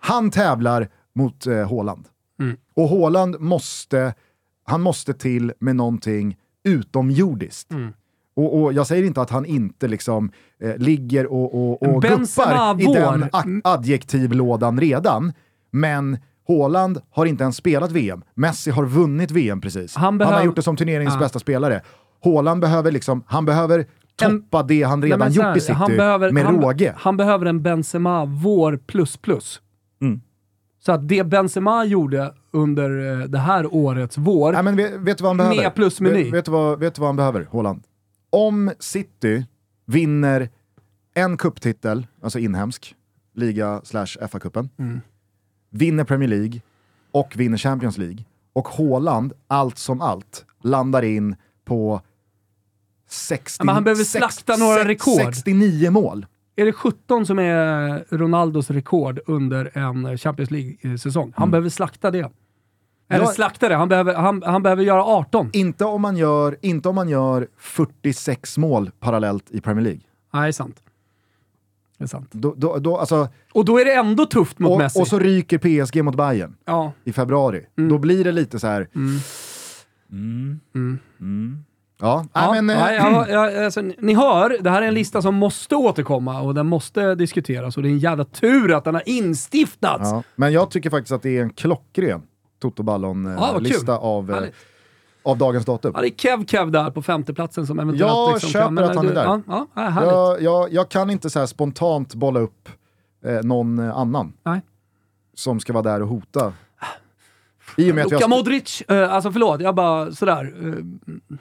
han 0.00 0.30
tävlar 0.30 0.88
mot 1.14 1.46
eh, 1.46 1.70
Haaland. 1.70 2.04
Mm. 2.40 2.56
Och 2.76 2.88
Haaland 2.88 3.40
måste, 3.40 4.14
han 4.66 4.80
måste 4.80 5.14
till 5.14 5.52
med 5.58 5.76
någonting 5.76 6.36
utomjordiskt. 6.64 7.70
Mm. 7.72 7.92
Och, 8.36 8.62
och 8.62 8.72
jag 8.72 8.86
säger 8.86 9.04
inte 9.04 9.20
att 9.22 9.30
han 9.30 9.44
inte 9.44 9.88
liksom 9.88 10.30
eh, 10.62 10.76
ligger 10.76 11.26
och, 11.32 11.54
och, 11.54 11.82
och 11.82 12.02
guppar 12.02 12.80
i 12.80 12.84
den 12.94 13.28
a- 13.32 13.60
adjektivlådan 13.64 14.80
redan, 14.80 15.32
men 15.70 16.18
Haaland 16.48 17.00
har 17.10 17.26
inte 17.26 17.42
ens 17.44 17.56
spelat 17.56 17.90
VM. 17.92 18.22
Messi 18.34 18.70
har 18.70 18.84
vunnit 18.84 19.30
VM 19.30 19.60
precis. 19.60 19.94
Han 19.96 20.04
Han, 20.04 20.18
behöv- 20.18 20.32
har 20.34 20.44
gjort 20.44 20.56
det 20.56 20.62
som 20.62 20.76
turneringens 20.76 21.14
Ja. 21.14 21.20
bästa 21.20 21.38
spelare. 21.38 21.82
Haaland 22.24 22.60
behöver 22.60 22.92
liksom, 22.92 23.22
han 23.26 23.44
behöver 23.44 23.86
toppa 24.16 24.62
det 24.62 24.82
han 24.82 25.02
redan 25.02 25.32
så 25.32 25.36
gjort 25.36 25.44
här, 25.44 25.56
i 25.56 25.60
City 25.60 25.72
han 25.72 25.96
behöver, 25.96 26.30
med 26.32 26.44
han, 26.44 26.60
råge. 26.62 26.94
Han 26.96 27.16
behöver 27.16 27.46
en 27.46 27.62
Benzema 27.62 28.24
vår 28.24 28.76
plus 28.86 29.16
plus. 29.16 29.60
Mm. 30.00 30.20
Så 30.78 30.92
att 30.92 31.08
det 31.08 31.26
Benzema 31.26 31.84
gjorde 31.84 32.34
under 32.50 33.20
eh, 33.20 33.26
det 33.26 33.38
här 33.38 33.74
årets 33.74 34.18
vår, 34.18 34.52
Nej, 34.52 34.62
men 34.62 34.76
vet, 34.76 34.92
vet 34.92 35.18
du 35.18 35.22
vad 35.22 35.30
han 35.30 35.36
behöver? 35.36 35.62
Med 35.62 35.74
plus 35.74 36.00
meny. 36.00 36.24
Vet, 36.24 36.34
vet, 36.34 36.44
du 36.44 36.50
vad, 36.50 36.78
vet 36.78 36.94
du 36.94 37.00
vad 37.00 37.08
han 37.08 37.16
behöver, 37.16 37.48
Haaland? 37.52 37.82
Om 38.30 38.70
City 38.78 39.44
vinner 39.86 40.48
en 41.14 41.36
kupptitel, 41.36 42.06
alltså 42.22 42.38
inhemsk, 42.38 42.94
liga 43.34 43.80
slash 43.84 44.06
FA-cupen, 44.06 44.68
Mm. 44.78 45.00
vinner 45.70 46.04
Premier 46.04 46.28
League 46.28 46.60
och 47.12 47.32
vinner 47.36 47.58
Champions 47.58 47.98
League, 47.98 48.24
och 48.52 48.68
Haaland, 48.68 49.32
allt 49.46 49.78
som 49.78 50.00
allt, 50.00 50.44
landar 50.62 51.02
in 51.02 51.36
på 51.64 52.00
60, 53.08 53.56
Ja, 53.60 53.64
men 53.64 53.74
han 53.74 53.84
behöver 53.84 54.04
slakta 54.04 54.56
några 54.56 54.88
rekord. 54.88 55.20
69 55.34 55.90
mål. 55.90 56.26
är 56.56 56.64
det 56.64 56.72
17 56.72 57.26
som 57.26 57.38
är 57.38 58.04
Ronaldos 58.16 58.70
rekord 58.70 59.20
under 59.26 59.78
en 59.78 60.18
Champions 60.18 60.50
League-säsong? 60.50 61.32
Han 61.36 61.50
behöver 61.50 61.68
slakta 61.68 62.10
det. 62.10 62.18
Eller 62.18 62.30
Mm. 63.08 63.26
Ja. 63.28 63.32
slakta 63.32 63.68
det, 63.68 63.74
han 63.74 63.88
behöver, 63.88 64.14
han, 64.14 64.42
han 64.46 64.62
behöver 64.62 64.82
göra 64.82 65.04
18. 65.04 65.50
Inte 65.52 65.84
om, 65.84 66.02
man 66.02 66.16
gör, 66.16 66.56
inte 66.60 66.88
om 66.88 66.94
man 66.94 67.08
gör 67.08 67.48
46 67.58 68.58
mål 68.58 68.90
parallellt 69.00 69.50
i 69.50 69.60
Premier 69.60 69.84
League. 69.84 70.00
Nej, 70.32 70.42
det 70.42 70.48
är 70.48 70.52
sant. 70.52 70.82
Det 71.98 72.04
är 72.04 72.08
sant. 72.08 72.28
Då, 72.32 72.54
då, 72.56 72.78
då, 72.78 72.98
alltså, 72.98 73.28
Och 73.52 73.64
då 73.64 73.78
är 73.80 73.84
det 73.84 73.94
ändå 73.94 74.26
tufft 74.26 74.58
mot 74.58 74.72
och, 74.72 74.78
Messi. 74.78 75.00
och 75.02 75.08
så 75.08 75.18
ryker 75.18 75.58
PSG 75.58 76.02
mot 76.04 76.16
Bayern. 76.16 76.56
ja. 76.64 76.92
i 77.04 77.12
februari. 77.12 77.66
Mm. 77.78 77.90
Då 77.90 77.98
blir 77.98 78.24
det 78.24 78.32
lite 78.32 78.58
så 78.58 78.66
här. 78.66 78.88
Mm. 78.94 79.18
Ja, 82.00 82.24
Ja, 82.32 82.52
nej, 82.52 82.62
men, 82.62 82.76
eh, 82.76 82.82
nej, 82.84 82.96
ja, 82.96 83.28
ja, 83.54 83.64
alltså, 83.64 83.80
ni 83.98 84.14
hör, 84.14 84.56
det 84.60 84.70
här 84.70 84.82
är 84.82 84.86
en 84.86 84.94
lista 84.94 85.22
som 85.22 85.34
måste 85.34 85.76
återkomma 85.76 86.40
och 86.40 86.54
den 86.54 86.66
måste 86.66 87.14
diskuteras 87.14 87.76
och 87.76 87.82
det 87.82 87.88
är 87.88 87.90
en 87.90 87.98
jävla 87.98 88.24
tur 88.24 88.72
att 88.76 88.84
den 88.84 88.94
har 88.94 89.02
instiftats. 89.08 90.10
ja, 90.10 90.22
men 90.36 90.52
jag 90.52 90.70
tycker 90.70 90.90
faktiskt 90.90 91.12
att 91.12 91.22
det 91.22 91.38
är 91.38 91.42
en 91.42 91.50
klockren 91.50 92.22
Toto 92.62 92.82
Ja. 92.82 92.84
Ballon-lista 92.84 93.96
av, 93.98 94.30
eh, 94.30 94.42
av 95.22 95.38
dagens 95.38 95.64
datum. 95.64 95.92
Ja, 95.94 96.00
det 96.00 96.08
är 96.08 96.10
Kev 96.16 96.46
Kev 96.46 96.70
där 96.70 96.90
på 96.90 97.02
femteplatsen 97.02 97.66
som 97.66 97.78
eventuellt... 97.78 98.12
Jag 98.14 98.32
liksom 98.32 98.50
köper 98.50 98.64
kan, 98.66 98.74
men 98.74 98.84
att 98.84 98.96
han 98.96 99.04
du- 99.04 99.10
är 99.10 99.14
där. 99.14 99.24
Ja, 99.24 99.40
ja, 99.46 99.66
ja. 99.74 100.04
Jag, 100.04 100.42
jag, 100.42 100.72
jag 100.72 100.88
kan 100.88 101.10
inte 101.10 101.30
så 101.30 101.46
spontant 101.46 102.14
bolla 102.14 102.40
upp 102.40 102.68
eh, 103.24 103.42
någon 103.42 103.78
eh, 103.78 103.96
annan 103.98 104.32
Nej. 104.44 104.60
som 105.34 105.60
ska 105.60 105.72
vara 105.72 105.82
där 105.82 106.02
och 106.02 106.08
hota. 106.08 106.52
I 107.76 107.90
och 107.90 107.94
med 107.94 108.04
att 108.04 108.10
Luka 108.10 108.22
jag... 108.22 108.30
Modric, 108.30 108.80
eh, 108.88 109.12
alltså 109.14 109.32
förlåt, 109.32 109.60
jag 109.60 109.74
bara 109.74 110.12
sådär. 110.12 110.54
eh, 110.62 111.36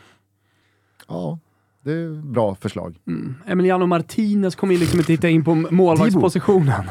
Ja. 1.08 1.40
det 1.82 1.92
är 1.92 2.22
bra 2.22 2.56
förslag. 2.56 3.00
Emiliano 3.46 3.86
Martinez 3.86 4.56
kommer 4.56 4.74
ju 4.74 4.80
liksom 4.80 5.00
inte 5.00 5.12
hitta 5.12 5.30
in 5.30 5.44
på 5.44 5.56
målvaktspositionen. 5.56 6.84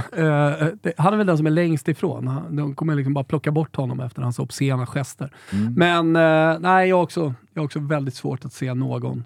Det- 0.82 0.93
han 0.98 1.12
är 1.12 1.16
väl 1.16 1.26
den 1.26 1.36
som 1.36 1.47
är 1.47 1.51
längst 1.51 1.89
ifrån. 1.89 2.26
Han- 2.26 2.56
De 2.56 2.74
kommer 2.74 2.94
liksom 2.94 3.14
bara 3.14 3.24
plocka 3.24 3.51
bort 3.52 3.76
honom 3.76 4.01
efter 4.01 4.22
hans 4.22 4.39
obscena 4.39 4.86
gester. 4.86 5.34
Men 5.76 6.16
eh, 6.16 6.59
nej, 6.60 6.89
jag 6.89 6.97
har, 6.97 7.02
också, 7.02 7.34
jag 7.55 7.60
har 7.62 7.64
också 7.64 7.78
väldigt 7.80 8.14
svårt 8.14 8.44
att 8.44 8.52
se 8.52 8.74
någon 8.74 9.24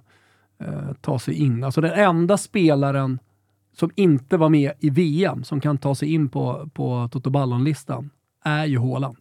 eh, 0.60 0.92
ta 1.00 1.18
sig 1.18 1.34
in. 1.34 1.64
Alltså 1.64 1.80
den 1.80 1.92
enda 1.92 2.36
spelaren 2.36 3.18
som 3.76 3.90
inte 3.94 4.36
var 4.36 4.48
med 4.48 4.72
i 4.80 4.90
VM, 4.90 5.44
som 5.44 5.60
kan 5.60 5.78
ta 5.78 5.94
sig 5.94 6.12
in 6.14 6.28
på, 6.28 6.68
på 6.74 7.08
Toto 7.12 7.30
Ballon-listan, 7.30 8.10
är 8.44 8.64
ju 8.64 8.78
Haaland. 8.78 9.16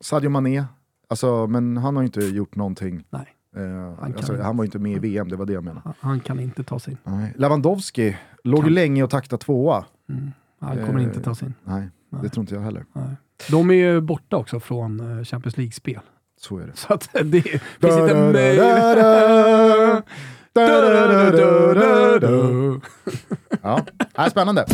Sadio 0.00 0.30
Mané, 0.30 0.64
alltså, 1.08 1.46
men 1.46 1.76
han 1.76 1.96
har 1.96 2.02
ju 2.02 2.06
inte 2.06 2.20
gjort 2.20 2.56
någonting. 2.56 3.04
Nej, 3.10 3.26
Eh, 3.58 3.96
kan 3.98 4.14
alltså, 4.14 4.32
inte. 4.32 4.44
han 4.44 4.56
var 4.56 4.64
ju 4.64 4.66
inte 4.66 4.78
med 4.78 4.92
i 4.92 4.98
VM, 4.98 5.28
det 5.28 5.36
var 5.36 5.46
det 5.46 5.52
jag 5.52 5.64
menade. 5.64 5.80
han- 5.84 5.94
han 6.00 6.20
kan 6.20 6.40
inte 6.40 6.64
ta 6.64 6.78
sig 6.78 6.92
in. 6.92 6.98
Nej. 7.04 7.32
Lewandowski 7.36 8.16
låg 8.44 8.64
ju 8.64 8.70
länge 8.70 9.02
och 9.02 9.10
taktade 9.10 9.44
tvåa. 9.44 9.84
Han 10.60 10.86
kommer 10.86 10.98
Eh, 11.00 11.04
inte 11.04 11.20
ta 11.20 11.34
sig 11.34 11.46
in. 11.48 11.54
Nej, 11.64 11.88
det 12.22 12.28
tror 12.28 12.42
inte 12.42 12.54
jag 12.54 12.62
heller. 12.62 12.84
Nej. 12.92 13.04
De 13.50 13.70
är 13.70 13.74
ju 13.74 14.00
borta 14.00 14.36
också 14.36 14.60
från 14.60 15.18
eh, 15.18 15.24
Champions 15.24 15.56
League-spel. 15.56 16.00
Så 16.40 16.58
är 16.58 16.66
det. 16.66 16.76
Så 16.76 16.92
att 16.94 17.08
det 17.12 17.42
finns 17.80 17.98
inte 17.98 18.32
möjlighet. 18.32 20.04
Ja, 23.62 23.80
spännande. 24.30 24.66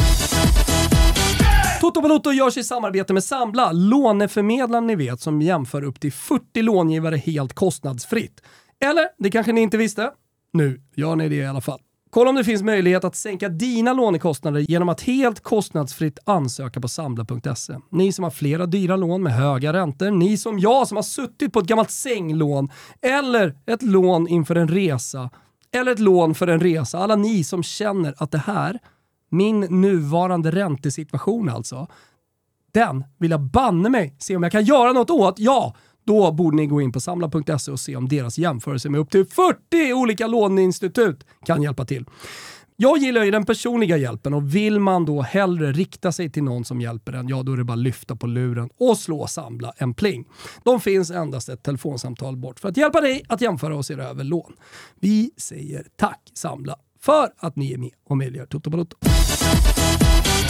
Toto 1.80 2.00
Balotto 2.00 2.32
görs 2.32 2.56
i 2.56 2.64
samarbete 2.64 3.12
med 3.12 3.24
Sambla, 3.24 3.72
låneförmedlaren 3.72 4.86
ni 4.86 4.96
vet 4.96 5.20
som 5.20 5.42
jämför 5.42 5.84
upp 5.84 6.00
till 6.00 6.12
40 6.12 6.62
långivare 6.62 7.16
helt 7.16 7.54
kostnadsfritt. 7.54 8.42
Eller, 8.80 9.08
det 9.18 9.30
kanske 9.30 9.52
ni 9.52 9.60
inte 9.60 9.76
visste? 9.76 10.10
Nu 10.52 10.80
gör 10.94 11.16
ni 11.16 11.28
det 11.28 11.34
i 11.34 11.46
alla 11.46 11.60
fall. 11.60 11.80
Kolla 12.14 12.30
om 12.30 12.36
det 12.36 12.44
finns 12.44 12.62
möjlighet 12.62 13.04
att 13.04 13.16
sänka 13.16 13.48
dina 13.48 13.92
lånekostnader 13.92 14.60
genom 14.60 14.88
att 14.88 15.00
helt 15.00 15.40
kostnadsfritt 15.40 16.18
ansöka 16.24 16.80
på 16.80 16.88
sambla.se. 16.88 17.78
Ni 17.90 18.12
som 18.12 18.24
har 18.24 18.30
flera 18.30 18.66
dyra 18.66 18.96
lån 18.96 19.22
med 19.22 19.32
höga 19.32 19.72
räntor, 19.72 20.10
ni 20.10 20.36
som 20.36 20.58
jag 20.58 20.88
som 20.88 20.96
har 20.96 21.02
suttit 21.02 21.52
på 21.52 21.58
ett 21.58 21.66
gammalt 21.66 21.90
sänglån 21.90 22.68
eller 23.02 23.58
ett 23.66 23.82
lån 23.82 24.28
inför 24.28 24.56
en 24.56 24.68
resa 24.68 25.30
eller 25.72 25.92
ett 25.92 25.98
lån 25.98 26.34
för 26.34 26.46
en 26.46 26.60
resa. 26.60 26.98
Alla 26.98 27.16
ni 27.16 27.44
som 27.44 27.62
känner 27.62 28.14
att 28.16 28.30
det 28.30 28.38
här, 28.38 28.78
min 29.30 29.60
nuvarande 29.60 30.50
räntesituation 30.50 31.48
alltså, 31.48 31.86
den 32.72 33.04
vill 33.18 33.30
jag 33.30 33.40
banne 33.40 33.88
mig 33.88 34.16
se 34.18 34.36
om 34.36 34.42
jag 34.42 34.52
kan 34.52 34.64
göra 34.64 34.92
något 34.92 35.10
åt. 35.10 35.38
Ja, 35.38 35.74
då 36.04 36.32
borde 36.32 36.56
ni 36.56 36.66
gå 36.66 36.80
in 36.80 36.92
på 36.92 37.00
samla.se 37.00 37.72
och 37.72 37.80
se 37.80 37.96
om 37.96 38.08
deras 38.08 38.38
jämförelse 38.38 38.88
med 38.88 39.00
upp 39.00 39.10
till 39.10 39.24
40 39.26 39.92
olika 39.92 40.26
låneinstitut 40.26 41.26
kan 41.46 41.62
hjälpa 41.62 41.84
till. 41.84 42.04
Jag 42.76 42.98
gillar 42.98 43.24
ju 43.24 43.30
den 43.30 43.44
personliga 43.46 43.96
hjälpen 43.96 44.34
och 44.34 44.54
vill 44.54 44.80
man 44.80 45.04
då 45.04 45.22
hellre 45.22 45.72
rikta 45.72 46.12
sig 46.12 46.30
till 46.30 46.42
någon 46.42 46.64
som 46.64 46.80
hjälper 46.80 47.12
en, 47.12 47.28
ja 47.28 47.42
då 47.42 47.52
är 47.52 47.56
det 47.56 47.64
bara 47.64 47.72
att 47.72 47.78
lyfta 47.78 48.16
på 48.16 48.26
luren 48.26 48.70
och 48.78 48.98
slå 48.98 49.26
samla 49.26 49.72
en 49.76 49.94
pling. 49.94 50.24
De 50.64 50.80
finns 50.80 51.10
endast 51.10 51.48
ett 51.48 51.62
telefonsamtal 51.62 52.36
bort 52.36 52.60
för 52.60 52.68
att 52.68 52.76
hjälpa 52.76 53.00
dig 53.00 53.22
att 53.28 53.40
jämföra 53.40 53.76
och 53.76 53.86
se 53.86 53.94
över 53.94 54.24
lån. 54.24 54.52
Vi 55.00 55.30
säger 55.36 55.86
tack 55.96 56.20
Samla 56.34 56.76
för 57.00 57.28
att 57.38 57.56
ni 57.56 57.72
är 57.72 57.78
med 57.78 57.90
och 58.08 58.16
möjliggör 58.16 58.46
Toto 58.46 58.70
Balotto. 58.70 58.96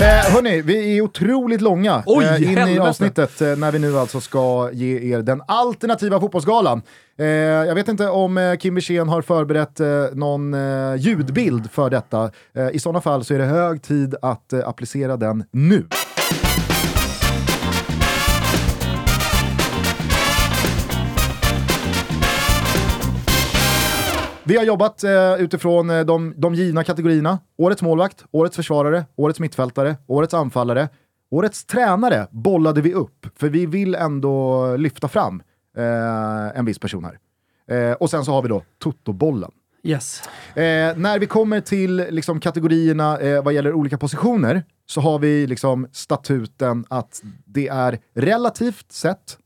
Eh, 0.05 0.33
hörni, 0.35 0.63
vi 0.63 0.97
är 0.97 1.01
otroligt 1.03 1.61
långa 1.61 2.03
Oj, 2.07 2.25
eh, 2.25 2.37
in 2.37 2.43
i 2.43 2.55
helvete. 2.55 2.83
avsnittet 2.83 3.41
eh, 3.41 3.57
när 3.57 3.73
vi 3.73 3.79
nu 3.79 3.99
alltså 3.99 4.21
ska 4.21 4.71
ge 4.73 5.13
er 5.15 5.23
den 5.23 5.43
alternativa 5.49 6.21
fotbollsgalan. 6.21 6.83
Eh, 7.19 7.27
jag 7.27 7.75
vet 7.75 7.89
inte 7.89 8.09
om 8.09 8.39
eh, 8.39 8.57
Kim 8.57 8.75
Wirsén 8.75 9.09
har 9.09 9.23
förberett 9.23 9.81
eh, 9.81 9.87
någon 10.13 10.55
eh, 10.55 10.95
ljudbild 10.97 11.71
för 11.71 11.91
detta. 11.91 12.31
I 12.73 12.79
sådana 12.79 13.01
fall 13.01 13.25
så 13.25 13.35
är 13.35 13.39
det 13.39 13.45
hög 13.45 13.83
tid 13.83 14.15
att 14.23 14.53
applicera 14.53 15.17
den 15.17 15.45
nu. 15.51 15.85
Vi 24.47 24.57
har 24.57 24.65
jobbat 24.65 25.05
eh, 25.05 25.35
utifrån 25.35 25.91
eh, 25.91 26.01
de, 26.01 26.35
de 26.37 26.55
givna 26.55 26.85
kategorierna. 26.85 27.39
Årets 27.57 27.83
målvakt, 27.83 28.25
årets 28.31 28.57
försvarare, 28.57 29.05
årets 29.17 29.41
mittfältare, 29.41 29.97
årets 30.07 30.35
anfallare. 30.35 30.89
Årets 31.31 31.65
tränare 31.65 32.27
bollade 32.31 32.81
vi 32.81 32.95
upp, 32.95 33.27
för 33.37 33.49
vi 33.49 33.67
vill 33.67 33.95
ändå 33.95 34.77
lyfta 34.77 35.09
fram 35.09 35.43
eh, 35.77 36.59
en 36.59 36.65
viss 36.65 36.79
person 36.79 37.05
här. 37.05 37.19
Eh, 37.77 37.93
och 37.93 38.11
sen 38.11 38.25
så 38.25 38.33
har 38.33 38.43
vi 38.43 38.49
då 38.49 38.63
Toto-bollen. 38.79 39.51
Yes. 39.83 40.23
Eh, 40.55 40.97
när 40.97 41.19
vi 41.19 41.27
kommer 41.27 41.61
till 41.61 41.97
liksom, 41.97 42.41
kategorierna 42.41 43.19
eh, 43.19 43.43
vad 43.43 43.55
gäller 43.55 43.73
olika 43.73 43.99
positioner 43.99 44.65
så 44.87 45.01
har 45.01 45.19
vi 45.19 45.47
liksom, 45.47 45.89
statuten 45.93 46.85
att 46.91 47.23
det 47.47 47.69
är 47.69 47.99
relativt 48.15 48.93
sett 48.93 49.39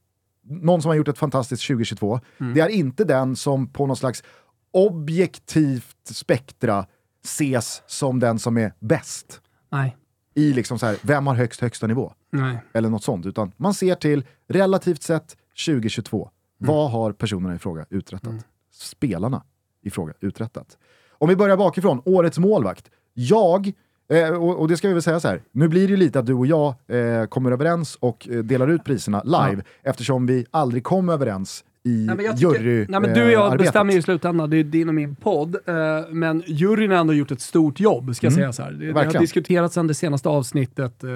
någon 0.51 0.83
som 0.83 0.89
har 0.89 0.97
gjort 0.97 1.09
ett 1.09 1.19
fantastiskt 1.19 1.66
2022. 1.66 2.20
Det 2.55 2.61
är 2.61 2.69
inte 2.69 3.05
den 3.05 3.37
som 3.37 3.73
på 3.73 3.87
någon 3.87 3.97
slags 3.97 4.23
objektivt 4.70 5.97
spektra 6.05 6.86
ses 7.24 7.82
som 7.86 8.20
den 8.20 8.39
som 8.39 8.59
är 8.59 8.73
bäst 8.81 9.40
Nej, 9.70 9.97
i 10.35 10.53
liksom 10.53 10.78
så 10.78 10.86
här, 10.86 10.97
vem 11.03 11.27
har 11.27 11.35
högst 11.35 11.61
högsta 11.61 11.86
nivå? 11.86 12.12
nej. 12.31 12.59
Eller 12.73 12.89
något 12.89 13.05
sånt, 13.05 13.27
utan 13.27 13.53
man 13.57 13.74
ser 13.74 13.95
till 13.95 14.24
relativt 14.49 15.03
sett 15.03 15.36
2022. 15.66 16.31
Vad 16.59 16.90
har 16.90 17.12
personerna 17.12 17.55
i 17.55 17.59
fråga 17.59 17.86
uträttat? 17.90 18.35
Spelarna 18.73 19.43
i 19.82 19.90
fråga 19.90 20.12
uträttat? 20.20 20.78
Om 21.11 21.28
vi 21.28 21.36
börjar 21.36 21.57
bakifrån, 21.57 22.03
årets 22.05 22.39
målvakt. 22.39 22.90
Jag, 23.15 23.73
eh, 24.09 24.28
och, 24.28 24.59
och 24.61 24.69
det 24.69 24.77
ska 24.77 24.89
vi 24.89 24.95
väl 24.95 25.03
säga 25.03 25.20
så 25.20 25.28
här, 25.28 25.43
nu 25.53 25.69
blir 25.69 25.86
det 25.86 25.90
ju 25.90 25.97
lite 25.97 26.19
att 26.19 26.27
du 26.27 26.35
och 26.35 26.47
jag 26.47 26.74
eh, 26.86 27.24
kommer 27.27 27.53
överens 27.53 27.97
och 28.01 28.28
eh, 28.28 28.39
delar 28.39 28.69
ut 28.69 28.85
priserna 28.85 29.23
live, 29.24 29.62
eftersom 29.82 30.27
vi 30.27 30.47
aldrig 30.51 30.85
kom 30.85 31.09
överens 31.09 31.65
i 31.89 32.06
Nej, 32.06 32.16
men 32.16 32.24
jag 32.24 32.36
tycker- 32.36 32.60
jury 32.65 32.86
Nej, 32.89 33.01
men 33.01 33.15
du 33.15 33.24
och 33.24 33.31
jag 33.31 33.52
eh, 33.52 33.59
bestämmer 33.59 33.93
ju 33.93 33.97
i 33.97 33.98
arbetet. 33.98 34.05
slutändan, 34.05 34.51
det 34.51 34.56
är 34.56 34.65
din 34.65 34.89
och 34.89 34.94
min 34.94 35.15
podd. 35.16 35.56
Eh, 35.66 35.74
men 36.10 36.43
juryn 36.47 36.90
har 36.90 36.98
ändå 36.98 37.12
gjort 37.15 37.31
ett 37.31 37.40
stort 37.40 37.81
jobb, 37.81 38.15
ska 38.16 38.27
jag 38.27 38.35
säga 38.35 38.52
så. 38.52 38.62
Det, 38.62 38.93
det 38.93 38.93
har 39.05 39.20
diskuterats 39.20 39.74
sedan 39.74 39.86
det 39.86 39.94
senaste 39.94 40.28
avsnittet, 40.28 41.05
eh, 41.05 41.10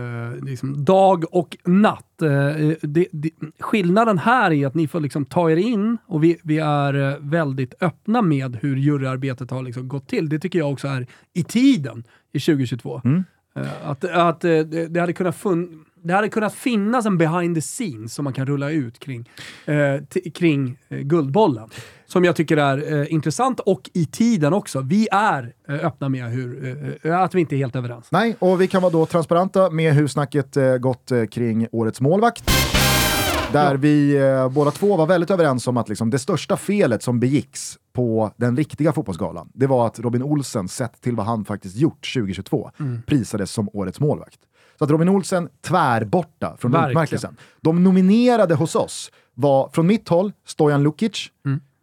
liksom 0.44 0.84
dag 0.84 1.24
och 1.34 1.56
natt. 1.64 2.06
Det, 2.80 3.06
det, 3.12 3.30
skillnaden 3.60 4.18
här 4.18 4.50
är 4.52 4.66
att 4.66 4.74
ni 4.74 4.88
får 4.88 5.00
liksom 5.00 5.24
ta 5.24 5.50
er 5.50 5.56
in 5.56 5.98
och 6.06 6.24
vi, 6.24 6.36
vi 6.42 6.58
är 6.58 7.18
väldigt 7.30 7.74
öppna 7.80 8.22
med 8.22 8.56
hur 8.60 8.76
juryarbetet 8.76 9.50
har 9.50 9.62
liksom 9.62 9.88
gått 9.88 10.06
till. 10.08 10.28
Det 10.28 10.38
tycker 10.38 10.58
jag 10.58 10.72
också 10.72 10.88
är 10.88 11.06
i 11.34 11.44
tiden 11.44 12.04
i 12.32 12.40
2022. 12.40 13.00
Eh, 13.56 13.62
att 13.90 14.04
att 14.04 14.40
det, 14.40 15.00
hade 15.00 15.12
kunnat 15.12 15.36
fun- 15.42 15.84
det 16.02 16.14
hade 16.14 16.28
kunnat 16.28 16.54
finnas 16.54 17.06
en 17.06 17.18
behind 17.18 17.54
the 17.54 17.60
scenes 17.60 18.14
som 18.14 18.24
man 18.24 18.32
kan 18.32 18.46
rulla 18.46 18.70
ut 18.70 18.98
kring, 18.98 19.28
eh, 19.64 20.20
kring 20.34 20.78
eh, 20.88 20.98
Guldbollen. 20.98 21.68
Som 22.06 22.24
jag 22.24 22.36
tycker 22.36 22.56
är 22.56 23.00
eh, 23.00 23.12
intressant 23.12 23.60
och 23.60 23.90
i 23.94 24.06
tiden 24.06 24.52
också. 24.52 24.80
Vi 24.80 25.08
är 25.12 25.52
eh, 25.68 25.74
öppna 25.86 26.08
med 26.08 26.24
hur, 26.30 26.98
eh, 27.02 27.20
att 27.20 27.34
vi 27.34 27.40
inte 27.40 27.54
är 27.54 27.58
helt 27.58 27.76
överens. 27.76 28.08
Nej, 28.10 28.36
och 28.38 28.60
vi 28.60 28.68
kan 28.68 28.82
vara 28.82 28.92
då 28.92 29.06
transparenta 29.06 29.70
med 29.70 29.94
hur 29.94 30.06
snacket 30.06 30.56
eh, 30.56 30.76
gått 30.76 31.10
eh, 31.10 31.24
kring 31.24 31.66
årets 31.72 32.00
målvakt. 32.00 32.50
Där 33.52 33.76
vi 33.76 34.16
eh, 34.16 34.48
båda 34.48 34.70
två 34.70 34.96
var 34.96 35.06
väldigt 35.06 35.30
överens 35.30 35.66
om 35.66 35.76
att 35.76 35.88
liksom, 35.88 36.10
det 36.10 36.18
största 36.18 36.56
felet 36.56 37.02
som 37.02 37.20
begicks 37.20 37.78
på 37.92 38.32
den 38.36 38.56
riktiga 38.56 38.92
fotbollsgalan, 38.92 39.48
det 39.54 39.66
var 39.66 39.86
att 39.86 39.98
Robin 39.98 40.22
Olsen, 40.22 40.68
sett 40.68 41.00
till 41.00 41.16
vad 41.16 41.26
han 41.26 41.44
faktiskt 41.44 41.76
gjort 41.76 42.14
2022, 42.14 42.70
prisades 43.06 43.50
som 43.50 43.68
årets 43.72 44.00
målvakt. 44.00 44.38
Så 44.78 44.84
att 44.84 44.90
Robin 44.90 45.08
Olsen 45.08 45.48
tvärborta 45.60 46.56
från 46.58 46.72
utmärkelsen. 46.90 47.36
De 47.60 47.84
nominerade 47.84 48.54
hos 48.54 48.74
oss 48.74 49.10
var 49.34 49.68
från 49.72 49.86
mitt 49.86 50.08
håll 50.08 50.32
Stojan 50.46 50.82
Lukic, 50.82 51.30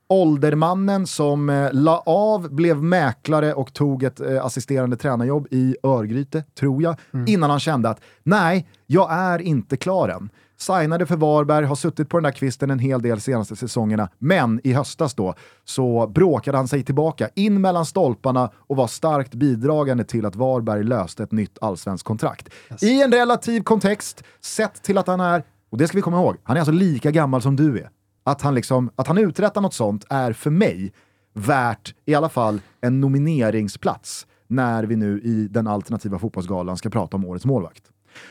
åldermannen 0.09 1.07
som 1.07 1.49
eh, 1.49 1.69
la 1.73 2.03
av, 2.05 2.53
blev 2.53 2.83
mäklare 2.83 3.53
och 3.53 3.73
tog 3.73 4.03
ett 4.03 4.19
eh, 4.19 4.45
assisterande 4.45 4.97
tränarjobb 4.97 5.47
i 5.51 5.75
Örgryte, 5.83 6.43
tror 6.59 6.83
jag, 6.83 6.95
innan 7.27 7.49
han 7.49 7.59
kände 7.59 7.89
att 7.89 8.01
nej, 8.23 8.67
jag 8.85 9.11
är 9.11 9.41
inte 9.41 9.77
klar 9.77 10.09
än. 10.09 10.29
Signade 10.57 11.05
för 11.05 11.15
Varberg, 11.15 11.65
har 11.65 11.75
suttit 11.75 12.09
på 12.09 12.17
den 12.17 12.23
där 12.23 12.31
kvisten 12.31 12.71
en 12.71 12.79
hel 12.79 13.01
del 13.01 13.21
senaste 13.21 13.55
säsongerna, 13.55 14.09
men 14.17 14.61
i 14.63 14.73
höstas 14.73 15.13
då 15.13 15.33
så 15.65 16.07
bråkade 16.07 16.57
han 16.57 16.67
sig 16.67 16.83
tillbaka 16.83 17.29
in 17.35 17.61
mellan 17.61 17.85
stolparna 17.85 18.51
och 18.55 18.75
var 18.75 18.87
starkt 18.87 19.33
bidragande 19.33 20.03
till 20.03 20.25
att 20.25 20.35
Varberg 20.35 20.83
löste 20.83 21.23
ett 21.23 21.31
nytt 21.31 21.57
allsvenskt 21.61 22.07
kontrakt. 22.07 22.49
I 22.81 23.01
en 23.01 23.11
relativ 23.11 23.63
kontext, 23.63 24.23
sett 24.41 24.83
till 24.83 24.97
att 24.97 25.07
han 25.07 25.19
är, 25.19 25.43
och 25.69 25.77
det 25.77 25.87
ska 25.87 25.97
vi 25.97 26.01
komma 26.01 26.17
ihåg, 26.17 26.37
han 26.43 26.57
är 26.57 26.61
alltså 26.61 26.73
lika 26.73 27.11
gammal 27.11 27.41
som 27.41 27.55
du 27.55 27.79
är. 27.79 27.89
Att 28.29 28.41
han, 28.41 28.55
liksom, 28.55 28.89
att 28.95 29.07
han 29.07 29.17
uträttar 29.17 29.61
något 29.61 29.73
sånt 29.73 30.05
är 30.09 30.33
för 30.33 30.49
mig 30.49 30.93
värt 31.33 31.95
i 32.05 32.15
alla 32.15 32.29
fall 32.29 32.61
en 32.81 33.01
nomineringsplats 33.01 34.27
när 34.47 34.83
vi 34.83 34.95
nu 34.95 35.21
i 35.21 35.47
den 35.47 35.67
alternativa 35.67 36.19
fotbollsgalan 36.19 36.77
ska 36.77 36.89
prata 36.89 37.17
om 37.17 37.25
årets 37.25 37.45
målvakt. 37.45 37.83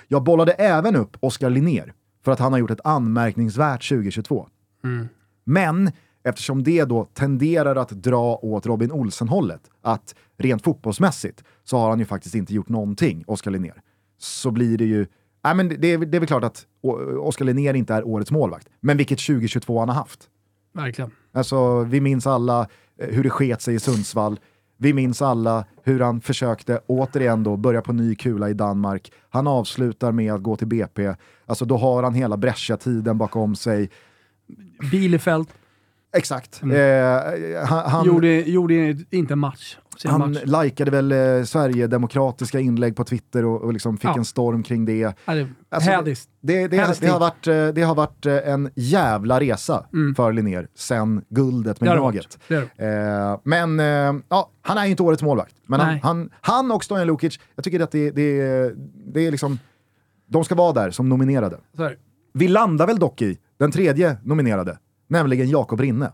Jag 0.09 0.23
bollade 0.23 0.53
även 0.53 0.97
upp 0.97 1.17
Oskar 1.21 1.51
Linnér 1.51 1.93
för 2.25 2.33
att 2.33 2.39
han 2.39 2.53
har 2.53 2.59
gjort 2.59 2.71
ett 2.71 2.87
anmärkningsvärt 2.87 3.89
2022. 3.89 4.49
Men 5.45 5.91
eftersom 6.25 6.63
det 6.63 6.85
då 6.85 7.05
tenderar 7.05 7.77
att 7.77 7.91
dra 7.91 8.39
åt 8.43 8.67
Robin 8.67 8.93
Olsen-hållet. 8.93 9.61
Att 9.83 10.15
rent 10.39 10.63
fotbollsmässigt 10.63 11.45
så 11.65 11.79
har 11.79 11.89
han 11.89 11.99
ju 11.99 12.05
faktiskt 12.05 12.35
inte 12.35 12.55
gjort 12.55 12.69
någonting, 12.69 13.25
Oskar 13.27 13.51
Linnér. 13.51 13.83
Så 14.19 14.51
blir 14.51 14.79
det 14.79 14.85
ju... 14.85 15.07
Nej, 15.45 15.55
men 15.55 15.69
det, 15.69 15.93
är, 15.93 15.99
det 15.99 16.19
är 16.19 16.21
väl 16.21 16.27
klart 16.27 16.45
att 16.45 16.67
Oskar 17.21 17.45
Linnér 17.45 17.75
inte 17.75 17.95
är 17.95 18.07
årets 18.07 18.31
målvakt, 18.31 18.69
men 18.81 18.97
vilket 18.97 19.19
2022 19.19 19.79
han 19.79 19.89
har 19.89 19.97
haft. 19.97 20.29
Verkligen. 20.73 21.11
Alltså, 21.33 21.83
vi 21.83 22.01
minns 22.01 22.27
alla 22.27 22.69
eh, 23.01 23.09
hur 23.09 23.23
det 23.25 23.31
sket 23.31 23.63
sig 23.63 23.75
i 23.75 23.79
Sundsvall. 23.79 24.41
Vi 24.77 24.93
minns 24.93 25.23
alla 25.23 25.65
hur 25.83 26.01
han 26.01 26.21
försökte 26.21 26.81
återigen 26.87 27.43
då 27.43 27.57
börja 27.57 27.83
på 27.83 27.93
ny 27.93 28.15
kula 28.15 28.51
i 28.51 28.55
Danmark. 28.55 29.13
Han 29.31 29.47
avslutar 29.47 30.13
med 30.13 30.33
att 30.33 30.43
gå 30.43 30.57
till 30.57 30.67
BP. 30.67 31.15
Alltså 31.47 31.65
då 31.65 31.77
har 31.77 32.03
han 32.03 32.15
hela 32.15 32.37
Brescia-tiden 32.37 33.19
bakom 33.19 33.57
sig. 33.57 33.91
Bielefeld 34.91 35.49
Exakt. 36.17 36.63
Eh, 36.63 37.67
han 37.67 37.91
han, 37.91 38.07
gjorde, 38.07 38.29
gjorde 38.41 38.97
inte 39.11 39.33
en 39.33 39.39
match. 39.39 39.79
Han 40.05 40.21
match. 40.33 40.63
likade 40.65 40.91
väl 40.91 41.13
eh, 41.13 41.45
Sverigedemokratiska 41.45 42.61
inlägg 42.61 42.97
på 42.97 43.05
Twitter 43.05 43.45
och, 43.45 43.63
och 43.63 43.73
liksom 43.73 43.97
fick 43.97 44.11
Ja. 44.11 44.15
en 44.17 44.25
storm 44.25 44.63
kring 44.63 44.85
det. 44.85 45.05
Det, 45.27 45.47
Alltså, 45.71 45.91
hädiskt. 45.91 46.31
Det, 46.41 46.69
det, 46.69 46.77
Helst 46.77 47.01
det, 47.01 47.09
har 47.09 47.21
varit, 47.21 47.47
eh, 47.47 47.69
det 47.69 47.83
har 47.83 47.95
varit 47.95 48.27
eh, 48.27 48.49
en 48.53 48.71
jävla 48.75 49.41
resa 49.41 49.87
för 50.17 50.33
Linnér 50.33 50.69
sen 50.75 51.25
guldet 51.29 51.81
med 51.81 51.91
Mm. 51.91 52.03
Det 52.03 52.11
det 52.11 52.13
Gnaget. 52.13 52.39
Det 52.79 52.85
Eh, 53.33 53.41
men 53.45 53.81
eh, 53.81 54.23
ja, 54.29 54.51
han 54.63 54.79
är 54.79 54.85
ju 54.85 54.91
inte 54.91 55.03
årets 55.03 55.23
målvakt. 55.23 55.55
Men 55.67 55.81
han, 55.81 55.99
han, 56.03 56.31
han 56.41 56.71
och 56.73 56.85
Stojan 56.85 57.07
Lukic, 57.07 57.39
jag 57.55 57.65
tycker 57.65 57.81
att 57.81 57.91
det, 57.91 58.11
det, 58.11 58.73
det 59.15 59.27
är 59.27 59.31
liksom, 59.31 59.59
de 60.27 60.45
ska 60.45 60.55
vara 60.55 60.73
där 60.73 60.91
som 60.91 61.09
nominerade. 61.09 61.57
Det. 61.73 61.97
Vi 62.33 62.49
landar 62.49 62.87
väl 62.87 62.99
dock 62.99 63.23
i 63.23 63.39
den 63.59 63.71
tredje 63.71 64.17
nominerade, 64.23 64.79
nämligen 65.09 65.49
Jakob 65.49 65.81
Rinne. 65.81 66.13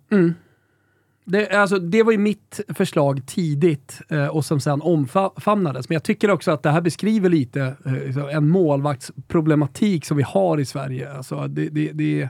Det, 1.24 1.50
alltså, 1.50 1.78
det 1.78 2.02
var 2.02 2.12
ju 2.12 2.18
mitt 2.18 2.60
förslag 2.68 3.26
tidigt 3.26 4.00
eh, 4.08 4.26
och 4.26 4.44
som 4.44 4.60
sen 4.60 4.82
omfamnades. 4.82 5.88
Men 5.88 5.94
jag 5.94 6.02
tycker 6.02 6.30
också 6.30 6.50
att 6.50 6.62
det 6.62 6.70
här 6.70 6.80
beskriver 6.80 7.28
lite 7.28 7.76
eh, 7.86 7.92
liksom 7.92 8.28
en 8.28 8.48
målvaktsproblematik 8.48 10.04
som 10.04 10.16
vi 10.16 10.22
har 10.22 10.60
i 10.60 10.64
Sverige. 10.64 11.12
Alltså, 11.12 11.48
det, 11.48 11.68
det, 11.68 11.92
det, 11.92 12.28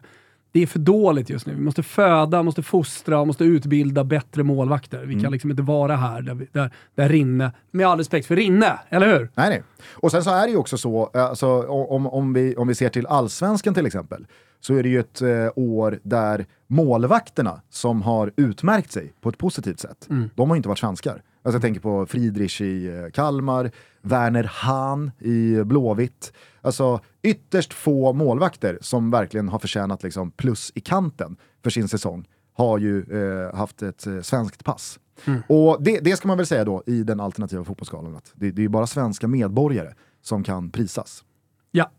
det 0.54 0.62
är 0.62 0.66
för 0.66 0.78
dåligt 0.78 1.30
just 1.30 1.46
nu. 1.46 1.54
Vi 1.54 1.60
måste 1.60 1.82
föda, 1.82 2.42
måste 2.42 2.62
fostra, 2.62 3.24
måste 3.24 3.44
utbilda 3.44 4.04
bättre 4.04 4.42
målvakter. 4.42 5.04
Vi 5.04 5.20
kan 5.20 5.32
liksom 5.32 5.50
inte 5.50 5.62
vara 5.62 5.96
här 5.96 6.22
där, 6.22 6.34
vi, 6.34 6.46
där, 6.52 6.70
där 6.94 7.08
Rinne, 7.08 7.52
med 7.70 7.86
all 7.86 7.98
respekt 7.98 8.26
för 8.26 8.36
Rinne, 8.36 8.78
eller 8.88 9.18
hur? 9.18 9.30
Nej, 9.34 9.48
nej. 9.48 9.62
Och 9.92 10.10
sen 10.10 10.24
så 10.24 10.30
är 10.30 10.42
det 10.46 10.50
ju 10.50 10.56
också 10.56 10.78
så, 10.78 11.06
alltså, 11.06 11.62
om, 11.66 12.06
om, 12.06 12.32
vi, 12.32 12.56
om 12.56 12.68
vi 12.68 12.74
ser 12.74 12.88
till 12.88 13.06
allsvenskan 13.06 13.74
till 13.74 13.86
exempel, 13.86 14.26
så 14.60 14.74
är 14.74 14.82
det 14.82 14.88
ju 14.88 15.00
ett 15.00 15.22
eh, 15.22 15.28
år 15.56 15.98
där 16.02 16.46
målvakterna 16.66 17.60
som 17.70 18.02
har 18.02 18.32
utmärkt 18.36 18.92
sig 18.92 19.12
på 19.20 19.28
ett 19.28 19.38
positivt 19.38 19.80
sätt, 19.80 20.08
de 20.34 20.50
har 20.50 20.56
inte 20.56 20.68
varit 20.68 20.78
svenskar. 20.78 21.22
Alltså 21.44 21.56
jag 21.56 21.62
tänker 21.62 21.80
på 21.80 22.06
Friedrich 22.06 22.60
i 22.60 22.86
eh, 22.86 23.10
Kalmar, 23.10 23.70
Werner 24.02 24.44
Hahn 24.44 25.10
i 25.18 25.64
Blåvitt. 25.64 26.32
Alltså 26.60 27.00
ytterst 27.22 27.72
få 27.72 28.12
målvakter 28.12 28.78
som 28.80 29.10
verkligen 29.10 29.48
har 29.48 29.58
förtjänat 29.58 30.02
liksom, 30.02 30.30
plus 30.30 30.72
i 30.74 30.80
kanten 30.80 31.36
för 31.62 31.70
sin 31.70 31.88
säsong 31.88 32.28
har 32.52 32.78
ju 32.78 33.00
eh, 33.00 33.56
haft 33.56 33.82
ett 33.82 34.06
eh, 34.06 34.20
svenskt 34.20 34.64
pass. 34.64 34.98
Och 35.48 35.82
det, 35.82 35.98
det 35.98 36.16
ska 36.16 36.28
man 36.28 36.36
väl 36.36 36.46
säga 36.46 36.64
då 36.64 36.82
i 36.86 37.02
den 37.02 37.20
alternativa 37.20 37.64
fotbollsskalan, 37.64 38.16
att 38.16 38.32
det, 38.34 38.50
det 38.50 38.60
är 38.60 38.62
ju 38.62 38.68
bara 38.68 38.86
svenska 38.86 39.28
medborgare 39.28 39.94
som 40.22 40.44
kan 40.44 40.70
prisas. 40.70 41.24
Ja. 41.70 41.90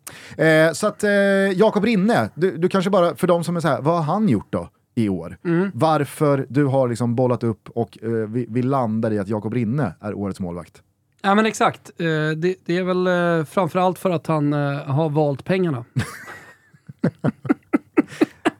Eh, 0.44 0.72
så 0.72 0.88
att 0.88 1.04
eh, 1.04 1.12
Jakob 1.56 1.84
Rinne, 1.84 2.30
du, 2.36 2.58
du 2.58 2.70
kanske 2.70 2.90
bara, 2.90 3.16
för 3.16 3.28
de 3.28 3.44
som 3.44 3.56
är 3.56 3.60
så 3.60 3.68
här, 3.68 3.82
vad 3.82 3.96
har 3.96 4.14
han 4.14 4.30
gjort 4.30 4.48
då 4.50 4.70
i 4.96 5.10
år? 5.10 5.38
Varför 5.74 6.46
du 6.50 6.66
har 6.66 6.88
liksom 6.88 7.16
bollat 7.16 7.44
upp 7.44 7.70
och 7.70 7.98
eh, 8.02 8.10
vi, 8.10 8.46
vi 8.50 8.62
landar 8.62 9.12
i 9.12 9.20
att 9.20 9.28
Jakob 9.28 9.54
Rinne 9.54 9.94
är 10.00 10.14
årets 10.14 10.40
målvakt. 10.40 10.82
Ja 11.22 11.36
men 11.36 11.46
exakt. 11.46 11.92
Eh, 11.98 12.06
det, 12.38 12.56
det 12.66 12.78
är 12.78 12.84
väl 12.84 13.08
eh, 13.08 13.46
framförallt 13.46 14.00
för 14.00 14.10
att 14.10 14.28
han 14.28 14.54
eh, 14.54 14.84
har 14.84 15.10
valt 15.10 15.44
pengarna. 15.44 15.86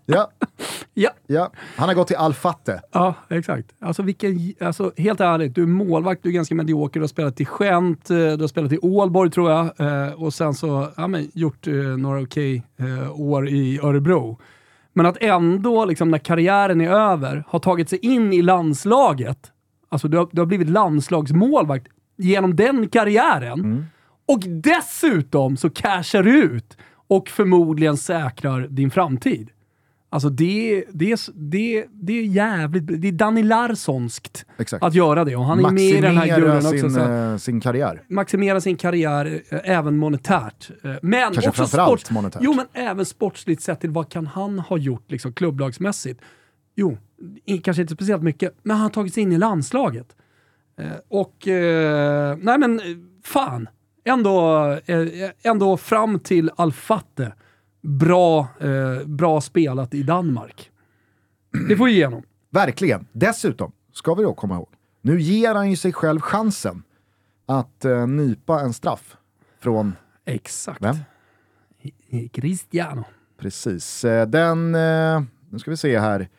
Ja, 0.06 0.32
ja. 0.94 1.10
ja. 1.28 1.52
Han 1.76 1.88
har 1.88 1.96
gått 1.96 2.08
till 2.08 2.16
Al-Fatte. 2.16 2.82
Ja, 2.92 3.14
exakt. 3.30 3.74
Alltså, 3.80 4.04
vilken, 4.04 4.54
alltså 4.60 4.92
helt 4.98 5.20
ärligt, 5.20 5.56
du 5.56 5.64
är 5.64 5.68
målvakt, 5.68 6.24
du 6.24 6.30
är 6.30 6.34
ganska 6.34 6.56
medioker, 6.56 7.00
du 7.00 7.04
har 7.04 7.08
spelat 7.08 7.42
i 7.42 7.48
Gent, 7.60 8.10
eh, 8.10 8.18
du 8.18 8.42
har 8.42 8.48
spelat 8.48 8.72
i 8.72 8.80
Ålborg 8.82 9.32
tror 9.32 9.52
jag 9.52 9.80
eh, 9.80 10.24
och 10.24 10.34
sen 10.34 10.54
så 10.54 10.88
ja, 10.98 11.08
men, 11.08 11.32
gjort 11.34 11.68
några 11.98 12.22
okej 12.22 12.64
eh, 12.78 13.22
år 13.22 13.50
i 13.50 13.80
Örebro. 13.84 14.40
Men 14.98 15.06
att 15.06 15.18
ändå, 15.22 15.86
liksom, 15.86 16.12
när 16.12 16.18
karriären 16.18 16.82
är 16.82 16.90
över, 16.90 17.44
ha 17.48 17.60
tagit 17.60 17.90
sig 17.90 18.00
in 18.00 18.34
i 18.34 18.42
landslaget, 18.42 19.52
alltså 19.90 20.08
du 20.08 20.18
har, 20.18 20.30
du 20.32 20.42
har 20.42 20.46
blivit 20.46 20.70
landslagsmålvakt 20.70 21.88
genom 22.18 22.56
den 22.56 22.90
karriären 22.90 23.60
och 24.28 24.40
dessutom 24.40 25.58
så 25.58 25.70
cashar 25.70 26.24
du 26.24 26.44
ut 26.44 26.78
och 27.08 27.30
förmodligen 27.30 27.98
säkrar 27.98 28.68
din 28.68 28.92
framtid. 28.92 29.50
Alltså 30.16 30.30
det, 30.30 30.84
det, 30.94 31.12
är- 31.12 31.32
det, 31.34 31.86
det 31.92 32.14
är 32.20 32.24
jävligt 32.24 33.02
Det 33.02 33.08
är 33.08 33.12
Danny 33.12 33.44
Larssonskt 33.44 34.46
Exakt. 34.58 34.84
att 34.84 34.94
göra 34.94 35.26
det. 35.26 35.36
Och 35.36 35.46
han 35.46 35.66
är 35.66 35.72
med 35.72 35.84
i 35.84 36.02
den 36.02 36.04
här 36.04 36.14
Maximera 36.28 36.40
gruppen 36.40 36.74
också. 36.76 36.90
Så 36.90 37.00
att 37.00 37.10
eh, 37.32 37.38
sin 37.38 37.62
karriär. 37.62 38.04
maximera 38.10 38.62
sin 38.62 38.78
karriär 38.78 39.42
eh, 39.50 39.60
även 39.64 39.98
monetärt. 39.98 40.70
Eh, 40.84 40.92
Men 41.02 41.22
Kanske 41.34 41.50
också 41.50 41.52
framförallt 41.62 42.02
sport, 42.02 42.12
monetärt. 42.14 42.42
Jo, 42.44 42.54
men 42.54 42.66
även 42.74 43.06
sportsligt 43.06 43.62
sett 43.62 43.82
till 43.82 43.90
vad 43.90 44.10
kan 44.12 44.28
han 44.28 44.60
ha 44.60 44.78
gjort 44.78 45.12
liksom, 45.12 45.34
klubblagsmässigt? 45.34 46.22
Jo, 46.76 46.98
kanske 47.64 47.82
inte 47.82 47.94
speciellt 47.94 48.24
mycket, 48.24 48.56
men 48.64 48.76
han 48.76 48.84
har 48.84 48.90
tagit 48.90 49.14
sig 49.14 49.24
in 49.24 49.32
i 49.32 49.38
landslaget. 49.38 50.08
Och, 51.10 51.36
nej 52.38 52.58
men 52.60 52.82
fan. 53.24 53.70
Ändå, 54.06 54.60
ändå 55.44 55.78
fram 55.78 56.20
till 56.20 56.52
Alfatte. 56.56 57.34
Bra, 57.86 58.48
eh, 58.60 59.06
bra 59.06 59.42
spelat 59.42 59.94
i 59.94 60.04
Danmark. 60.04 60.72
Det 61.70 61.78
får 61.78 61.86
vi 61.86 61.92
igenom. 61.92 62.24
Verkligen. 62.50 63.08
Dessutom, 63.12 63.72
ska 63.94 64.14
vi 64.14 64.24
då 64.24 64.34
komma 64.34 64.56
ihåg, 64.56 64.70
nu 65.02 65.22
ger 65.22 65.56
han 65.56 65.70
ju 65.70 65.76
sig 65.76 65.94
själv 65.94 66.20
chansen 66.20 66.84
att 67.46 67.86
eh, 67.86 68.08
nypa 68.08 68.62
en 68.62 68.74
straff 68.74 69.18
från, 69.60 69.96
Exakt. 70.26 70.82
Vem? 70.82 70.96
Cristiano. 72.34 73.04
precis, 73.40 74.06
eh, 74.06 74.28
den, 74.28 74.76
eh, 74.76 75.24
nu 75.50 75.60
ska 75.60 75.72
vi 75.72 75.78
se 75.78 76.00
här, 76.00 76.30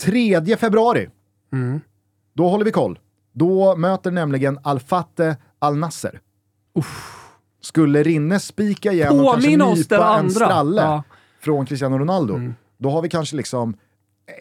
3 0.00 0.56
februari. 0.56 1.08
Mm. 1.52 1.80
Då 2.34 2.48
håller 2.48 2.64
vi 2.64 2.72
koll. 2.72 2.98
Då 3.32 3.76
möter 3.76 4.10
nämligen 4.10 4.58
Al-Fatte 4.62 5.36
Al-Nasser. 5.58 6.20
Skulle 7.66 8.02
Rinne 8.02 8.40
spika 8.40 8.92
igen 8.92 9.20
och 9.20 9.32
kanske 9.32 9.50
nypa 9.56 10.18
en 10.18 10.30
stralle 10.30 10.80
Ja. 10.82 10.92
Mm. 10.92 11.02
från 11.40 11.66
Cristiano 11.66 11.98
Ronaldo, 11.98 12.40
då 12.78 12.90
har 12.90 13.02
vi 13.02 13.08
kanske 13.08 13.36
liksom 13.36 13.74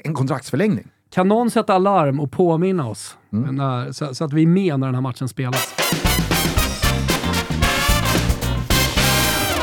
en 0.03 0.13
kontraktsförlängning. 0.13 0.87
Kan 1.09 1.27
någon 1.27 1.51
sätta 1.51 1.73
alarm 1.73 2.19
och 2.19 2.31
påminna 2.31 2.87
oss 2.89 3.17
Mm. 3.33 3.55
när, 3.55 3.91
så, 3.91 4.15
så 4.15 4.23
att 4.25 4.33
vi 4.33 4.41
är 4.43 4.47
med 4.47 4.79
när 4.79 4.87
den 4.87 4.95
här 4.95 5.01
matchen 5.01 5.27
spelas? 5.29 5.73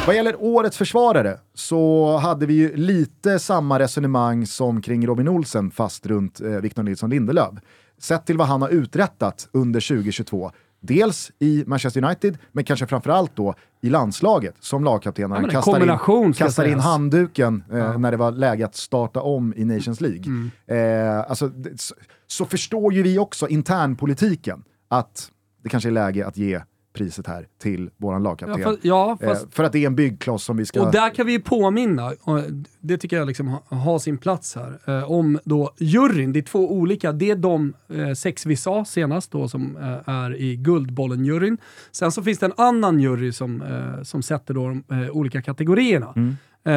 Vad 0.07 0.17
gäller 0.17 0.37
årets 0.39 0.77
försvarare 0.77 1.39
så 1.55 2.17
hade 2.17 2.47
vi 2.47 2.55
ju 2.55 2.77
lite 2.77 3.39
samma 3.39 3.79
resonemang 3.79 4.47
som 4.47 4.83
kring 4.83 5.07
Robin 5.07 5.29
Olsen 5.29 5.71
fast 5.71 6.07
runt 6.07 6.41
eh, 6.41 6.49
Victor 6.49 6.83
Nilsson 6.83 7.11
Lindelöf. 7.11 7.55
Sett 7.99 8.27
till 8.27 8.39
vad 8.39 8.47
han 8.49 8.63
har 8.63 8.69
uträttat 8.69 9.49
under 9.53 9.81
2022. 9.89 10.51
Dels 10.85 11.31
i 11.39 11.65
Manchester 11.67 12.05
United, 12.05 12.39
men 12.53 12.65
kanske 12.65 12.87
framförallt 12.87 13.37
då 13.37 13.55
i 13.81 13.91
landslaget 13.91 14.55
som 14.61 14.85
lagkapten. 14.85 15.31
när 15.31 15.43
Ja, 15.43 15.49
kastar 15.49 16.25
in, 16.25 16.33
kastar 16.33 16.65
in 16.65 16.81
handduken 16.81 17.65
eh, 17.73 17.99
när 17.99 18.11
det 18.11 18.17
var 18.17 18.33
läge 18.33 18.65
att 18.65 18.77
starta 18.77 19.21
om 19.21 19.55
i 19.57 19.65
Nations 19.65 20.01
League. 20.01 20.25
Mm. 20.27 20.51
Eh, 20.67 21.31
alltså, 21.31 21.51
så, 21.77 21.95
så 22.27 22.45
förstår 22.45 22.93
ju 22.93 23.03
vi 23.03 23.19
också 23.19 23.49
internpolitiken 23.49 24.65
att 24.89 25.31
det 25.63 25.69
kanske 25.69 25.89
är 25.89 25.93
läge 25.93 26.27
att 26.27 26.37
ge 26.37 26.61
priset 26.93 27.27
här 27.27 27.47
till 27.59 27.90
våran 27.97 28.23
lagkapten. 28.23 28.60
Ja, 28.60 28.70
fast, 28.70 28.85
ja, 28.85 29.19
fast, 29.20 29.44
Eh, 29.44 29.51
för 29.51 29.64
att 29.64 29.73
det 29.73 29.78
är 29.78 29.86
en 29.86 29.97
byggkloss 29.97 30.44
som 30.44 30.56
vi 30.56 30.66
ska... 30.66 30.82
och 30.82 30.93
där 30.93 31.14
kan 31.14 31.27
vi 31.27 31.32
ju 31.32 31.40
påminna, 31.40 32.12
och 32.23 32.40
det 32.81 32.98
tycker 32.98 33.16
jag 33.16 33.27
liksom 33.27 33.59
har, 33.69 33.98
sin 33.98 34.19
plats 34.19 34.56
här, 34.56 34.98
eh, 34.98 35.10
om 35.10 35.39
då 35.44 35.73
juryn. 35.78 36.32
Det 36.32 36.39
är 36.39 36.43
två 36.43 36.73
olika. 36.73 37.12
Det 37.12 37.31
är 37.31 37.36
de 37.36 37.74
eh, 37.89 38.12
sex 38.12 38.47
vi 38.47 38.56
sa 38.56 38.85
senast 38.85 39.31
då 39.31 39.48
som 39.48 39.77
eh, 39.77 40.14
är 40.14 40.36
i 40.36 40.56
Guldbollen-juryn. 40.56 41.59
Sen 41.93 42.12
så 42.12 42.23
finns 42.23 42.39
det 42.39 42.47
en 42.47 42.52
annan 42.56 43.01
jury 43.01 43.32
som, 43.32 43.62
eh, 43.62 44.02
som 44.02 44.23
sätter 44.23 44.55
då 44.55 44.69
de 44.69 44.85
eh, 45.02 45.10
olika 45.10 45.43
kategorierna. 45.43 46.12
Eh, 46.16 46.23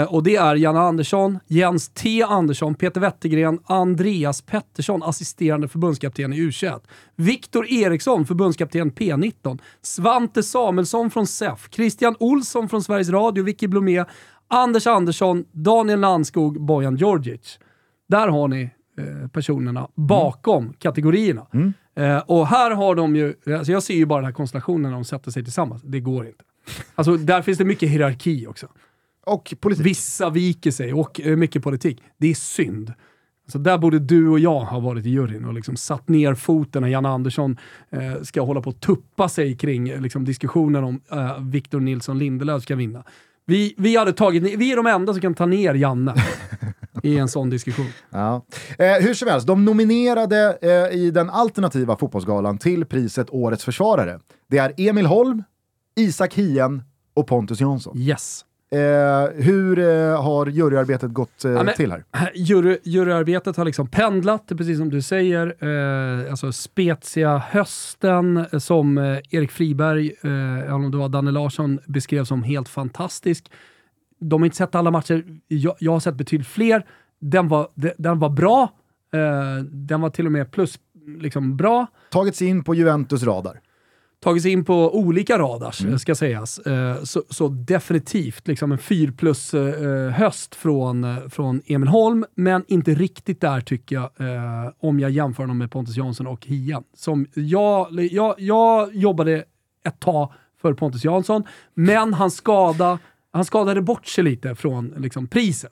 och 0.10 0.24
det 0.24 0.36
är 0.36 0.56
Janne 0.56 0.80
Andersson, 0.80 1.40
Jens 1.48 1.90
T 1.90 2.24
Andersson, 2.24 2.76
Peter 2.76 3.02
Wettergren, 3.02 3.60
Andreas 3.66 4.42
Pettersson, 4.42 5.04
assisterande 5.04 5.68
förbundskapten 5.68 6.34
i 6.34 6.38
U21, 6.38 6.80
Viktor 7.16 7.68
Eriksson, 7.68 8.26
förbundskapten 8.26 8.92
P19, 8.92 9.60
Svante 9.82 10.44
Samuelsson 10.44 11.12
från 11.12 11.28
SEF, 11.28 11.68
Christian 11.72 12.16
Olsson 12.20 12.70
från 12.70 12.84
Sveriges 12.84 13.10
Radio, 13.10 13.44
Vicky 13.44 13.68
Blomé, 13.68 14.06
Anders 14.48 14.88
Andersson, 14.88 15.46
Daniel 15.52 16.00
Landskog, 16.00 16.62
Bojan 16.62 16.96
Djordjic. 16.96 17.60
Där 18.08 18.28
har 18.28 18.48
ni 18.48 18.70
eh, 18.98 19.28
personerna 19.28 19.88
bakom 19.96 20.74
kategorierna. 20.74 21.48
Eh, 21.96 22.18
och 22.18 22.48
här 22.48 22.72
har 22.72 22.96
de 22.96 23.16
ju, 23.16 23.34
alltså 23.58 23.72
jag 23.72 23.84
ser 23.84 23.94
ju 23.94 24.06
bara 24.06 24.20
den 24.20 24.26
här 24.26 24.34
konstellationen 24.34 24.82
när 24.82 24.92
de 24.92 25.06
sätter 25.06 25.32
sig 25.32 25.44
tillsammans. 25.44 25.82
Det 25.82 26.00
går 26.00 26.28
inte. 26.28 26.44
Alltså 26.96 27.18
där 27.18 27.42
finns 27.42 27.58
det 27.58 27.66
mycket 27.66 27.90
hierarki 27.90 28.48
också. 28.48 28.68
Och 29.26 29.54
politik. 29.60 29.86
Vissa 29.86 30.30
viker 30.30 30.72
sig 30.72 30.94
och 30.94 31.22
mycket 31.38 31.64
politik. 31.64 32.04
Det 32.18 32.28
är 32.28 32.36
synd. 32.36 32.94
Så 33.48 33.58
där 33.58 33.78
borde 33.78 34.00
du 34.00 34.30
och 34.30 34.40
jag 34.40 34.60
ha 34.60 34.80
varit 34.80 35.06
i 35.06 35.10
juryn 35.10 35.46
och 35.46 35.54
liksom 35.54 35.76
satt 35.76 36.10
ner 36.10 36.36
foten 36.36 36.82
när 36.82 36.90
Janne 36.90 37.10
Andersson 37.10 37.58
eh, 37.90 38.22
ska 38.22 38.42
hålla 38.42 38.62
på 38.62 38.70
att 38.70 38.82
tuppa 38.82 39.30
sig 39.30 39.58
kring 39.58 39.90
eh, 39.90 40.02
liksom, 40.02 40.26
diskussionen 40.26 40.84
om 40.84 41.02
eh, 41.12 41.40
Victor 41.40 41.80
Nilsson 41.80 42.20
Lindelöf 42.20 42.64
ska 42.64 42.76
vinna. 42.76 43.04
Vi, 43.46 43.74
vi, 43.78 43.98
hade 43.98 44.14
tagit, 44.14 44.44
vi 44.44 44.72
är 44.72 44.76
de 44.76 44.88
enda 44.88 45.14
som 45.14 45.22
kan 45.22 45.34
ta 45.34 45.46
ner 45.46 45.74
Janne 45.74 46.16
i 47.04 47.18
en 47.18 47.28
sån 47.28 47.50
diskussion. 47.50 47.86
Ja. 48.10 48.46
Eh, 48.78 48.94
hur 49.02 49.14
som 49.14 49.28
helst, 49.28 49.48
de 49.48 49.66
nominerade 49.66 50.58
eh, 50.62 50.98
i 50.98 51.12
den 51.12 51.30
alternativa 51.30 51.98
fotbollsgalan 51.98 52.58
till 52.58 52.86
priset 52.86 53.28
Årets 53.30 53.64
försvarare. 53.64 54.20
Det 54.50 54.58
är 54.58 54.74
Emil 54.78 55.06
Holm, 55.06 55.44
Isak 55.96 56.34
Hien 56.34 56.84
och 57.14 57.28
Pontus 57.28 57.62
Jansson. 57.62 57.98
Yes. 57.98 58.46
Eh, 58.72 59.44
hur 59.44 59.80
eh, 59.80 60.22
har 60.24 60.46
juryarbetet 60.48 61.12
gått 61.12 61.46
eh, 61.46 61.52
Ja, 61.52 61.64
men- 61.64 61.74
till 61.74 61.92
här? 61.92 62.04
Jury, 62.36 62.78
juryarbetet 62.84 63.58
har 63.58 63.66
liksom 63.66 63.88
pendlat, 63.88 64.48
precis 64.48 64.78
som 64.78 64.90
du 64.90 65.02
säger. 65.02 65.56
Eh, 66.24 66.30
alltså 66.32 66.52
spetsiga 66.52 67.38
hösten 67.38 68.38
eh, 68.38 68.60
som 68.60 68.98
eh, 68.98 69.18
Erik 69.30 69.52
Friberg, 69.52 70.12
eh, 70.22 70.76
om 70.76 70.92
det 70.92 70.98
var 70.98 71.10
Danne 71.10 71.32
Larsson, 71.32 71.80
beskrev 71.86 72.24
som 72.24 72.44
helt 72.44 72.70
fantastisk. 72.70 73.52
De 74.20 74.42
har 74.42 74.46
inte 74.46 74.58
sett 74.58 74.76
alla 74.76 74.92
matcher. 74.92 75.24
Jag, 75.48 75.76
jag 75.80 75.92
har 75.92 76.00
sett 76.00 76.16
betydligt 76.16 76.48
fler. 76.48 76.86
Den 77.20 77.48
var, 77.48 77.68
de- 77.76 77.94
den 77.98 78.20
var 78.20 78.30
bra. 78.30 78.64
Eh, 79.14 79.64
den 79.64 80.02
var 80.02 80.10
till 80.10 80.26
och 80.26 80.32
med 80.32 80.52
plus 80.52 80.80
liksom 81.18 81.58
bra. 81.58 81.88
Tagit 82.12 82.36
sig 82.36 82.48
in 82.48 82.64
på 82.64 82.76
Juventus 82.76 83.24
radar. 83.24 83.60
Tagit 84.20 84.44
sig 84.44 84.52
in 84.52 84.66
på 84.66 84.98
olika 84.98 85.40
radars, 85.40 86.02
ska 86.02 86.16
sägas. 86.16 86.60
Eh, 86.60 87.04
så, 87.04 87.24
så 87.30 87.48
definitivt 87.48 88.48
liksom 88.48 88.72
en 88.72 88.78
4 88.78 89.12
plus 89.18 89.54
eh, 89.54 90.10
höst 90.10 90.56
från, 90.56 91.04
eh, 91.04 91.28
från 91.30 91.62
Emil 91.66 91.88
Holm, 91.88 92.26
men 92.36 92.64
inte 92.68 92.94
riktigt 92.94 93.42
där 93.42 93.62
tycker 93.62 93.96
jag, 93.96 94.04
eh, 94.04 94.72
om 94.80 95.00
jag 95.00 95.12
jämför 95.12 95.44
honom 95.44 95.58
med 95.58 95.72
Pontus 95.72 95.98
Jansson 95.98 96.28
och 96.28 96.46
Hien. 96.46 96.84
Som 96.94 97.28
jag, 97.34 97.88
jag, 98.12 98.36
jag 98.38 98.96
jobbade 98.96 99.44
ett 99.86 100.00
tag 100.00 100.34
för 100.62 100.74
Pontus 100.74 101.04
Jansson, 101.04 101.44
men 101.74 102.14
han, 102.14 102.32
skada, 102.32 103.00
han 103.36 103.46
skadade 103.46 103.82
bort 103.82 104.06
sig 104.08 104.24
lite 104.24 104.56
från 104.56 104.94
liksom, 104.98 105.28
priset 105.28 105.72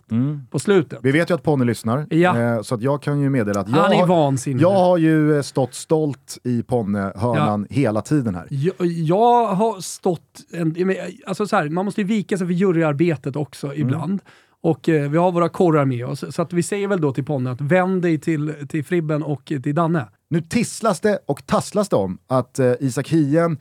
på 0.49 0.59
slutet. 0.59 0.99
Vi 1.03 1.11
vet 1.11 1.29
ju 1.29 1.33
att 1.33 1.43
Ponny 1.43 1.65
lyssnar, 1.65 2.07
Ja. 2.09 2.39
eh, 2.39 2.61
så 2.61 2.75
att 2.75 2.81
jag 2.81 3.01
kan 3.01 3.19
ju 3.21 3.29
meddela 3.29 3.59
att 3.59 3.69
jag, 3.69 3.75
Han 3.75 3.91
är 3.91 3.97
har, 3.97 4.07
vansinnig. 4.07 4.61
jag 4.63 4.71
har 4.71 4.97
ju 4.97 5.35
eh, 5.35 5.41
stått 5.41 5.73
stolt 5.73 6.37
i 6.43 6.63
Ponne-hörnan 6.63 7.67
hela 7.69 8.01
tiden 8.01 8.35
här. 8.35 8.47
Jag, 8.49 8.73
jag 8.87 9.45
har 9.47 9.81
stått... 9.81 10.21
En, 10.51 10.95
alltså 11.27 11.47
så 11.47 11.55
här, 11.55 11.69
man 11.69 11.85
måste 11.85 12.01
ju 12.01 12.07
vika 12.07 12.37
sig 12.37 12.47
för 12.47 12.53
juryarbetet 12.53 13.35
också 13.35 13.75
ibland. 13.75 14.21
Och 14.61 14.89
eh, 14.89 15.09
vi 15.09 15.17
har 15.17 15.31
våra 15.31 15.49
korrar 15.49 15.85
med 15.85 16.05
oss. 16.05 16.35
Så 16.35 16.41
att 16.41 16.53
vi 16.53 16.63
säger 16.63 16.87
väl 16.87 17.01
då 17.01 17.13
till 17.13 17.25
Ponne 17.25 17.51
att 17.51 17.61
vänd 17.61 18.01
dig 18.01 18.17
till, 18.17 18.53
till 18.69 18.83
Fribben 18.85 19.23
och 19.23 19.45
till 19.45 19.75
Danne. 19.75 20.07
Nu 20.29 20.41
tisslas 20.41 20.99
det 20.99 21.19
och 21.25 21.45
tasslas 21.45 21.89
det 21.89 21.95
om 21.95 22.17
att 22.27 22.59
eh, 22.59 22.71
Isak 22.79 23.09
Hien 23.09 23.57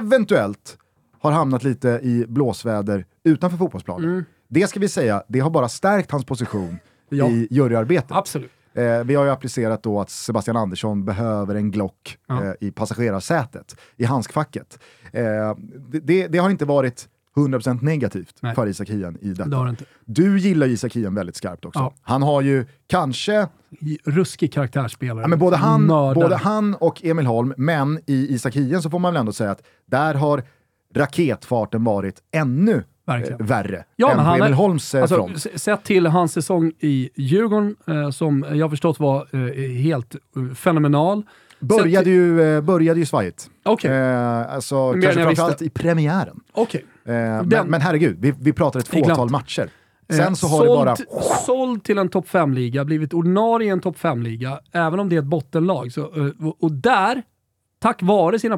eventuellt 0.00 0.78
har 1.20 1.32
hamnat 1.32 1.64
lite 1.64 1.88
i 2.02 2.24
blåsväder 2.28 3.04
utanför 3.26 3.56
fotbollsplanen. 3.56 4.24
Det 4.48 4.66
ska 4.66 4.80
vi 4.80 4.88
säga, 4.88 5.22
det 5.28 5.40
har 5.40 5.50
bara 5.50 5.68
stärkt 5.68 6.10
hans 6.10 6.24
position 6.24 6.78
Ja. 7.08 7.28
i 7.28 7.48
juryarbetet. 7.50 8.12
Absolut. 8.12 8.50
Eh, 8.74 9.04
vi 9.04 9.14
har 9.14 9.24
ju 9.24 9.30
applicerat 9.30 9.82
då 9.82 10.00
att 10.00 10.10
Sebastian 10.10 10.56
Andersson 10.56 11.04
behöver 11.04 11.54
en 11.54 11.70
Glock 11.70 12.18
Ja. 12.28 12.44
eh, 12.44 12.52
i 12.60 12.70
passagerarsätet, 12.70 13.76
i 13.96 14.04
handskfacket. 14.04 14.78
Eh, 15.12 15.22
det, 16.02 16.26
det, 16.26 16.38
har 16.38 16.50
inte 16.50 16.64
varit 16.64 17.08
100% 17.36 17.82
negativt 17.82 18.34
Nej. 18.40 18.54
för 18.54 18.66
Isak 18.66 18.88
Hien 18.90 19.18
i 19.20 19.28
detta. 19.32 19.64
Det. 19.64 19.76
Du 20.04 20.38
gillar 20.38 20.66
Isak 20.66 20.96
Hien 20.96 21.14
väldigt 21.14 21.36
skarpt 21.36 21.64
också. 21.64 21.80
Ja. 21.80 21.94
Han 22.02 22.22
har 22.22 22.40
ju 22.40 22.66
kanske 22.86 23.48
Ruskig 24.04 24.52
karaktärsspelare. 24.52 25.20
Ja, 25.24 25.28
men 25.28 25.38
både, 25.38 25.56
han, 25.56 25.86
både 26.14 26.36
han 26.36 26.74
och 26.74 27.04
Emil 27.04 27.26
Holm, 27.26 27.54
men 27.56 28.00
i 28.06 28.34
Isak 28.34 28.56
Hien 28.56 28.82
så 28.82 28.90
får 28.90 28.98
man 28.98 29.12
väl 29.12 29.20
ändå 29.20 29.32
säga 29.32 29.50
att 29.50 29.62
där 29.86 30.14
har 30.14 30.42
raketfarten 30.94 31.84
varit 31.84 32.22
ännu 32.32 32.84
Verkligen. 33.06 33.46
värre 33.46 33.84
Ja, 33.96 34.10
än 34.10 34.16
men 34.16 34.24
på 34.24 34.30
han 34.30 34.40
Emil 34.40 34.52
är- 34.52 34.56
Holms 34.56 34.94
eh, 34.94 35.02
Alltså, 35.02 35.16
front. 35.16 35.46
sett 35.60 35.84
till 35.84 36.06
hans 36.06 36.32
säsong 36.32 36.72
i 36.80 37.10
Djurgården, 37.16 37.76
eh, 37.86 38.10
som 38.10 38.44
jag 38.52 38.70
förstått 38.70 39.00
var 39.00 39.26
eh, 39.32 39.70
helt 39.82 40.14
eh, 40.14 40.54
fenomenal. 40.54 41.22
Började 41.60 41.96
sett- 41.96 42.06
ju, 42.06 42.42
eh, 42.56 42.60
började 42.60 43.00
ju 43.00 43.06
svajigt. 43.06 43.50
Okej, 43.64 43.90
Eh, 43.90 44.54
alltså, 44.54 44.92
kanske 44.92 45.12
framförallt 45.22 45.62
i 45.62 45.70
premiären. 45.70 46.40
okej. 46.52 46.84
Eh, 47.04 47.12
men, 47.12 47.48
Den- 47.48 47.66
men 47.68 47.80
herregud, 47.80 48.16
vi, 48.20 48.34
vi 48.40 48.52
pratar 48.52 48.80
ett 48.80 48.90
Det 48.90 48.98
fåtal 49.04 49.30
matcher. 49.30 49.68
Eh, 50.08 50.16
Sen 50.16 50.36
så 50.36 50.46
har 50.46 50.60
det 50.60 50.66
såld, 50.66 50.78
bara... 50.86 50.96
Såld 51.46 51.84
till 51.84 51.98
en 51.98 52.08
topp 52.08 52.26
5-liga, 52.28 52.84
blivit 52.84 53.14
ordinarie 53.14 53.66
i 53.68 53.70
en 53.70 53.80
topp 53.80 53.96
5-liga, 53.98 54.60
även 54.72 55.00
om 55.00 55.08
det 55.08 55.16
är 55.16 55.20
ett 55.20 55.24
bottenlag. 55.26 55.92
Så, 55.92 56.00
eh, 56.00 56.48
och, 56.58 56.72
där, 56.72 57.22
tack 57.78 58.02
vare 58.02 58.38
sina 58.38 58.54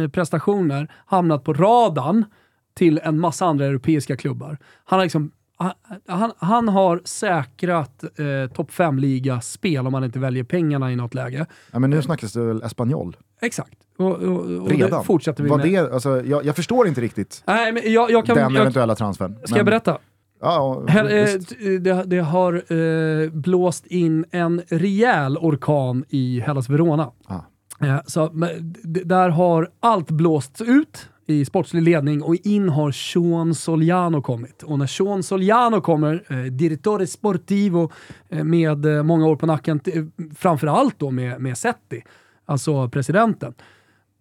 eh, 0.00 0.08
prestationer, 0.08 0.92
hamnat 1.06 1.44
på 1.44 1.52
radarn 1.52 2.24
till 2.74 3.00
en 3.02 3.20
massa 3.20 3.46
andra 3.46 3.66
europeiska 3.66 4.16
klubbar. 4.16 4.58
Han 4.84 4.98
har, 4.98 5.04
liksom, 5.04 5.30
han, 5.56 5.72
han, 6.06 6.32
han 6.38 6.68
har 6.68 7.00
säkrat 7.04 8.04
eh, 8.04 8.52
topp 8.54 8.70
5-liga 8.70 9.40
spel 9.40 9.86
om 9.86 9.92
man 9.92 10.04
inte 10.04 10.18
väljer 10.18 10.44
pengarna 10.44 10.92
i 10.92 10.96
något 10.96 11.14
läge. 11.14 11.46
Ja, 11.72 11.78
men 11.78 11.90
nu 11.90 12.02
snackas 12.02 12.32
det 12.32 12.40
väl 12.44 12.62
Espanyol? 12.62 13.16
Exakt. 13.40 13.74
Och, 13.98 14.06
och, 14.06 14.40
och 14.40 14.70
Redan? 14.70 14.98
det 15.00 15.04
fortsätter 15.06 15.42
vi 15.42 15.48
Var 15.50 15.56
med. 15.58 15.66
det, 15.72 15.92
alltså, 15.94 16.22
jag, 16.24 16.44
jag 16.44 16.56
förstår 16.56 16.88
inte 16.88 17.00
riktigt 17.00 17.42
Nej, 17.46 17.72
men 17.72 17.92
jag, 17.92 18.10
jag 18.10 18.26
kan... 18.26 18.36
den 18.36 18.52
Jag, 18.54 18.60
eventuella 18.60 18.94
transfern. 18.94 19.36
ska 19.44 19.56
jag 19.56 19.66
berätta? 19.66 19.98
Ja, 20.40 20.84
Här, 20.88 21.04
eh, 21.18 21.26
t- 21.26 21.78
det, 21.78 22.02
det 22.06 22.18
har 22.18 22.72
eh, 22.72 23.30
blåst 23.30 23.86
in 23.86 24.24
en 24.30 24.62
rejäl 24.68 25.36
orkan 25.38 26.04
i 26.08 26.40
Hellas 26.40 26.68
Verona. 26.68 27.10
Ah. 27.26 27.38
Eh, 27.86 27.96
så, 28.06 28.30
men 28.32 28.74
där 28.82 29.28
har 29.28 29.70
allt 29.80 30.10
blåsts 30.10 30.60
ut 30.60 31.08
i 31.26 31.44
sportslig 31.44 31.82
ledning 31.82 32.22
och 32.22 32.34
in 32.34 32.68
har 32.68 32.92
Sean 32.92 33.54
Soliano 33.54 34.22
kommit. 34.22 34.62
Och 34.62 34.78
när 34.78 34.86
Sean 34.86 35.22
Soliano 35.22 35.80
kommer, 35.80 36.24
eh, 36.28 36.36
direttore 36.52 37.06
sportivo 37.06 37.90
eh, 38.28 38.44
med 38.44 38.86
eh, 38.86 39.02
många 39.02 39.26
år 39.26 39.36
på 39.36 39.46
nacken, 39.46 39.80
eh, 39.86 40.04
framförallt 40.36 40.98
då 40.98 41.10
med, 41.10 41.40
med 41.40 41.58
Setti, 41.58 42.02
alltså 42.44 42.88
presidenten. 42.88 43.54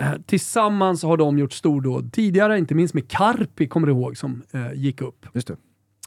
Eh, 0.02 0.11
tillsammans 0.26 1.03
har 1.03 1.18
de 1.18 1.38
gjort 1.40 1.53
stordåd 1.53 2.14
tidigare, 2.14 2.57
inte 2.57 2.76
minst 2.76 2.94
med 2.94 3.07
Carpi, 3.10 3.68
kommer 3.68 3.88
du 3.88 3.94
ihåg, 3.94 4.18
som 4.18 4.41
eh, 4.52 4.73
gick 4.73 5.02
upp. 5.02 5.26
Just 5.34 5.48
det. 5.48 5.56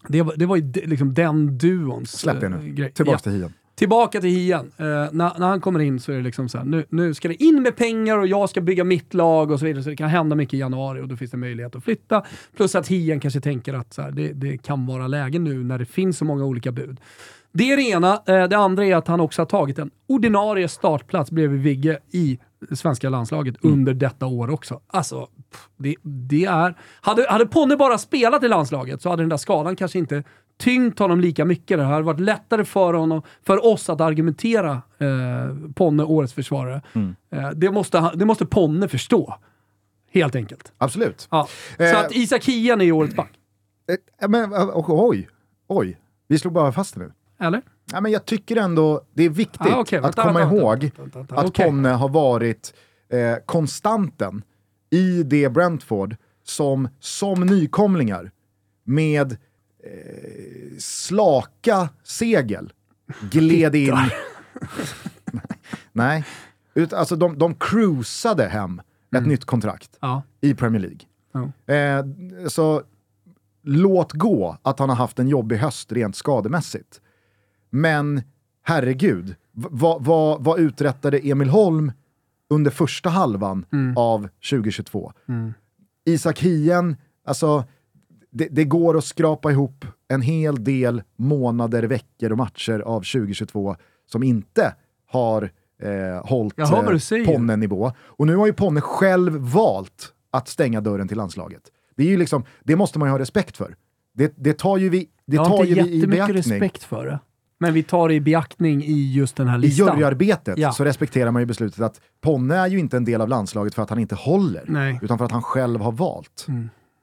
Det 0.09 0.23
var, 0.23 0.35
det 0.37 0.47
var 0.47 0.57
ju 0.57 0.73
liksom 0.73 1.15
den 1.15 1.59
duons 1.59 2.19
Släpp 2.19 2.41
det 2.41 2.47
eh, 2.47 2.53
nu. 2.53 2.73
grej. 2.73 2.93
Tillbaka 2.93 3.15
Ja. 3.16 3.19
till 3.19 3.33
Hien. 3.33 3.53
Tillbaka 3.75 4.21
till 4.21 4.31
Hien. 4.31 4.73
Eh, 4.77 4.85
när, 4.87 5.39
när 5.39 5.47
han 5.47 5.61
kommer 5.61 5.81
in 5.81 6.01
så 6.01 6.13
är 6.13 6.17
det 6.17 6.23
liksom 6.23 6.49
så 6.49 6.59
här, 6.59 6.65
nu, 6.65 6.85
nu 6.89 7.15
ska 7.15 7.29
det 7.29 7.43
in 7.43 7.63
med 7.63 7.77
pengar 7.77 8.19
och 8.19 8.27
jag 8.27 8.51
ska 8.51 8.61
bygga 8.61 8.85
mitt 8.85 9.15
lag 9.15 9.51
och 9.51 9.59
så 9.59 9.65
vidare. 9.65 9.83
Så 9.83 9.91
det 9.91 9.97
kan 9.97 10.09
hända 10.09 10.37
mycket 10.37 10.55
i 10.55 10.59
januari 10.59 11.01
och 11.01 11.09
då 11.09 11.17
finns 11.17 11.31
det 11.31 11.37
möjlighet 11.37 11.77
att 11.77 11.85
flytta. 11.85 12.23
Plus 12.57 12.75
att 12.75 12.89
Hien 12.89 13.21
kanske 13.21 13.41
tänker 13.41 13.75
att 13.75 13.93
så 13.93 14.03
här, 14.03 14.11
det, 14.11 14.33
det 14.33 14.59
kan 14.59 14.87
vara 14.87 15.07
läge 15.07 15.39
nu 15.39 15.65
när 15.65 15.79
det 15.79 15.87
finns 15.87 16.19
så 16.19 16.25
många 16.25 16.45
olika 16.45 16.73
bud. 16.73 17.01
Det 17.53 17.73
är 17.73 17.77
det 17.77 17.83
ena. 17.83 18.23
Eh, 18.27 18.49
det 18.49 18.57
andra 18.57 18.87
är 18.87 18.97
att 18.97 19.09
han 19.09 19.21
också 19.21 19.43
har 19.43 19.47
tagit 19.47 19.79
en 19.79 19.91
ordinarie 20.07 20.69
startplats 20.69 21.31
bredvid 21.31 21.61
Vigge 21.61 21.99
i 22.11 22.39
svenska 22.73 23.09
landslaget 23.09 23.55
under 23.61 23.95
detta 23.95 24.27
år 24.27 24.51
också. 24.51 24.81
Alltså, 24.87 25.29
det, 25.77 25.95
det 26.03 26.45
är... 26.45 26.75
Hade, 27.01 27.27
hade 27.31 27.47
Ponne 27.47 27.77
bara 27.77 27.99
spelat 27.99 28.45
i 28.45 28.49
landslaget 28.49 29.03
så 29.03 29.11
hade 29.11 29.23
den 29.23 29.29
där 29.29 29.37
skadan 29.37 29.77
kanske 29.77 29.99
inte 29.99 30.25
tyngt 30.59 30.99
honom 30.99 31.21
lika 31.21 31.45
mycket. 31.45 31.79
Det 31.79 31.85
hade 31.85 32.03
varit 32.03 32.21
lättare 32.21 32.65
för, 32.65 32.95
honom, 32.95 33.23
för 33.43 33.65
oss 33.67 33.91
att 33.91 34.01
argumentera 34.01 34.83
eh, 34.99 35.71
Ponne 35.75 36.05
årets 36.05 36.33
försvarare. 36.33 36.83
Eh, 37.31 37.51
det, 37.51 37.71
måste, 37.71 38.11
det 38.15 38.25
måste 38.25 38.47
Ponne 38.47 38.89
förstå. 38.89 39.35
Helt 40.11 40.37
enkelt. 40.37 40.73
Absolut. 40.79 41.29
Ja. 41.31 41.49
Eh, 41.79 41.91
Så 41.91 41.97
att 41.97 42.13
Isak 42.13 42.45
Hien 42.45 42.81
är 42.81 42.93
årets 42.93 43.15
back. 43.17 43.31
Eh, 44.23 44.29
men, 44.29 44.53
eh, 44.53 44.71
oj, 44.75 45.29
oj. 45.69 45.99
Vi 46.29 46.39
slog 46.39 46.53
bara 46.55 46.73
fast 46.73 46.95
det 46.95 47.01
nu. 47.01 47.13
Eller? 47.41 47.63
Ja, 47.93 48.01
men 48.01 48.13
jag 48.13 48.25
tycker 48.25 48.57
ändå 48.57 49.01
det 49.15 49.23
är 49.25 49.29
viktigt 49.31 49.61
Ah, 49.73 49.81
okej. 49.81 49.99
att 50.03 50.17
komma 50.17 50.33
vänta, 50.41 50.57
ihåg 50.57 50.91
vänta, 50.97 51.35
att. 51.41 51.55
Ponne 51.55 51.89
har 51.89 52.09
varit 52.09 52.75
eh, 53.09 53.37
konstanten 53.47 54.43
i 54.91 55.23
det 55.23 55.49
Brentford 55.49 56.17
som, 56.45 56.89
som 57.01 57.41
nykomlingar 57.41 58.31
med 58.85 59.37
eh, 59.86 60.78
slaka 60.78 61.89
segel 62.05 62.73
gled 63.31 63.74
in. 63.74 63.94
Nej, 65.93 66.24
Ut, 66.74 66.93
alltså 66.93 67.16
de, 67.16 67.39
de 67.39 67.55
cruisade 67.55 68.44
hem 68.48 68.82
ett 69.16 69.27
nytt 69.27 69.44
kontrakt 69.44 69.98
Ja. 70.01 70.23
i 70.40 70.55
Premier 70.55 70.81
League. 70.82 71.01
Ja. 71.66 71.74
Eh, 71.74 72.05
så 72.48 72.82
låt 73.62 74.12
gå 74.12 74.59
att 74.62 74.78
han 74.78 74.89
har 74.89 74.97
haft 74.97 75.19
en 75.19 75.28
jobbig 75.28 75.56
höst 75.56 75.93
rent 75.93 76.16
skademässigt. 76.16 77.01
Men 77.70 78.23
herregud, 78.62 79.35
vad, 79.52 80.05
vad, 80.05 80.44
vad 80.44 80.61
uträttade 80.61 81.19
Emil 81.19 81.48
Holm 81.48 81.93
under 82.51 82.70
första 82.70 83.09
halvan 83.11 83.66
av 83.97 84.28
2022? 84.51 85.12
Isak 86.05 86.39
Hien, 86.39 86.97
alltså 87.24 87.65
det, 88.35 88.48
det 88.51 88.65
går 88.65 88.98
att 88.98 89.05
skrapa 89.05 89.51
ihop 89.51 89.85
en 90.09 90.23
hel 90.23 90.65
del 90.65 91.02
månader, 91.16 91.82
veckor 91.82 92.32
och 92.32 92.39
matcher 92.39 92.81
av 92.81 93.01
2022 93.01 93.77
som 94.06 94.23
inte 94.23 94.74
har 95.11 95.51
eh, 95.82 96.27
hållit 96.27 96.56
du 96.56 97.20
eh. 97.20 97.27
Ponne-nivå. 97.27 97.93
Och 97.98 98.27
nu 98.27 98.36
har 98.36 98.47
ju 98.47 98.52
Ponne 98.52 98.81
själv 98.81 99.32
valt 99.36 100.12
att 100.31 100.48
stänga 100.48 100.81
dörren 100.81 101.09
till 101.09 101.16
landslaget. 101.16 101.62
Det, 101.97 102.02
är 102.02 102.06
ju 102.06 102.16
liksom, 102.16 102.44
det 102.65 102.77
måste 102.77 102.98
man 102.98 103.09
ju 103.09 103.11
ha 103.11 103.19
respekt 103.19 103.56
för. 103.56 103.77
Det, 104.15 104.32
det 104.36 104.59
tar 104.59 104.77
ju 104.78 104.89
vi, 104.89 105.09
det 105.27 105.36
jag 105.36 105.47
tar 105.47 105.65
ju 105.65 105.74
vi 105.74 106.02
i 106.02 106.06
beaktning. 106.06 106.36
respekt 106.36 106.82
för 106.82 107.06
det. 107.06 107.19
Men 107.59 107.74
vi 107.74 107.82
tar 107.82 108.09
det 108.09 108.15
i 108.15 108.20
beaktning 108.20 108.82
i 108.85 109.12
just 109.15 109.36
den 109.36 109.48
här 109.48 109.59
I 109.59 109.61
listan. 109.61 109.86
juryarbetet 109.86 110.59
Ja. 110.59 110.73
så 110.73 110.85
respekterar 110.85 111.31
man 111.31 111.43
ju 111.43 111.47
beslutet 111.47 111.81
att 111.81 112.01
Ponne 112.20 112.56
är 112.56 112.66
ju 112.66 112.78
inte 112.78 112.97
en 112.97 113.05
del 113.05 113.20
av 113.20 113.28
landslaget 113.28 113.74
för 113.74 113.82
att 113.82 113.90
han 113.90 113.98
inte 113.98 114.15
håller, 114.15 114.65
Nej. 114.69 114.90
Mm. 114.90 115.05
utan 115.05 115.19
för 115.19 115.24
att 115.24 115.32
han 115.32 115.43
själv 115.43 115.81
har 115.81 115.93
valt 115.93 116.47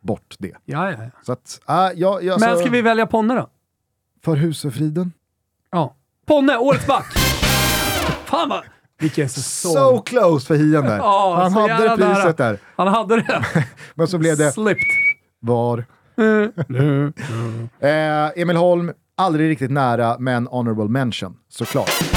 bort 0.02 0.36
det. 0.40 0.56
Ja, 0.66 0.92
ja, 0.92 0.98
ja. 1.04 1.10
Så 1.24 1.32
att, 1.32 1.62
äh, 1.70 1.76
jag, 1.76 2.24
jag, 2.24 2.40
Men 2.40 2.50
alltså, 2.50 2.64
ska 2.64 2.72
vi 2.72 2.82
välja 2.82 3.06
Ponne 3.06 3.36
då? 3.36 3.50
För 4.24 4.36
husefriden. 4.36 5.12
Ja. 5.72 5.96
Ponne, 6.26 6.58
årets 6.58 6.88
back! 6.88 7.14
Fan 8.26 8.50
vad... 8.50 8.64
Vilken 9.00 9.30
säsong. 9.30 9.74
So 9.74 10.02
close 10.02 10.48
för 10.48 10.56
Hien 10.56 10.84
där. 10.86 10.98
Ja, 11.02 11.36
han 11.42 11.52
så 11.52 11.60
hade 11.60 11.90
det 11.90 11.98
priset 11.98 12.38
där. 12.38 12.60
Han 12.76 12.88
hade 12.88 13.16
det. 13.16 13.46
Men 13.96 14.08
så 14.08 14.18
blev 14.18 14.38
det 14.38 14.52
Slipped. 14.52 14.84
VAR. 15.40 15.86
Eh, 17.80 18.42
Emil 18.42 18.58
Holm, 18.58 18.92
aldrig 19.16 19.50
riktigt 19.50 19.72
nära, 19.72 20.16
men 20.20 20.48
honorable 20.48 20.88
mention, 20.88 21.38
såklart. 21.50 22.11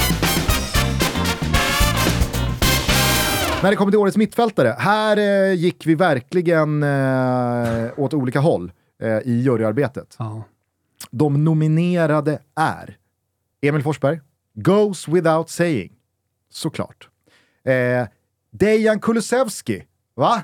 När 3.65 3.71
det 3.71 3.77
kommer 3.77 3.93
till 3.93 3.99
årets 3.99 4.17
mittfältare, 4.17 4.77
här 4.79 5.17
eh, 5.17 5.55
gick 5.55 5.87
vi 5.87 5.95
verkligen 5.95 6.83
eh, 6.83 7.91
åt 7.97 8.15
olika 8.15 8.41
håll 8.41 8.73
eh, 9.03 9.19
i 9.19 9.43
juryarbetet. 9.43 10.17
Ja. 10.19 10.45
De 11.11 11.45
nominerade 11.45 12.39
är 12.57 12.97
Emil 13.63 13.83
Forsberg, 13.83 14.21
Goes 14.55 15.09
Without 15.09 15.51
Saying, 15.51 15.93
såklart. 16.51 17.09
Eh, 17.65 18.09
Dejan 18.51 19.01
Kulusevski, 19.01 19.85
va? 20.15 20.43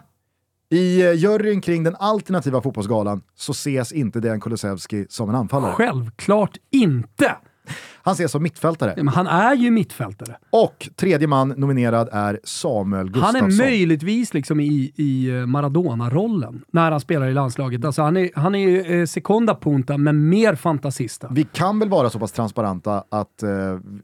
I 0.70 1.02
eh, 1.02 1.12
juryn 1.12 1.60
kring 1.60 1.84
den 1.84 1.96
alternativa 1.96 2.62
fotbollsgalan 2.62 3.22
så 3.34 3.52
ses 3.52 3.92
inte 3.92 4.20
Dejan 4.20 4.40
Kulusevski 4.40 5.06
som 5.08 5.28
en 5.28 5.34
anfallare. 5.34 5.72
Självklart 5.72 6.56
inte! 6.70 7.36
Han 8.02 8.12
ses 8.14 8.32
som 8.32 8.42
mittfältare. 8.42 8.94
Men 8.96 9.08
han 9.08 9.26
är 9.26 9.54
ju 9.54 9.70
mittfältare. 9.70 10.36
Och 10.50 10.88
tredje 10.96 11.26
man 11.26 11.48
nominerad 11.48 12.08
är 12.12 12.40
Samuel 12.44 13.10
Gustafsson. 13.10 13.40
Han 13.40 13.50
är 13.50 13.56
möjligtvis 13.56 14.34
liksom 14.34 14.60
i, 14.60 14.92
i 14.96 15.30
eh, 15.30 15.46
Maradona-rollen 15.46 16.64
när 16.70 16.90
han 16.90 17.00
spelar 17.00 17.28
i 17.28 17.34
landslaget. 17.34 17.84
Alltså 17.84 18.02
han 18.02 18.16
är, 18.16 18.30
han 18.34 18.54
är 18.54 18.58
ju 18.58 19.00
eh, 19.00 19.06
sekunda 19.06 19.54
punta, 19.54 19.98
men 19.98 20.28
mer 20.28 20.54
fantasista. 20.54 21.28
Vi 21.30 21.44
kan 21.44 21.78
väl 21.78 21.88
vara 21.88 22.10
så 22.10 22.18
pass 22.18 22.32
transparenta 22.32 23.04
att 23.08 23.42
eh, 23.42 23.50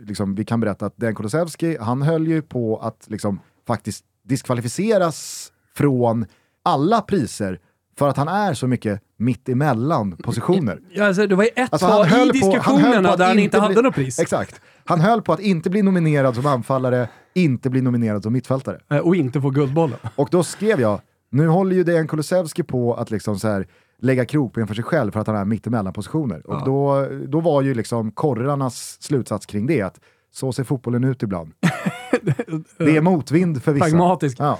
liksom, 0.00 0.34
vi 0.34 0.44
kan 0.44 0.60
berätta 0.60 0.86
att 0.86 0.96
Dejan 0.96 1.14
Kulusevski, 1.14 1.76
han 1.80 2.02
höll 2.02 2.26
ju 2.26 2.42
på 2.42 2.76
att 2.78 3.06
liksom, 3.08 3.40
faktiskt 3.66 4.04
diskvalificeras 4.24 5.52
från 5.74 6.26
alla 6.62 7.00
priser 7.00 7.60
för 7.98 8.08
att 8.08 8.16
han 8.16 8.28
är 8.28 8.54
så 8.54 8.66
mycket 8.66 9.00
mitt 9.16 9.48
emellan 9.48 10.16
positioner. 10.16 10.78
Ja, 10.90 11.06
alltså, 11.06 11.26
det 11.26 11.34
var 11.34 11.44
ju 11.44 11.50
ett 11.56 11.72
Alltså, 11.72 11.88
tag 11.88 12.06
i 12.06 12.10
på- 12.10 12.32
diskussionerna 12.32 13.08
höll 13.08 13.18
där 13.18 13.26
han 13.26 13.38
inte 13.38 13.56
bli- 13.58 13.60
hade 13.68 13.82
något 13.82 13.94
pris. 13.94 14.18
Exakt. 14.18 14.60
Han 14.84 15.00
höll 15.00 15.22
på 15.22 15.32
att 15.32 15.40
inte 15.40 15.70
bli 15.70 15.82
nominerad 15.82 16.34
som 16.34 16.46
anfallare, 16.46 17.08
inte 17.34 17.70
bli 17.70 17.80
nominerad 17.82 18.22
som 18.22 18.32
mittfältare. 18.32 18.80
Eh, 18.90 18.98
Och 18.98 19.16
inte 19.16 19.40
få 19.40 19.50
Guldbollen. 19.50 19.98
Och 20.16 20.28
då 20.30 20.42
skrev 20.42 20.80
jag, 20.80 21.00
nu 21.30 21.48
håller 21.48 21.76
ju 21.76 21.84
Dejan 21.84 22.08
Kulusevski 22.08 22.62
på 22.62 22.94
att 22.94 23.10
liksom 23.10 23.38
så 23.38 23.48
här, 23.48 23.66
lägga 23.98 24.24
krokben 24.24 24.66
för 24.66 24.74
sig 24.74 24.84
själv 24.84 25.12
för 25.12 25.20
att 25.20 25.26
han 25.26 25.36
är 25.36 25.44
mittemellan 25.44 25.92
positioner. 25.92 26.46
Och 26.50 26.64
då, 26.64 27.08
då 27.28 27.40
var 27.40 27.62
ju 27.62 27.74
liksom 27.74 28.10
korrarnas 28.12 28.96
slutsats 29.02 29.46
kring 29.46 29.66
det 29.66 29.82
att 29.82 30.00
så 30.34 30.52
ser 30.52 30.64
fotbollen 30.64 31.04
ut 31.04 31.22
ibland. 31.22 31.52
det 32.78 32.96
är 32.96 33.00
motvind 33.00 33.62
för 33.62 33.72
vissa. 33.72 33.84
Pragmatisk. 33.86 34.36
Ja. 34.40 34.58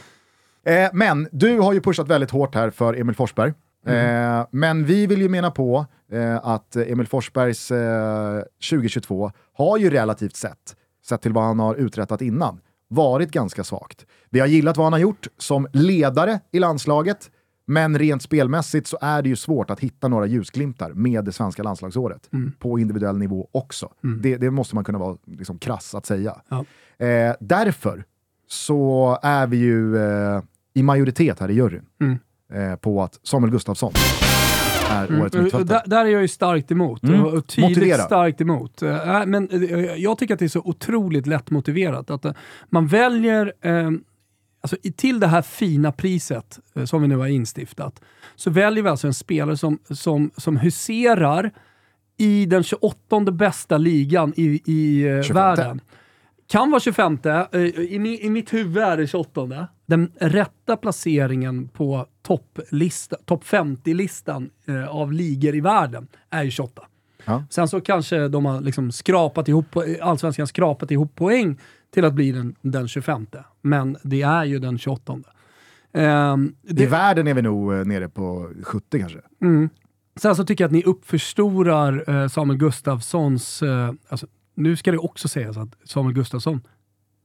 Eh, 0.66 0.90
men 0.92 1.28
du 1.32 1.58
har 1.58 1.72
ju 1.72 1.80
pushat 1.80 2.08
väldigt 2.08 2.30
hårt 2.30 2.54
här 2.54 2.70
för 2.70 2.94
Emil 2.94 3.14
Forsberg. 3.14 3.52
Mm. 3.86 4.38
Eh, 4.40 4.46
men 4.50 4.84
vi 4.84 5.06
vill 5.06 5.22
ju 5.22 5.28
mena 5.28 5.50
på 5.50 5.86
eh, 6.12 6.46
att 6.46 6.76
Emil 6.76 7.06
Forsbergs 7.06 7.70
eh, 7.70 8.42
2022 8.70 9.32
har 9.52 9.78
ju 9.78 9.90
relativt 9.90 10.36
sett, 10.36 10.76
sett 11.06 11.22
till 11.22 11.32
vad 11.32 11.44
han 11.44 11.58
har 11.58 11.74
uträttat 11.74 12.22
innan, 12.22 12.60
varit 12.88 13.30
ganska 13.30 13.64
svagt. 13.64 14.06
Vi 14.30 14.40
har 14.40 14.46
gillat 14.46 14.76
vad 14.76 14.86
han 14.86 14.92
har 14.92 15.00
gjort 15.00 15.26
som 15.38 15.66
ledare 15.72 16.40
i 16.52 16.58
landslaget, 16.58 17.30
men 17.66 17.98
rent 17.98 18.22
spelmässigt 18.22 18.86
så 18.86 18.98
är 19.00 19.22
det 19.22 19.28
ju 19.28 19.36
svårt 19.36 19.70
att 19.70 19.80
hitta 19.80 20.08
några 20.08 20.26
ljusglimtar 20.26 20.90
med 20.92 21.24
det 21.24 21.32
svenska 21.32 21.62
landslagsåret. 21.62 22.30
På 22.58 22.78
individuell 22.78 23.18
nivå 23.18 23.48
också. 23.52 23.92
Det, 24.22 24.36
det 24.36 24.50
måste 24.50 24.74
man 24.74 24.84
kunna 24.84 24.98
vara 24.98 25.16
liksom, 25.26 25.58
krass 25.58 25.94
att 25.94 26.06
säga. 26.06 26.40
Ja. 26.48 26.64
Eh, 27.06 27.34
därför 27.40 28.04
så 28.48 29.18
är 29.22 29.46
vi 29.46 29.56
ju 29.56 29.96
eh, 29.96 30.42
i 30.76 30.82
majoritet 30.82 31.40
här 31.40 31.50
i 31.50 31.54
juryn 31.54 31.82
Mm. 32.00 32.18
eh, 32.72 32.76
på 32.76 33.02
att 33.02 33.20
Samuel 33.22 33.50
Gustafsson 33.52 33.92
är 34.90 35.02
årets 35.02 35.10
Mm, 35.10 35.22
och 35.22 35.42
mittfältare. 35.42 35.82
där, 35.86 36.04
är 36.04 36.08
jag 36.10 36.22
ju 36.22 36.28
starkt 36.28 36.70
emot. 36.70 37.02
Mm. 37.02 37.24
Och- 37.24 37.46
tydligt 37.46 37.76
Motivera. 37.78 38.02
starkt 38.02 38.40
emot. 38.40 38.82
Eh, 38.82 39.26
men 39.26 39.48
eh, 39.50 39.80
jag 39.80 40.18
tycker 40.18 40.34
att 40.34 40.38
det 40.40 40.46
är 40.46 40.48
så 40.48 40.62
otroligt 40.64 41.26
lätt 41.26 41.50
motiverat. 41.50 42.10
Att 42.10 42.24
eh, 42.24 42.32
man 42.70 42.86
väljer, 42.86 43.52
eh, 43.60 43.90
alltså 44.60 44.76
till 44.96 45.20
det 45.20 45.26
här 45.26 45.42
fina 45.42 45.92
priset 45.92 46.58
som 46.84 47.02
vi 47.02 47.08
nu 47.08 47.16
har 47.16 47.26
instiftat, 47.26 48.00
så 48.36 48.50
väljer 48.50 48.82
vi 48.84 48.88
alltså 48.90 49.06
en 49.06 49.14
spelare 49.14 49.56
som, 49.56 49.78
som, 49.90 50.30
som 50.36 50.56
huserar 50.56 51.50
i 52.18 52.46
den 52.46 52.62
28 52.62 53.20
bästa 53.20 53.78
ligan 53.78 54.32
i, 54.36 54.60
i 54.66 55.02
eh, 55.08 55.22
25. 55.22 55.34
världen. 55.34 55.80
Kan 56.48 56.70
vara 56.70 56.80
25, 56.80 57.18
eh, 57.24 57.60
i, 57.60 58.18
i 58.22 58.30
mitt 58.30 58.52
huvud 58.52 58.82
är 58.82 58.96
det 58.96 59.06
28. 59.06 59.68
Den 59.86 60.12
rätta 60.18 60.76
placeringen 60.76 61.68
på 61.68 62.06
topplista- 62.22 63.16
topp 63.24 63.44
50-listan 63.44 64.50
eh, 64.66 64.88
av 64.88 65.12
ligor 65.12 65.54
i 65.54 65.60
världen 65.60 66.08
är 66.30 66.42
ju 66.42 66.50
28. 66.50 66.82
Ja. 67.24 67.44
Sen 67.50 67.68
så 67.68 67.80
kanske 67.80 68.28
de 68.28 68.44
har 68.44 68.60
liksom 68.60 68.92
skrapat 68.92 69.48
ihop, 69.48 69.76
allsvenskan 70.00 70.46
skrapat 70.46 70.90
ihop 70.90 71.14
poäng 71.14 71.58
till 71.94 72.04
att 72.04 72.14
bli 72.14 72.32
den, 72.32 72.54
den 72.60 72.88
25. 72.88 73.26
Men 73.62 73.96
det 74.02 74.22
är 74.22 74.44
ju 74.44 74.58
den 74.58 74.78
28. 74.78 75.18
Ehm, 75.92 76.54
I 76.62 76.72
det, 76.72 76.86
världen 76.86 77.26
är 77.26 77.34
vi 77.34 77.42
nog 77.42 77.74
eh, 77.74 77.84
nere 77.84 78.08
på 78.08 78.50
70 78.62 78.98
kanske. 79.00 79.18
Mm. 79.42 79.68
Sen 80.16 80.36
så 80.36 80.44
tycker 80.44 80.64
jag 80.64 80.68
att 80.68 80.72
ni 80.72 80.82
uppförstorar 80.82 82.04
eh, 82.10 82.28
Samuel 82.28 82.58
Gustafssons... 82.58 83.62
Eh, 83.62 83.92
alltså, 84.08 84.26
nu 84.54 84.76
ska 84.76 84.90
det 84.90 84.98
också 84.98 85.28
sägas 85.28 85.56
att 85.56 85.68
Samuel 85.84 86.14
Gustafsson 86.14 86.60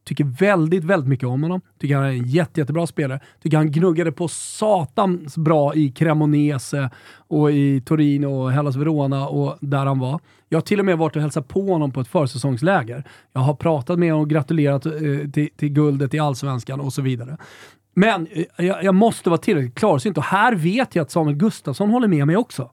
tycker 0.03 0.23
väldigt, 0.23 0.83
väldigt 0.83 1.09
mycket 1.09 1.27
om 1.27 1.43
honom. 1.43 1.61
Tycker 1.79 1.95
han 1.95 2.05
är 2.05 2.09
en 2.09 2.27
jätte, 2.27 2.59
jättebra 2.59 2.87
spelare. 2.87 3.19
Tycker 3.43 3.57
han 3.57 3.71
gnuggade 3.71 4.11
på 4.11 4.27
satans 4.27 5.37
bra 5.37 5.75
i 5.75 5.91
Cremonese 5.91 6.89
och 7.13 7.51
i 7.51 7.81
Torino 7.81 8.27
och 8.27 8.51
Hellas 8.51 8.75
Verona 8.75 9.27
och 9.27 9.57
där 9.61 9.85
han 9.85 9.99
var. 9.99 10.19
Jag 10.49 10.57
har 10.57 10.61
till 10.61 10.79
och 10.79 10.85
med 10.85 10.97
varit 10.97 11.15
och 11.15 11.21
hälsat 11.21 11.47
på 11.47 11.61
honom 11.61 11.91
på 11.91 12.01
ett 12.01 12.07
försäsongsläger. 12.07 13.03
Jag 13.33 13.41
har 13.41 13.53
pratat 13.53 13.99
med 13.99 14.11
honom 14.11 14.21
och 14.21 14.29
gratulerat 14.29 14.85
eh, 14.85 14.91
till, 15.33 15.49
till 15.57 15.69
guldet 15.69 16.13
i 16.13 16.19
Allsvenskan 16.19 16.79
och 16.79 16.93
så 16.93 17.01
vidare. 17.01 17.37
Men 17.93 18.27
eh, 18.31 18.65
jag, 18.65 18.83
jag 18.83 18.95
måste 18.95 19.29
vara 19.29 19.37
tillräckligt 19.37 19.75
klarsynt 19.75 20.17
och 20.17 20.23
här 20.23 20.55
vet 20.55 20.95
jag 20.95 21.03
att 21.03 21.11
Samuel 21.11 21.35
Gustafsson 21.35 21.89
håller 21.89 22.07
med 22.07 22.27
mig 22.27 22.37
också. 22.37 22.71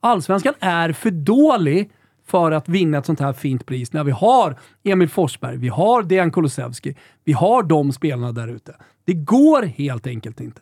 Allsvenskan 0.00 0.54
är 0.60 0.92
för 0.92 1.10
dålig 1.10 1.90
för 2.30 2.52
att 2.52 2.68
vinna 2.68 2.98
ett 2.98 3.06
sånt 3.06 3.20
här 3.20 3.32
fint 3.32 3.66
pris 3.66 3.92
när 3.92 4.04
vi 4.04 4.10
har 4.10 4.56
Emil 4.84 5.08
Forsberg, 5.08 5.56
vi 5.56 5.68
har 5.68 6.02
Dejan 6.02 6.30
Kulusevski, 6.32 6.96
vi 7.24 7.32
har 7.32 7.62
de 7.62 7.92
spelarna 7.92 8.32
där 8.32 8.48
ute. 8.48 8.74
Det 9.04 9.14
går 9.14 9.62
helt 9.62 10.06
enkelt 10.06 10.40
inte. 10.40 10.60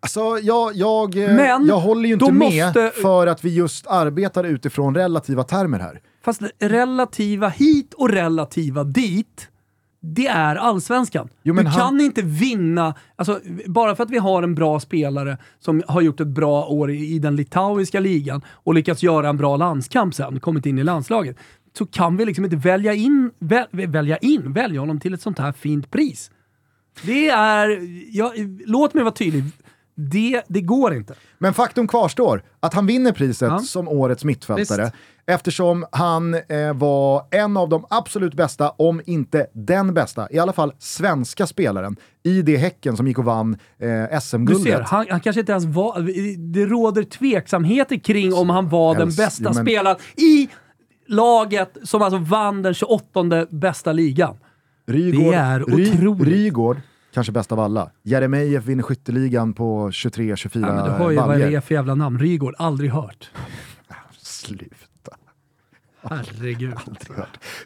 Alltså, 0.00 0.38
jag, 0.42 0.74
jag, 0.74 1.16
eh, 1.16 1.34
Men 1.34 1.66
jag 1.66 1.80
håller 1.80 2.06
ju 2.08 2.12
inte 2.14 2.32
med 2.32 2.64
måste- 2.66 2.90
för 3.02 3.26
att 3.26 3.44
vi 3.44 3.54
just 3.54 3.86
arbetar 3.86 4.44
utifrån 4.44 4.94
relativa 4.94 5.42
termer 5.44 5.78
här. 5.78 6.00
Fast 6.24 6.40
relativa 6.58 7.48
hit 7.48 7.94
och 7.94 8.08
relativa 8.10 8.84
dit, 8.84 9.48
det 10.14 10.26
är 10.26 10.56
allsvenskan. 10.56 11.28
Jo, 11.42 11.54
du 11.54 11.62
han- 11.64 11.72
kan 11.80 12.00
inte 12.00 12.22
vinna, 12.22 12.94
alltså, 13.16 13.40
bara 13.66 13.96
för 13.96 14.02
att 14.02 14.10
vi 14.10 14.18
har 14.18 14.42
en 14.42 14.54
bra 14.54 14.80
spelare 14.80 15.38
som 15.60 15.82
har 15.88 16.00
gjort 16.00 16.20
ett 16.20 16.28
bra 16.28 16.66
år 16.66 16.90
i, 16.90 17.14
i 17.14 17.18
den 17.18 17.36
litauiska 17.36 18.00
ligan 18.00 18.42
och 18.48 18.74
lyckats 18.74 19.02
göra 19.02 19.28
en 19.28 19.36
bra 19.36 19.56
landskamp 19.56 20.14
sen, 20.14 20.40
kommit 20.40 20.66
in 20.66 20.78
i 20.78 20.84
landslaget, 20.84 21.36
så 21.78 21.86
kan 21.86 22.16
vi 22.16 22.24
liksom 22.24 22.44
inte 22.44 22.56
välja 22.56 22.94
in, 22.94 23.30
väl, 23.38 23.66
välja 23.70 24.16
in, 24.16 24.52
välja 24.52 24.80
honom 24.80 25.00
till 25.00 25.14
ett 25.14 25.22
sånt 25.22 25.38
här 25.38 25.52
fint 25.52 25.90
pris. 25.90 26.30
Det 27.02 27.28
är, 27.28 27.78
ja, 28.16 28.32
låt 28.66 28.94
mig 28.94 29.04
vara 29.04 29.14
tydlig, 29.14 29.44
Det, 29.98 30.42
det 30.48 30.60
går 30.60 30.94
inte. 30.94 31.14
Men 31.38 31.54
faktum 31.54 31.88
kvarstår, 31.88 32.42
att 32.60 32.74
han 32.74 32.86
vinner 32.86 33.12
priset 33.12 33.48
Ja. 33.52 33.58
som 33.58 33.88
årets 33.88 34.24
mittfältare 34.24 34.82
Visst. 34.82 34.94
eftersom 35.26 35.86
han 35.92 36.34
eh, 36.34 36.74
var 36.74 37.22
en 37.30 37.56
av 37.56 37.68
de 37.68 37.84
absolut 37.90 38.34
bästa, 38.34 38.70
om 38.70 39.00
inte 39.06 39.46
den 39.52 39.94
bästa, 39.94 40.28
i 40.30 40.38
alla 40.38 40.52
fall 40.52 40.72
svenska 40.78 41.46
spelaren 41.46 41.96
i 42.22 42.42
det 42.42 42.56
Häcken 42.56 42.96
som 42.96 43.06
gick 43.08 43.18
och 43.18 43.24
vann 43.24 43.58
eh, 43.78 44.20
SM-guldet. 44.20 44.88
han, 44.88 45.06
han 45.10 45.20
kanske 45.20 45.40
inte 45.40 45.52
ens 45.52 45.64
var... 45.64 46.00
Det 46.52 46.66
råder 46.66 47.02
tveksamheter 47.02 47.96
kring 47.96 48.34
om 48.34 48.50
han 48.50 48.68
var 48.68 48.94
den 48.94 49.08
bästa 49.08 49.44
jo, 49.44 49.50
men- 49.54 49.64
spelaren 49.64 49.96
i 50.16 50.48
laget 51.08 51.76
som 51.82 52.02
alltså 52.02 52.18
vann 52.18 52.62
den 52.62 52.74
28 52.74 53.46
bästa 53.50 53.92
ligan. 53.92 54.36
Rygård, 54.86 55.24
Det 55.32 55.34
är 55.38 55.62
otroligt. 55.62 56.28
Rygård, 56.28 56.76
kanske 57.16 57.32
bäst 57.32 57.52
av 57.52 57.60
alla. 57.60 57.90
Jeremejeff 58.02 58.64
vinner 58.64 58.82
skytteligan 58.82 59.52
på 59.52 59.90
23-24 59.90 60.76
Ja, 60.76 60.84
du 60.84 60.90
hör 60.90 61.10
ju 61.10 61.16
vad 61.16 61.38
det 61.38 61.54
är 61.54 61.60
för 61.60 61.74
jävla 61.74 61.94
namn. 61.94 62.18
Rygård, 62.18 62.54
aldrig 62.58 62.90
hört. 62.90 63.30
Sluta. 64.18 65.16
Herregud. 66.02 66.74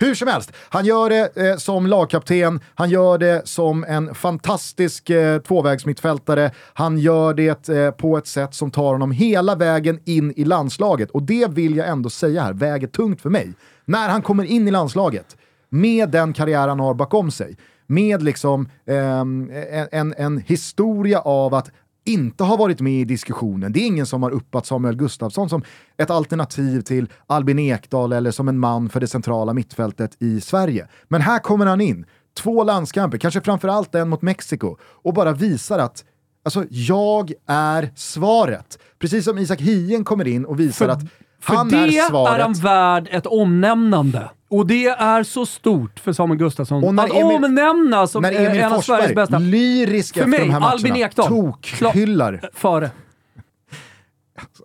Hur 0.00 0.14
som 0.14 0.28
helst, 0.28 0.52
han 0.68 0.84
gör 0.84 1.10
det 1.10 1.36
eh, 1.36 1.56
som 1.56 1.86
lagkapten, 1.86 2.60
han 2.74 2.90
gör 2.90 3.18
det 3.18 3.48
som 3.48 3.84
en 3.84 4.14
fantastisk 4.14 5.10
eh, 5.10 5.40
tvåvägsmittfältare, 5.40 6.50
han 6.74 6.98
gör 6.98 7.34
det 7.34 7.68
eh, 7.68 7.90
på 7.90 8.18
ett 8.18 8.26
sätt 8.26 8.54
som 8.54 8.70
tar 8.70 8.92
honom 8.92 9.10
hela 9.10 9.54
vägen 9.54 10.00
in 10.04 10.32
i 10.36 10.44
landslaget. 10.44 11.10
Och 11.10 11.22
det 11.22 11.50
vill 11.50 11.76
jag 11.76 11.88
ändå 11.88 12.10
säga 12.10 12.42
här, 12.42 12.52
väger 12.52 12.86
tungt 12.86 13.20
för 13.20 13.30
mig. 13.30 13.52
När 13.84 14.08
han 14.08 14.22
kommer 14.22 14.44
in 14.44 14.68
i 14.68 14.70
landslaget, 14.70 15.36
med 15.68 16.10
den 16.10 16.32
karriär 16.32 16.68
han 16.68 16.80
har 16.80 16.94
bakom 16.94 17.30
sig, 17.30 17.56
med 17.90 18.22
liksom 18.22 18.68
ehm, 18.86 19.50
en, 19.92 20.14
en, 20.18 20.38
historia 20.38 21.20
av 21.20 21.54
att 21.54 21.70
inte 22.04 22.44
har 22.44 22.56
varit 22.56 22.80
med 22.80 22.92
i 22.92 23.04
diskussionen. 23.04 23.72
Det 23.72 23.80
är 23.80 23.86
ingen 23.86 24.06
som 24.06 24.22
har 24.22 24.30
uppat 24.30 24.66
Samuel 24.66 24.96
Gustafsson 24.96 25.48
som 25.48 25.62
ett 25.96 26.10
alternativ 26.10 26.80
till 26.80 27.08
Albin 27.26 27.58
Ekdal 27.58 28.12
eller 28.12 28.30
som 28.30 28.48
en 28.48 28.58
man 28.58 28.88
för 28.88 29.00
det 29.00 29.06
centrala 29.06 29.54
mittfältet 29.54 30.16
i 30.22 30.40
Sverige. 30.40 30.88
Men 31.08 31.20
här 31.20 31.38
kommer 31.38 31.66
han 31.66 31.80
in, 31.80 32.06
två 32.38 32.64
landskamper, 32.64 33.18
kanske 33.18 33.40
framförallt 33.40 33.94
en 33.94 34.08
mot 34.08 34.22
Mexiko, 34.22 34.76
och 34.82 35.14
bara 35.14 35.32
visar 35.32 35.78
att 35.78 36.04
alltså, 36.44 36.64
jag 36.70 37.32
är 37.46 37.92
svaret. 37.96 38.78
Precis 38.98 39.24
som 39.24 39.38
Isak 39.38 39.60
Hien 39.60 40.04
kommer 40.04 40.28
in 40.28 40.44
och 40.44 40.60
visar 40.60 40.88
att 40.88 41.02
För 41.40 41.54
han 41.54 41.68
det 41.68 41.76
är 41.76 42.08
svaret. 42.08 42.34
är 42.34 42.42
han 42.42 42.52
värd 42.52 43.08
ett 43.10 43.26
omnämnande. 43.26 44.30
Och 44.50 44.66
det 44.66 44.86
är 44.86 45.22
så 45.22 45.46
stort 45.46 46.00
för 46.00 46.12
Samuel 46.12 46.38
Gustafsson. 46.38 46.84
Och 46.84 46.94
när 46.94 47.04
Att 47.04 47.10
Emil- 47.10 47.44
omnämnas 47.44 48.10
som 48.10 48.22
när 48.22 48.32
Emil 48.32 48.60
en 48.60 48.72
av 48.72 48.80
Sveriges 48.80 49.14
bästa. 49.14 49.38
lyrisk 49.38 50.14
För 50.14 50.20
efter 50.20 50.30
mig, 50.30 50.38
de 50.40 50.50
här 50.50 50.60
matcherna, 50.60 50.72
Albin 50.72 50.96
Ekdal. 50.96 51.28
tokhyllar. 51.28 52.50
Före. 52.54 52.90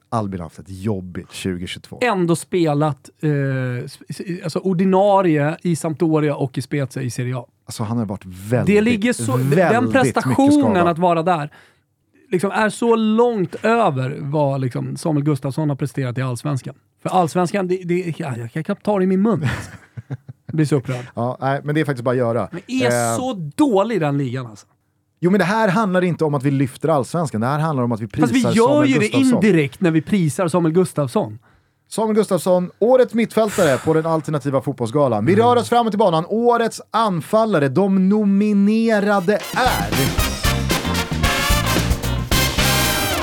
Albin 0.09 0.39
har 0.39 0.45
haft 0.45 0.59
ett 0.59 0.65
jobbigt 0.69 1.27
2022. 1.29 1.99
Ändå 2.01 2.35
spelat 2.35 3.09
eh, 3.21 3.29
alltså 4.43 4.59
ordinarie 4.59 5.57
i 5.61 5.75
Sampdoria 5.75 6.35
och 6.35 6.57
i 6.57 6.61
Spezia 6.61 7.03
i 7.03 7.09
Serie 7.09 7.37
A. 7.37 7.45
Alltså 7.65 7.83
han 7.83 7.97
har 7.97 8.05
varit 8.05 8.25
väldigt, 8.25 8.75
Det 8.75 8.81
ligger 8.81 9.13
så, 9.13 9.37
den 9.37 9.49
väldigt 9.49 9.81
mycket 9.83 10.01
prestationen 10.01 10.87
att 10.87 10.97
vara 10.99 11.23
där 11.23 11.49
liksom 12.31 12.51
är 12.51 12.69
så 12.69 12.95
långt 12.95 13.55
över 13.65 14.17
vad 14.19 14.61
liksom 14.61 14.97
Samuel 14.97 15.23
Gustafsson 15.25 15.69
har 15.69 15.75
presterat 15.75 16.17
i 16.17 16.21
Allsvenskan. 16.21 16.75
För 17.09 17.15
Allsvenskan, 17.15 17.67
det, 17.67 17.77
det, 17.85 18.13
ja, 18.19 18.33
jag 18.37 18.51
kan 18.51 18.63
knappt 18.63 18.85
ta 18.85 18.97
det 18.97 19.03
i 19.03 19.07
min 19.07 19.21
mun. 19.21 19.47
Jag 20.45 20.55
blir 20.55 20.65
så 20.65 20.75
upprörd. 20.75 21.05
Ja, 21.15 21.37
nej, 21.41 21.61
men 21.63 21.75
det 21.75 21.81
är 21.81 21.85
faktiskt 21.85 22.03
bara 22.03 22.11
att 22.11 22.17
göra. 22.17 22.47
Men 22.51 22.61
är 22.67 22.85
Eh, 23.11 23.17
så 23.17 23.33
dålig 23.55 23.99
den 24.01 24.17
ligan 24.17 24.45
alltså. 24.47 24.67
Jo 25.19 25.31
men 25.31 25.39
det 25.39 25.45
här 25.45 25.67
handlar 25.67 26.03
inte 26.03 26.25
om 26.25 26.33
att 26.33 26.43
vi 26.43 26.51
lyfter 26.51 26.89
allsvenskan, 26.89 27.41
det 27.41 27.47
här 27.47 27.59
handlar 27.59 27.83
om 27.83 27.91
att 27.91 27.99
vi 27.99 28.07
prisar 28.07 28.27
Fast 28.27 28.33
vi 28.33 28.39
gör 28.57 28.67
Samuel 28.67 28.89
ju 28.89 28.99
det 28.99 29.09
indirekt 29.09 29.81
när 29.81 29.91
vi 29.91 30.01
prisar 30.01 30.47
Samuel 30.47 30.73
Gustafsson. 30.73 31.39
Samuel 31.89 32.15
Gustafsson, 32.15 32.71
årets 32.79 33.13
mittfältare 33.13 33.77
på 33.77 33.93
den 33.93 34.05
alternativa 34.05 34.61
fotbollsgalan. 34.61 35.25
Vi 35.25 35.33
Mm. 35.33 35.45
rör 35.45 35.55
oss 35.55 35.69
framåt 35.69 35.93
i 35.93 35.97
banan. 35.97 36.25
Årets 36.27 36.81
anfallare, 36.91 37.69
de 37.69 38.09
nominerade 38.09 39.33
är... 39.55 39.91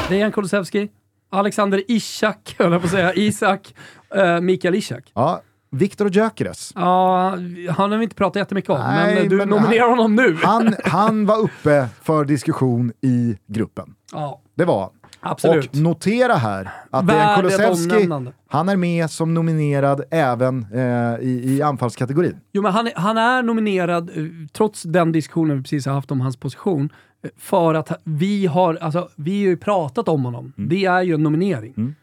Dejan 0.09 0.33
Kulusevski, 0.33 0.89
Alexander 1.33 1.83
Ishak, 1.89 2.55
höll 2.59 2.73
jag 2.73 2.81
på 2.81 2.85
att 2.87 2.91
säga, 2.93 3.15
Isak, 3.15 3.75
uh, 4.17 4.41
Mikael 4.41 4.75
Ishak. 4.75 5.13
Ja, 5.15 5.43
Viktor 5.71 6.09
Gyökeres. 6.11 6.73
Ja, 6.75 7.29
han 7.71 7.91
har 7.93 7.99
vi 7.99 8.05
inte 8.05 8.17
pratat 8.17 8.37
jättemycket 8.41 8.71
om, 8.71 8.79
Nej, 8.81 9.15
men 9.15 9.29
du 9.29 9.37
men 9.37 9.49
nominerar 9.49 9.81
han- 9.81 9.91
honom 9.91 10.15
nu. 10.17 10.39
Han, 10.43 10.75
han 10.85 11.27
var 11.27 11.39
uppe 11.39 11.89
för 12.03 12.25
diskussion 12.25 12.93
i 13.01 13.37
gruppen. 13.47 13.95
ja, 14.13 14.41
Det 14.55 14.65
var 14.65 14.81
han. 14.81 14.91
absolut. 15.21 15.71
Och 15.71 15.77
notera 15.77 16.35
här 16.35 16.71
att 16.91 17.09
Dejan 17.09 17.37
Kulusevski, 17.37 18.09
han 18.49 18.69
är 18.69 18.77
med 18.77 19.11
som 19.11 19.35
nominerad 19.35 20.03
även 20.11 20.67
eh, 20.75 20.81
i, 21.21 21.43
i 21.57 21.63
anfallskategorin. 21.63 22.37
Jo, 22.53 22.63
men 22.63 22.73
han 22.73 22.87
är, 22.87 22.93
han 22.97 23.19
är 23.19 23.43
nominerad, 23.43 24.11
eh, 24.11 24.25
trots 24.53 24.83
den 24.83 25.13
diskussionen 25.13 25.57
vi 25.57 25.63
precis 25.63 25.87
har 25.87 25.93
haft 25.93 26.11
om 26.11 26.21
hans 26.21 26.37
position, 26.37 26.85
eh, 26.85 26.93
för 27.37 27.75
att 27.75 28.01
vi 28.05 28.47
har, 28.47 28.75
alltså, 28.75 29.09
vi 29.17 29.43
har 29.43 29.51
ju 29.51 29.57
pratat 29.57 30.09
om 30.09 30.25
honom. 30.25 30.53
Mm. 30.59 30.69
Det 30.69 30.85
är 30.85 31.03
ju 31.03 31.15
en 31.15 31.23
nominering. 31.23 31.95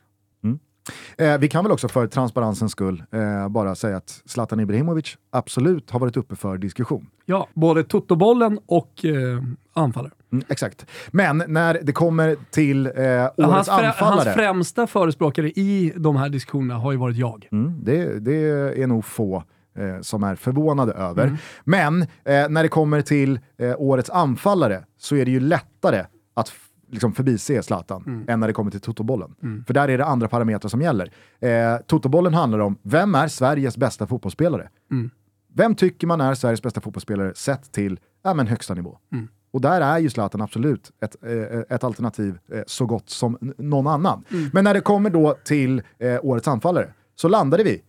Eh, 1.17 1.37
vi 1.37 1.47
kan 1.47 1.63
väl 1.63 1.71
också 1.71 1.87
för 1.87 2.07
transparensens 2.07 2.71
skull 2.71 3.03
eh, 3.11 3.49
bara 3.49 3.75
säga 3.75 3.97
att 3.97 4.21
Zlatan 4.25 4.59
Ibrahimovic 4.59 5.17
absolut 5.31 5.91
har 5.91 5.99
varit 5.99 6.17
uppe 6.17 6.35
för 6.35 6.57
diskussion. 6.57 7.07
Ja, 7.25 7.47
både 7.53 7.83
totobollen 7.83 8.59
och 8.65 9.05
eh, 9.05 9.43
anfallare. 9.73 10.11
Mm, 10.31 10.45
exakt. 10.49 10.85
Men 11.11 11.43
när 11.47 11.79
det 11.83 11.91
kommer 11.91 12.37
till 12.51 12.85
eh, 12.85 12.91
årets 12.91 13.37
Hans, 13.37 13.69
anfallare, 13.69 13.93
hans 13.99 14.23
främsta 14.23 14.87
förespråkare 14.87 15.49
i 15.49 15.93
de 15.95 16.15
här 16.15 16.29
diskussionerna 16.29 16.79
har 16.79 16.91
ju 16.91 16.97
varit 16.97 17.17
jag. 17.17 17.47
mm, 17.51 17.79
det, 17.83 18.19
det 18.19 18.35
är 18.83 18.87
nog 18.87 19.05
få 19.05 19.43
eh, 19.79 20.01
som 20.01 20.23
är 20.23 20.35
förvånade 20.35 20.93
över. 20.93 21.23
Mm. 21.23 21.37
Men 21.63 22.01
eh, 22.01 22.49
när 22.49 22.63
det 22.63 22.69
kommer 22.69 23.01
till 23.01 23.39
eh, 23.57 23.75
årets 23.77 24.09
anfallare 24.09 24.85
så 24.97 25.15
är 25.15 25.25
det 25.25 25.31
ju 25.31 25.39
lättare 25.39 26.05
att 26.33 26.51
liksom 26.91 27.13
förbise 27.13 27.63
Zlatan 27.63 28.03
Mm. 28.07 28.25
än 28.29 28.39
när 28.39 28.47
det 28.47 28.53
kommer 28.53 28.71
till 28.71 28.79
totobollen. 28.79 29.63
För 29.67 29.73
där 29.73 29.87
är 29.87 29.97
det 29.97 30.05
andra 30.05 30.27
parametrar 30.27 30.69
som 30.69 30.81
gäller. 30.81 31.11
Eh, 31.39 31.77
totobollen 31.87 32.33
handlar 32.33 32.59
om, 32.59 32.77
vem 32.81 33.15
är 33.15 33.27
Sveriges 33.27 33.77
bästa 33.77 34.07
fotbollsspelare? 34.07 34.69
Mm. 34.91 35.09
Vem 35.53 35.75
tycker 35.75 36.07
man 36.07 36.21
är 36.21 36.33
Sveriges 36.33 36.61
bästa 36.61 36.81
fotbollsspelare 36.81 37.33
sett 37.35 37.71
till 37.71 37.99
ja, 38.23 38.33
men 38.33 38.47
högsta 38.47 38.73
nivå? 38.73 38.97
Mm. 39.13 39.27
Och 39.51 39.61
där 39.61 39.81
är 39.81 39.97
ju 39.99 40.09
Zlatan 40.09 40.41
absolut 40.41 40.91
ett, 41.01 41.15
eh, 41.23 41.59
ett 41.75 41.83
alternativ 41.83 42.39
eh, 42.53 42.61
så 42.67 42.85
gott 42.85 43.09
som 43.09 43.53
någon 43.57 43.87
annan. 43.87 44.23
Mm. 44.31 44.49
Men 44.53 44.63
när 44.63 44.73
det 44.73 44.81
kommer 44.81 45.09
då 45.09 45.35
till 45.43 45.81
eh, 45.99 46.19
årets 46.21 46.47
anfallare 46.47 46.93
så 47.15 47.27
landade 47.27 47.63
vi 47.63 47.81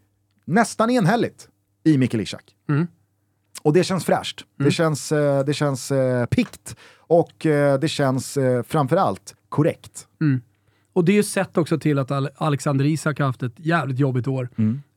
nästan 0.45 0.91
enhälligt 0.91 1.49
i 1.85 1.99
Mikael 1.99 2.21
Ishak. 2.21 2.45
Mm. 2.69 2.87
Och 3.63 3.73
det 3.73 3.85
känns 3.85 4.05
fräscht. 4.05 4.45
Det 4.57 4.71
känns, 4.71 5.13
eh, 5.13 5.45
det 5.45 5.55
känns 5.55 5.91
eh, 5.91 6.27
pikt 6.27 6.77
och 6.99 7.47
eh, 7.47 7.79
det 7.79 7.89
känns 7.89 8.37
eh, 8.37 8.63
framförallt 8.63 9.35
korrekt. 9.49 10.07
Och 10.93 11.05
det 11.05 11.13
är 11.13 11.17
ju 11.17 11.23
sett 11.23 11.57
också 11.59 11.79
till 11.79 11.99
att 11.99 12.11
Ale- 12.11 12.31
Alexander 12.37 12.85
Isak 12.85 13.19
har 13.19 13.27
haft 13.27 13.43
ett 13.43 13.53
jävligt 13.57 13.99
jobbigt 13.99 14.27
år. 14.29 14.49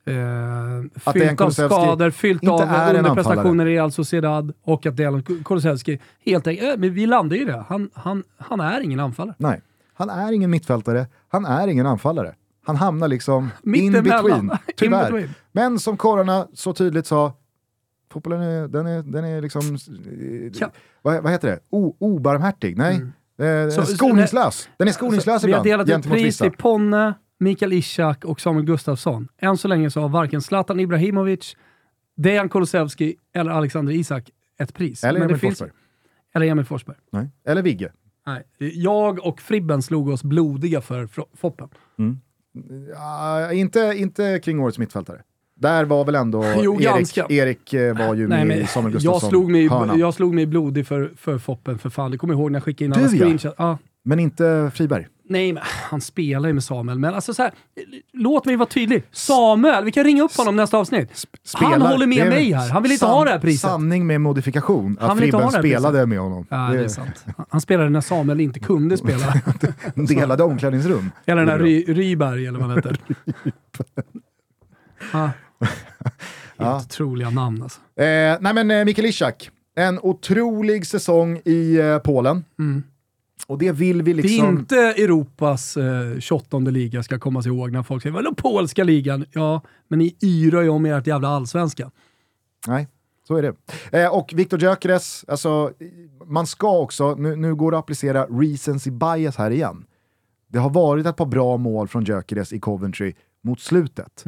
Eh, 0.05 0.14
Dejan 0.14 0.89
fyllt 1.14 1.41
av 1.41 1.49
skador, 1.51 2.10
fyllt 2.11 2.47
av 2.47 2.61
underprestationer 2.95 3.65
i 3.65 3.73
Real 3.73 3.91
Sociedad 3.91 4.53
och 4.64 4.85
att 4.85 4.95
Dejan 4.97 5.23
Kulusevski 5.23 5.99
helt 6.26 6.47
enkelt, 6.47 6.69
eh, 6.73 6.77
men 6.80 6.93
vi 6.93 7.05
landar 7.05 7.35
i 7.38 7.45
det. 7.45 7.65
Han, 7.68 7.89
han, 7.93 8.23
han 8.38 8.60
är 8.60 8.81
ingen 8.81 8.99
anfallare. 8.99 9.35
Nej, 9.38 9.61
han 9.93 10.10
är 10.10 10.31
ingen 10.31 10.49
mittfältare, 10.49 11.07
han 11.27 11.45
är 11.45 11.68
ingen 11.68 11.85
anfallare. 11.85 12.35
Han 12.65 12.76
hamnar 12.76 13.07
liksom 13.07 13.49
Mitt 13.64 13.81
in 13.81 13.91
between, 13.91 14.39
In 14.51 14.57
tyvärr. 14.77 15.11
between. 15.11 15.34
Men 15.56 15.80
som 15.80 15.98
Corona 15.98 16.48
så 16.54 16.74
tydligt 16.74 17.08
sa, 17.08 17.34
fotbollen 18.12 18.42
är, 18.42 18.68
den 18.68 18.88
är, 18.88 19.04
den 19.04 19.26
är 19.26 19.42
liksom, 19.42 19.62
eh, 19.76 20.52
Ja. 20.60 20.72
vad, 21.02 21.24
vad 21.24 21.32
heter 21.32 21.48
det, 21.48 21.60
o, 21.70 21.96
obarmhärtig? 22.00 22.78
Nej, 22.78 22.96
eh, 23.38 23.70
Så- 23.70 23.86
skoningslös. 23.86 24.70
Den 24.78 24.88
är 24.88 24.92
skoningslös 24.92 25.42
Så 25.42 25.48
vi 25.48 25.54
har 25.54 25.66
ibland 25.68 25.88
delat 25.88 26.06
ut 26.06 26.12
pris 26.12 26.38
till 26.38 26.52
Ponne, 26.52 27.14
Mikael 27.40 27.74
Ishak 27.74 28.26
och 28.26 28.42
Samuel 28.42 28.66
Gustafsson. 28.66 29.28
Än 29.38 29.58
så 29.58 29.68
länge 29.68 29.90
så 29.92 30.02
har 30.02 30.10
varken 30.10 30.42
Zlatan 30.42 30.80
Ibrahimovic, 30.80 31.56
Dejan 32.16 32.50
Kulusevski 32.50 33.16
eller 33.34 33.52
Alexander 33.52 33.94
Isak 33.94 34.30
ett 34.60 34.74
pris. 34.74 35.04
Eller 35.04 35.20
Men 35.20 35.30
Emil 35.30 35.40
finns- 35.40 35.60
Forsberg. 35.60 35.72
Eller 36.36 36.46
Emil 36.48 36.66
Forsberg. 36.66 36.98
Nej. 37.12 37.30
Eller 37.46 37.62
Vigge. 37.62 37.92
Nej. 38.26 38.44
Jag 38.58 39.26
och 39.26 39.42
Fribben 39.42 39.82
slog 39.82 40.10
oss 40.10 40.24
blodiga 40.24 40.82
för 40.82 41.08
Foppen. 41.38 41.70
Ja, 42.96 43.52
inte, 43.54 43.80
inte 43.96 44.40
kring 44.44 44.60
årets 44.60 44.78
mittfältare. 44.80 45.22
Där 45.64 45.85
var 45.85 46.06
väl 46.06 46.15
ändå 46.15 46.45
Jo, 46.64 46.76
Erik, 46.76 46.84
ganska. 46.85 47.26
Erik 47.30 47.73
eh, 47.73 47.98
var 47.98 48.14
ju 48.15 48.27
Nej, 48.27 48.45
med 48.45 48.57
i 48.57 48.60
men 48.60 48.68
Samuel 48.68 48.94
jag, 48.94 49.02
Gustafsson 49.02 49.30
slog 49.30 49.52
mig, 49.52 49.68
hörnan. 49.69 49.99
jag 49.99 50.14
slog 50.14 50.34
mig 50.34 50.45
blodig 50.45 50.88
för, 50.88 51.11
för 51.18 51.38
Foppen 51.38 51.77
för 51.80 51.90
fan. 51.90 52.11
Det 52.11 52.18
kommer 52.18 52.34
jag 52.34 52.40
ihåg 52.41 52.52
när 52.52 52.60
jag 52.60 52.64
skickade 52.64 52.85
in 52.85 52.94
alla 52.94 53.07
screenshots. 53.07 53.56
Ja. 53.57 53.77
Men 54.06 54.19
inte 54.19 54.72
Friberg. 54.76 55.07
Nej, 55.30 55.53
men 55.53 55.64
han 55.65 56.02
spelar 56.02 56.48
ju 56.48 56.53
med 56.53 56.64
Samuel, 56.64 56.99
men 56.99 57.14
alltså 57.14 57.34
så 57.34 57.41
här, 57.44 57.52
låt 58.14 58.45
mig 58.45 58.56
vara 58.56 58.69
tydlig. 58.69 59.03
Samuel, 59.11 59.84
vi 59.85 59.91
kan 59.91 60.03
ringa 60.03 60.23
upp 60.23 60.35
honom 60.38 60.56
nästa 60.56 60.77
avsnitt. 60.77 61.10
han 61.53 61.69
Spelar- 61.72 61.91
håller 61.91 62.07
med 62.07 62.27
mig 62.27 62.52
här. 62.53 62.69
Han 62.69 62.84
vill 62.84 62.91
inte 62.91 63.06
ha 63.06 63.23
det 63.26 63.31
här 63.31 63.40
priset. 63.40 63.61
Sanning 63.69 64.07
med 64.07 64.22
modifikation, 64.22 64.98
Han 65.02 65.10
att 65.11 65.18
Fribben 65.18 65.52
spelade 65.52 65.91
priset. 65.94 66.10
med 66.10 66.19
honom. 66.19 66.45
Ja, 66.49 66.57
det 66.72 66.80
är 66.84 66.88
sant. 66.88 67.26
Han 67.49 67.61
spelade 67.61 67.90
när 67.90 68.02
Samuel 68.02 68.40
inte 68.41 68.60
kunde 68.60 68.98
spela. 68.98 69.34
Delade 69.95 70.44
omklädningsrum. 70.44 71.11
Eller 71.26 71.45
den 71.45 71.57
där. 71.60 71.65
Ry, 71.65 71.84
Ryberg, 71.88 72.45
eller 72.48 72.60
vad 72.60 72.68
han 72.68 72.77
heter. 72.77 72.98
ja. 76.58 76.78
Otroliga 76.78 77.30
namn 77.30 77.62
alltså. 77.64 77.80
Eh, 78.02 78.38
nej 78.42 78.54
men 78.54 78.72
eh, 78.72 78.86
Mikael 78.86 79.06
Ishak, 79.06 79.50
en 79.76 80.00
otrolig 80.00 80.88
säsong 80.88 81.42
i 81.46 81.80
eh, 81.80 81.98
Polen. 81.98 82.44
Och 83.48 83.58
det 83.58 83.72
vill 83.72 84.02
vi 84.02 84.14
Det 84.14 84.22
är 84.22 84.24
liksom... 84.24 84.50
inte 84.50 84.78
Europas 84.78 85.78
eh, 85.78 86.20
28 86.20 86.60
liga 86.60 87.04
ska 87.04 87.20
komma 87.20 87.42
sig 87.42 87.52
ihåg 87.52 87.72
när 87.72 87.84
folk 87.84 88.04
säger 88.04 88.14
vadå 88.14 88.34
polska 88.34 88.84
ligan? 88.84 89.26
Ja, 89.32 89.62
men 89.88 90.00
ni 90.00 90.16
yrar 90.22 90.62
ju 90.62 90.70
om 90.70 90.86
ert 90.86 91.08
jävla 91.08 91.28
allsvenska. 91.28 91.92
Nej, 92.68 92.88
så 93.28 93.36
är 93.36 93.42
det. 93.42 93.54
Eh, 94.04 94.14
och 94.14 94.34
Viktor 94.36 94.60
Gyökeres, 94.60 95.26
alltså, 95.28 95.72
man 96.26 96.48
ska 96.48 96.78
också, 96.80 97.16
nu, 97.16 97.36
nu 97.36 97.56
går 97.56 97.72
det 97.72 97.78
att 97.78 97.84
applicera 97.84 98.26
recency 98.26 98.92
bias 98.92 99.36
här 99.38 99.52
igen. 99.52 99.86
Det 100.48 100.60
har 100.60 100.70
varit 100.70 101.06
ett 101.06 101.16
par 101.16 101.26
bra 101.26 101.58
mål 101.58 101.88
från 101.88 102.04
Gyökeres 102.04 102.54
i 102.54 102.60
Coventry 102.60 103.14
mot 103.44 103.60
slutet. 103.60 104.24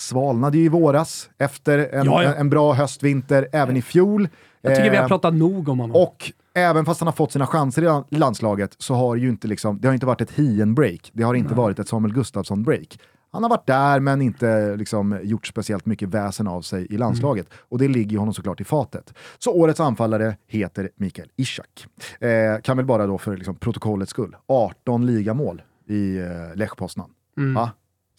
Svalnade 0.00 0.58
ju 0.58 0.64
i 0.64 0.68
våras 0.68 1.30
efter 1.38 1.78
en, 1.78 2.06
Ja, 2.06 2.22
ja. 2.22 2.34
en, 2.34 2.50
bra 2.50 2.72
höstvinter, 2.72 3.48
även 3.52 3.76
i 3.76 3.82
fjol. 3.82 4.28
Jag 4.60 4.76
tycker 4.76 4.90
vi 4.90 4.96
har 4.96 5.04
Eh, 5.04 5.08
pratat 5.08 5.34
nog 5.34 5.68
om 5.68 5.78
honom. 5.80 5.96
Och 5.96 6.32
även 6.54 6.84
fast 6.84 7.00
han 7.00 7.06
har 7.06 7.12
fått 7.12 7.32
sina 7.32 7.46
chanser 7.46 7.82
i 7.82 7.84
lan- 7.84 8.04
landslaget 8.08 8.74
så 8.78 8.94
har 8.94 9.16
det 9.16 9.22
ju 9.22 9.28
inte, 9.28 9.48
liksom, 9.48 9.78
det 9.80 9.88
har 9.88 9.92
inte 9.94 10.06
varit 10.06 10.20
ett 10.20 10.30
Hien-break. 10.30 11.10
Det 11.12 11.22
har 11.22 11.34
inte 11.34 11.54
varit 11.54 11.78
ett 11.78 11.88
Samuel 11.88 12.14
Gustafsson-break. 12.14 12.98
Han 13.32 13.42
har 13.42 13.50
varit 13.50 13.66
där 13.66 14.00
men 14.00 14.22
inte 14.22 14.76
liksom, 14.76 15.20
gjort 15.22 15.46
speciellt 15.46 15.86
mycket 15.86 16.08
väsen 16.08 16.46
av 16.48 16.62
sig 16.62 16.86
i 16.90 16.98
landslaget. 16.98 17.46
Och 17.68 17.78
det 17.78 17.88
ligger 17.88 18.18
honom 18.18 18.34
såklart 18.34 18.60
i 18.60 18.64
fatet. 18.64 19.14
Så 19.38 19.52
årets 19.52 19.80
anfallare 19.80 20.36
heter 20.46 20.90
Mikael 20.96 21.28
Ishak. 21.36 21.86
Eh, 22.20 22.60
kan 22.62 22.76
väl 22.76 22.86
bara 22.86 23.06
då 23.06 23.18
för 23.18 23.36
liksom, 23.36 23.54
protokollets 23.54 24.10
skull, 24.10 24.36
18 24.46 25.06
ligamål 25.06 25.62
i 25.88 26.18
eh, 26.18 26.24
Lech 26.56 26.76
Poznan. 26.76 27.10
Va? 27.54 27.70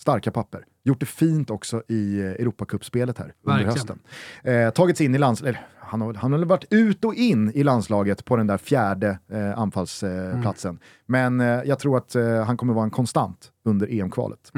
Starka 0.01 0.31
papper. 0.31 0.65
Gjort 0.83 0.99
det 0.99 1.05
fint 1.05 1.49
också 1.49 1.83
i 1.87 2.19
eh, 2.19 2.25
Europacupspelet 2.25 3.17
här 3.17 3.33
under 3.43 3.63
Verkligen. 3.63 3.71
hösten. 3.73 3.99
Eh, 4.43 4.69
tagits 4.69 5.01
in 5.01 5.15
i 5.15 5.17
landslaget, 5.17 5.57
han 5.79 6.01
har, 6.01 6.13
han 6.13 6.33
har 6.33 6.39
varit 6.39 6.65
ut 6.69 7.05
och 7.05 7.13
in 7.15 7.51
i 7.55 7.63
landslaget 7.63 8.25
på 8.25 8.35
den 8.37 8.47
där 8.47 8.57
fjärde 8.57 9.19
eh, 9.31 9.59
anfallsplatsen. 9.59 10.41
Platsen. 10.41 10.79
Men 11.05 11.41
eh, 11.41 11.47
jag 11.47 11.79
tror 11.79 11.97
att 11.97 12.15
eh, 12.15 12.43
han 12.43 12.57
kommer 12.57 12.73
vara 12.73 12.83
en 12.83 12.89
konstant 12.91 13.51
under 13.65 13.87
EM-kvalet. 14.01 14.51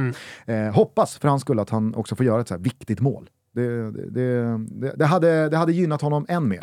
Eh, 0.46 0.74
hoppas 0.74 1.18
för 1.18 1.28
hans 1.28 1.42
skull 1.42 1.60
att 1.60 1.70
han 1.70 1.96
också 1.96 2.16
får 2.16 2.26
göra 2.26 2.42
ett 2.42 2.48
så 2.48 2.58
viktigt 2.58 3.00
mål. 3.02 3.30
Det, 3.56 3.92
det, 3.92 4.10
det, 4.10 4.58
det, 4.58 4.94
det, 4.96 5.06
hade, 5.06 5.50
det 5.50 5.58
hade 5.58 5.74
gynnat 5.74 6.02
honom 6.02 6.26
än 6.30 6.48
mer. 6.48 6.60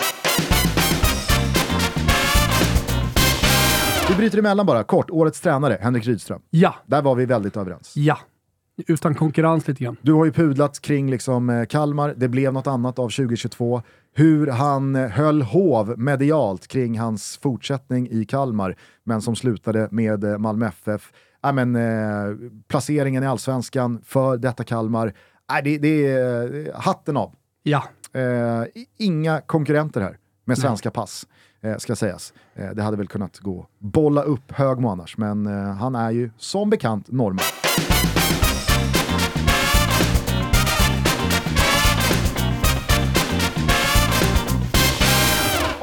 Vi 4.09 4.17
bryter 4.17 4.39
emellan 4.39 4.67
bara, 4.67 4.85
kort. 4.85 5.11
Årets 5.11 5.41
tränare, 5.41 5.79
Henrik 5.81 6.07
Rydström. 6.07 6.41
Ja, 6.51 6.75
Där 6.87 7.03
var 7.03 7.15
vi 7.15 7.27
väldigt 7.27 7.57
överens. 7.57 7.93
ja. 7.97 8.19
Utan 8.87 9.15
konkurrens 9.15 9.69
lite 9.69 9.85
grann. 9.85 9.97
Du 10.03 10.13
har 10.13 10.25
ju 10.25 10.33
pudlat 10.33 10.81
kring 10.81 11.11
liksom, 11.11 11.51
eh, 11.51 11.65
Kalmar, 11.65 12.15
det 12.17 12.29
blev 12.29 12.53
något 12.53 12.67
annat 12.67 12.99
av 12.99 13.09
2022. 13.09 13.83
Hur 14.15 14.47
han 14.47 14.97
eh, 14.97 15.09
höll 15.09 15.43
hov 15.43 15.99
medialt 15.99 16.67
kring 16.67 16.99
hans 16.99 17.39
fortsättning 17.43 18.09
i 18.11 18.25
Kalmar, 18.25 18.77
men 19.05 19.23
som 19.23 19.37
slutade 19.37 19.89
med 19.91 20.25
eh, 20.25 20.39
Malmö 20.39 20.67
FF. 20.67 21.13
Ja, 21.43 21.53
men, 21.53 21.77
eh, 21.77 22.37
placeringen 22.69 23.23
i 23.23 23.27
allsvenskan 23.27 24.01
för 24.05 24.37
detta 24.37 24.65
Kalmar, 24.65 25.13
Nej, 25.51 25.63
det, 25.63 25.79
det 25.79 26.07
är 26.07 26.73
hatten 26.75 27.17
av. 27.17 27.35
Ja. 27.63 27.83
Eh, 28.13 28.65
inga 28.99 29.41
konkurrenter 29.41 30.01
här 30.01 30.17
med 30.45 30.59
svenska 30.59 30.91
pass, 30.91 31.27
eh, 31.61 31.77
ska 31.77 31.97
sägas. 31.97 32.33
Eh, 32.55 32.71
det 32.71 32.83
hade 32.83 32.97
väl 32.97 33.09
kunnat 33.09 33.39
gå 33.39 33.67
bolla 33.79 34.23
upp 34.23 34.53
Högmo 34.53 34.89
annars, 34.89 35.17
men 35.19 35.47
eh, 35.47 35.73
han 35.75 35.95
är 35.95 36.11
ju 36.11 36.31
som 36.37 36.71
bekant 36.71 37.11
norrman. 37.11 37.45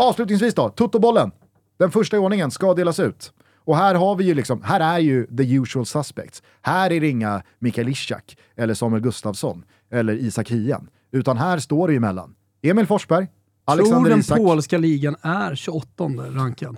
Avslutningsvis 0.08 0.54
då, 0.56 0.70
Toto-bollen. 0.70 1.32
Den 1.78 1.92
första 1.92 2.18
i 2.18 2.20
ordningen 2.20 2.52
ska 2.52 2.74
delas 2.74 3.00
ut. 3.00 3.34
Och 3.66 3.78
här 3.78 3.96
har 3.96 4.16
vi 4.16 4.24
ju 4.24 4.34
liksom, 4.34 4.62
här 4.64 4.80
är 4.80 5.00
ju 5.00 5.26
the 5.38 5.54
usual 5.54 5.86
suspects. 5.86 6.44
Här 6.62 6.92
är 6.92 7.00
det 7.00 7.08
inga 7.08 7.44
Mikael 7.60 7.90
Ishak, 7.90 8.38
eller 8.56 8.74
Samuel 8.74 9.04
Gustafsson, 9.04 9.64
eller 9.92 10.14
Isak 10.14 10.52
Hien. 10.52 10.90
Utan 11.12 11.38
här 11.38 11.60
står 11.60 11.88
det 11.88 11.94
ju 11.94 12.00
mellan 12.00 12.36
Emil 12.62 12.88
Forsberg, 12.88 13.26
Tror 13.26 13.34
Alexander 13.66 14.10
den 14.10 14.20
Isak. 14.20 14.38
polska 14.38 14.78
ligan 14.78 15.16
är 15.22 15.56
28 15.56 16.04
rankad. 16.34 16.78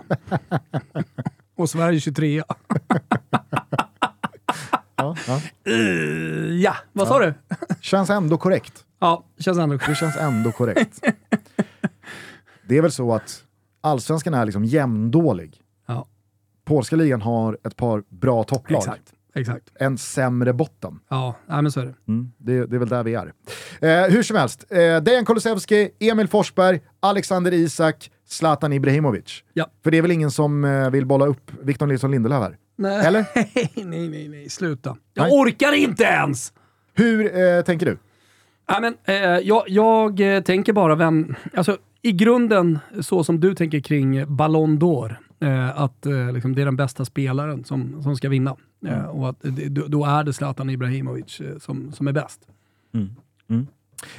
Och 1.56 1.70
Sverige 1.70 2.00
23. 2.00 2.42
Ja, 4.96 5.16
ja. 5.26 5.40
Uh, 5.72 6.56
ja, 6.60 6.76
vad 6.92 7.08
sa 7.08 7.18
du? 7.18 7.34
Känns 7.80 8.10
ändå 8.10 8.38
korrekt. 8.38 8.84
Ja, 8.98 9.24
känns 9.38 9.58
ändå 9.58 9.76
Det 9.86 9.94
känns 9.94 10.16
ändå 10.16 10.52
korrekt. 10.52 11.00
Det 12.70 12.78
är 12.78 12.82
väl 12.82 12.92
så 12.92 13.14
att 13.14 13.44
allsvenskan 13.80 14.34
är 14.34 14.44
liksom 14.46 14.64
jämndålig. 14.64 15.60
Ja, 15.86 16.06
Polska 16.64 16.96
ligan 16.96 17.22
har 17.22 17.58
ett 17.64 17.76
par 17.76 18.02
bra 18.08 18.44
topplag. 18.44 18.78
exakt. 18.78 19.14
Exakt. 19.34 19.72
En 19.74 19.98
sämre 19.98 20.52
botten. 20.52 21.00
Ja, 21.08 21.34
nej, 21.46 21.62
men 21.62 21.72
så 21.72 21.80
är 21.80 21.84
det. 21.84 21.94
Mm, 22.08 22.32
det, 22.38 22.66
det 22.66 22.76
är 22.76 22.78
väl 22.78 22.88
där 22.88 23.02
vi 23.04 23.14
är. 23.14 23.32
Eh, 23.80 24.10
hur 24.10 24.22
som 24.22 24.36
helst, 24.36 24.64
eh, 24.70 24.96
Dejan 25.00 25.24
Kulusevski, 25.24 25.90
Emil 26.00 26.28
Forsberg, 26.28 26.80
Alexander 27.00 27.52
Isak, 27.52 28.10
Zlatan 28.28 28.72
Ibrahimovic. 28.72 29.44
Ja. 29.52 29.66
För 29.84 29.90
det 29.90 29.98
är 29.98 30.02
väl 30.02 30.10
ingen 30.10 30.30
som 30.30 30.64
eh, 30.64 30.90
vill 30.90 31.06
bolla 31.06 31.26
upp 31.26 31.50
Victor 31.62 31.86
Nilsson 31.86 32.10
Lindelöf 32.10 32.42
här? 32.42 32.56
Nej. 32.76 33.06
Eller? 33.06 33.24
nej, 33.84 34.08
nej, 34.08 34.28
nej, 34.28 34.48
sluta. 34.48 34.96
Jag 35.14 35.22
Nej. 35.22 35.32
orkar 35.32 35.72
inte 35.72 36.04
ens! 36.04 36.52
Hur 36.94 37.38
eh, 37.38 37.62
tänker 37.62 37.86
du? 37.86 37.98
Nej, 38.70 38.80
men, 38.80 38.94
eh, 39.04 39.38
jag, 39.38 39.64
jag 39.66 40.20
eh, 40.36 40.42
tänker 40.42 40.72
bara 40.72 40.94
vem... 40.94 41.34
Alltså, 41.54 41.78
I 42.02 42.12
grunden, 42.12 42.78
så 43.00 43.24
som 43.24 43.40
du 43.40 43.54
tänker 43.54 43.80
kring 43.80 44.36
Ballon 44.36 44.78
d'Or, 44.78 45.14
eh, 45.40 45.80
att 45.80 46.06
eh, 46.06 46.32
liksom, 46.32 46.54
det 46.54 46.62
är 46.62 46.66
den 46.66 46.76
bästa 46.76 47.04
spelaren 47.04 47.64
som, 47.64 48.02
som 48.02 48.16
ska 48.16 48.28
vinna. 48.28 48.56
Eh, 48.86 49.04
och 49.04 49.28
att, 49.28 49.40
då- 49.42 49.86
då 49.86 50.04
är 50.04 50.24
det 50.24 50.32
Zlatan 50.32 50.70
Ibrahimovic 50.70 51.40
eh, 51.40 51.58
som, 51.58 51.92
som 51.92 52.08
är 52.08 52.12
bäst. 52.12 52.40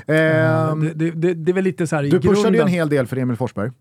Eh, 0.08 0.76
det, 0.76 0.94
det, 0.94 1.12
det, 1.12 1.34
det 1.34 1.52
är 1.52 1.54
väl 1.54 1.64
lite 1.64 1.88
så 1.88 1.96
här 1.96 2.04
du 2.04 2.10
pushade 2.12 2.36
ju 2.38 2.42
grunden. 2.44 2.62
en 2.62 2.68
hel 2.68 2.90
del 2.90 3.08
för 3.08 3.18
Emil 3.18 3.38
Forsberg. 3.38 3.72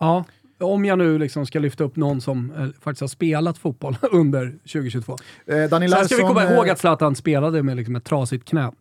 Ja, 0.00 0.24
om 0.60 0.84
jag 0.84 0.98
nu 0.98 1.18
liksom 1.18 1.46
ska 1.46 1.58
lyfta 1.58 1.84
upp 1.84 1.96
någon 1.96 2.20
som 2.20 2.52
eh, 2.52 2.66
faktiskt 2.80 3.00
har 3.00 3.08
spelat 3.08 3.58
fotboll 3.58 3.96
under 4.12 4.50
2022. 4.50 5.16
Eh, 5.46 5.68
Daniel 5.70 5.90
Sen 5.92 6.04
ska 6.04 6.16
vi 6.16 6.22
komma 6.22 6.44
ihåg 6.44 6.66
eh, 6.66 6.72
att 6.72 6.78
Zlatan 6.78 7.14
spelade 7.14 7.62
med 7.62 7.76
liksom 7.76 7.96
ett 7.96 8.04
trasigt 8.04 8.44
knä. 8.48 8.72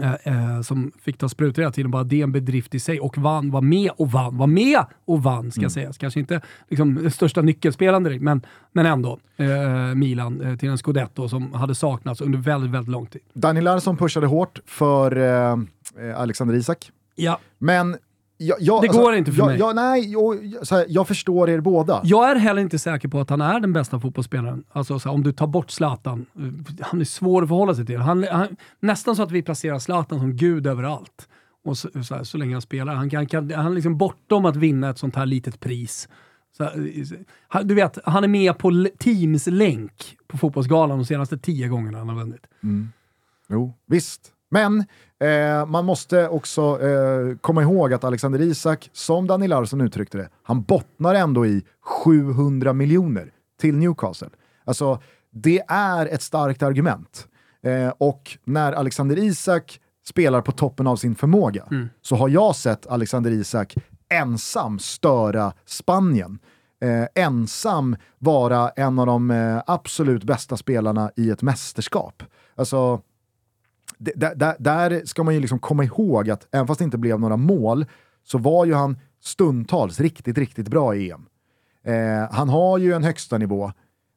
Eh, 0.00 0.14
eh, 0.24 0.60
som 0.60 0.92
fick 1.02 1.18
ta 1.18 1.28
sprutor 1.28 1.62
hela 1.62 1.72
tiden. 1.72 1.90
Bara 1.90 2.04
det 2.04 2.20
är 2.20 2.22
en 2.22 2.32
bedrift 2.32 2.74
i 2.74 2.80
sig. 2.80 3.00
Och 3.00 3.18
vann, 3.18 3.50
var 3.50 3.60
med 3.60 3.90
och 3.96 4.10
vann, 4.10 4.36
var 4.36 4.46
med 4.46 4.84
och 5.04 5.22
vann 5.22 5.52
ska 5.52 5.70
sägas. 5.70 5.98
Kanske 5.98 6.20
inte 6.20 6.40
liksom, 6.68 7.10
största 7.10 7.42
nyckelspelaren 7.42 8.02
direkt, 8.02 8.22
men, 8.22 8.42
men 8.72 8.86
ändå. 8.86 9.18
Eh, 9.36 9.94
Milan 9.94 10.40
eh, 10.40 10.56
till 10.56 10.68
en 10.68 10.78
scudetto 10.78 11.28
som 11.28 11.52
hade 11.52 11.74
saknats 11.74 12.20
under 12.20 12.38
väldigt, 12.38 12.70
väldigt 12.70 12.90
lång 12.90 13.06
tid. 13.06 13.22
Daniel 13.32 13.64
Larsson 13.64 13.96
pushade 13.96 14.26
hårt 14.26 14.60
för 14.66 15.16
eh, 15.16 15.58
eh, 16.08 16.20
Alexander 16.20 16.54
Isak. 16.54 16.90
Ja. 17.14 17.38
Men 17.58 17.96
jag, 18.46 18.56
jag, 18.60 18.82
Det 18.82 18.88
går 18.88 19.14
inte 19.14 19.32
för 19.32 19.38
jag, 19.38 19.46
mig. 19.46 19.58
Jag, 19.58 19.76
nej, 19.76 20.14
här, 20.70 20.86
jag 20.88 21.08
förstår 21.08 21.50
er 21.50 21.60
båda. 21.60 22.00
Jag 22.04 22.30
är 22.30 22.36
heller 22.36 22.62
inte 22.62 22.78
säker 22.78 23.08
på 23.08 23.20
att 23.20 23.30
han 23.30 23.40
är 23.40 23.60
den 23.60 23.72
bästa 23.72 24.00
fotbollsspelaren. 24.00 24.64
Alltså 24.72 24.98
så 24.98 25.08
här, 25.08 25.14
om 25.14 25.22
du 25.22 25.32
tar 25.32 25.46
bort 25.46 25.70
Zlatan. 25.70 26.26
eh, 26.36 26.42
Han 26.80 27.00
är 27.00 27.04
svår 27.04 27.42
att 27.42 27.48
förhålla 27.48 27.74
sig 27.74 27.86
till. 27.86 27.98
Han, 27.98 28.24
han, 28.30 28.56
nästan 28.80 29.16
så 29.16 29.22
att 29.22 29.30
vi 29.30 29.42
placerar 29.42 29.78
Zlatan 29.78 30.18
som 30.18 30.36
gud 30.36 30.66
överallt. 30.66 31.28
Och 31.64 31.78
så, 31.78 31.88
så, 32.04 32.14
här, 32.14 32.24
så 32.24 32.38
länge 32.38 32.52
han 32.54 32.62
spelar. 32.62 32.94
Han, 32.94 33.10
kan, 33.10 33.26
kan, 33.26 33.50
han 33.50 33.66
är 33.66 33.70
liksom 33.70 33.98
bortom 33.98 34.44
att 34.44 34.56
vinna 34.56 34.90
ett 34.90 34.98
sånt 34.98 35.16
här 35.16 35.26
litet 35.26 35.60
pris. 35.60 36.08
Så, 36.56 36.68
han- 37.48 37.66
du 37.68 37.74
vet, 37.74 37.98
han 38.04 38.24
är 38.24 38.28
med 38.28 38.58
på 38.58 38.86
Teams 38.98 39.46
länk 39.46 40.16
på 40.26 40.38
Fotbollsgalan 40.38 40.98
de 40.98 41.04
senaste 41.04 41.38
tio 41.38 41.68
gångerna 41.68 41.98
han 41.98 42.08
har 42.08 42.16
vunnit. 42.16 42.46
Jo, 43.48 43.74
visst. 43.86 44.20
Men 44.50 44.84
eh, 45.22 45.66
man 45.66 45.84
måste 45.84 46.28
också 46.28 46.80
eh, 46.82 47.36
komma 47.40 47.62
ihåg 47.62 47.92
att 47.92 48.04
Alexander 48.04 48.40
Isak, 48.40 48.90
som 48.92 49.26
Daniel 49.26 49.50
Larsson 49.50 49.80
uttryckte 49.80 50.18
det, 50.18 50.28
han 50.42 50.62
bottnar 50.62 51.14
ändå 51.14 51.46
i 51.46 51.64
700 52.04 52.72
miljoner 52.72 53.32
till 53.60 53.76
Newcastle. 53.76 54.30
Alltså, 54.64 55.02
det 55.30 55.62
är 55.68 56.06
ett 56.06 56.22
starkt 56.22 56.62
argument. 56.62 57.28
Eh, 57.62 57.92
och 57.98 58.38
när 58.44 58.72
Alexander 58.72 59.18
Isak 59.18 59.80
spelar 60.06 60.40
på 60.40 60.52
toppen 60.52 60.86
av 60.86 60.96
sin 60.96 61.14
förmåga 61.14 61.64
så 62.02 62.16
har 62.16 62.28
jag 62.28 62.56
sett 62.56 62.86
Alexander 62.86 63.30
Isak 63.30 63.74
ensam 64.08 64.78
störa 64.78 65.52
Spanien 65.66 66.38
eh, 66.82 67.24
ensam 67.24 67.96
vara 68.18 68.68
en 68.68 68.98
av 68.98 69.06
de 69.06 69.30
eh, 69.30 69.62
absolut 69.66 70.24
bästa 70.24 70.56
spelarna 70.56 71.10
i 71.16 71.30
ett 71.30 71.42
mästerskap. 71.42 72.22
Alltså, 72.54 73.00
det- 74.04 74.34
där, 74.34 74.56
där, 74.58 75.02
ska 75.04 75.22
man 75.22 75.34
ju 75.34 75.40
liksom 75.40 75.58
komma 75.58 75.84
ihåg 75.84 76.30
att 76.30 76.48
även 76.52 76.66
fast 76.66 76.78
det 76.78 76.84
inte 76.84 76.98
blev 76.98 77.20
några 77.20 77.36
mål 77.36 77.86
så 78.24 78.38
var 78.38 78.64
ju 78.64 78.74
han 78.74 78.98
stundtals 79.20 80.00
riktigt, 80.00 80.38
riktigt 80.38 80.68
bra 80.68 80.94
i 80.94 81.10
EM. 81.10 81.26
Eh, 81.84 82.28
han 82.34 82.48
har 82.48 82.78
ju 82.78 82.92
en 82.92 83.04
högsta 83.04 83.38
nivå 83.38 83.72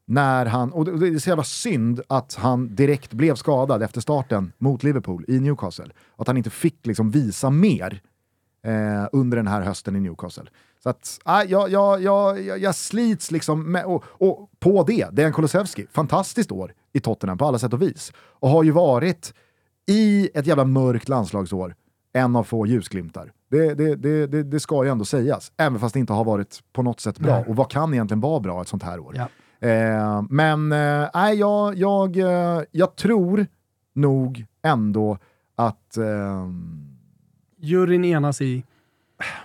när 0.08 0.46
han, 0.46 0.72
och 0.72 1.00
det 1.00 1.08
är 1.08 1.18
så 1.20 1.30
jävla 1.30 1.44
synd 1.44 2.02
att 2.10 2.36
han 2.36 2.76
direkt 2.76 3.14
blev 3.14 3.36
skadad 3.36 3.84
efter 3.84 4.02
starten 4.02 4.52
mot 4.58 4.84
Liverpool 4.84 5.26
i 5.28 5.40
Newcastle. 5.40 5.90
Att 6.18 6.28
han 6.28 6.38
inte 6.38 6.50
fick 6.50 6.86
liksom 6.86 7.12
visa 7.12 7.50
mer 7.50 8.02
eh, 8.64 9.08
under 9.12 9.38
den 9.38 9.48
här 9.48 9.62
hösten 9.62 9.96
i 9.96 10.00
Newcastle. 10.00 10.46
Så 10.84 10.90
att, 10.90 11.20
äh, 11.26 11.52
jag, 11.52 11.70
jag, 11.70 12.02
jag, 12.02 12.42
jag, 12.42 12.60
jag 12.60 12.76
slits 12.76 13.32
liksom 13.32 13.72
med, 13.72 13.86
och, 13.86 14.04
och 14.08 14.50
på 14.60 14.84
det, 14.84 15.08
Dejan 15.12 15.34
Kulusevski, 15.34 15.88
fantastiskt 15.92 16.52
år 16.52 16.74
i 16.94 17.00
Tottenham 17.00 17.38
på 17.38 17.46
alla 17.46 17.60
sätt 17.60 17.74
och 17.74 17.82
vis. 17.82 18.12
Och 18.18 18.50
har 18.50 18.64
ju 18.64 18.72
varit 18.72 19.34
i 19.88 20.30
ett 20.34 20.48
jävla 20.48 20.66
mörkt 20.66 21.10
landslagsår 21.10 21.76
en 22.14 22.36
av 22.36 22.44
få 22.44 22.68
ljusglimtar. 22.68 23.32
Det, 23.50 23.74
det, 23.74 23.96
det, 23.96 24.28
det, 24.28 24.44
det 24.44 24.60
ska 24.60 24.84
ju 24.84 24.90
ändå 24.90 25.06
sägas, 25.06 25.52
även 25.58 25.80
fast 25.80 25.94
det 25.94 26.00
inte 26.00 26.14
har 26.14 26.24
varit 26.24 26.64
på 26.74 26.84
något 26.84 27.00
sätt 27.00 27.20
bra. 27.20 27.36
Nej. 27.36 27.46
Och 27.48 27.56
vad 27.56 27.72
kan 27.72 27.94
egentligen 27.94 28.22
vara 28.22 28.40
bra 28.40 28.62
ett 28.62 28.68
sånt 28.68 28.84
här 28.84 29.00
år? 29.00 29.16
Ja. 29.18 29.30
Eh, 29.68 30.24
men 30.30 30.72
eh, 30.72 31.32
jag, 31.34 31.76
jag, 31.76 32.18
eh, 32.18 32.64
jag 32.72 32.96
tror 32.96 33.48
nog 33.94 34.46
ändå 34.62 35.18
att 35.56 35.98
ehm, 35.98 36.98
Juryn 37.58 38.06
enas 38.06 38.42
i... 38.42 38.64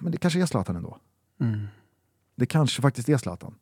men 0.01 0.13
det 0.13 0.19
kanske 0.19 0.43
är 0.43 0.47
Zlatan 0.47 0.77
ändå. 0.77 0.99
Mm. 1.41 1.67
Det 2.37 2.47
kanske 2.47 2.83
faktiskt 2.83 3.09
är 3.09 3.17
Zlatan. 3.17 3.55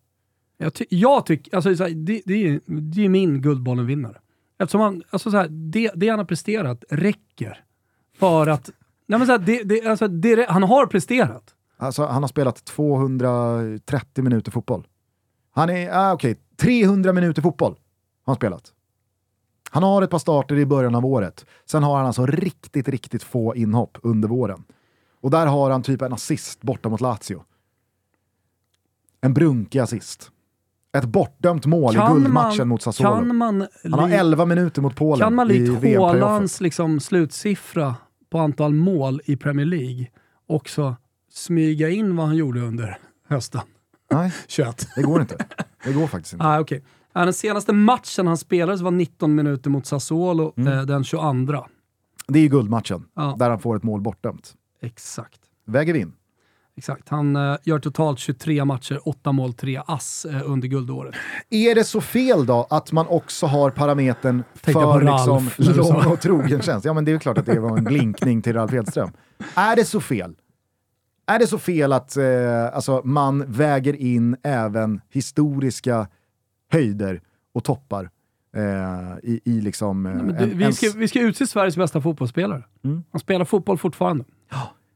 Jag, 0.59 0.75
ty 0.75 0.85
jag 0.91 1.27
tycker, 1.27 1.57
alltså, 1.57 1.71
det, 1.71 2.23
det, 2.25 2.47
är, 2.49 2.61
det 2.67 3.05
är 3.05 3.09
min 3.09 3.43
Guldbollen-vinnare. 3.43 4.19
Eftersom 4.59 4.81
han, 4.81 5.03
alltså, 5.11 5.31
så 5.31 5.37
här, 5.37 5.49
det, 5.49 5.91
det 5.95 6.09
han 6.09 6.19
har 6.19 6.27
presterat 6.27 6.85
räcker 6.91 7.65
för 8.19 8.47
att... 8.47 8.71
Nej, 9.07 9.19
men 9.19 9.27
så 9.27 9.33
här, 9.33 9.39
det, 9.39 9.63
det, 9.63 9.87
alltså, 9.87 10.09
det, 10.09 10.49
han 10.49 10.63
har 10.63 10.87
presterat. 10.87 11.55
Alltså, 11.77 12.07
han 12.07 12.23
har 12.23 12.29
spelat 12.29 12.65
230 12.65 14.25
minuter 14.25 14.51
fotboll. 14.51 14.87
Han 15.51 15.71
är, 15.71 15.91
ah, 15.93 16.13
okej, 16.13 16.37
300 16.57 17.13
minuter 17.13 17.43
fotboll 17.43 17.73
har 17.73 18.33
han 18.33 18.37
spelat. 18.37 18.73
Han 19.71 19.83
har 19.83 20.03
ett 20.03 20.11
par 20.11 20.19
starter 20.19 20.57
i 20.57 20.67
början 20.67 20.95
av 20.95 21.07
året. 21.07 21.47
Sen 21.65 21.83
har 21.83 21.97
han 21.97 22.07
alltså 22.07 22.27
riktigt, 22.27 22.89
riktigt 22.89 23.23
få 23.23 23.57
inhopp 23.57 23.99
under 24.03 24.29
våren. 24.29 24.65
Och 25.21 25.31
där 25.31 25.47
har 25.47 25.71
han 25.71 25.83
typ 25.83 26.03
en 26.03 26.13
assist 26.13 26.63
borta 26.63 26.89
mot 26.89 27.01
Lazio. 27.01 27.45
En 29.21 29.35
brunkig 29.35 29.79
assist. 29.79 30.31
Ett 30.97 31.05
bortdömt 31.05 31.67
mål 31.67 31.95
i 31.95 31.99
guldmatchen 32.13 32.69
mot 32.69 32.83
Sassuolo. 32.83 33.17
Kan 33.17 33.37
man, 33.37 33.67
Han 33.85 33.93
har 33.93 34.09
li- 34.09 34.15
11 34.15 34.45
minuter 34.45 34.83
mot 34.83 34.97
Polen 34.97 35.19
kan 35.21 35.35
man 35.35 35.49
likt. 35.49 35.85
Haalands 35.99 36.61
liksom, 36.61 37.01
slutsiffra 37.01 37.95
på 38.31 38.39
antal 38.39 38.75
mål 38.75 39.21
i 39.25 39.37
Premier 39.37 39.67
League 39.67 40.07
också 40.47 40.97
smyga 41.33 41.89
in 41.89 42.17
vad 42.17 42.27
han 42.27 42.37
gjorde 42.37 42.61
under 42.61 42.99
hösten 43.29 43.61
Nej, 44.13 44.33
21? 44.49 44.89
det 44.97 45.03
går 45.03 45.21
inte. 45.21 45.47
Det 45.85 45.93
går 45.93 46.07
faktiskt 46.07 46.33
inte. 46.33 46.45
Ah, 46.49 46.61
okay. 46.61 46.81
den 47.13 47.33
senaste 47.33 47.73
matchen 47.73 48.27
han 48.27 48.37
spelade 48.37 48.85
var 48.85 48.91
19 48.91 49.35
minuter 49.35 49.71
mot 49.71 49.87
Sassuolo 49.87 50.53
Mm. 50.57 50.73
eh, 50.79 50.83
den 50.85 51.05
22. 51.05 51.65
Det 52.29 52.39
är 52.39 52.43
ju 52.43 52.49
guldmatchen, 52.49 53.05
Ja. 53.17 53.37
där 53.39 53.51
han 53.51 53.59
får 53.59 53.77
ett 53.77 53.83
mål 53.83 54.01
bortdömt. 54.01 54.55
Exakt. 54.83 55.41
Väger 55.67 55.93
vi 55.93 56.01
in. 56.01 56.13
Exakt. 56.79 57.09
Han 57.09 57.37
eh, 57.37 57.57
gör 57.65 57.79
totalt 57.79 58.19
23 58.19 58.65
matcher, 58.65 59.01
8 59.05 59.33
mål, 59.33 59.55
3 59.55 59.83
ass 59.87 60.25
eh, 60.31 60.51
under 60.51 60.69
guldåret. 60.69 61.15
Är 61.51 61.75
det 61.75 61.85
så 61.85 62.01
fel 62.01 62.47
då 62.47 62.67
att 62.71 62.93
man 62.93 63.07
också 63.07 63.47
har 63.47 63.71
parametern 63.71 64.43
Tänkte 64.61 64.73
för 64.73 65.01
Ralf 65.01 65.59
liksom 65.59 65.95
lång 65.95 66.13
och 66.13 66.21
trogen 66.21 66.63
tjänst? 66.63 66.85
Ja 66.85 66.93
men 66.93 67.05
det 67.05 67.11
är 67.11 67.13
ju 67.13 67.19
klart 67.19 67.39
att 67.39 67.47
det 67.47 67.61
var 67.61 67.79
en 67.79 67.85
blinkning 67.85 68.43
till 68.43 68.53
Ralf 68.53 68.73
Edström. 68.73 69.11
Är 69.55 69.77
det 69.77 69.85
så 69.85 70.01
fel? 70.01 70.35
Är 71.27 71.39
det 71.39 71.47
så 71.47 71.59
fel 71.59 71.93
att 71.93 72.17
eh, 72.17 72.75
alltså, 72.75 73.03
man 73.05 73.53
väger 73.53 73.97
in 73.97 74.37
även 74.43 75.01
historiska 75.11 76.09
höjder 76.73 77.21
och 77.55 77.65
toppar 77.65 78.11
eh, 78.57 79.19
i, 79.23 79.41
i 79.45 79.61
liksom... 79.61 80.07
Eh, 80.07 80.13
Men 80.15 80.27
du, 80.29 80.35
en- 80.35 80.59
vi, 80.59 80.73
ska, 80.73 80.91
vi 80.97 81.09
ska 81.09 81.21
utse 81.21 81.47
Sveriges 81.47 81.77
bästa 81.77 82.01
fotbollsspelare. 82.01 82.63
Mm. 82.85 83.05
Han 83.13 83.21
spelar 83.21 83.45
fotboll 83.45 83.79
fortfarande. 83.79 84.25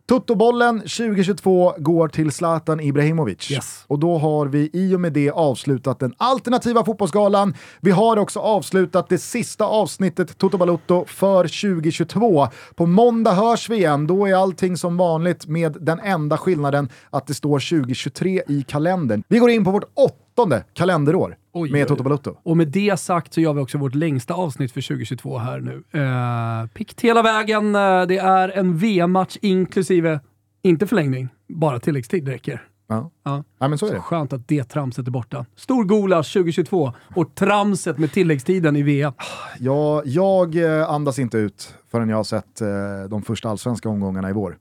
Totobollen 0.06 0.78
2022 0.78 1.74
går 1.78 2.08
till 2.08 2.32
Zlatan 2.32 2.80
Ibrahimovic. 2.80 3.50
Yes. 3.50 3.84
Och 3.86 3.98
då 3.98 4.18
har 4.18 4.46
vi 4.46 4.70
i 4.72 4.94
och 4.94 5.00
med 5.00 5.12
det 5.12 5.30
avslutat 5.30 5.98
den 5.98 6.14
alternativa 6.16 6.84
fotbollsgalan. 6.84 7.54
Vi 7.80 7.90
har 7.90 8.16
också 8.16 8.40
avslutat 8.40 9.08
det 9.08 9.18
sista 9.18 9.64
avsnittet 9.64 10.38
Toto 10.38 10.58
Balotto 10.58 11.04
för 11.04 11.42
2022. 11.72 12.48
På 12.74 12.86
måndag 12.86 13.32
hörs 13.32 13.68
vi 13.68 13.76
igen. 13.76 14.06
Då 14.06 14.26
är 14.26 14.34
allting 14.34 14.76
som 14.76 14.96
vanligt 14.96 15.46
med 15.46 15.76
den 15.80 16.00
enda 16.00 16.38
skillnaden 16.38 16.88
att 17.10 17.26
det 17.26 17.34
står 17.34 17.58
2023 17.58 18.42
i 18.48 18.62
kalendern. 18.62 19.22
Vi 19.28 19.38
går 19.38 19.50
in 19.50 19.64
på 19.64 19.70
vårt 19.70 19.92
åttonde 19.94 20.64
kalenderår 20.74 21.36
Oj, 21.54 21.72
med 21.72 21.88
Toto 21.88 22.02
Balotto. 22.02 22.36
Och 22.42 22.56
med 22.56 22.68
det 22.68 23.00
sagt 23.00 23.34
så 23.34 23.40
gör 23.40 23.52
vi 23.52 23.60
också 23.60 23.78
vårt 23.78 23.94
längsta 23.94 24.34
avsnitt 24.34 24.72
för 24.72 24.80
2022 24.80 25.38
här 25.38 25.60
nu. 25.60 26.00
Uh, 26.00 26.66
pikt 26.68 27.00
hela 27.00 27.22
vägen. 27.22 27.74
Eh, 27.74 28.02
det 28.02 28.18
är 28.18 28.48
en 28.48 28.78
VM-match 28.78 29.36
inklusive, 29.40 30.20
inte 30.62 30.86
förlängning, 30.86 31.28
bara 31.48 31.78
tilläggstid 31.80 32.28
räcker. 32.28 32.62
Ja. 32.88 33.10
Ja. 33.24 33.44
ja, 33.58 33.68
men 33.68 33.78
så 33.78 33.86
är 33.86 33.88
Så 33.88 33.94
det. 33.94 34.00
skönt 34.00 34.32
att 34.32 34.48
det 34.48 34.64
tramset 34.64 35.06
är 35.06 35.10
borta. 35.10 35.46
Stor 35.56 35.84
gulasch 35.84 36.32
2022 36.32 36.92
och 37.14 37.34
tramset 37.34 37.98
med 37.98 38.12
tilläggstiden 38.12 38.76
i 38.76 38.82
VM. 38.82 39.12
Jag, 39.58 40.06
jag 40.06 40.56
eh, 40.56 40.90
andas 40.90 41.18
inte 41.18 41.38
ut 41.38 41.74
förrän 41.90 42.08
jag 42.08 42.16
har 42.16 42.24
sett 42.24 42.60
eh, 42.60 42.68
de 43.10 43.22
första 43.22 43.48
allsvenska 43.48 43.88
omgångarna 43.88 44.30
i 44.30 44.32
vår. 44.32 44.56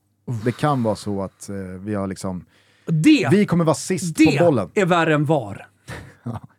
Det 0.45 0.51
kan 0.51 0.84
vara 0.84 0.95
så 0.95 1.22
att 1.22 1.49
eh, 1.49 1.55
vi 1.55 1.95
har 1.95 2.07
liksom... 2.07 2.45
Det, 2.85 3.27
Vi 3.31 3.45
kommer 3.45 3.65
vara 3.65 3.76
sist 3.76 4.18
det 4.18 4.38
på 4.39 4.45
bollen. 4.45 4.69
är 4.73 4.85
värre 4.85 5.13
än 5.13 5.26
VAR. 5.26 5.68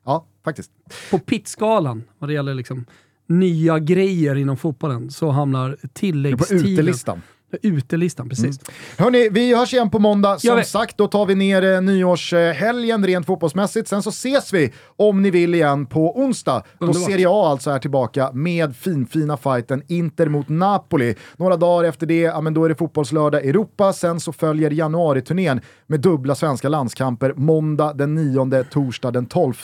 Ja, 0.05 0.27
faktiskt. 0.45 0.71
På 1.11 1.19
pittskalan, 1.19 2.03
vad 2.19 2.31
det 2.31 2.35
gäller 2.35 2.55
liksom 2.55 2.85
nya 3.27 3.79
grejer 3.79 4.35
inom 4.35 4.57
fotbollen, 4.57 5.11
så 5.11 5.31
hamnar 5.31 5.69
Det 5.69 5.75
är 5.75 5.77
på 5.77 5.89
tilläggstiden... 5.95 6.67
utelistan. 6.67 7.23
Utelistan, 7.63 8.29
precis. 8.29 8.61
Hörni, 8.99 9.29
vi 9.29 9.55
hörs 9.55 9.73
igen 9.73 9.91
på 9.91 9.99
måndag. 9.99 10.39
Som 10.39 10.65
sagt, 10.65 10.99
då 10.99 11.09
tar 11.09 11.27
vi 11.27 11.35
ner 11.35 11.75
eh, 11.75 11.81
nyårshelgen 11.81 13.07
rent 13.07 13.27
fotbollsmässigt. 13.27 13.89
Sen 13.89 14.03
så 14.03 14.11
ses 14.11 14.53
vi, 14.53 14.73
om 14.97 15.23
ni 15.23 15.31
vill 15.31 15.55
igen, 15.55 15.87
på 15.87 16.19
onsdag. 16.19 16.63
Då 16.79 16.87
Underbart. 16.87 17.11
Serie 17.11 17.29
A 17.29 17.49
alltså 17.51 17.71
är 17.71 17.79
tillbaka 17.79 18.31
med 18.33 18.77
finfina 18.77 19.37
fighten 19.37 19.83
Inter 19.89 20.29
mot 20.29 20.49
Napoli. 20.49 21.15
Några 21.37 21.57
dagar 21.57 21.89
efter 21.89 22.07
det, 22.07 22.21
ja, 22.21 22.41
men 22.41 22.55
då 22.55 22.65
är 22.65 22.69
det 22.69 22.75
fotbollslördag 22.75 23.47
Europa. 23.47 23.93
Sen 23.93 24.21
så 24.21 24.33
följer 24.33 24.71
januariturnén 24.71 25.61
med 25.87 26.01
dubbla 26.01 26.35
svenska 26.35 26.69
landskamper 26.69 27.35
måndag 27.37 27.93
den 27.93 28.15
9, 28.15 28.65
torsdag 28.65 29.11
den 29.11 29.27
12. 29.27 29.55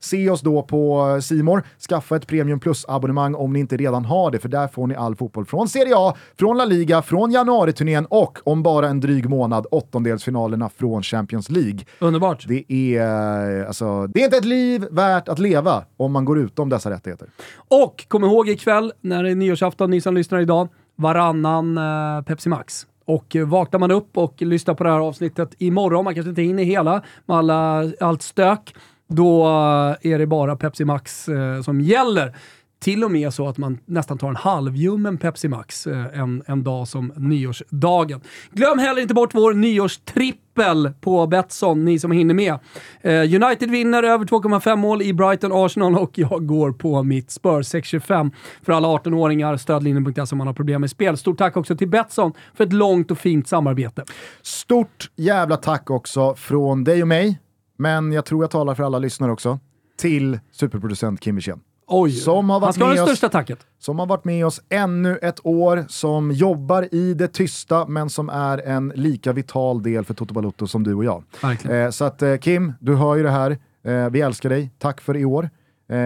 Se 0.00 0.30
oss 0.30 0.40
då 0.40 0.62
på 0.62 1.18
Simor. 1.22 1.62
Skaffa 1.88 2.16
ett 2.16 2.26
Premium 2.26 2.60
Plus-abonnemang 2.60 3.34
om 3.34 3.52
ni 3.52 3.60
inte 3.60 3.76
redan 3.76 4.04
har 4.04 4.30
det, 4.30 4.38
för 4.38 4.48
där 4.48 4.68
får 4.68 4.86
ni 4.86 4.94
all 4.94 5.16
fotboll 5.16 5.44
från 5.44 5.68
Serie 5.68 5.94
A, 5.96 6.14
från 6.38 6.56
La 6.56 6.64
Liga, 6.64 7.02
från 7.02 7.23
januariturnén 7.30 8.06
och 8.06 8.38
om 8.44 8.62
bara 8.62 8.88
en 8.88 9.00
dryg 9.00 9.28
månad 9.28 9.66
åttondelsfinalerna 9.70 10.68
från 10.68 11.02
Champions 11.02 11.50
League. 11.50 11.80
Underbart. 11.98 12.44
Det 12.48 12.72
är, 12.72 13.64
alltså, 13.64 14.06
det 14.06 14.20
är 14.20 14.24
inte 14.24 14.36
ett 14.36 14.44
liv 14.44 14.86
värt 14.90 15.28
att 15.28 15.38
leva 15.38 15.84
om 15.96 16.12
man 16.12 16.24
går 16.24 16.38
utom 16.38 16.68
dessa 16.68 16.90
rättigheter. 16.90 17.28
Och 17.68 18.04
kom 18.08 18.24
ihåg 18.24 18.48
ikväll, 18.48 18.92
när 19.00 19.22
det 19.22 19.30
är 19.30 19.34
nyårsafton, 19.34 19.90
ni 19.90 20.00
som 20.00 20.14
lyssnar 20.14 20.40
idag, 20.40 20.68
varannan 20.96 21.78
eh, 21.78 22.22
Pepsi 22.24 22.48
Max. 22.48 22.86
Och 23.04 23.36
eh, 23.36 23.46
vaknar 23.46 23.80
man 23.80 23.90
upp 23.90 24.16
och 24.18 24.42
lyssnar 24.42 24.74
på 24.74 24.84
det 24.84 24.90
här 24.90 24.98
avsnittet 24.98 25.54
imorgon, 25.58 26.04
man 26.04 26.14
kanske 26.14 26.28
inte 26.30 26.42
hinner 26.42 26.64
hela 26.64 27.02
med 27.26 27.36
alla, 27.36 27.92
allt 28.00 28.22
stök, 28.22 28.74
då 29.08 29.44
eh, 29.44 30.12
är 30.12 30.18
det 30.18 30.26
bara 30.26 30.56
Pepsi 30.56 30.84
Max 30.84 31.28
eh, 31.28 31.62
som 31.62 31.80
gäller. 31.80 32.36
Till 32.84 33.04
och 33.04 33.10
med 33.10 33.34
så 33.34 33.48
att 33.48 33.58
man 33.58 33.78
nästan 33.84 34.18
tar 34.18 34.28
en 34.28 34.36
halvljummen 34.36 35.18
Pepsi 35.18 35.48
Max 35.48 35.86
eh, 35.86 36.20
en, 36.20 36.42
en 36.46 36.64
dag 36.64 36.88
som 36.88 37.12
nyårsdagen. 37.16 38.20
Glöm 38.52 38.78
heller 38.78 39.02
inte 39.02 39.14
bort 39.14 39.34
vår 39.34 39.54
nyårstrippel 39.54 40.92
på 41.00 41.26
Betsson, 41.26 41.84
ni 41.84 41.98
som 41.98 42.10
hinner 42.10 42.34
med. 42.34 42.58
Eh, 43.00 43.44
United 43.44 43.70
vinner 43.70 44.02
över 44.02 44.24
2,5 44.24 44.76
mål 44.76 45.02
i 45.02 45.12
Brighton 45.12 45.52
Arsenal 45.52 45.98
och 45.98 46.18
jag 46.18 46.46
går 46.46 46.72
på 46.72 47.02
mitt 47.02 47.30
Spurs 47.30 47.66
625 47.66 48.30
för 48.62 48.72
alla 48.72 48.88
18-åringar. 48.88 49.56
Stödlinjen.se 49.56 50.32
om 50.32 50.38
man 50.38 50.46
har 50.46 50.54
problem 50.54 50.80
med 50.80 50.90
spel. 50.90 51.16
Stort 51.16 51.38
tack 51.38 51.56
också 51.56 51.76
till 51.76 51.88
Betsson 51.88 52.32
för 52.54 52.64
ett 52.64 52.72
långt 52.72 53.10
och 53.10 53.18
fint 53.18 53.48
samarbete. 53.48 54.04
Stort 54.42 55.10
jävla 55.16 55.56
tack 55.56 55.90
också 55.90 56.34
från 56.34 56.84
dig 56.84 57.02
och 57.02 57.08
mig, 57.08 57.38
men 57.78 58.12
jag 58.12 58.24
tror 58.24 58.42
jag 58.42 58.50
talar 58.50 58.74
för 58.74 58.82
alla 58.82 58.98
lyssnare 58.98 59.32
också, 59.32 59.58
till 59.96 60.38
superproducent 60.52 61.20
Kim 61.20 61.36
Wirsén. 61.36 61.60
Oj, 61.86 62.12
Som 62.12 62.50
har 62.50 62.60
varit 62.60 62.64
han 62.66 62.72
ska 62.72 62.84
ha 62.84 62.94
det 62.94 63.00
oss- 63.02 63.08
största 63.08 63.28
tacket. 63.28 63.58
som 63.78 63.98
har 63.98 64.06
varit 64.06 64.24
med 64.24 64.46
oss 64.46 64.60
ännu 64.68 65.18
ett 65.22 65.40
år, 65.46 65.84
som 65.88 66.32
jobbar 66.32 66.94
i 66.94 67.14
det 67.14 67.28
tysta 67.28 67.86
men 67.86 68.10
som 68.10 68.28
är 68.28 68.58
en 68.58 68.92
lika 68.94 69.32
vital 69.32 69.82
del 69.82 70.04
för 70.04 70.14
Toto 70.14 70.34
Balotto 70.34 70.66
som 70.66 70.82
du 70.82 70.94
och 70.94 71.04
jag. 71.04 71.22
Eh, 71.70 71.90
så 71.90 72.04
att 72.04 72.22
eh, 72.22 72.36
Kim, 72.36 72.72
du 72.80 72.94
hör 72.96 73.14
ju 73.16 73.22
det 73.22 73.30
här. 73.30 73.58
Eh, 73.84 74.10
vi 74.10 74.20
älskar 74.20 74.48
dig. 74.48 74.70
Tack 74.78 75.00
för 75.00 75.16
i 75.16 75.24
år. 75.24 75.50
Eh, 75.90 75.98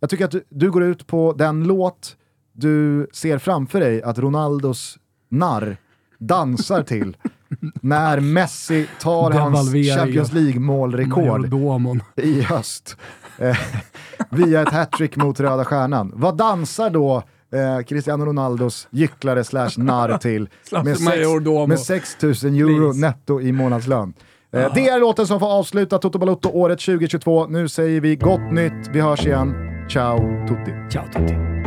jag 0.00 0.10
tycker 0.10 0.24
att 0.24 0.30
du, 0.30 0.44
du 0.48 0.70
går 0.70 0.82
ut 0.82 1.06
på 1.06 1.34
den 1.38 1.64
låt 1.64 2.16
du 2.52 3.06
ser 3.12 3.38
framför 3.38 3.80
dig 3.80 4.02
att 4.02 4.18
Ronaldos 4.18 4.98
narr 5.28 5.76
dansar 6.18 6.82
till 6.82 7.16
när 7.80 8.20
Messi 8.20 8.88
tar 9.00 9.30
hans. 9.30 9.72
Champions 9.96 10.32
League-målrekord 10.32 12.00
i 12.16 12.42
höst 12.42 12.96
via 14.30 14.62
ett 14.62 14.72
hattrick 14.72 15.16
mot 15.16 15.40
Röda 15.40 15.64
Stjärnan. 15.64 16.12
Vad 16.14 16.36
dansar 16.36 16.90
då 16.90 17.22
eh, 17.52 17.84
Cristiano 17.84 18.24
Ronaldos 18.24 18.88
gycklare 18.90 19.44
slash 19.44 19.70
narr 19.76 20.18
till 20.18 20.48
med, 20.84 20.98
sex, 20.98 21.68
med 21.68 21.80
6 21.80 22.22
000 22.22 22.32
euro 22.32 22.92
Please. 22.92 23.00
netto 23.00 23.40
i 23.40 23.52
månadslön? 23.52 24.14
Eh, 24.52 24.74
det 24.74 24.88
är 24.88 25.00
låten 25.00 25.26
som 25.26 25.40
får 25.40 25.52
avsluta 25.52 25.98
Toto 25.98 26.18
Balotto 26.18 26.48
året 26.48 26.80
2022. 26.80 27.46
Nu 27.46 27.68
säger 27.68 28.00
vi 28.00 28.16
gott 28.16 28.52
nytt, 28.52 28.88
vi 28.92 29.00
hörs 29.00 29.26
igen. 29.26 29.54
Ciao 29.88 30.18
tutti! 30.48 30.72
Ciao 30.90 31.04
tutti. 31.12 31.61